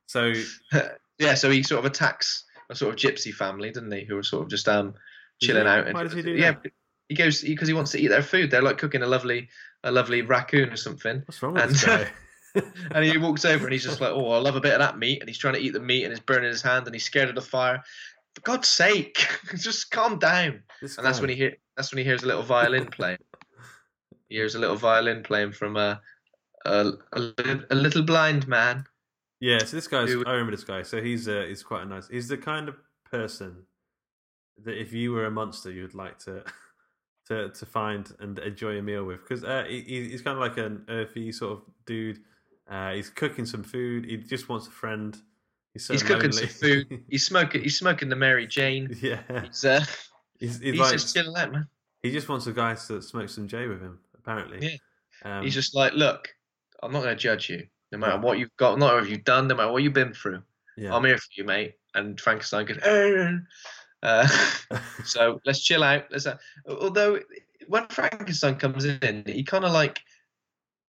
So 0.06 0.32
yeah. 1.18 1.34
So 1.34 1.50
he 1.50 1.62
sort 1.62 1.80
of 1.80 1.84
attacks 1.90 2.44
a 2.70 2.74
sort 2.74 2.92
of 2.94 3.00
gypsy 3.00 3.32
family, 3.32 3.70
didn't 3.70 3.92
he? 3.92 4.04
Who 4.04 4.14
were 4.16 4.22
sort 4.22 4.44
of 4.44 4.50
just 4.50 4.68
um 4.68 4.94
chilling 5.42 5.64
he? 5.64 5.68
out. 5.68 5.86
And, 5.86 5.94
Why 5.94 6.04
does 6.04 6.12
he 6.12 6.22
do 6.22 6.32
yeah, 6.32 6.52
that? 6.52 6.72
he 7.08 7.14
goes 7.14 7.42
because 7.42 7.68
he 7.68 7.74
wants 7.74 7.90
to 7.92 8.00
eat 8.00 8.08
their 8.08 8.22
food. 8.22 8.50
They're 8.50 8.62
like 8.62 8.78
cooking 8.78 9.02
a 9.02 9.06
lovely 9.06 9.48
a 9.84 9.92
lovely 9.92 10.22
raccoon 10.22 10.70
or 10.70 10.76
something. 10.76 11.22
what's 11.26 11.42
wrong 11.42 11.54
with 11.54 11.62
And- 11.64 11.72
this 11.72 11.84
guy? 11.84 12.08
and 12.92 13.04
he 13.04 13.18
walks 13.18 13.44
over 13.44 13.64
and 13.66 13.72
he's 13.72 13.84
just 13.84 14.00
like, 14.00 14.10
"Oh, 14.10 14.30
I 14.32 14.38
love 14.38 14.56
a 14.56 14.60
bit 14.60 14.72
of 14.72 14.78
that 14.80 14.98
meat." 14.98 15.20
And 15.20 15.28
he's 15.28 15.38
trying 15.38 15.54
to 15.54 15.60
eat 15.60 15.74
the 15.74 15.80
meat 15.80 16.04
and 16.04 16.12
it's 16.12 16.22
burning 16.22 16.48
his 16.48 16.62
hand 16.62 16.86
and 16.86 16.94
he's 16.94 17.04
scared 17.04 17.28
of 17.28 17.34
the 17.34 17.42
fire. 17.42 17.82
For 18.34 18.40
God's 18.40 18.68
sake, 18.68 19.26
just 19.56 19.90
calm 19.90 20.18
down. 20.18 20.62
This 20.80 20.96
And 20.96 21.06
that's 21.06 21.20
when 21.20 21.28
he 21.28 21.36
hear 21.36 21.56
that's 21.76 21.92
when 21.92 21.98
he 21.98 22.04
hears 22.04 22.22
a 22.22 22.26
little 22.26 22.42
violin 22.42 22.86
playing. 22.86 23.18
He 24.28 24.36
hears 24.36 24.54
a 24.54 24.58
little 24.58 24.76
violin 24.76 25.22
playing 25.22 25.52
from 25.52 25.76
a 25.76 26.00
a, 26.64 26.92
a, 27.12 27.60
a 27.70 27.74
little 27.74 28.02
blind 28.02 28.46
man. 28.48 28.84
Yeah, 29.40 29.58
so 29.58 29.76
this 29.76 29.86
guy's. 29.88 30.10
Who- 30.10 30.24
I 30.26 30.32
remember 30.32 30.52
this 30.52 30.64
guy. 30.64 30.82
So 30.82 31.00
he's 31.00 31.28
uh, 31.28 31.44
he's 31.48 31.62
quite 31.62 31.82
a 31.82 31.86
nice. 31.86 32.08
He's 32.08 32.28
the 32.28 32.36
kind 32.38 32.68
of 32.68 32.76
person 33.10 33.64
that 34.64 34.80
if 34.80 34.92
you 34.92 35.12
were 35.12 35.26
a 35.26 35.30
monster, 35.30 35.70
you'd 35.70 35.94
like 35.94 36.18
to 36.20 36.42
to 37.28 37.50
to 37.50 37.66
find 37.66 38.12
and 38.20 38.38
enjoy 38.40 38.78
a 38.78 38.82
meal 38.82 39.04
with 39.04 39.20
because 39.22 39.44
uh, 39.44 39.64
he, 39.68 39.80
he- 39.82 40.08
he's 40.10 40.22
kind 40.22 40.36
of 40.36 40.40
like 40.40 40.56
an 40.58 40.84
earthy 40.88 41.30
sort 41.32 41.52
of 41.58 41.62
dude. 41.86 42.18
Uh, 42.70 42.92
he's 42.92 43.08
cooking 43.10 43.46
some 43.46 43.62
food. 43.62 44.04
He 44.04 44.16
just 44.18 44.48
wants 44.48 44.66
a 44.66 44.70
friend. 44.70 45.16
He's, 45.72 45.86
so 45.86 45.94
he's 45.94 46.02
cooking 46.02 46.32
some 46.32 46.48
food. 46.48 47.04
He's 47.08 47.24
smoking. 47.24 47.62
He's 47.62 47.78
smoking 47.78 48.08
the 48.08 48.16
Mary 48.16 48.46
Jane. 48.46 48.94
yeah, 49.00 49.20
He's 49.44 49.64
uh, 49.64 49.80
he's, 50.40 50.58
he's, 50.58 50.72
he's 50.72 50.78
like 50.80 50.92
just 50.92 51.14
chilling 51.14 51.36
out, 51.36 51.52
man. 51.52 51.68
he 52.02 52.10
just 52.10 52.28
wants 52.28 52.46
a 52.46 52.52
guy 52.52 52.74
to 52.74 53.00
smoke 53.02 53.28
some 53.28 53.46
J 53.48 53.68
with 53.68 53.80
him. 53.80 53.98
Apparently, 54.16 54.78
Yeah. 55.24 55.38
Um, 55.38 55.44
he's 55.44 55.54
just 55.54 55.74
like, 55.74 55.92
look, 55.92 56.28
I'm 56.82 56.92
not 56.92 57.02
going 57.02 57.16
to 57.16 57.20
judge 57.22 57.48
you, 57.50 57.66
no 57.92 57.98
matter 57.98 58.18
what 58.18 58.38
you've 58.38 58.56
got, 58.56 58.78
not 58.78 58.94
what 58.94 59.08
you've 59.08 59.24
done, 59.24 59.48
no 59.48 59.54
matter 59.56 59.72
what 59.72 59.82
you've 59.82 59.92
been 59.92 60.12
through. 60.14 60.42
yeah. 60.76 60.94
I'm 60.94 61.04
here 61.04 61.18
for 61.18 61.28
you, 61.36 61.44
mate. 61.44 61.74
And 61.94 62.20
Frankenstein 62.20 62.66
goes, 62.66 62.78
uh, 64.02 64.28
so 65.04 65.40
let's 65.44 65.60
chill 65.60 65.82
out. 65.82 66.04
Let's, 66.10 66.26
uh, 66.26 66.36
although 66.68 67.18
when 67.66 67.86
Frankenstein 67.88 68.56
comes 68.56 68.84
in, 68.84 69.24
he 69.26 69.42
kind 69.42 69.64
of 69.64 69.72
like 69.72 70.00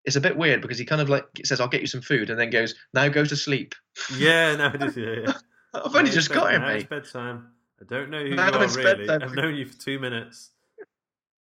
it's 0.05 0.15
a 0.15 0.21
bit 0.21 0.37
weird 0.37 0.61
because 0.61 0.77
he 0.77 0.85
kind 0.85 1.01
of 1.01 1.09
like 1.09 1.25
says, 1.43 1.59
"I'll 1.59 1.67
get 1.67 1.81
you 1.81 1.87
some 1.87 2.01
food," 2.01 2.29
and 2.29 2.39
then 2.39 2.49
goes, 2.49 2.75
"Now 2.93 3.07
go 3.09 3.25
to 3.25 3.35
sleep." 3.35 3.75
yeah, 4.15 4.55
no, 4.55 4.67
it 4.67 4.83
is, 4.83 4.97
yeah, 4.97 5.15
yeah. 5.25 5.33
I've 5.73 5.95
only 5.95 6.09
Now 6.09 6.15
just 6.15 6.31
got 6.31 6.53
him, 6.53 6.61
mate. 6.61 6.81
It's 6.81 6.89
bedtime. 6.89 7.47
I 7.81 7.85
don't 7.85 8.09
know 8.09 8.23
who 8.23 8.35
Now 8.35 8.47
you 8.47 8.57
are 8.57 8.67
really. 8.67 9.05
bedtime. 9.07 9.23
I've 9.23 9.35
known 9.35 9.55
you 9.55 9.65
for 9.65 9.77
two 9.77 9.99
minutes. 9.99 10.51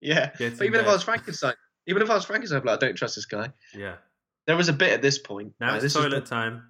Yeah, 0.04 0.32
Get 0.36 0.58
but 0.58 0.66
even 0.66 0.80
if. 0.80 0.86
I 0.88 0.92
was 0.92 1.04
Frankenstein, 1.04 1.54
even 1.86 2.02
if 2.02 2.10
I 2.10 2.14
was 2.14 2.24
Frankenstein, 2.24 2.56
I'd 2.56 2.64
be 2.64 2.70
like, 2.70 2.82
I 2.82 2.86
don't 2.86 2.96
trust 2.96 3.14
this 3.14 3.24
guy. 3.24 3.52
Yeah. 3.72 3.98
There 4.46 4.56
was 4.56 4.68
a 4.68 4.72
bit 4.72 4.92
at 4.92 5.02
this 5.02 5.18
point. 5.18 5.54
Now 5.60 5.68
right, 5.68 5.74
it's 5.76 5.84
this 5.84 5.96
is- 5.96 6.02
toilet 6.02 6.26
time. 6.26 6.68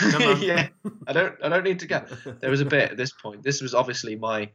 Yeah, 0.40 0.68
I 1.06 1.12
don't. 1.14 1.34
I 1.42 1.48
don't 1.48 1.64
need 1.64 1.78
to 1.80 1.86
go. 1.86 2.04
There 2.40 2.50
was 2.50 2.60
a 2.60 2.66
bit 2.66 2.90
at 2.90 2.96
this 2.98 3.10
point. 3.10 3.42
This 3.42 3.60
was 3.62 3.74
obviously 3.74 4.16
my 4.16 4.50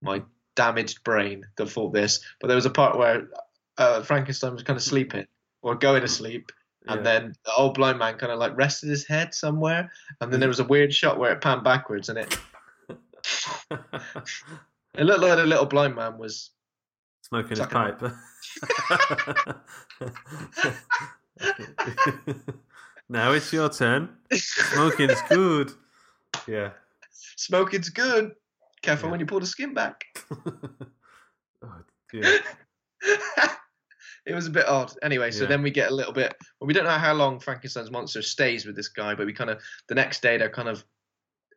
my 0.00 0.22
damaged 0.54 1.02
brain 1.02 1.44
that 1.56 1.68
thought 1.68 1.92
this, 1.92 2.20
but 2.40 2.46
there 2.46 2.54
was 2.54 2.66
a 2.66 2.70
part 2.70 2.96
where 2.96 3.28
uh, 3.78 4.02
Frankenstein 4.02 4.52
was 4.54 4.62
kind 4.62 4.76
of 4.76 4.82
sleeping 4.82 5.26
or 5.62 5.74
going 5.74 6.02
to 6.02 6.08
sleep, 6.08 6.52
and 6.86 6.98
Yeah. 6.98 7.02
then 7.02 7.34
the 7.44 7.52
old 7.54 7.74
blind 7.74 7.98
man 7.98 8.16
kind 8.16 8.30
of 8.30 8.38
like 8.38 8.56
rested 8.56 8.88
his 8.90 9.04
head 9.06 9.34
somewhere, 9.34 9.90
and 10.20 10.32
then 10.32 10.38
there 10.38 10.48
was 10.48 10.60
a 10.60 10.64
weird 10.64 10.94
shot 10.94 11.18
where 11.18 11.32
it 11.32 11.40
panned 11.40 11.64
backwards, 11.64 12.08
and 12.08 12.18
it 12.20 12.38
it 13.72 15.04
looked 15.04 15.20
like 15.20 15.36
the 15.36 15.44
little 15.46 15.66
blind 15.66 15.96
man 15.96 16.16
was 16.16 16.50
Smoking 17.22 17.56
his 17.56 17.66
pipe. 17.66 18.00
now 23.08 23.32
it's 23.32 23.52
your 23.52 23.68
turn. 23.68 24.08
Smoking's 24.32 25.20
good. 25.28 25.72
Yeah. 26.46 26.70
smoking's 27.36 27.88
good. 27.90 28.32
Careful 28.82 29.08
Yeah. 29.08 29.10
when 29.12 29.20
you 29.20 29.26
pull 29.26 29.40
the 29.40 29.46
skin 29.46 29.74
back. 29.74 30.04
Oh, 31.66 31.80
dear. 32.12 32.40
it 34.26 34.34
was 34.34 34.46
a 34.46 34.50
bit 34.50 34.68
odd. 34.68 34.92
Anyway, 35.02 35.30
so 35.30 35.44
Yeah. 35.44 35.48
then 35.48 35.62
we 35.62 35.70
get 35.70 35.90
a 35.90 35.94
little 35.94 36.12
bit. 36.12 36.34
Well, 36.60 36.66
we 36.66 36.74
don't 36.74 36.84
know 36.84 36.90
how 36.90 37.14
long 37.14 37.40
Frankenstein's 37.40 37.90
monster 37.90 38.20
stays 38.20 38.66
with 38.66 38.76
this 38.76 38.88
guy, 38.88 39.14
but 39.14 39.24
we 39.24 39.32
kind 39.32 39.48
of 39.48 39.62
the 39.88 39.94
next 39.94 40.20
day 40.20 40.36
they're 40.36 40.50
kind 40.50 40.68
of. 40.68 40.84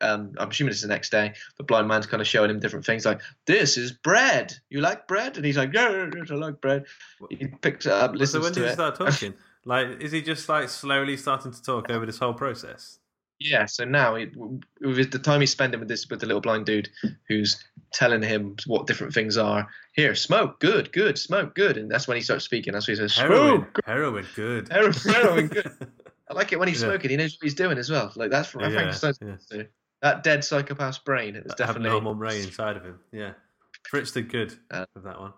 Um, 0.00 0.32
I'm 0.38 0.48
assuming 0.48 0.70
it's 0.70 0.80
the 0.80 0.88
next 0.88 1.10
day. 1.10 1.34
The 1.58 1.64
blind 1.64 1.88
man's 1.88 2.06
kind 2.06 2.20
of 2.22 2.26
showing 2.26 2.48
him 2.50 2.58
different 2.60 2.86
things, 2.86 3.04
like 3.04 3.20
this 3.46 3.76
is 3.76 3.92
bread. 3.92 4.54
You 4.70 4.80
like 4.80 5.06
bread? 5.08 5.36
And 5.36 5.44
he's 5.44 5.58
like, 5.58 5.74
yeah, 5.74 6.08
I 6.30 6.34
like 6.34 6.60
bread. 6.62 6.84
He 7.28 7.48
picks 7.48 7.84
it 7.84 7.92
up, 7.92 8.16
so 8.24 8.40
when 8.40 8.52
to 8.54 8.60
did 8.60 8.64
he 8.64 8.70
it. 8.70 8.74
start 8.74 8.96
talking? 8.96 9.34
Like, 9.68 10.00
is 10.00 10.12
he 10.12 10.22
just 10.22 10.48
like 10.48 10.70
slowly 10.70 11.16
starting 11.18 11.52
to 11.52 11.62
talk 11.62 11.90
over 11.90 12.06
this 12.06 12.18
whole 12.18 12.32
process? 12.32 12.98
Yeah, 13.38 13.66
so 13.66 13.84
now 13.84 14.14
it, 14.14 14.30
with 14.80 15.12
the 15.12 15.18
time 15.18 15.40
he's 15.40 15.50
spending 15.52 15.78
with 15.78 15.88
this 15.88 16.08
with 16.08 16.20
the 16.20 16.26
little 16.26 16.40
blind 16.40 16.64
dude 16.66 16.88
who's 17.28 17.62
telling 17.92 18.22
him 18.22 18.56
what 18.66 18.86
different 18.86 19.12
things 19.12 19.36
are. 19.36 19.68
Here, 19.92 20.14
smoke, 20.14 20.58
good, 20.58 20.90
good, 20.92 21.18
smoke, 21.18 21.54
good, 21.54 21.76
and 21.76 21.90
that's 21.90 22.08
when 22.08 22.16
he 22.16 22.22
starts 22.22 22.46
speaking. 22.46 22.72
That's 22.72 22.88
when 22.88 22.96
he 22.96 23.00
says, 23.02 23.14
Heroin, 23.16 23.58
smoke, 23.60 23.80
heroin, 23.84 24.26
good. 24.34 24.68
Heroin, 24.72 24.92
heroin, 24.92 25.46
good. 25.48 25.70
I 26.30 26.34
like 26.34 26.52
it 26.52 26.58
when 26.58 26.68
he's 26.68 26.80
Yeah. 26.82 26.88
smoking. 26.88 27.10
He 27.10 27.16
knows 27.16 27.34
what 27.34 27.44
he's 27.44 27.54
doing 27.54 27.76
as 27.78 27.90
well. 27.90 28.10
Like 28.16 28.30
that's 28.30 28.52
Yeah, 28.54 28.70
Frankenstein's 28.70 29.18
yeah. 29.52 29.62
that 30.02 30.22
dead 30.24 30.40
psychopath's 30.40 30.98
brain. 30.98 31.36
It's 31.36 31.54
definitely 31.54 31.88
abnormal 31.90 32.14
Ray 32.16 32.42
inside 32.42 32.76
of 32.78 32.84
him. 32.84 32.98
Yeah, 33.12 33.32
Fritz 33.88 34.10
did 34.12 34.30
good 34.32 34.54
Uh, 34.70 34.86
with 34.94 35.04
that 35.04 35.20
one. 35.20 35.32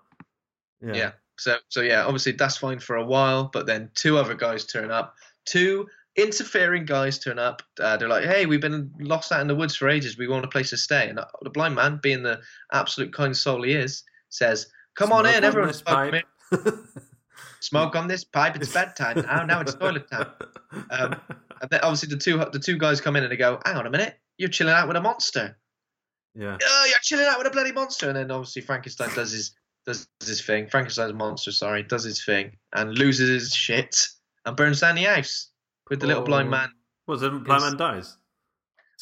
yeah. 0.80 0.94
Yeah, 0.94 1.10
So 1.40 1.56
so 1.68 1.80
yeah, 1.80 2.04
obviously 2.04 2.32
that's 2.32 2.58
fine 2.58 2.78
for 2.78 2.96
a 2.96 3.04
while, 3.04 3.50
but 3.52 3.66
then 3.66 3.90
two 3.94 4.18
other 4.18 4.34
guys 4.34 4.66
turn 4.66 4.90
up. 4.90 5.14
Two 5.46 5.88
interfering 6.16 6.84
guys 6.84 7.18
turn 7.18 7.38
up. 7.38 7.62
Uh, 7.80 7.96
they're 7.96 8.08
like, 8.08 8.24
"Hey, 8.24 8.44
we've 8.44 8.60
been 8.60 8.92
lost 9.00 9.32
out 9.32 9.40
in 9.40 9.46
the 9.46 9.54
woods 9.54 9.74
for 9.74 9.88
ages. 9.88 10.18
We 10.18 10.28
want 10.28 10.44
a 10.44 10.48
place 10.48 10.70
to 10.70 10.76
stay." 10.76 11.08
And 11.08 11.18
uh, 11.18 11.24
the 11.40 11.48
blind 11.50 11.74
man, 11.74 11.98
being 12.02 12.22
the 12.22 12.40
absolute 12.72 13.14
kind 13.14 13.34
soul 13.34 13.62
he 13.62 13.72
is, 13.72 14.02
says, 14.28 14.66
"Come 14.96 15.12
on 15.12 15.24
Smoke 15.24 15.36
in, 15.36 15.44
everyone. 15.44 15.68
this 15.68 15.78
Smoke, 15.78 16.24
smoke 17.60 17.96
on 17.96 18.06
this 18.06 18.24
pipe. 18.24 18.56
It's 18.56 18.72
bedtime 18.72 19.22
now. 19.22 19.44
Now 19.44 19.60
it's 19.62 19.74
toilet 19.80 20.10
time." 20.10 20.28
Um, 20.90 21.16
And 21.62 21.70
then 21.70 21.80
obviously 21.82 22.08
the 22.08 22.16
two 22.16 22.38
the 22.52 22.58
two 22.58 22.78
guys 22.78 23.00
come 23.00 23.16
in 23.16 23.22
and 23.22 23.32
they 23.32 23.36
go, 23.36 23.60
"Hang 23.64 23.76
on 23.76 23.86
a 23.86 23.90
minute, 23.90 24.18
you're 24.36 24.50
chilling 24.50 24.74
out 24.74 24.88
with 24.88 24.96
a 24.96 25.00
monster." 25.00 25.56
yeah, 26.34 26.56
oh, 26.62 26.84
you're 26.88 26.98
chilling 27.02 27.26
out 27.26 27.38
with 27.38 27.46
a 27.46 27.50
bloody 27.50 27.72
monster. 27.72 28.08
And 28.08 28.16
then 28.16 28.30
obviously 28.30 28.62
Frankenstein 28.62 29.10
does 29.14 29.32
his 29.32 29.52
does 29.86 30.08
his 30.24 30.42
thing. 30.44 30.68
Frankenstein's 30.68 31.14
monster, 31.14 31.52
sorry, 31.52 31.82
does 31.82 32.04
his 32.04 32.24
thing 32.24 32.56
and 32.74 32.96
loses 32.96 33.28
his 33.28 33.54
shit 33.54 33.96
and 34.44 34.56
burns 34.56 34.80
down 34.80 34.94
the 34.96 35.04
house 35.04 35.50
with 35.88 36.00
the 36.00 36.06
little 36.06 36.22
blind 36.22 36.48
Oh. 36.48 36.50
man. 36.52 36.70
What, 37.06 37.20
the 37.20 37.30
blind 37.30 37.62
man 37.62 37.76
dies? 37.76 38.16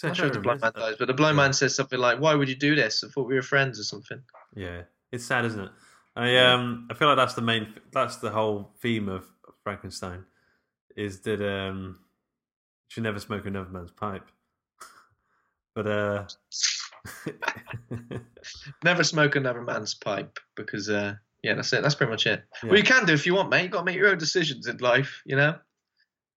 I'm 0.02 0.10
not 0.10 0.16
sure 0.16 0.30
the 0.30 0.40
blind 0.40 0.60
man 0.60 0.72
dies, 0.74 0.94
but 0.98 1.08
the 1.08 1.14
blind 1.14 1.36
man 1.36 1.52
says 1.52 1.74
something 1.74 1.98
like, 1.98 2.20
"Why 2.20 2.34
would 2.34 2.48
you 2.48 2.54
do 2.54 2.74
this? 2.76 3.02
I 3.02 3.08
thought 3.08 3.26
we 3.26 3.34
were 3.34 3.42
friends 3.42 3.80
or 3.80 3.82
something." 3.82 4.22
Yeah, 4.54 4.82
it's 5.10 5.24
sad, 5.24 5.44
isn't 5.44 5.60
it? 5.60 5.70
I 6.14 6.36
um, 6.38 6.86
I 6.90 6.94
feel 6.94 7.08
like 7.08 7.16
that's 7.16 7.34
the 7.34 7.42
main, 7.42 7.74
that's 7.92 8.16
the 8.16 8.30
whole 8.30 8.72
theme 8.80 9.08
of 9.08 9.24
Frankenstein, 9.64 10.24
is 10.96 11.20
that 11.22 11.42
um, 11.42 11.98
should 12.86 13.02
never 13.02 13.18
smoke 13.18 13.44
another 13.46 13.70
man's 13.70 13.90
pipe. 13.90 14.24
but 15.74 15.86
uh, 15.88 16.24
Never 18.84 19.04
smoke 19.04 19.36
another 19.36 19.62
man's 19.62 19.94
pipe 19.94 20.38
because 20.56 20.88
uh, 20.88 21.14
yeah, 21.42 21.54
that's 21.54 21.72
it. 21.72 21.82
That's 21.82 21.94
pretty 21.94 22.10
much 22.10 22.26
it. 22.26 22.44
Yeah. 22.62 22.70
Well, 22.70 22.78
you 22.78 22.84
can 22.84 23.06
do 23.06 23.12
if 23.12 23.26
you 23.26 23.34
want, 23.34 23.50
mate. 23.50 23.64
You 23.64 23.68
got 23.68 23.80
to 23.80 23.84
make 23.84 23.96
your 23.96 24.08
own 24.08 24.18
decisions 24.18 24.66
in 24.66 24.78
life. 24.78 25.22
You 25.24 25.36
know, 25.36 25.56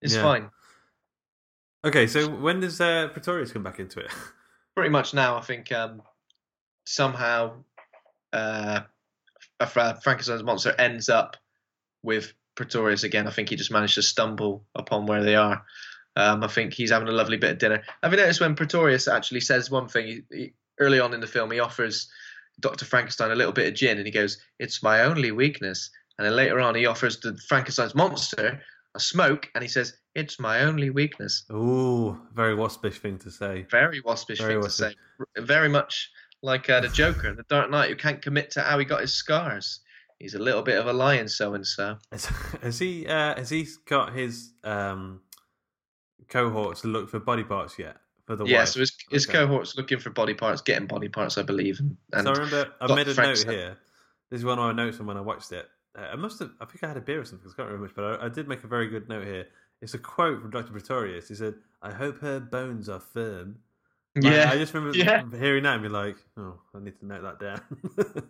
it's 0.00 0.14
Yeah. 0.14 0.22
fine. 0.22 0.50
okay. 1.84 2.06
So 2.06 2.28
when 2.28 2.60
does 2.60 2.80
uh, 2.80 3.08
Pretorius 3.12 3.52
come 3.52 3.62
back 3.62 3.78
into 3.78 4.00
it? 4.00 4.10
Pretty 4.74 4.90
much 4.90 5.12
now, 5.14 5.36
I 5.36 5.40
think 5.42 5.70
um, 5.72 6.02
somehow 6.86 7.64
uh, 8.32 8.80
Frankenstein's 9.66 10.42
monster 10.42 10.74
ends 10.78 11.08
up 11.08 11.36
with 12.02 12.32
Pretorius 12.54 13.04
again. 13.04 13.26
I 13.26 13.30
think 13.30 13.48
he 13.50 13.56
just 13.56 13.70
managed 13.70 13.94
to 13.96 14.02
stumble 14.02 14.64
upon 14.74 15.06
where 15.06 15.22
they 15.22 15.36
are. 15.36 15.64
Um, 16.16 16.44
I 16.44 16.48
think 16.48 16.74
he's 16.74 16.90
having 16.90 17.08
a 17.08 17.12
lovely 17.12 17.36
bit 17.36 17.52
of 17.52 17.58
dinner. 17.58 17.82
Have 18.02 18.12
you 18.12 18.18
noticed 18.18 18.40
when 18.40 18.54
Pretorius 18.54 19.08
actually 19.08 19.40
says 19.40 19.70
one 19.70 19.88
thing? 19.88 20.06
He, 20.06 20.22
he, 20.30 20.52
early 20.78 21.00
on 21.00 21.14
in 21.14 21.20
the 21.20 21.26
film, 21.26 21.50
he 21.50 21.60
offers 21.60 22.10
Dr. 22.60 22.84
Frankenstein 22.84 23.30
a 23.30 23.34
little 23.34 23.52
bit 23.52 23.68
of 23.68 23.74
gin 23.74 23.98
and 23.98 24.06
he 24.06 24.12
goes, 24.12 24.38
It's 24.58 24.82
my 24.82 25.02
only 25.02 25.32
weakness. 25.32 25.90
And 26.18 26.26
then 26.26 26.36
later 26.36 26.60
on, 26.60 26.74
he 26.74 26.86
offers 26.86 27.18
the 27.20 27.36
Frankenstein's 27.48 27.94
monster 27.94 28.60
a 28.94 29.00
smoke 29.00 29.48
and 29.54 29.62
he 29.62 29.68
says, 29.68 29.94
It's 30.14 30.38
my 30.38 30.60
only 30.60 30.90
weakness. 30.90 31.44
Ooh, 31.50 32.20
very 32.34 32.54
waspish 32.54 32.98
thing 32.98 33.18
to 33.18 33.30
say. 33.30 33.66
Very 33.70 34.00
waspish 34.00 34.38
Very 34.38 34.54
thing 34.54 34.62
to 34.62 34.70
say. 34.70 34.94
Very 35.38 35.68
much 35.68 36.10
like 36.42 36.68
uh, 36.68 36.80
the 36.80 36.88
Joker, 36.88 37.34
the 37.34 37.44
Dark 37.44 37.70
Knight, 37.70 37.88
who 37.88 37.96
can't 37.96 38.20
commit 38.20 38.50
to 38.52 38.62
how 38.62 38.78
he 38.78 38.84
got 38.84 39.00
his 39.00 39.14
scars. 39.14 39.80
He's 40.18 40.34
a 40.34 40.38
little 40.38 40.62
bit 40.62 40.78
of 40.78 40.86
a 40.86 40.92
lion, 40.92 41.28
so 41.28 41.54
and 41.54 41.66
so. 41.66 41.98
Has, 42.12 42.24
has 42.62 42.78
he 42.78 43.06
uh, 43.06 43.36
has 43.36 43.50
he 43.50 43.66
got 43.86 44.12
his 44.12 44.52
um, 44.62 45.20
cohorts 46.32 46.80
to 46.82 46.88
look 46.88 47.08
for 47.10 47.20
body 47.20 47.44
parts 47.44 47.78
yet 47.78 47.96
for 48.26 48.36
the 48.36 48.44
Yeah, 48.44 48.60
wife? 48.60 48.68
so 48.68 48.80
his, 48.80 48.96
his 49.10 49.28
Okay. 49.28 49.38
cohorts 49.38 49.76
looking 49.76 49.98
for 49.98 50.10
body 50.10 50.34
parts, 50.34 50.62
getting 50.62 50.86
body 50.86 51.08
parts, 51.08 51.36
I 51.38 51.42
believe. 51.42 51.78
And, 51.80 51.96
and 52.12 52.24
so 52.26 52.30
I 52.32 52.36
remember 52.36 52.72
I 52.80 52.94
made 52.94 53.08
a 53.08 53.14
note 53.14 53.38
here. 53.48 53.76
This 54.30 54.38
is 54.40 54.44
one 54.44 54.58
of 54.58 54.64
my 54.64 54.72
notes 54.72 54.96
from 54.96 55.06
when 55.06 55.16
I 55.16 55.20
watched 55.20 55.52
it. 55.52 55.68
Uh, 55.96 56.08
I 56.12 56.16
must 56.16 56.38
have. 56.38 56.50
I 56.60 56.64
think 56.64 56.82
I 56.84 56.88
had 56.88 56.96
a 56.96 57.00
beer 57.02 57.20
or 57.20 57.24
something. 57.26 57.46
I 57.48 57.54
can't 57.54 57.68
remember 57.68 57.86
much, 57.86 57.94
but 57.94 58.04
I, 58.22 58.26
I 58.26 58.28
did 58.30 58.48
make 58.48 58.64
a 58.64 58.66
very 58.66 58.88
good 58.88 59.08
note 59.08 59.26
here. 59.26 59.46
It's 59.82 59.92
a 59.94 59.98
quote 59.98 60.40
from 60.40 60.50
Dr. 60.50 60.72
Pretorius. 60.72 61.28
He 61.28 61.34
said, 61.34 61.54
"I 61.82 61.92
hope 61.92 62.18
her 62.20 62.40
bones 62.40 62.88
are 62.88 63.00
firm." 63.00 63.58
Like, 64.16 64.24
Yeah, 64.24 64.48
I 64.50 64.56
just 64.56 64.72
remember 64.72 64.96
yeah. 65.04 65.22
hearing 65.38 65.64
that 65.64 65.74
and 65.74 65.82
be 65.82 65.88
like, 65.90 66.16
"Oh, 66.38 66.58
I 66.74 66.78
need 66.78 66.98
to 67.00 67.06
note 67.06 67.22
that 67.22 67.40
down." 67.40 67.60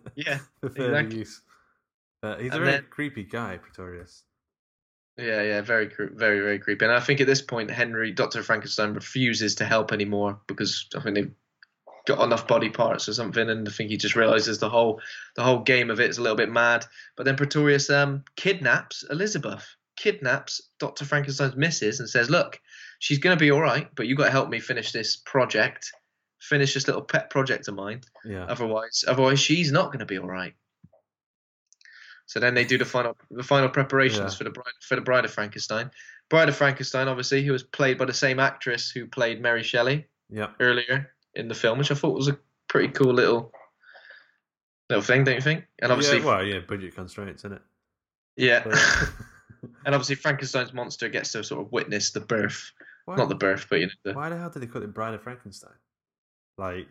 Yeah, 0.15 0.39
for 0.59 0.69
further 0.69 0.95
exactly. 0.97 1.19
use. 1.19 1.41
But 2.21 2.41
he's 2.41 2.53
a 2.53 2.57
very 2.59 2.71
then- 2.71 2.85
creepy 2.89 3.23
guy, 3.23 3.57
Pretorius. 3.57 4.23
Yeah, 5.17 5.43
yeah, 5.43 5.61
very, 5.61 5.91
very, 5.95 6.39
very 6.39 6.59
creepy. 6.59 6.85
And 6.85 6.93
I 6.93 6.99
think 6.99 7.21
at 7.21 7.27
this 7.27 7.41
point, 7.41 7.69
Henry, 7.69 8.11
Doctor 8.11 8.41
Frankenstein, 8.41 8.93
refuses 8.93 9.55
to 9.55 9.65
help 9.65 9.91
anymore 9.91 10.39
because 10.47 10.87
I 10.95 11.01
think 11.01 11.15
they've 11.15 11.31
got 12.05 12.23
enough 12.23 12.47
body 12.47 12.69
parts 12.69 13.07
or 13.07 13.13
something, 13.13 13.47
and 13.47 13.67
I 13.67 13.71
think 13.71 13.91
he 13.91 13.97
just 13.97 14.15
realizes 14.15 14.57
the 14.57 14.69
whole, 14.69 15.01
the 15.35 15.43
whole 15.43 15.59
game 15.59 15.91
of 15.91 15.99
it 15.99 16.09
is 16.09 16.17
a 16.17 16.21
little 16.21 16.35
bit 16.35 16.51
mad. 16.51 16.85
But 17.15 17.25
then 17.25 17.35
Pretorius 17.35 17.89
um, 17.91 18.23
kidnaps 18.35 19.03
Elizabeth, 19.09 19.75
kidnaps 19.95 20.61
Doctor 20.79 21.05
Frankenstein's 21.05 21.55
missus, 21.55 21.99
and 21.99 22.09
says, 22.09 22.29
"Look, 22.29 22.59
she's 22.97 23.19
gonna 23.19 23.37
be 23.37 23.51
all 23.51 23.61
right, 23.61 23.87
but 23.95 24.07
you 24.07 24.15
got 24.15 24.25
to 24.25 24.31
help 24.31 24.49
me 24.49 24.59
finish 24.59 24.91
this 24.91 25.15
project, 25.15 25.91
finish 26.41 26.73
this 26.73 26.87
little 26.87 27.03
pet 27.03 27.29
project 27.29 27.67
of 27.67 27.75
mine. 27.75 28.01
Yeah. 28.25 28.45
Otherwise, 28.45 29.05
otherwise 29.07 29.39
she's 29.39 29.71
not 29.71 29.91
gonna 29.91 30.07
be 30.07 30.17
all 30.17 30.27
right." 30.27 30.55
So 32.25 32.39
then 32.39 32.53
they 32.55 32.63
do 32.65 32.77
the 32.77 32.85
final 32.85 33.17
the 33.31 33.43
final 33.43 33.69
preparations 33.69 34.33
Yeah. 34.33 34.37
for 34.37 34.43
the 34.45 34.49
bride 34.49 34.73
for 34.81 34.95
the 34.95 35.01
Bride 35.01 35.25
of 35.25 35.31
Frankenstein. 35.31 35.91
Bride 36.29 36.49
of 36.49 36.55
Frankenstein, 36.55 37.07
obviously, 37.07 37.43
who 37.43 37.51
was 37.51 37.63
played 37.63 37.97
by 37.97 38.05
the 38.05 38.13
same 38.13 38.39
actress 38.39 38.89
who 38.89 39.05
played 39.07 39.41
Mary 39.41 39.61
Shelley 39.63 40.07
Yeah. 40.29 40.51
earlier 40.59 41.13
in 41.35 41.47
the 41.47 41.53
film, 41.55 41.77
which 41.79 41.91
I 41.91 41.95
thought 41.95 42.15
was 42.15 42.27
a 42.29 42.37
pretty 42.69 42.89
cool 42.93 43.13
little 43.13 43.51
little 44.89 45.03
thing, 45.03 45.23
don't 45.23 45.35
you 45.35 45.41
think? 45.41 45.65
And 45.81 45.91
obviously, 45.91 46.19
yeah, 46.19 46.25
well, 46.25 46.43
yeah, 46.43 46.59
budget 46.59 46.95
constraints, 46.95 47.41
isn't 47.41 47.53
it? 47.53 47.61
yeah. 48.37 48.63
And 49.85 49.95
obviously, 49.95 50.15
Frankenstein's 50.15 50.73
monster 50.73 51.07
gets 51.07 51.31
to 51.33 51.43
sort 51.43 51.65
of 51.65 51.71
witness 51.71 52.11
the 52.11 52.19
birth, 52.19 52.71
Why- 53.05 53.15
not 53.15 53.29
the 53.29 53.35
birth, 53.35 53.67
but 53.69 53.79
you 53.79 53.85
know, 53.87 53.91
the, 54.03 54.13
Why 54.13 54.27
the 54.29 54.37
hell 54.37 54.49
did 54.49 54.61
they 54.61 54.67
call 54.67 54.83
it 54.83 54.93
Bride 54.93 55.13
of 55.13 55.23
Frankenstein? 55.23 55.71
Like, 56.57 56.87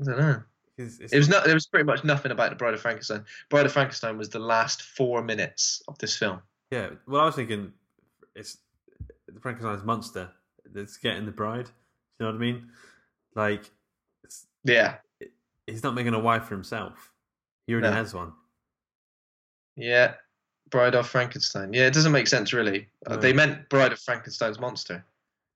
I 0.00 0.04
don't 0.04 0.18
know. 0.18 0.42
It's, 0.80 0.98
it's 0.98 1.12
It 1.12 1.18
was 1.18 1.28
not. 1.28 1.44
There 1.44 1.54
was 1.54 1.66
pretty 1.66 1.84
much 1.84 2.02
nothing 2.04 2.32
about 2.32 2.50
the 2.50 2.56
Bride 2.56 2.74
of 2.74 2.80
Frankenstein. 2.80 3.24
Bride 3.48 3.66
of 3.66 3.72
Frankenstein 3.72 4.16
was 4.18 4.28
the 4.28 4.38
last 4.38 4.82
four 4.82 5.22
minutes 5.22 5.82
of 5.88 5.96
this 5.98 6.16
film. 6.16 6.40
Yeah, 6.70 6.90
well, 7.06 7.22
I 7.22 7.24
was 7.26 7.34
thinking 7.34 7.72
it's 8.34 8.58
the 9.26 9.40
Frankenstein's 9.40 9.84
monster 9.84 10.30
that's 10.72 10.96
getting 10.96 11.26
the 11.26 11.32
bride. 11.32 11.68
You 12.18 12.26
know 12.26 12.32
what 12.32 12.36
I 12.36 12.38
mean? 12.38 12.68
Like, 13.34 13.70
Yeah, 14.64 14.96
he's 15.66 15.82
not 15.82 15.94
making 15.94 16.14
a 16.14 16.18
wife 16.18 16.44
for 16.44 16.54
himself. 16.54 17.12
He 17.66 17.72
already 17.74 17.88
No. 17.88 17.94
has 17.94 18.14
one. 18.14 18.32
yeah. 19.76 20.14
Bride 20.70 20.94
of 20.94 21.08
Frankenstein. 21.08 21.72
Yeah, 21.72 21.86
it 21.88 21.94
doesn't 21.94 22.12
make 22.12 22.28
sense 22.28 22.52
really. 22.52 22.86
Uh, 23.06 23.16
No. 23.16 23.20
They 23.20 23.32
meant 23.32 23.68
Bride 23.68 23.92
of 23.92 23.98
Frankenstein's 23.98 24.60
monster. 24.60 25.04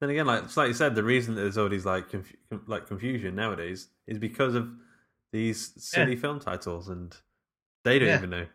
Then 0.01 0.11
again, 0.11 0.27
like 0.27 0.57
like 0.57 0.67
you 0.69 0.75
said, 0.75 0.97
the 0.97 1.05
reason 1.05 1.37
that 1.37 1.43
there's 1.43 1.57
all 1.57 1.69
these 1.69 1.87
like 1.87 2.11
conf- 2.11 2.35
like 2.67 2.89
confusion 2.89 3.37
nowadays 3.37 3.89
is 4.09 4.19
because 4.19 4.57
of 4.57 4.69
these 5.35 5.73
silly 5.85 6.15
film 6.15 6.39
titles, 6.39 6.89
and 6.89 7.13
they 7.83 7.99
don't 7.99 8.07
Yeah. 8.09 8.19
even 8.19 8.31
know. 8.31 8.47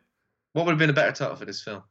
What 0.54 0.66
would 0.66 0.72
have 0.72 0.80
been 0.80 0.90
a 0.90 0.94
better 0.94 1.12
title 1.12 1.36
for 1.36 1.44
this 1.44 1.62
film? 1.62 1.84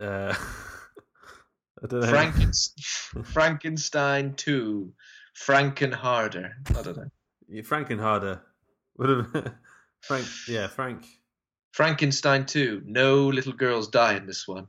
Uh, 0.00 0.32
I 1.82 1.86
don't 1.88 2.00
know. 2.00 2.06
Franken- 2.12 3.24
Frankenstein 3.26 4.34
Two, 4.36 4.94
Frankenharder. 5.36 6.52
I 6.70 6.82
don't 6.82 6.96
know. 6.96 7.10
Yeah, 7.48 7.62
Frankenharder 7.62 8.40
would 8.98 9.08
have 9.08 9.54
Frank. 10.02 10.26
Yeah, 10.48 10.68
Frank. 10.68 11.06
Frankenstein 11.72 12.46
Two. 12.46 12.82
No 12.86 13.26
little 13.26 13.52
girls 13.52 13.88
die 13.88 14.14
in 14.14 14.26
this 14.26 14.46
one. 14.46 14.68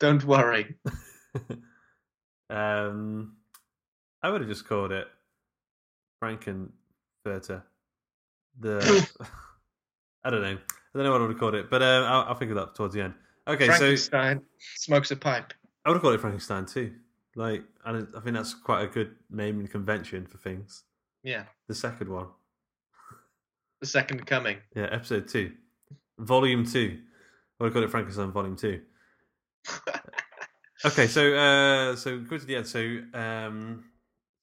Don't 0.00 0.24
worry. 0.24 0.76
um, 2.48 3.36
I 4.22 4.30
would 4.30 4.40
have 4.40 4.48
just 4.50 4.66
called 4.66 4.92
it 4.92 5.06
Frankenfurter. 7.28 7.62
The 8.60 9.08
I 10.24 10.30
don't 10.30 10.42
know. 10.42 10.48
I 10.58 10.98
don't 10.98 11.04
know 11.04 11.12
what 11.12 11.18
I 11.20 11.22
would 11.22 11.30
have 11.30 11.38
called 11.38 11.54
it, 11.54 11.70
but 11.70 11.82
um, 11.82 12.04
I'll, 12.04 12.22
I'll 12.28 12.34
figure 12.34 12.54
that 12.54 12.62
up 12.62 12.74
towards 12.74 12.94
the 12.94 13.02
end. 13.02 13.14
Okay, 13.46 13.66
so 13.66 13.76
Frankenstein 13.76 14.40
smokes 14.76 15.10
a 15.10 15.16
pipe. 15.16 15.52
I 15.84 15.90
would 15.90 15.96
have 15.96 16.02
called 16.02 16.14
it 16.14 16.20
Frankenstein 16.20 16.66
too. 16.66 16.94
Like, 17.36 17.62
and 17.84 18.08
I 18.16 18.20
think 18.20 18.34
that's 18.36 18.52
quite 18.54 18.82
a 18.82 18.88
good 18.88 19.14
naming 19.30 19.68
convention 19.68 20.26
for 20.26 20.38
things. 20.38 20.82
Yeah, 21.22 21.44
The 21.66 21.74
second 21.74 22.08
one, 22.10 22.26
the 23.80 23.86
second 23.86 24.26
coming. 24.26 24.58
yeah, 24.74 24.88
episode 24.90 25.28
two, 25.28 25.52
volume 26.18 26.64
two. 26.64 26.98
I 27.60 27.64
would 27.64 27.68
have 27.68 27.72
called 27.74 27.84
it 27.84 27.90
Frankenstein 27.90 28.32
Volume 28.32 28.56
Two. 28.56 28.80
Okay, 30.84 31.08
so 31.08 31.34
uh, 31.34 31.96
so 31.96 32.20
go 32.20 32.38
to 32.38 32.46
the 32.46 32.54
end. 32.54 32.66
So 32.68 32.78
um, 33.12 33.84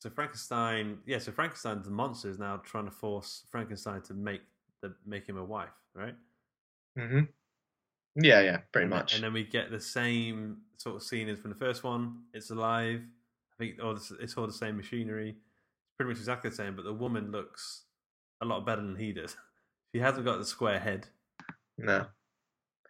so 0.05 0.11
Frankenstein, 0.11 0.99
yeah. 1.07 1.17
So 1.17 1.31
Frankenstein, 1.31 1.81
the 1.83 1.89
monster, 1.89 2.29
is 2.29 2.37
now 2.37 2.57
trying 2.57 2.85
to 2.85 2.91
force 2.91 3.43
Frankenstein 3.49 4.01
to 4.03 4.13
make 4.13 4.41
the 4.83 4.93
make 5.05 5.27
him 5.27 5.37
a 5.37 5.43
wife, 5.43 5.73
right? 5.95 6.13
Mm-hmm. 6.97 7.21
Yeah, 8.23 8.41
yeah, 8.41 8.57
pretty 8.71 8.83
And 8.83 8.91
then- 8.93 8.99
much. 8.99 9.15
And 9.15 9.23
then 9.23 9.33
we 9.33 9.43
get 9.43 9.71
the 9.71 9.79
same 9.79 10.57
sort 10.77 10.95
of 10.97 11.03
scene 11.03 11.27
as 11.27 11.39
from 11.39 11.49
the 11.49 11.55
first 11.57 11.83
one. 11.83 12.21
It's 12.33 12.51
alive. 12.51 13.01
I 13.53 13.55
think 13.57 13.81
all 13.83 13.93
this, 13.95 14.11
it's 14.21 14.37
all 14.37 14.45
the 14.47 14.53
same 14.53 14.77
machinery. 14.77 15.29
It's 15.31 15.95
pretty 15.97 16.09
much 16.09 16.17
exactly 16.19 16.49
the 16.51 16.55
same, 16.55 16.75
but 16.75 16.85
the 16.85 16.93
woman 16.93 17.31
looks 17.31 17.83
a 18.41 18.45
lot 18.45 18.65
better 18.65 18.81
than 18.81 18.95
he 18.95 19.11
does. 19.11 19.35
She 19.93 20.01
hasn't 20.01 20.25
got 20.25 20.39
the 20.39 20.45
square 20.45 20.77
head. 20.77 21.07
no, 21.77 22.05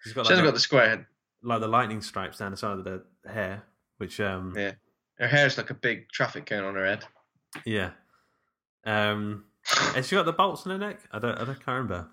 She's 0.01 0.11
she 0.11 0.15
got 0.15 0.21
like, 0.25 0.29
hasn't 0.31 0.43
the, 0.45 0.51
got 0.51 0.53
the 0.55 0.59
square 0.59 0.89
head. 0.89 1.05
like 1.43 1.61
the 1.61 1.67
lightning 1.67 2.01
stripes 2.01 2.39
down 2.39 2.49
the 2.49 2.57
side 2.57 2.79
of 2.79 2.83
the 2.83 3.03
hair, 3.31 3.61
which 3.99 4.19
um 4.19 4.53
Yeah, 4.57 4.71
her 5.19 5.27
hair's 5.27 5.57
like 5.57 5.69
a 5.69 5.73
big 5.75 6.09
traffic 6.09 6.45
cone 6.45 6.63
on 6.63 6.75
her 6.75 6.85
head. 6.85 7.05
yeah. 7.65 7.91
Um, 8.85 9.45
has 9.95 10.07
she 10.07 10.15
got 10.15 10.25
the 10.25 10.33
bolts 10.33 10.65
in 10.65 10.71
her 10.71 10.77
neck? 10.77 10.99
I 11.11 11.19
don't. 11.19 11.35
I 11.35 11.45
don't 11.45 11.55
can't 11.55 11.67
remember. 11.67 12.07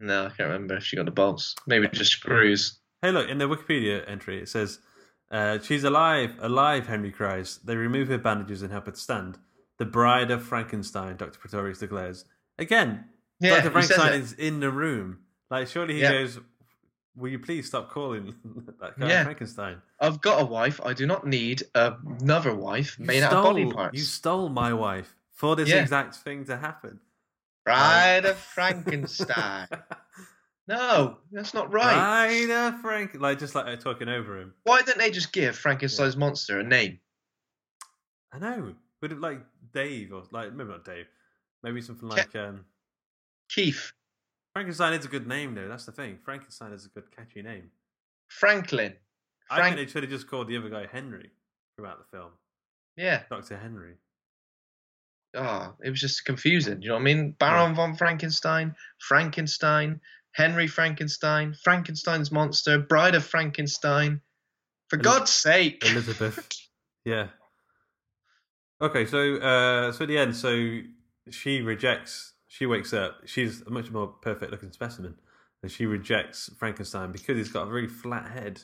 No, 0.00 0.26
I 0.26 0.28
can't 0.28 0.50
remember. 0.50 0.76
if 0.76 0.84
She 0.84 0.96
got 0.96 1.04
the 1.06 1.10
bolts. 1.12 1.54
Maybe 1.66 1.88
just 1.88 2.12
screws. 2.12 2.78
Hey, 3.02 3.10
look, 3.12 3.28
in 3.28 3.38
the 3.38 3.44
Wikipedia 3.48 4.02
entry, 4.08 4.40
it 4.40 4.48
says, 4.48 4.78
uh, 5.30 5.58
She's 5.62 5.84
alive, 5.84 6.32
alive, 6.40 6.86
Henry 6.86 7.12
cries. 7.12 7.58
They 7.58 7.76
remove 7.76 8.08
her 8.08 8.18
bandages 8.18 8.62
and 8.62 8.72
help 8.72 8.86
her 8.86 8.92
to 8.92 8.98
stand. 8.98 9.38
The 9.78 9.84
bride 9.84 10.30
of 10.30 10.42
Frankenstein, 10.42 11.16
Dr. 11.16 11.38
Pretorius 11.38 11.78
declares. 11.78 12.24
Again, 12.58 13.04
Yeah, 13.40 13.56
Dr. 13.60 13.70
Frankenstein 13.70 14.14
is 14.20 14.32
in 14.32 14.60
the 14.60 14.70
room. 14.70 15.18
Like, 15.50 15.68
surely 15.68 15.94
he 15.94 16.00
Yeah. 16.00 16.12
goes, 16.12 16.38
Will 17.16 17.30
you 17.30 17.38
please 17.38 17.66
stop 17.66 17.90
calling 17.90 18.34
that 18.80 18.98
guy 18.98 19.08
Yeah. 19.08 19.22
Frankenstein? 19.24 19.80
I've 20.00 20.20
got 20.20 20.42
a 20.42 20.44
wife. 20.44 20.80
I 20.84 20.92
do 20.94 21.06
not 21.06 21.26
need 21.26 21.62
another 21.74 22.54
wife 22.54 22.96
You 22.98 23.06
made 23.06 23.22
out 23.22 23.32
of 23.32 23.42
body 23.44 23.70
parts. 23.72 23.96
You 23.98 24.04
stole 24.04 24.48
my 24.48 24.72
wife 24.72 25.14
for 25.32 25.54
this 25.56 25.68
Yeah. 25.68 25.82
exact 25.82 26.16
thing 26.16 26.44
to 26.46 26.56
happen. 26.56 27.00
Bride 27.64 28.24
of 28.24 28.36
Frankenstein. 28.54 29.68
No, 30.66 31.18
that's 31.32 31.54
not 31.54 31.72
right. 31.72 31.92
Spider 31.92 32.76
Frank, 32.82 33.14
like 33.14 33.38
just 33.38 33.54
like 33.54 33.78
talking 33.80 34.08
over 34.08 34.40
him. 34.40 34.54
Why 34.64 34.82
didn't 34.82 34.98
they 34.98 35.10
just 35.10 35.32
give 35.32 35.56
Frankenstein's 35.56 36.16
monster 36.16 36.58
a 36.58 36.64
name? 36.64 36.98
I 38.32 38.38
know. 38.38 38.74
Would 39.00 39.12
it 39.12 39.20
like 39.20 39.40
Dave 39.72 40.12
or 40.12 40.24
like 40.30 40.52
maybe 40.52 40.70
not 40.70 40.84
Dave, 40.84 41.06
maybe 41.62 41.80
something 41.80 42.08
like 42.08 42.34
um 42.34 42.64
Keith, 43.48 43.92
Frankenstein 44.54 44.92
is 44.92 45.04
a 45.04 45.08
good 45.08 45.26
name 45.26 45.54
though. 45.54 45.68
That's 45.68 45.84
the 45.84 45.92
thing. 45.92 46.18
Frankenstein 46.24 46.72
is 46.72 46.86
a 46.86 46.88
good 46.88 47.10
catchy 47.14 47.42
name. 47.42 47.70
Franklin. 48.28 48.94
I 49.50 49.62
think 49.62 49.76
they 49.76 49.86
should 49.86 50.04
have 50.04 50.10
just 50.10 50.28
called 50.28 50.48
the 50.48 50.56
other 50.56 50.70
guy 50.70 50.86
Henry 50.90 51.30
throughout 51.76 51.98
the 51.98 52.16
film. 52.16 52.30
Yeah. 52.96 53.22
Doctor 53.28 53.56
Henry. 53.56 53.94
Oh, 55.36 55.74
it 55.82 55.90
was 55.90 56.00
just 56.00 56.24
confusing. 56.24 56.80
You 56.80 56.88
know 56.88 56.94
what 56.94 57.00
I 57.00 57.04
mean? 57.04 57.34
Baron 57.38 57.74
von 57.74 57.96
Frankenstein, 57.96 58.76
Frankenstein, 59.00 60.00
Henry 60.32 60.68
Frankenstein, 60.68 61.54
Frankenstein's 61.62 62.30
monster, 62.30 62.78
Bride 62.78 63.16
of 63.16 63.24
Frankenstein. 63.24 64.20
For 64.88 64.96
God's 64.96 65.32
sake. 65.32 65.84
Elizabeth. 65.84 66.48
yeah. 67.04 67.28
Okay, 68.80 69.04
so 69.06 69.36
uh 69.36 69.90
so 69.90 70.04
at 70.04 70.08
the 70.08 70.18
end, 70.18 70.36
so 70.36 70.78
she 71.30 71.60
rejects 71.62 72.33
she 72.54 72.66
wakes 72.66 72.92
up, 72.92 73.16
she's 73.24 73.62
a 73.62 73.70
much 73.70 73.90
more 73.90 74.06
perfect 74.06 74.52
looking 74.52 74.70
specimen. 74.70 75.16
And 75.64 75.72
she 75.72 75.86
rejects 75.86 76.50
Frankenstein 76.56 77.10
because 77.10 77.36
he's 77.36 77.48
got 77.48 77.66
a 77.66 77.70
really 77.70 77.88
flat 77.88 78.30
head. 78.30 78.62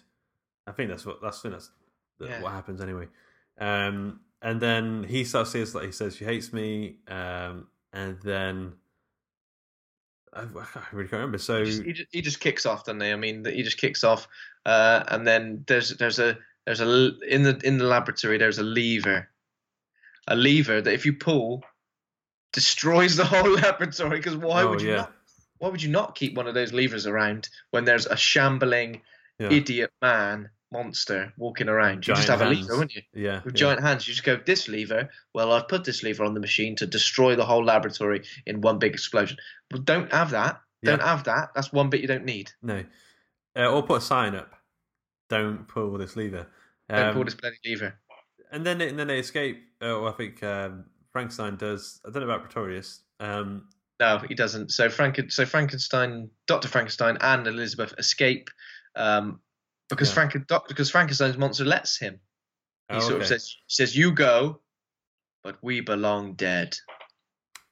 I 0.65 0.71
think 0.71 0.91
that's 0.91 1.05
what 1.05 1.21
that's 1.21 1.39
I 1.39 1.43
think 1.43 1.55
that's 1.55 1.71
Yeah. 2.21 2.41
what 2.41 2.53
happens 2.53 2.81
anyway. 2.81 3.09
Um 3.59 4.21
and 4.43 4.61
then 4.61 5.03
he 5.03 5.25
starts 5.25 5.51
to 5.53 5.65
like 5.75 5.87
he 5.87 5.93
says 5.93 6.15
she 6.15 6.25
hates 6.25 6.53
me, 6.53 6.99
um, 7.09 7.67
and 7.93 8.21
then 8.23 8.75
I, 10.33 10.43
I 10.43 10.47
really 10.93 11.09
can't 11.09 11.15
remember. 11.15 11.39
So 11.39 11.65
He 11.65 11.71
just, 11.71 11.83
he, 11.83 11.93
just, 11.93 12.09
he 12.12 12.23
just 12.23 12.41
kicks 12.41 12.65
off, 12.67 12.85
doesn't 12.85 13.01
he? 13.01 13.11
I 13.11 13.17
mean, 13.17 13.45
he 13.45 13.62
just 13.65 13.79
kicks 13.79 14.05
off, 14.05 14.29
uh, 14.67 15.03
and 15.09 15.27
then 15.27 15.65
there's 15.67 15.97
there's 15.97 16.21
a 16.21 16.39
there's 16.65 16.81
a 16.81 17.19
in 17.29 17.43
the 17.43 17.61
in 17.65 17.79
the 17.79 17.85
laboratory 17.85 18.39
there's 18.39 18.59
a 18.59 18.62
lever, 18.62 19.29
a 20.29 20.37
lever 20.37 20.81
that 20.81 20.95
if 20.95 21.05
you 21.05 21.12
pull, 21.12 21.65
destroys 22.52 23.16
the 23.16 23.24
whole 23.32 23.51
laboratory. 23.51 24.18
Because 24.18 24.36
why 24.36 24.62
Oh, 24.62 24.70
would 24.70 24.81
you 24.82 24.90
yeah. 24.90 24.97
not? 24.97 25.12
Why 25.59 25.68
would 25.68 25.82
you 25.82 25.90
not 25.90 26.14
keep 26.14 26.35
one 26.36 26.47
of 26.47 26.55
those 26.55 26.72
levers 26.72 27.06
around 27.06 27.48
when 27.70 27.85
there's 27.85 28.06
a 28.06 28.16
shambling 28.16 29.02
Yeah. 29.39 29.51
idiot 29.52 29.90
man 30.01 30.48
monster 30.72 31.32
walking 31.36 31.68
around? 31.68 32.06
You 32.06 32.14
just 32.14 32.27
Giant 32.27 32.40
have 32.40 32.48
a 32.51 32.55
lever, 32.55 32.72
wouldn't 32.74 32.94
you? 32.94 33.02
yeah, 33.12 33.43
With 33.44 33.55
yeah. 33.55 33.59
giant 33.59 33.82
hands, 33.82 34.09
you 34.09 34.14
just 34.14 34.24
go 34.24 34.36
this 34.36 34.68
lever. 34.68 35.10
Well, 35.35 35.52
I've 35.52 35.68
put 35.68 35.85
this 35.85 36.02
lever 36.02 36.24
on 36.24 36.32
the 36.35 36.40
machine 36.40 36.77
to 36.77 36.86
destroy 36.86 37.36
the 37.36 37.44
whole 37.44 37.62
laboratory 37.64 38.22
in 38.47 38.62
one 38.62 38.78
big 38.78 38.94
explosion. 38.94 39.36
Well, 39.70 39.82
don't 39.82 40.10
have 40.12 40.31
that. 40.31 40.60
Don't 40.82 41.02
have 41.02 41.24
that. 41.24 41.51
That's 41.55 41.72
one 41.74 41.90
bit 41.90 42.01
you 42.01 42.06
don't 42.09 42.24
need. 42.24 42.52
No. 42.62 42.82
Uh, 43.55 43.66
or 43.66 43.82
put 43.82 43.98
a 43.98 44.01
sign 44.01 44.35
up. 44.35 44.55
Don't 45.28 45.68
pull 45.68 45.98
this 45.98 46.16
lever. 46.16 46.47
Don't 46.89 47.09
Um, 47.09 47.14
pull 47.14 47.24
this 47.24 47.35
bloody 47.35 47.59
lever. 47.66 47.98
and 48.51 48.64
then 48.64 48.78
they, 48.78 48.89
and 48.89 48.98
then 48.98 49.09
they 49.09 49.18
escape. 49.18 49.62
Well, 49.81 50.09
I 50.09 50.12
think 50.12 50.43
um, 50.43 50.86
Frankenstein 51.12 51.57
does. 51.57 52.01
I 52.07 52.11
don't 52.11 52.27
know 52.27 52.32
about 52.32 52.45
Pretorius. 52.49 53.01
Um, 53.19 53.69
No, 53.99 54.19
he 54.19 54.35
doesn't. 54.35 54.70
So 54.70 54.89
Franken, 54.89 55.31
so 55.31 55.45
Frankenstein, 55.45 56.31
Doctor 56.47 56.69
Frankenstein, 56.69 57.19
and 57.20 57.47
Elizabeth 57.47 57.95
escape 57.99 58.49
um, 58.97 59.41
because 59.89 60.15
Yeah. 60.15 60.24
Franken, 60.24 60.47
doc, 60.47 60.69
because 60.69 60.91
Frankenstein's 60.91 61.37
monster 61.37 61.65
lets 61.65 61.99
him. 61.99 62.20
He 62.91 62.97
oh, 62.97 63.01
sort 63.01 63.20
of 63.20 63.27
says, 63.28 63.55
says, 63.69 63.97
"You 63.97 64.12
go, 64.12 64.61
but 65.45 65.59
we 65.62 65.81
belong 65.81 66.35
dead." 66.35 66.77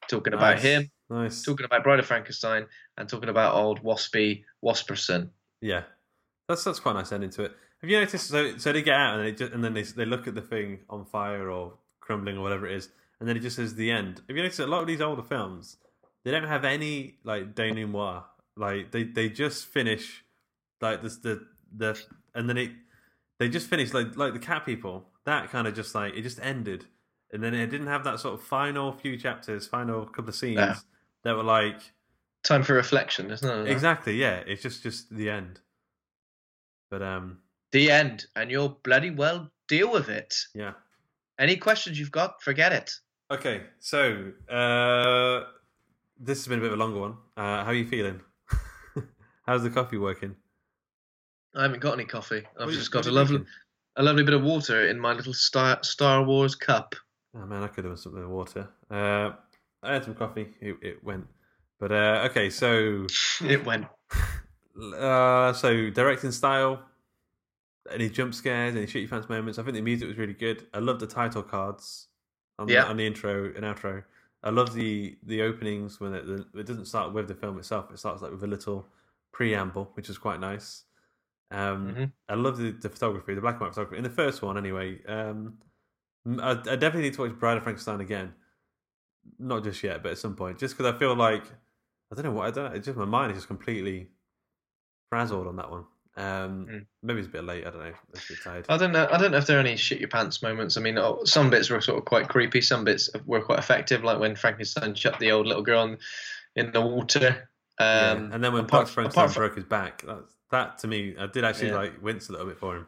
Talking 0.07 0.33
about 0.33 0.59
him, 0.59 0.89
Nice. 1.09 1.43
talking 1.43 1.65
about 1.65 1.83
Bride 1.83 1.99
of 1.99 2.05
Frankenstein, 2.05 2.65
and 2.97 3.07
talking 3.07 3.29
about 3.29 3.53
old 3.53 3.83
Waspy 3.83 4.43
Wasperson. 4.63 5.29
Yeah, 5.61 5.83
that's 6.47 6.63
that's 6.63 6.79
quite 6.79 6.91
a 6.91 6.95
nice 6.95 7.11
ending 7.11 7.29
to 7.31 7.43
it. 7.43 7.51
Have 7.81 7.89
you 7.89 7.99
noticed? 7.99 8.27
So, 8.27 8.57
so 8.57 8.71
they 8.73 8.81
get 8.81 8.95
out 8.95 9.19
and 9.19 9.27
they 9.27 9.31
just, 9.33 9.51
and 9.53 9.63
then 9.63 9.73
they 9.73 9.83
they 9.83 10.05
look 10.05 10.27
at 10.27 10.35
the 10.35 10.41
thing 10.41 10.79
on 10.89 11.05
fire 11.05 11.49
or 11.51 11.73
crumbling 11.99 12.37
or 12.37 12.41
whatever 12.41 12.65
it 12.65 12.75
is, 12.75 12.89
and 13.19 13.27
then 13.27 13.35
it 13.37 13.41
just 13.41 13.55
says 13.55 13.75
the 13.75 13.91
end. 13.91 14.21
If 14.27 14.35
you 14.35 14.41
notice, 14.43 14.59
a 14.59 14.67
lot 14.67 14.81
of 14.81 14.87
these 14.87 15.01
older 15.01 15.23
films 15.23 15.77
they 16.25 16.31
don't 16.31 16.47
have 16.47 16.65
any 16.65 17.17
like 17.23 17.55
denouement. 17.55 18.23
Like 18.57 18.91
they 18.91 19.03
they 19.03 19.29
just 19.29 19.65
finish 19.67 20.23
like 20.81 21.01
this 21.01 21.17
the 21.17 21.45
the 21.75 22.01
and 22.35 22.49
then 22.49 22.57
it 22.57 22.71
they 23.39 23.47
just 23.49 23.67
finish 23.69 23.93
like 23.93 24.17
like 24.17 24.33
the 24.33 24.39
cat 24.39 24.65
people. 24.65 25.09
That 25.25 25.49
kind 25.49 25.67
of 25.67 25.75
just 25.75 25.95
like 25.95 26.13
it 26.15 26.23
just 26.23 26.39
ended, 26.43 26.85
and 27.31 27.41
then 27.43 27.53
it 27.53 27.67
didn't 27.67 27.87
have 27.87 28.03
that 28.03 28.19
sort 28.19 28.33
of 28.33 28.41
final 28.43 28.91
few 28.91 29.15
chapters, 29.17 29.67
final 29.67 30.05
couple 30.05 30.29
of 30.29 30.35
scenes 30.35 30.57
Yeah. 30.57 30.75
that 31.23 31.35
were 31.35 31.43
like 31.43 31.79
Time 32.43 32.63
for 32.63 32.73
reflection, 32.73 33.29
isn't 33.31 33.67
it? 33.67 33.71
exactly 33.71 34.15
yeah. 34.15 34.41
It's 34.45 34.61
just 34.61 34.81
just 34.83 35.13
the 35.15 35.29
end. 35.29 35.59
But 36.89 37.01
um 37.01 37.39
The 37.71 37.91
end, 37.91 38.25
and 38.35 38.49
you'll 38.51 38.79
bloody 38.83 39.11
well 39.11 39.51
deal 39.67 39.91
with 39.91 40.09
it. 40.09 40.35
yeah. 40.53 40.73
Any 41.37 41.55
questions 41.55 41.97
you've 41.99 42.11
got, 42.11 42.41
forget 42.41 42.73
it. 42.73 42.91
Okay, 43.31 43.61
so 43.79 44.31
uh, 44.49 45.43
this 46.19 46.39
has 46.39 46.47
been 46.47 46.57
a 46.57 46.61
bit 46.61 46.71
of 46.71 46.79
a 46.79 46.83
longer 46.83 46.99
one. 46.99 47.17
Uh, 47.37 47.63
how 47.63 47.69
are 47.69 47.75
you 47.75 47.87
feeling? 47.87 48.21
How's 49.45 49.61
the 49.61 49.69
coffee 49.69 49.99
working? 49.99 50.35
I 51.55 51.61
haven't 51.61 51.79
got 51.79 51.93
any 51.93 52.05
coffee. 52.05 52.41
I've 52.59 52.65
What 52.65 52.73
just 52.73 52.91
got 52.91 53.05
a 53.05 53.11
lovely, 53.11 53.45
a 53.97 54.03
lovely 54.03 54.23
bit 54.23 54.33
of 54.33 54.41
water 54.41 54.87
in 54.87 54.99
my 54.99 55.13
little 55.13 55.33
Star 55.33 55.77
Star 55.83 56.23
Wars 56.23 56.55
cup. 56.55 56.95
Oh 57.35 57.45
man, 57.45 57.61
I 57.61 57.67
could 57.67 57.83
have 57.83 57.93
done 57.93 57.97
something 57.97 58.21
with 58.21 58.31
water. 58.31 58.67
Uh, 58.89 59.33
I 59.83 59.93
had 59.93 60.05
some 60.05 60.15
coffee. 60.15 60.47
It, 60.59 60.77
it 60.81 61.03
went. 61.03 61.27
But 61.79 61.91
uh, 61.91 62.27
okay, 62.31 62.49
so 62.49 63.05
It 63.41 63.63
went. 63.63 63.85
uh, 64.97 65.53
so 65.53 65.91
directing 65.91 66.31
style. 66.31 66.81
Any 67.91 68.09
jump 68.09 68.33
scares? 68.33 68.75
Any 68.75 68.87
shit 68.87 69.03
you 69.03 69.07
pants 69.07 69.29
moments? 69.29 69.59
I 69.59 69.63
think 69.63 69.75
the 69.75 69.81
music 69.81 70.07
was 70.07 70.17
really 70.17 70.33
good. 70.33 70.65
I 70.73 70.79
love 70.79 70.99
the 70.99 71.07
title 71.07 71.43
cards 71.43 72.08
on, 72.59 72.67
Yeah. 72.67 72.83
the, 72.83 72.89
on 72.89 72.97
the 72.97 73.07
intro 73.07 73.45
and 73.55 73.63
outro. 73.63 74.03
I 74.43 74.51
love 74.51 74.73
the 74.73 75.17
the 75.23 75.41
openings 75.41 75.99
when 75.99 76.13
it, 76.13 76.23
it 76.55 76.65
doesn't 76.65 76.85
start 76.85 77.13
with 77.13 77.27
the 77.27 77.35
film 77.35 77.57
itself. 77.57 77.91
It 77.91 77.99
starts 77.99 78.21
like 78.21 78.31
with 78.31 78.43
a 78.43 78.47
little 78.47 78.87
preamble, 79.31 79.91
which 79.95 80.09
is 80.09 80.17
quite 80.17 80.39
nice. 80.39 80.83
Um, 81.51 81.95
Mhm. 81.95 82.11
I 82.29 82.35
love 82.35 82.57
the, 82.57 82.71
the 82.71 82.89
photography, 82.89 83.33
the 83.33 83.41
black 83.41 83.55
and 83.55 83.61
white 83.61 83.73
photography. 83.73 83.97
In 83.97 84.03
the 84.03 84.09
first 84.09 84.41
one, 84.41 84.57
anyway, 84.57 85.03
um, 85.05 85.57
I, 86.39 86.51
I 86.51 86.75
definitely 86.75 87.03
need 87.03 87.15
to 87.15 87.21
watch 87.23 87.39
Bride 87.39 87.57
of 87.57 87.63
Frankenstein 87.63 88.01
again. 88.01 88.33
Not 89.37 89.63
just 89.63 89.83
yet, 89.83 90.01
but 90.03 90.13
at 90.13 90.17
some 90.17 90.35
point, 90.35 90.57
just 90.59 90.77
because 90.77 90.93
I 90.93 90.97
feel 90.97 91.15
like 91.15 91.43
I 92.11 92.15
don't 92.15 92.25
know 92.25 92.31
what 92.31 92.47
I 92.47 92.51
don't. 92.51 92.75
It's 92.75 92.85
just 92.85 92.97
my 92.97 93.05
mind 93.05 93.31
is 93.31 93.37
just 93.39 93.47
completely 93.47 94.09
frazzled 95.09 95.47
on 95.47 95.55
that 95.57 95.69
one. 95.69 95.85
Um, 96.19 96.65
Mm. 96.69 96.85
Maybe 97.01 97.19
it's 97.19 97.27
a 97.27 97.31
bit 97.31 97.43
late. 97.45 97.65
I 97.65 97.69
don't 97.69 97.79
know. 97.79 97.85
I'm 97.85 97.93
a 98.13 98.19
bit 98.27 98.37
tired. 98.43 98.65
I 98.69 98.77
don't 98.77 98.91
know. 98.91 99.07
I 99.11 99.17
don't 99.17 99.31
know 99.31 99.37
if 99.37 99.47
there 99.47 99.57
are 99.57 99.61
any 99.61 99.77
shit 99.77 99.99
your 99.99 100.09
pants 100.09 100.41
moments. 100.43 100.75
I 100.77 100.81
mean, 100.81 100.97
oh, 100.97 101.21
some 101.23 101.49
bits 101.49 101.69
were 101.69 101.79
sort 101.81 101.97
of 101.97 102.05
quite 102.05 102.27
creepy. 102.27 102.61
Some 102.61 102.83
bits 102.83 103.09
were 103.25 103.41
quite 103.41 103.59
effective, 103.59 104.03
like 104.03 104.19
when 104.19 104.35
Frankenstein 104.35 104.93
shut 104.95 105.17
the 105.19 105.31
old 105.31 105.47
little 105.47 105.63
girl 105.63 105.83
in, 105.83 105.97
in 106.55 106.71
the 106.71 106.81
water. 106.81 107.47
Yeah. 107.79 108.11
Um, 108.11 108.31
And 108.33 108.43
then 108.43 108.51
when 108.53 108.65
Dr. 108.67 108.87
Frankenstein 108.87 109.29
from- 109.29 109.41
broke 109.41 109.55
his 109.55 109.63
back, 109.63 110.01
that, 110.05 110.25
that 110.51 110.77
to 110.79 110.87
me, 110.87 111.15
I 111.17 111.27
did 111.27 111.45
actually 111.45 111.69
Yeah. 111.69 111.77
like 111.77 112.01
wince 112.03 112.27
a 112.27 112.33
little 112.33 112.47
bit 112.47 112.57
for 112.59 112.75
him. 112.75 112.87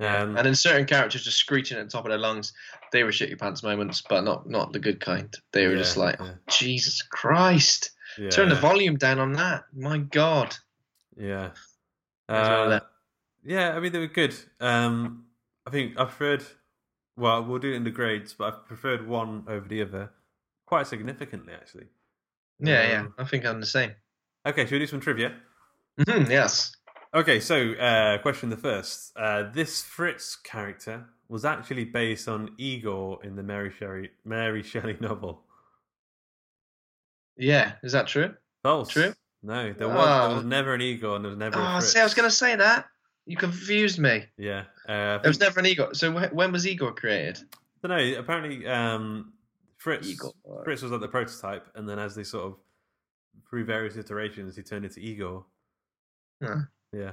Um, 0.00 0.36
and 0.36 0.44
then 0.44 0.54
certain 0.56 0.86
characters 0.86 1.22
just 1.24 1.38
screeching 1.38 1.78
at 1.78 1.84
the 1.86 1.90
top 1.90 2.04
of 2.04 2.10
their 2.10 2.18
lungs, 2.18 2.52
they 2.92 3.04
were 3.04 3.12
shit 3.12 3.28
your 3.28 3.38
pants 3.38 3.62
moments, 3.62 4.02
but 4.06 4.22
not 4.24 4.46
not 4.48 4.72
the 4.72 4.80
good 4.80 5.00
kind. 5.00 5.32
They 5.52 5.66
were 5.66 5.72
Yeah, 5.74 5.78
just 5.78 5.96
like, 5.96 6.16
yeah. 6.20 6.32
oh, 6.32 6.38
Jesus 6.50 7.00
Christ, 7.00 7.92
yeah, 8.18 8.28
turn 8.28 8.48
the 8.48 8.56
volume 8.56 8.96
down 8.96 9.18
on 9.20 9.32
that. 9.34 9.64
My 9.72 9.98
God. 9.98 10.54
Yeah. 11.16 11.50
There's 12.28 12.48
one 12.48 12.72
of 12.72 12.72
Uh, 12.72 12.80
yeah, 13.44 13.76
I 13.76 13.80
mean, 13.80 13.92
they 13.92 13.98
were 13.98 14.06
good. 14.06 14.34
Um, 14.60 15.26
I 15.66 15.70
think 15.70 15.98
I 15.98 16.04
preferred, 16.04 16.44
well, 17.16 17.44
we'll 17.44 17.58
do 17.58 17.72
it 17.72 17.76
in 17.76 17.84
the 17.84 17.90
grades, 17.90 18.32
but 18.34 18.54
I 18.54 18.56
preferred 18.66 19.06
one 19.06 19.44
over 19.48 19.68
the 19.68 19.82
other 19.82 20.10
quite 20.66 20.86
significantly, 20.86 21.52
actually. 21.52 21.86
Yeah, 22.58 22.88
yeah. 22.88 23.00
Um, 23.00 23.14
I 23.18 23.24
think 23.24 23.44
I'm 23.44 23.60
the 23.60 23.66
same. 23.66 23.92
Okay, 24.46 24.64
should 24.64 24.72
we 24.72 24.78
do 24.80 24.86
some 24.86 25.00
trivia? 25.00 25.34
Mhm, 26.00 26.28
yes. 26.28 26.74
Okay, 27.14 27.38
so 27.38 27.72
uh, 27.74 28.18
question 28.18 28.50
the 28.50 28.56
first. 28.56 29.12
Uh, 29.16 29.44
this 29.52 29.82
Fritz 29.82 30.36
character 30.36 31.06
was 31.28 31.44
actually 31.44 31.84
based 31.84 32.28
on 32.28 32.50
Igor 32.58 33.22
in 33.22 33.36
the 33.36 33.42
Mary 33.42 33.70
Shelley, 33.70 34.10
Mary 34.24 34.62
Shelley 34.62 34.96
novel. 35.00 35.42
Yeah, 37.36 37.72
is 37.82 37.92
that 37.92 38.06
true? 38.06 38.34
False. 38.62 38.88
True? 38.88 39.14
No, 39.44 39.72
there 39.74 39.88
was, 39.88 40.28
there 40.28 40.36
was 40.36 40.44
never 40.46 40.72
an 40.74 40.80
Igor 40.80 41.16
and 41.16 41.24
there 41.24 41.30
was 41.30 41.38
never 41.38 41.56
Oh, 41.60 41.72
Fritz. 41.78 41.92
see, 41.92 42.00
I 42.00 42.02
was 42.04 42.14
going 42.14 42.28
to 42.28 42.34
say 42.34 42.56
that. 42.56 42.86
You 43.26 43.36
confused 43.36 43.98
me. 43.98 44.24
Yeah. 44.38 44.64
Uh, 44.88 45.18
There 45.18 45.28
was 45.30 45.38
never 45.40 45.60
an 45.60 45.66
Igor. 45.66 45.94
So 45.94 46.10
wh- 46.12 46.34
when 46.34 46.50
was 46.50 46.66
Igor 46.66 46.94
created? 46.94 47.38
I 47.84 47.88
don't 47.88 47.96
know. 48.12 48.18
Apparently, 48.18 48.66
um, 48.66 49.32
Fritz 49.76 50.08
Igor. 50.08 50.32
Fritz 50.64 50.80
was 50.82 50.90
like 50.92 51.00
the 51.02 51.08
prototype, 51.08 51.66
and 51.74 51.86
then 51.88 51.98
as 51.98 52.14
they 52.14 52.24
sort 52.24 52.44
of 52.46 52.56
through 53.48 53.64
various 53.66 53.96
iterations, 53.96 54.56
he 54.56 54.62
turned 54.62 54.84
into 54.86 55.00
Igor. 55.00 55.44
Huh. 56.42 56.56
Yeah. 56.92 57.12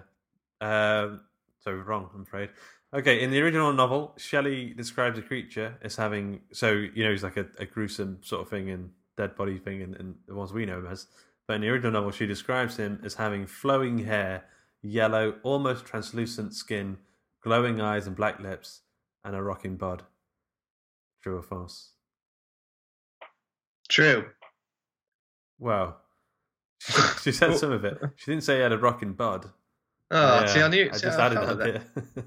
Um, 0.62 1.22
so 1.60 1.72
wrong, 1.74 2.10
I'm 2.16 2.22
afraid. 2.24 2.50
Okay, 2.94 3.22
in 3.24 3.32
the 3.32 3.42
original 3.42 3.72
novel, 3.74 4.14
Shelley 4.18 4.74
describes 4.74 5.18
a 5.18 5.22
creature 5.22 5.78
as 5.82 5.96
having 5.96 6.42
so 6.52 6.72
you 6.72 7.04
know 7.06 7.12
he's 7.12 7.24
like 7.24 7.38
a, 7.38 7.46
a 7.58 7.66
gruesome 7.66 8.20
sort 8.22 8.42
of 8.42 8.50
thing 8.50 8.70
and 8.70 8.90
dead 9.18 9.36
body 9.36 9.58
thing, 9.60 9.82
and, 9.82 9.96
and 9.96 10.16
the 10.28 10.36
ones 10.36 10.52
we 10.54 10.66
know 10.66 10.80
him 10.80 10.88
as. 10.88 11.08
But 11.52 11.56
in 11.56 11.62
the 11.64 11.68
original 11.68 11.92
novel, 11.92 12.12
she 12.12 12.26
describes 12.26 12.78
him 12.78 13.02
as 13.04 13.16
having 13.16 13.46
flowing 13.46 14.06
hair, 14.06 14.46
yellow, 14.82 15.36
almost 15.44 15.84
translucent 15.84 16.54
skin, 16.56 16.98
glowing 17.44 17.82
eyes 17.82 18.08
and 18.08 18.16
black 18.16 18.40
lips, 18.40 18.84
and 19.26 19.36
a 19.36 19.44
rocking 19.44 19.76
bod. 19.76 20.04
True 21.22 21.36
or 21.40 21.42
false? 21.44 21.90
True. 23.90 24.28
Well, 25.60 26.00
she 27.22 27.34
said 27.34 27.58
some 27.58 27.74
of 27.74 27.84
it. 27.84 27.98
She 28.16 28.32
didn't 28.32 28.46
say 28.46 28.56
he 28.56 28.62
had 28.62 28.72
a 28.72 28.78
rocking 28.78 29.12
bod. 29.12 29.50
Oh, 30.10 30.40
Yeah, 30.40 30.46
see, 30.46 30.62
I 30.62 30.68
knew. 30.70 30.90
I 30.90 30.96
see, 30.96 31.02
just 31.02 31.20
I 31.20 31.26
added 31.26 31.38
that 31.40 31.58
bit. 32.16 32.24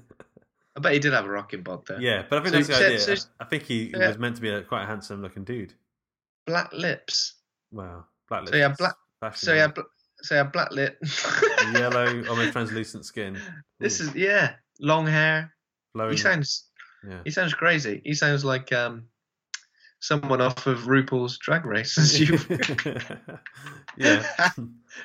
I 0.77 0.81
bet 0.81 0.93
he 0.93 0.99
did 0.99 1.13
have 1.13 1.25
a 1.25 1.29
rocking 1.31 1.63
bod 1.63 1.87
there. 1.87 1.99
yeah, 1.99 2.25
but 2.29 2.37
I 2.37 2.43
think 2.51 2.51
So 2.51 2.57
that's 2.59 2.67
the 2.67 2.75
said- 2.75 2.91
idea. 3.13 3.17
so- 3.17 3.27
I 3.39 3.45
think 3.45 3.63
he 3.63 3.85
yeah. 3.91 4.07
was 4.07 4.19
meant 4.19 4.35
to 4.35 4.41
be 4.43 4.49
a, 4.49 4.61
quite 4.61 4.83
a 4.83 4.85
handsome 4.85 5.23
looking 5.23 5.43
dude. 5.45 5.73
Black 6.45 6.71
lips. 6.73 7.33
Wow, 7.71 8.05
black 8.29 8.41
lips. 8.41 8.51
So 8.51 8.57
yeah, 8.57 8.67
black. 8.77 8.93
So 9.33 9.53
yeah, 9.53 9.67
bl- 9.67 9.81
so 10.21 10.35
yeah, 10.35 10.43
black 10.43 10.71
lip. 10.71 10.97
yellow, 11.73 12.23
almost 12.29 12.51
translucent 12.51 13.05
skin. 13.05 13.39
This 13.79 14.01
Ooh, 14.01 14.05
is 14.09 14.15
yeah, 14.15 14.53
long 14.79 15.07
hair. 15.07 15.53
flowing. 15.93 16.11
He 16.11 16.17
sounds. 16.17 16.65
Yeah. 17.07 17.19
He 17.23 17.31
sounds 17.31 17.53
crazy. 17.53 18.01
He 18.03 18.13
sounds 18.15 18.43
like 18.43 18.71
um, 18.73 19.05
someone 19.99 20.41
off 20.41 20.65
of 20.67 20.79
RuPaul's 20.79 21.37
Drag 21.37 21.65
Race. 21.65 21.97
As 21.97 22.19
you. 22.19 22.39
yeah. 23.97 24.25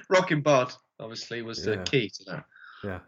Rocking 0.08 0.40
bod 0.42 0.72
obviously 0.98 1.42
was 1.42 1.62
the 1.64 1.74
Yeah. 1.76 1.82
key 1.84 2.10
to 2.10 2.24
that. 2.26 2.44
Yeah. 2.84 2.98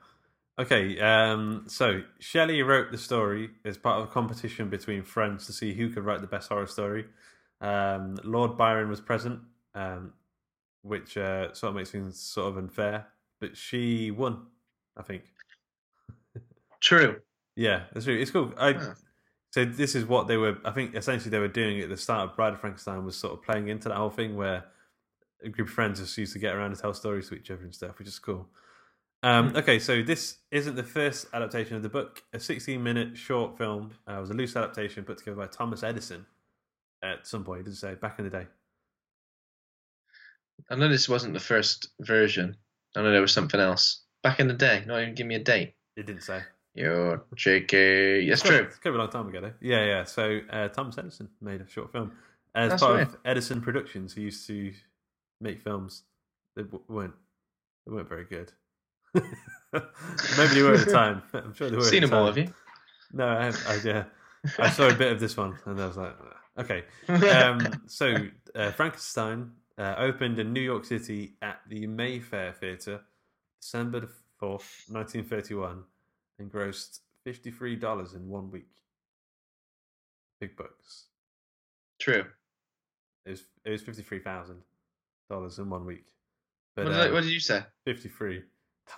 Okay. 0.59 0.98
Um, 1.01 1.64
so 1.68 2.02
Shelley 2.18 2.62
wrote 2.62 2.90
the 2.93 2.98
story 2.98 3.51
as 3.64 3.78
part 3.78 4.01
of 4.02 4.09
a 4.09 4.10
competition 4.12 4.68
between 4.68 5.02
friends 5.02 5.47
to 5.47 5.52
see 5.52 5.72
who 5.74 5.89
could 5.90 6.05
write 6.05 6.20
the 6.20 6.26
best 6.26 6.48
horror 6.48 6.66
story. 6.66 7.06
Um, 7.60 8.18
Lord 8.24 8.56
Byron 8.59 8.89
was 8.90 9.01
present, 9.01 9.40
um, 9.74 10.12
which 10.82 11.16
uh, 11.16 11.52
sort 11.54 11.70
of 11.70 11.76
makes 11.76 11.90
things 11.90 12.20
sort 12.20 12.48
of 12.48 12.59
unfair, 12.59 13.06
but 13.40 13.56
she 13.56 14.10
won. 14.10 14.46
I 14.96 15.02
think. 15.02 15.22
True. 16.80 17.20
Yeah, 17.56 17.84
that's 17.92 18.04
true. 18.04 18.18
It's 18.18 18.30
cool. 18.30 18.52
I, 18.59 18.72
Huh. 18.72 18.94
So 19.52 19.66
this 19.66 19.94
is 19.94 20.06
what 20.06 20.28
they 20.28 20.38
were. 20.38 20.56
I 20.64 20.70
think 20.70 20.94
essentially 20.94 21.30
they 21.30 21.38
were 21.38 21.46
doing 21.46 21.80
at 21.80 21.90
the 21.90 21.96
start 21.96 22.30
of 22.30 22.36
Bride 22.36 22.54
of 22.54 22.60
Frankenstein 22.60 23.04
was 23.04 23.16
sort 23.16 23.34
of 23.34 23.42
playing 23.42 23.68
into 23.68 23.90
that 23.90 23.96
whole 23.98 24.10
thing 24.10 24.34
where 24.34 24.64
a 25.44 25.50
group 25.50 25.68
of 25.68 25.74
friends 25.74 26.00
just 26.00 26.16
used 26.16 26.32
to 26.32 26.38
get 26.38 26.54
around 26.54 26.70
and 26.70 26.80
tell 26.80 26.94
stories 26.94 27.28
to 27.28 27.34
each 27.34 27.50
other 27.50 27.62
and 27.62 27.74
stuff, 27.74 27.98
which 27.98 28.09
is 28.09 28.18
cool. 28.18 28.48
Um, 29.22 29.54
okay, 29.54 29.78
so 29.78 30.02
this 30.02 30.38
isn't 30.50 30.74
the 30.74 30.82
first 30.82 31.26
adaptation 31.34 31.76
of 31.76 31.82
the 31.82 31.90
book. 31.90 32.22
A 32.32 32.38
16-minute 32.38 33.16
short 33.16 33.59
film 33.59 33.92
uh, 34.06 34.16
was 34.18 34.30
a 34.30 34.34
loose 34.34 34.56
adaptation 34.56 35.04
put 35.04 35.18
together 35.18 35.36
by 35.36 35.46
Thomas 35.46 35.82
Edison 35.82 36.24
at 37.02 37.26
some 37.26 37.44
point. 37.44 37.59
He 37.59 37.64
didn't 37.64 37.76
say 37.76 37.94
back 37.94 38.18
in 38.18 38.24
the 38.24 38.30
day. 38.30 38.46
I 40.70 40.74
know 40.76 40.88
this 40.88 41.08
wasn't 41.08 41.34
the 41.34 41.40
first 41.40 41.88
version. 42.00 42.56
I 42.96 43.02
know 43.02 43.12
there 43.12 43.20
was 43.20 43.32
something 43.32 43.60
else 43.60 44.02
back 44.22 44.40
in 44.40 44.48
the 44.48 44.54
day. 44.54 44.84
Not 44.86 45.02
even 45.02 45.14
give 45.14 45.26
me 45.26 45.34
a 45.34 45.40
date. 45.40 45.74
It 45.96 46.06
didn't 46.06 46.22
say. 46.22 46.42
You're 46.74 47.24
cheeky. 47.36 48.32
True. 48.34 48.56
It's 48.62 48.78
quite 48.78 48.94
a 48.94 48.98
long 48.98 49.10
time 49.10 49.28
ago, 49.28 49.40
though. 49.42 49.52
Yeah, 49.60 49.84
yeah. 49.84 50.04
So 50.04 50.40
uh, 50.50 50.68
Thomas 50.68 50.96
Edison 50.96 51.28
made 51.40 51.60
a 51.60 51.68
short 51.68 51.92
film 51.92 52.12
as 52.54 52.70
That's 52.70 52.82
part 52.82 52.96
right. 52.96 53.06
of 53.06 53.16
Edison 53.24 53.60
Productions, 53.60 54.14
who 54.14 54.22
used 54.22 54.46
to 54.46 54.72
make 55.40 55.60
films 55.60 56.04
that 56.56 56.70
w- 56.70 56.84
weren't 56.88 57.14
they 57.86 57.92
weren't 57.92 58.08
very 58.08 58.24
good. 58.24 58.52
Maybe 59.14 60.54
they 60.54 60.62
were 60.62 60.74
at 60.74 60.86
the 60.86 60.92
time. 60.92 61.22
I'm 61.34 61.54
sure 61.54 61.68
they 61.68 61.76
were. 61.76 61.82
Seen 61.82 62.02
them 62.02 62.14
all, 62.14 62.26
have 62.26 62.38
you? 62.38 62.52
No, 63.12 63.26
I, 63.28 63.44
have, 63.44 63.58
I 63.68 63.74
yeah. 63.84 64.04
I 64.58 64.70
saw 64.70 64.88
a 64.88 64.94
bit 64.94 65.12
of 65.12 65.20
this 65.20 65.36
one, 65.36 65.58
and 65.66 65.80
I 65.80 65.86
was 65.86 65.96
like, 65.96 66.16
okay. 66.58 66.84
Um, 67.08 67.82
so 67.86 68.14
uh, 68.54 68.70
Frankenstein 68.72 69.50
uh, 69.82 69.96
opened 69.98 70.38
in 70.38 70.52
New 70.52 70.60
York 70.60 70.84
City 70.84 71.34
at 71.42 71.60
the 71.68 71.86
Mayfair 71.88 72.52
Theatre, 72.52 73.00
December 73.60 74.00
the 74.00 74.09
fourth, 74.38 74.84
nineteen 74.88 75.24
thirty-one, 75.24 75.82
and 76.38 76.52
grossed 76.52 77.00
fifty-three 77.24 77.76
dollars 77.76 78.14
in 78.14 78.28
one 78.28 78.50
week. 78.50 78.70
Big 80.40 80.56
bucks. 80.56 81.06
True. 81.98 82.24
It 83.26 83.30
was 83.30 83.42
it 83.64 83.70
was 83.70 83.82
fifty-three 83.82 84.20
thousand 84.20 84.62
dollars 85.28 85.59
in 85.59 85.68
one 85.68 85.84
week. 85.84 86.06
But 86.76 86.84
What 86.86 86.92
did, 86.92 87.00
um, 87.09 87.12
what 87.14 87.22
did 87.24 87.32
you 87.32 87.40
say? 87.40 87.62
Fifty-three. 87.84 88.42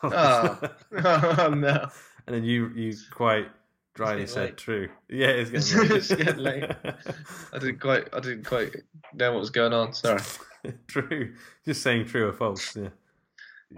Oh. 0.03 0.59
oh 1.05 1.55
no. 1.57 1.89
And 2.27 2.37
then 2.37 2.45
you 2.45 2.69
you 2.75 2.95
quite 3.11 3.49
dryly 3.95 4.27
said 4.27 4.51
late. 4.51 4.57
true. 4.59 4.89
Yeah, 5.09 5.29
it's 5.29 5.51
getting. 5.73 5.97
It's 5.97 6.15
getting 6.15 6.37
late. 6.37 6.65
I 7.55 7.59
didn't 7.59 7.81
quite. 7.81 8.09
I 8.13 8.21
didn't 8.21 8.45
quite 8.45 8.77
know 9.15 9.33
what 9.33 9.41
was 9.41 9.51
going 9.51 9.73
on. 9.73 9.95
Sorry. 9.95 10.21
true. 10.87 11.35
Just 11.65 11.83
saying 11.83 12.07
true 12.07 12.29
or 12.29 12.33
false. 12.33 12.77
Yeah. 12.77 12.89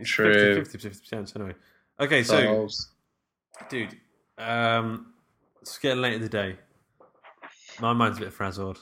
True. 0.05 0.57
50 0.57 0.79
50 0.79 1.01
percent 1.01 1.33
anyway. 1.37 1.55
Okay, 1.99 2.23
so 2.23 2.69
dude, 3.71 3.97
um, 4.37 5.15
it's 5.63 5.79
getting 5.79 6.03
late 6.03 6.15
in 6.15 6.21
the 6.21 6.29
day. 6.29 6.57
My 7.81 7.93
mind's 7.93 8.19
a 8.19 8.23
bit 8.23 8.33
frazzled. 8.33 8.79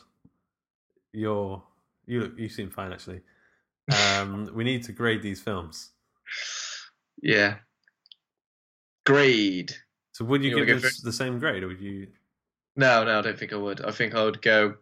You're 1.12 1.62
you 2.06 2.20
look 2.20 2.38
you 2.38 2.48
seem 2.48 2.70
fine 2.70 2.92
actually. 2.92 3.20
Um, 4.16 4.50
we 4.54 4.64
need 4.64 4.82
to 4.84 4.92
grade 4.92 5.22
these 5.22 5.40
films. 5.40 5.90
Yeah. 7.22 7.56
Grade. 9.04 9.74
So 10.12 10.24
would 10.24 10.42
you, 10.42 10.56
You 10.56 10.64
give 10.64 10.82
this 10.82 11.00
the 11.00 11.12
same 11.12 11.38
grade, 11.38 11.62
or 11.62 11.68
would 11.68 11.80
you? 11.80 12.08
No, 12.76 13.04
no, 13.04 13.18
I 13.18 13.22
don't 13.22 13.38
think 13.38 13.52
I 13.52 13.56
would. 13.56 13.84
I 13.84 13.90
think 13.90 14.14
I 14.14 14.24
would 14.24 14.40
go. 14.42 14.76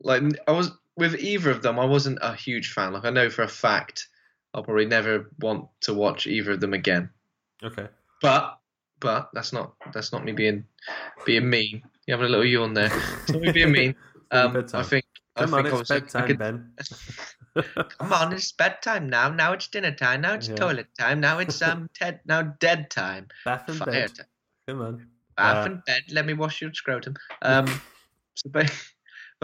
Like 0.00 0.22
I 0.46 0.52
was 0.52 0.72
with 0.96 1.14
either 1.16 1.50
of 1.50 1.62
them. 1.62 1.78
I 1.78 1.84
wasn't 1.84 2.18
a 2.22 2.34
huge 2.34 2.72
fan. 2.72 2.92
Like 2.92 3.04
I 3.04 3.10
know 3.10 3.30
for 3.30 3.42
a 3.42 3.48
fact, 3.48 4.08
I'll 4.52 4.62
probably 4.62 4.86
never 4.86 5.30
want 5.40 5.66
to 5.82 5.94
watch 5.94 6.26
either 6.26 6.52
of 6.52 6.60
them 6.60 6.74
again. 6.74 7.10
Okay. 7.62 7.88
But, 8.22 8.58
but 9.00 9.30
that's 9.34 9.52
not 9.52 9.74
that's 9.92 10.12
not 10.12 10.24
me 10.24 10.32
being 10.32 10.64
being 11.26 11.48
mean. 11.50 11.82
You 12.06 12.14
having 12.14 12.26
a 12.26 12.30
little 12.30 12.44
yawn 12.46 12.74
there? 12.74 12.90
It's 13.22 13.30
not 13.32 13.42
me 13.42 13.52
being 13.52 13.72
mean. 13.72 13.94
Um. 14.30 14.56
I 14.74 14.82
think. 14.82 15.04
Come 15.36 15.52
I 15.54 15.58
on, 15.58 15.64
think 15.64 15.80
it's 15.80 15.88
bedtime, 15.90 16.26
could- 16.26 16.38
Ben. 16.38 16.72
Come 17.98 18.12
on, 18.12 18.32
it's 18.32 18.50
bedtime 18.52 19.08
now. 19.08 19.28
Now 19.28 19.52
it's 19.52 19.68
dinner 19.68 19.92
time. 19.94 20.22
Now 20.22 20.34
it's 20.34 20.48
Yeah. 20.48 20.54
toilet 20.56 20.86
time. 20.98 21.20
Now 21.20 21.38
it's 21.38 21.60
um 21.62 21.88
Ted. 21.94 22.20
Now 22.24 22.42
dead 22.42 22.90
time. 22.90 23.28
Bath 23.44 23.68
and 23.68 23.78
Fire 23.78 23.90
bed. 23.92 24.14
time. 24.16 24.26
Come 24.68 24.80
on. 24.80 25.06
Bath 25.36 25.66
Uh, 25.66 25.70
and 25.70 25.84
bed. 25.84 26.02
Let 26.10 26.26
me 26.26 26.32
wash 26.34 26.62
your 26.62 26.72
scrotum. 26.72 27.14
Um, 27.42 27.66
so, 28.34 28.48
but, 28.50 28.72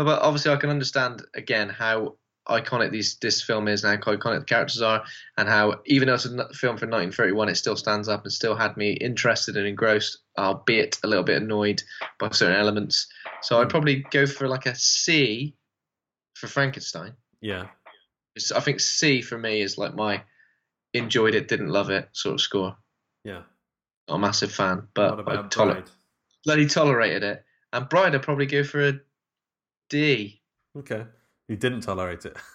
but, 0.04 0.22
obviously, 0.22 0.52
I 0.52 0.56
can 0.56 0.70
understand 0.70 1.22
again 1.34 1.68
how 1.68 2.16
iconic 2.48 2.90
these 2.90 3.16
this 3.16 3.42
film 3.42 3.68
is 3.68 3.84
and 3.84 4.02
how 4.02 4.12
iconic 4.16 4.40
the 4.40 4.44
characters 4.44 4.82
are, 4.82 5.04
and 5.36 5.48
how 5.48 5.80
even 5.86 6.08
though 6.08 6.14
it's 6.14 6.24
a 6.24 6.30
film 6.52 6.76
from 6.76 6.90
1931, 6.90 7.48
it 7.48 7.54
still 7.56 7.76
stands 7.76 8.08
up 8.08 8.24
and 8.24 8.32
still 8.32 8.56
had 8.56 8.76
me 8.76 8.92
interested 8.92 9.56
and 9.56 9.66
engrossed, 9.66 10.18
albeit 10.38 10.98
a 11.04 11.06
little 11.06 11.22
bit 11.24 11.42
annoyed 11.42 11.82
by 12.18 12.30
certain 12.30 12.56
elements. 12.58 13.06
So 13.42 13.60
I'd 13.60 13.68
probably 13.68 14.04
go 14.10 14.26
for 14.26 14.48
like 14.48 14.66
a 14.66 14.74
C 14.74 15.54
for 16.34 16.46
Frankenstein. 16.46 17.12
Yeah. 17.40 17.68
It's- 18.36 18.52
I 18.52 18.60
think 18.60 18.80
C 18.80 19.22
for 19.22 19.38
me 19.38 19.60
is 19.60 19.78
like 19.78 19.94
my 19.94 20.22
enjoyed 20.94 21.34
it, 21.34 21.46
didn't 21.48 21.68
love 21.68 21.90
it 21.90 22.08
sort 22.12 22.34
of 22.34 22.40
score. 22.40 22.76
Yeah. 23.24 23.42
Not 24.08 24.16
a 24.16 24.18
massive 24.18 24.50
fan, 24.52 24.88
but 24.94 25.28
I 25.28 25.46
toler- 25.48 25.84
bloody 26.44 26.66
tolerated 26.66 27.22
it. 27.22 27.44
And 27.72 27.88
Bride, 27.88 28.14
I'd 28.14 28.22
probably 28.22 28.46
go 28.46 28.64
for 28.64 28.88
a 28.88 29.00
D. 29.90 30.40
Okay. 30.78 31.04
You 31.48 31.56
didn't 31.56 31.82
tolerate 31.82 32.24
it. 32.24 32.36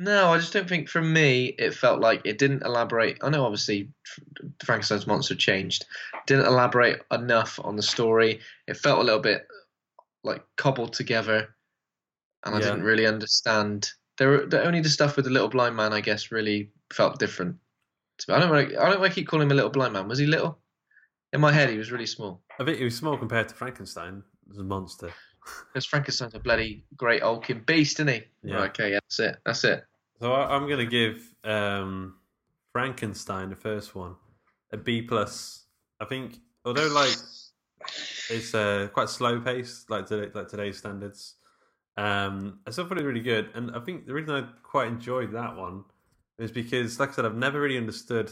No, 0.00 0.28
I 0.32 0.38
just 0.38 0.52
don't 0.52 0.68
think 0.68 0.88
for 0.88 1.02
me 1.02 1.46
it 1.58 1.74
felt 1.74 2.00
like 2.00 2.20
it 2.24 2.38
didn't 2.38 2.62
elaborate. 2.62 3.18
I 3.20 3.30
know 3.30 3.44
obviously 3.44 3.90
Frankenstein's 4.64 5.08
monster 5.08 5.34
changed, 5.34 5.86
didn't 6.28 6.46
elaborate 6.46 7.00
enough 7.10 7.58
on 7.64 7.74
the 7.74 7.82
story. 7.82 8.38
It 8.68 8.76
felt 8.76 9.00
a 9.00 9.02
little 9.02 9.20
bit 9.20 9.48
like 10.22 10.44
cobbled 10.56 10.92
together, 10.92 11.48
and 12.44 12.54
I 12.54 12.58
Yeah. 12.60 12.66
didn't 12.66 12.84
really 12.84 13.06
understand. 13.06 13.90
There, 14.18 14.28
were, 14.28 14.46
the 14.46 14.62
only 14.64 14.80
the 14.80 14.88
stuff 14.88 15.16
with 15.16 15.24
the 15.24 15.32
little 15.32 15.48
blind 15.48 15.74
man, 15.74 15.92
I 15.92 16.00
guess, 16.00 16.30
really 16.30 16.70
felt 16.92 17.18
different. 17.18 17.56
I 18.28 18.38
don't. 18.38 18.50
wanna- 18.50 18.80
I 18.80 18.90
don't. 18.90 19.00
want 19.00 19.12
to 19.12 19.20
keep 19.20 19.26
calling 19.26 19.48
him 19.48 19.52
a 19.52 19.56
little 19.56 19.70
blind 19.70 19.94
man. 19.94 20.06
Was 20.06 20.20
he 20.20 20.26
little? 20.26 20.60
In 21.32 21.40
my 21.40 21.50
head, 21.50 21.70
he 21.70 21.76
was 21.76 21.90
really 21.90 22.06
small. 22.06 22.44
I 22.60 22.64
think 22.64 22.78
he 22.78 22.84
was 22.84 22.96
small 22.96 23.18
compared 23.18 23.48
to 23.48 23.54
Frankenstein 23.56 24.22
a 24.56 24.62
monster. 24.62 25.12
Because 25.72 25.86
Frankenstein's 25.86 26.34
a 26.34 26.38
bloody 26.38 26.84
great 26.96 27.22
hulking 27.22 27.62
beast, 27.66 28.00
isn't 28.00 28.08
he? 28.08 28.22
Yeah. 28.42 28.56
Right, 28.56 28.70
okay, 28.70 28.90
yeah, 28.92 28.98
that's 29.02 29.20
it. 29.20 29.36
That's 29.44 29.64
it. 29.64 29.84
So 30.20 30.32
I, 30.32 30.54
I'm 30.54 30.66
going 30.66 30.78
to 30.78 30.86
give 30.86 31.34
um, 31.44 32.16
Frankenstein, 32.72 33.50
the 33.50 33.56
first 33.56 33.94
one, 33.94 34.16
a 34.72 34.76
B 34.76 35.02
plus. 35.02 35.64
I 36.00 36.04
think, 36.04 36.38
although 36.64 36.88
like 36.88 37.16
it's 38.30 38.54
uh, 38.54 38.88
quite 38.92 39.08
slow 39.08 39.40
paced, 39.40 39.90
like 39.90 40.06
today, 40.06 40.30
like 40.34 40.48
today's 40.48 40.78
standards, 40.78 41.34
um, 41.96 42.60
I 42.66 42.70
still 42.70 42.86
thought 42.86 42.98
it 42.98 43.04
really 43.04 43.20
good. 43.20 43.50
And 43.54 43.74
I 43.74 43.80
think 43.80 44.06
the 44.06 44.14
reason 44.14 44.34
I 44.34 44.48
quite 44.62 44.88
enjoyed 44.88 45.32
that 45.32 45.56
one 45.56 45.84
is 46.38 46.52
because, 46.52 47.00
like 47.00 47.10
I 47.10 47.12
said, 47.12 47.26
I've 47.26 47.34
never 47.34 47.60
really 47.60 47.78
understood 47.78 48.30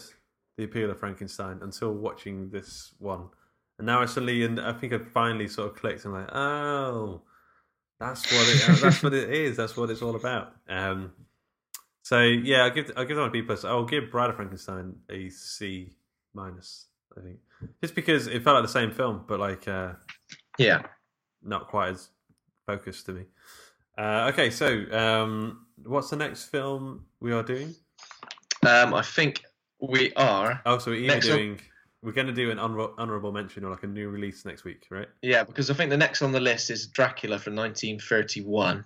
the 0.56 0.64
appeal 0.64 0.90
of 0.90 0.98
Frankenstein 0.98 1.58
until 1.62 1.92
watching 1.92 2.50
this 2.50 2.94
one. 2.98 3.28
And 3.78 3.86
now 3.86 4.00
I 4.00 4.06
suddenly, 4.06 4.42
and 4.44 4.58
I 4.60 4.72
think 4.72 4.92
I 4.92 4.98
finally 4.98 5.48
sort 5.48 5.70
of 5.70 5.76
clicked 5.76 6.04
and 6.04 6.14
like, 6.14 6.28
oh, 6.34 7.22
that's 8.00 8.30
what 8.32 8.48
it, 8.48 8.80
that's 8.80 9.02
what 9.02 9.12
it 9.12 9.30
is. 9.30 9.56
That's 9.56 9.76
what 9.76 9.90
it's 9.90 10.02
all 10.02 10.16
about. 10.16 10.54
Um, 10.68 11.12
So 12.02 12.22
yeah, 12.22 12.62
I'll 12.64 12.70
give 12.70 12.90
I'll 12.96 13.04
give 13.04 13.16
that 13.16 13.24
a 13.24 13.30
B 13.30 13.42
plus. 13.42 13.64
I'll 13.64 13.84
give 13.84 14.10
Bride 14.10 14.30
of 14.30 14.36
Frankenstein 14.36 14.96
a 15.10 15.28
C 15.28 15.96
minus. 16.34 16.86
I 17.18 17.20
think 17.22 17.38
just 17.82 17.94
because 17.94 18.26
it 18.28 18.42
felt 18.44 18.54
like 18.54 18.64
the 18.64 18.68
same 18.80 18.92
film, 18.92 19.24
but 19.26 19.40
like 19.40 19.66
uh, 19.66 19.92
Yeah. 20.58 20.82
not 21.42 21.68
quite 21.68 21.90
as 21.90 22.10
focused 22.66 23.06
to 23.06 23.12
me. 23.12 23.22
Uh, 23.98 24.30
okay, 24.32 24.50
so 24.50 24.68
um, 24.92 25.66
what's 25.84 26.10
the 26.10 26.16
next 26.16 26.44
film 26.44 27.06
we 27.20 27.32
are 27.32 27.42
doing? 27.42 27.74
Um, 28.66 28.92
I 28.94 29.02
think 29.02 29.42
we 29.80 30.12
are. 30.14 30.60
Oh, 30.66 30.78
so 30.78 30.90
we're 30.90 30.98
either 30.98 31.14
Next 31.14 31.26
doing. 31.26 31.60
We're 32.02 32.12
going 32.12 32.26
to 32.28 32.32
do 32.32 32.50
an 32.50 32.58
honor- 32.58 32.90
honorable 32.98 33.32
mention 33.32 33.64
or 33.64 33.70
like 33.70 33.82
a 33.82 33.86
new 33.88 34.08
release 34.08 34.44
next 34.44 34.64
week, 34.64 34.86
right? 34.90 35.08
Yeah, 35.22 35.44
because 35.44 35.70
I 35.70 35.74
think 35.74 35.90
the 35.90 35.96
next 35.96 36.22
on 36.22 36.30
the 36.32 36.40
list 36.40 36.70
is 36.70 36.86
Dracula 36.86 37.38
from 37.38 37.56
1931. 37.56 38.84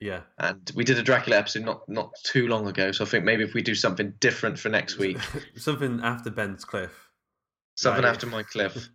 Yeah. 0.00 0.20
And 0.38 0.70
we 0.74 0.84
did 0.84 0.98
a 0.98 1.02
Dracula 1.02 1.38
episode 1.38 1.64
not 1.64 1.88
not 1.88 2.10
too 2.24 2.48
long 2.48 2.66
ago, 2.66 2.92
so 2.92 3.04
I 3.04 3.08
think 3.08 3.24
maybe 3.24 3.44
if 3.44 3.54
we 3.54 3.62
do 3.62 3.74
something 3.74 4.12
different 4.20 4.58
for 4.58 4.68
next 4.68 4.98
week, 4.98 5.18
Something 5.56 6.00
after 6.02 6.30
Ben's 6.30 6.64
Cliff. 6.64 6.92
something 7.76 8.04
Right. 8.04 8.10
after 8.10 8.26
my 8.26 8.42
cliff. 8.52 8.88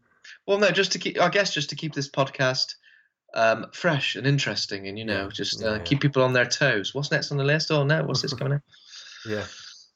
Well, 0.45 0.59
no, 0.59 0.69
just 0.71 0.91
to 0.93 0.99
keep, 0.99 1.19
I 1.19 1.29
guess, 1.29 1.53
just 1.53 1.69
to 1.71 1.75
keep 1.75 1.93
this 1.93 2.09
podcast 2.09 2.75
um, 3.33 3.67
fresh 3.73 4.15
and 4.15 4.27
interesting, 4.27 4.87
and 4.87 4.97
you 4.99 5.05
know, 5.05 5.29
just 5.29 5.63
uh, 5.63 5.65
yeah, 5.65 5.75
yeah. 5.77 5.83
keep 5.83 6.01
people 6.01 6.21
on 6.23 6.33
their 6.33 6.45
toes. 6.45 6.93
What's 6.93 7.11
next 7.11 7.31
on 7.31 7.37
the 7.37 7.43
list? 7.43 7.71
Oh 7.71 7.83
no, 7.83 8.03
what's 8.03 8.21
this 8.21 8.33
coming 8.33 8.53
out? 8.53 8.61
Yeah. 9.25 9.45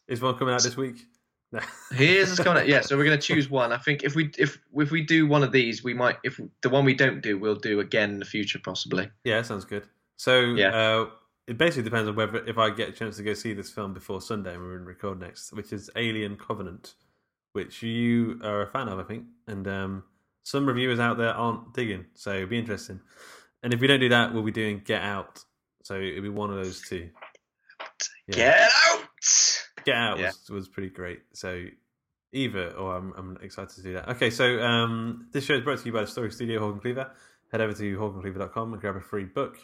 Is 0.08 0.22
one 0.22 0.38
coming 0.38 0.54
out 0.54 0.62
this 0.62 0.78
week? 0.78 0.98
Here's 1.92 2.30
what's 2.30 2.42
coming 2.42 2.62
out. 2.64 2.68
Yeah, 2.68 2.82
so 2.82 2.98
we're 2.98 3.04
gonna 3.06 3.18
choose 3.18 3.50
one. 3.50 3.72
I 3.72 3.78
think 3.78 4.04
if 4.04 4.16
we 4.16 4.32
if 4.38 4.60
if 4.76 4.92
we 4.92 5.02
do 5.02 5.28
one 5.28 5.44
of 5.44 5.52
these, 5.52 5.84
we 5.84 5.94
might. 5.94 6.18
If 6.24 6.40
the 6.62 6.70
one 6.70 6.86
we 6.86 6.94
don't 6.94 7.22
do, 7.22 7.38
we'll 7.38 7.56
do 7.56 7.80
again 7.80 8.12
in 8.12 8.20
the 8.20 8.26
future, 8.26 8.60
possibly. 8.60 9.10
Yeah, 9.24 9.42
sounds 9.42 9.66
good. 9.66 9.84
So 10.18 10.40
Yeah. 10.56 10.76
uh, 10.76 11.10
it 11.48 11.58
basically 11.58 11.84
depends 11.84 12.10
on 12.10 12.16
whether 12.16 12.44
if 12.46 12.58
I 12.58 12.70
get 12.72 12.90
a 12.90 12.92
chance 12.92 13.18
to 13.18 13.24
go 13.24 13.34
see 13.34 13.54
this 13.54 13.70
film 13.70 13.94
before 13.94 14.22
Sunday 14.22 14.54
and 14.54 14.62
we're 14.62 14.70
going 14.70 14.80
to 14.80 14.86
record 14.86 15.20
next, 15.20 15.54
which 15.54 15.72
is 15.74 15.90
Alien 15.96 16.38
Covenant, 16.38 16.96
which 17.54 17.84
you 17.84 18.40
are 18.44 18.64
a 18.64 18.68
fan 18.68 18.88
of, 18.88 18.98
I 19.00 19.04
think, 19.04 19.26
and 19.48 19.68
um, 19.68 20.04
some 20.44 20.66
reviewers 20.66 21.00
out 21.00 21.18
there 21.18 21.34
aren't 21.34 21.74
digging, 21.74 22.06
so 22.16 22.34
it'll 22.34 22.48
be 22.50 22.58
interesting. 22.58 23.00
And 23.62 23.74
if 23.74 23.80
we 23.80 23.88
don't 23.88 24.00
do 24.00 24.10
that, 24.10 24.34
we'll 24.34 24.42
be 24.44 24.52
doing 24.52 24.82
Get 24.86 25.02
Out, 25.04 25.44
so 25.84 26.00
it'll 26.00 26.24
be 26.24 26.30
one 26.30 26.50
of 26.50 26.56
those 26.56 26.82
two. 26.82 27.10
Yeah. 28.28 28.36
Get 28.36 28.70
out! 28.90 28.95
Get 29.86 29.96
Out 29.96 30.20
Yeah. 30.20 30.28
was, 30.28 30.50
was 30.50 30.68
pretty 30.68 30.90
great. 30.90 31.22
So 31.34 31.66
either, 32.34 32.72
or 32.72 32.96
I'm, 32.98 33.14
I'm 33.18 33.38
excited 33.42 33.76
to 33.76 33.82
do 33.84 33.94
that. 33.94 34.10
Okay, 34.10 34.30
so 34.30 34.60
um, 34.62 35.28
this 35.32 35.46
show 35.46 35.54
is 35.54 35.62
brought 35.62 35.80
to 35.80 35.86
you 35.86 35.94
by 35.94 36.02
the 36.02 36.08
Story 36.08 36.32
Studio, 36.32 36.60
Hawk 36.60 36.74
and 36.74 36.82
Cleaver. 36.82 37.12
Head 37.52 37.62
over 37.62 37.74
to 37.74 37.98
hawkandcleaver.com 37.98 38.74
and 38.74 38.82
grab 38.82 38.96
a 38.96 39.02
free 39.02 39.26
book. 39.26 39.58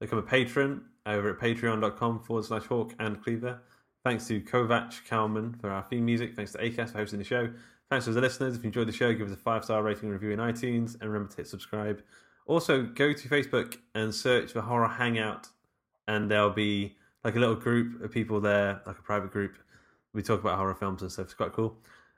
Become 0.00 0.18
a 0.18 0.22
patron 0.22 0.82
over 1.06 1.30
at 1.30 1.38
patreon.com 1.38 2.20
forward 2.24 2.44
slash 2.44 2.64
hawk 2.64 2.92
and 2.98 3.22
cleaver. 3.22 3.60
Thanks 4.04 4.26
to 4.28 4.40
Kovac 4.40 5.04
Kalman 5.08 5.54
for 5.60 5.70
our 5.70 5.82
theme 5.88 6.04
music. 6.04 6.34
Thanks 6.34 6.52
to 6.52 6.58
Acast 6.58 6.90
for 6.90 6.98
hosting 6.98 7.18
the 7.18 7.24
show. 7.24 7.50
Thanks 7.88 8.06
to 8.06 8.12
the 8.12 8.20
listeners. 8.20 8.56
If 8.56 8.62
you 8.62 8.68
enjoyed 8.68 8.88
the 8.88 8.92
show, 8.92 9.12
give 9.14 9.26
us 9.28 9.32
a 9.32 9.36
five 9.36 9.64
star 9.64 9.82
rating 9.82 10.04
and 10.04 10.12
review 10.12 10.30
in 10.30 10.38
iTunes. 10.38 10.94
And 11.00 11.10
remember 11.10 11.30
to 11.30 11.36
hit 11.36 11.46
subscribe. 11.48 12.02
Also, 12.46 12.82
go 12.82 13.12
to 13.12 13.28
Facebook 13.28 13.76
and 13.94 14.12
search 14.14 14.52
for 14.52 14.60
Horror 14.60 14.88
Hangout. 14.88 15.48
And 16.08 16.30
there'll 16.30 16.50
be 16.50 16.96
like 17.24 17.36
a 17.36 17.38
little 17.38 17.54
group 17.54 18.02
of 18.02 18.10
people 18.10 18.40
there, 18.40 18.80
like 18.86 18.98
a 18.98 19.02
private 19.02 19.30
group. 19.32 19.54
We 20.12 20.22
talk 20.22 20.40
about 20.40 20.58
horror 20.58 20.74
films 20.74 21.02
and 21.02 21.10
stuff. 21.10 21.26
It's 21.26 21.34
quite 21.34 21.52
cool. 21.52 21.76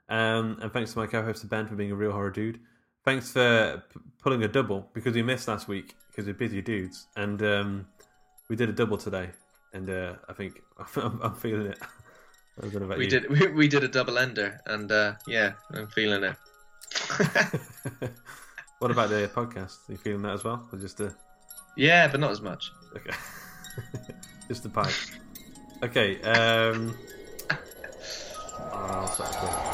Um, 0.09 0.59
and 0.61 0.73
thanks 0.73 0.93
to 0.93 0.99
my 0.99 1.07
co-host 1.07 1.49
Ben 1.49 1.67
for 1.67 1.75
being 1.77 1.93
a 1.93 1.95
real 1.97 2.13
horror 2.13 2.31
dude. 2.31 2.61
Thanks 3.05 3.33
for 3.33 3.83
p- 3.93 4.01
pulling 4.23 4.43
a 4.45 4.49
double 4.49 4.89
because 4.95 5.15
we 5.15 5.23
missed 5.23 5.47
last 5.49 5.69
week 5.69 5.95
because 6.11 6.27
we're 6.27 6.35
busy 6.35 6.63
dudes, 6.63 7.07
and 7.17 7.43
um, 7.43 7.87
we 8.49 8.57
did 8.57 8.69
a 8.69 8.73
double 8.73 8.97
today. 8.97 9.31
And 9.73 9.91
uh, 9.91 10.15
I 10.29 10.33
think 10.33 10.61
I'm, 10.97 11.21
I'm 11.23 11.35
feeling 11.35 11.67
it. 11.67 11.79
I 12.59 12.63
don't 12.63 12.75
know 12.75 12.87
about 12.87 12.99
We 12.99 13.05
you. 13.05 13.11
did 13.11 13.29
we, 13.31 13.47
we 13.49 13.69
did 13.69 13.85
a 13.85 13.89
double 13.89 14.17
ender, 14.19 14.61
and 14.67 14.91
uh, 14.91 15.15
yeah, 15.27 15.53
I'm 15.73 15.89
feeling 15.89 16.23
it. 16.25 16.37
what 18.79 18.91
about 18.91 19.11
the 19.11 19.31
podcast? 19.35 19.89
Are 19.89 19.93
you 19.93 19.99
feeling 19.99 20.23
that 20.23 20.35
as 20.35 20.45
well, 20.45 20.67
or 20.73 20.79
just 20.79 21.01
a 21.01 21.15
Yeah, 21.77 22.09
but 22.09 22.21
not 22.21 22.31
as 22.31 22.41
much. 22.41 22.71
okay, 22.97 23.11
just 24.49 24.63
the 24.63 24.69
pipe? 24.69 24.95
Okay. 25.83 26.21
Um, 26.23 26.97
I'll 28.73 29.74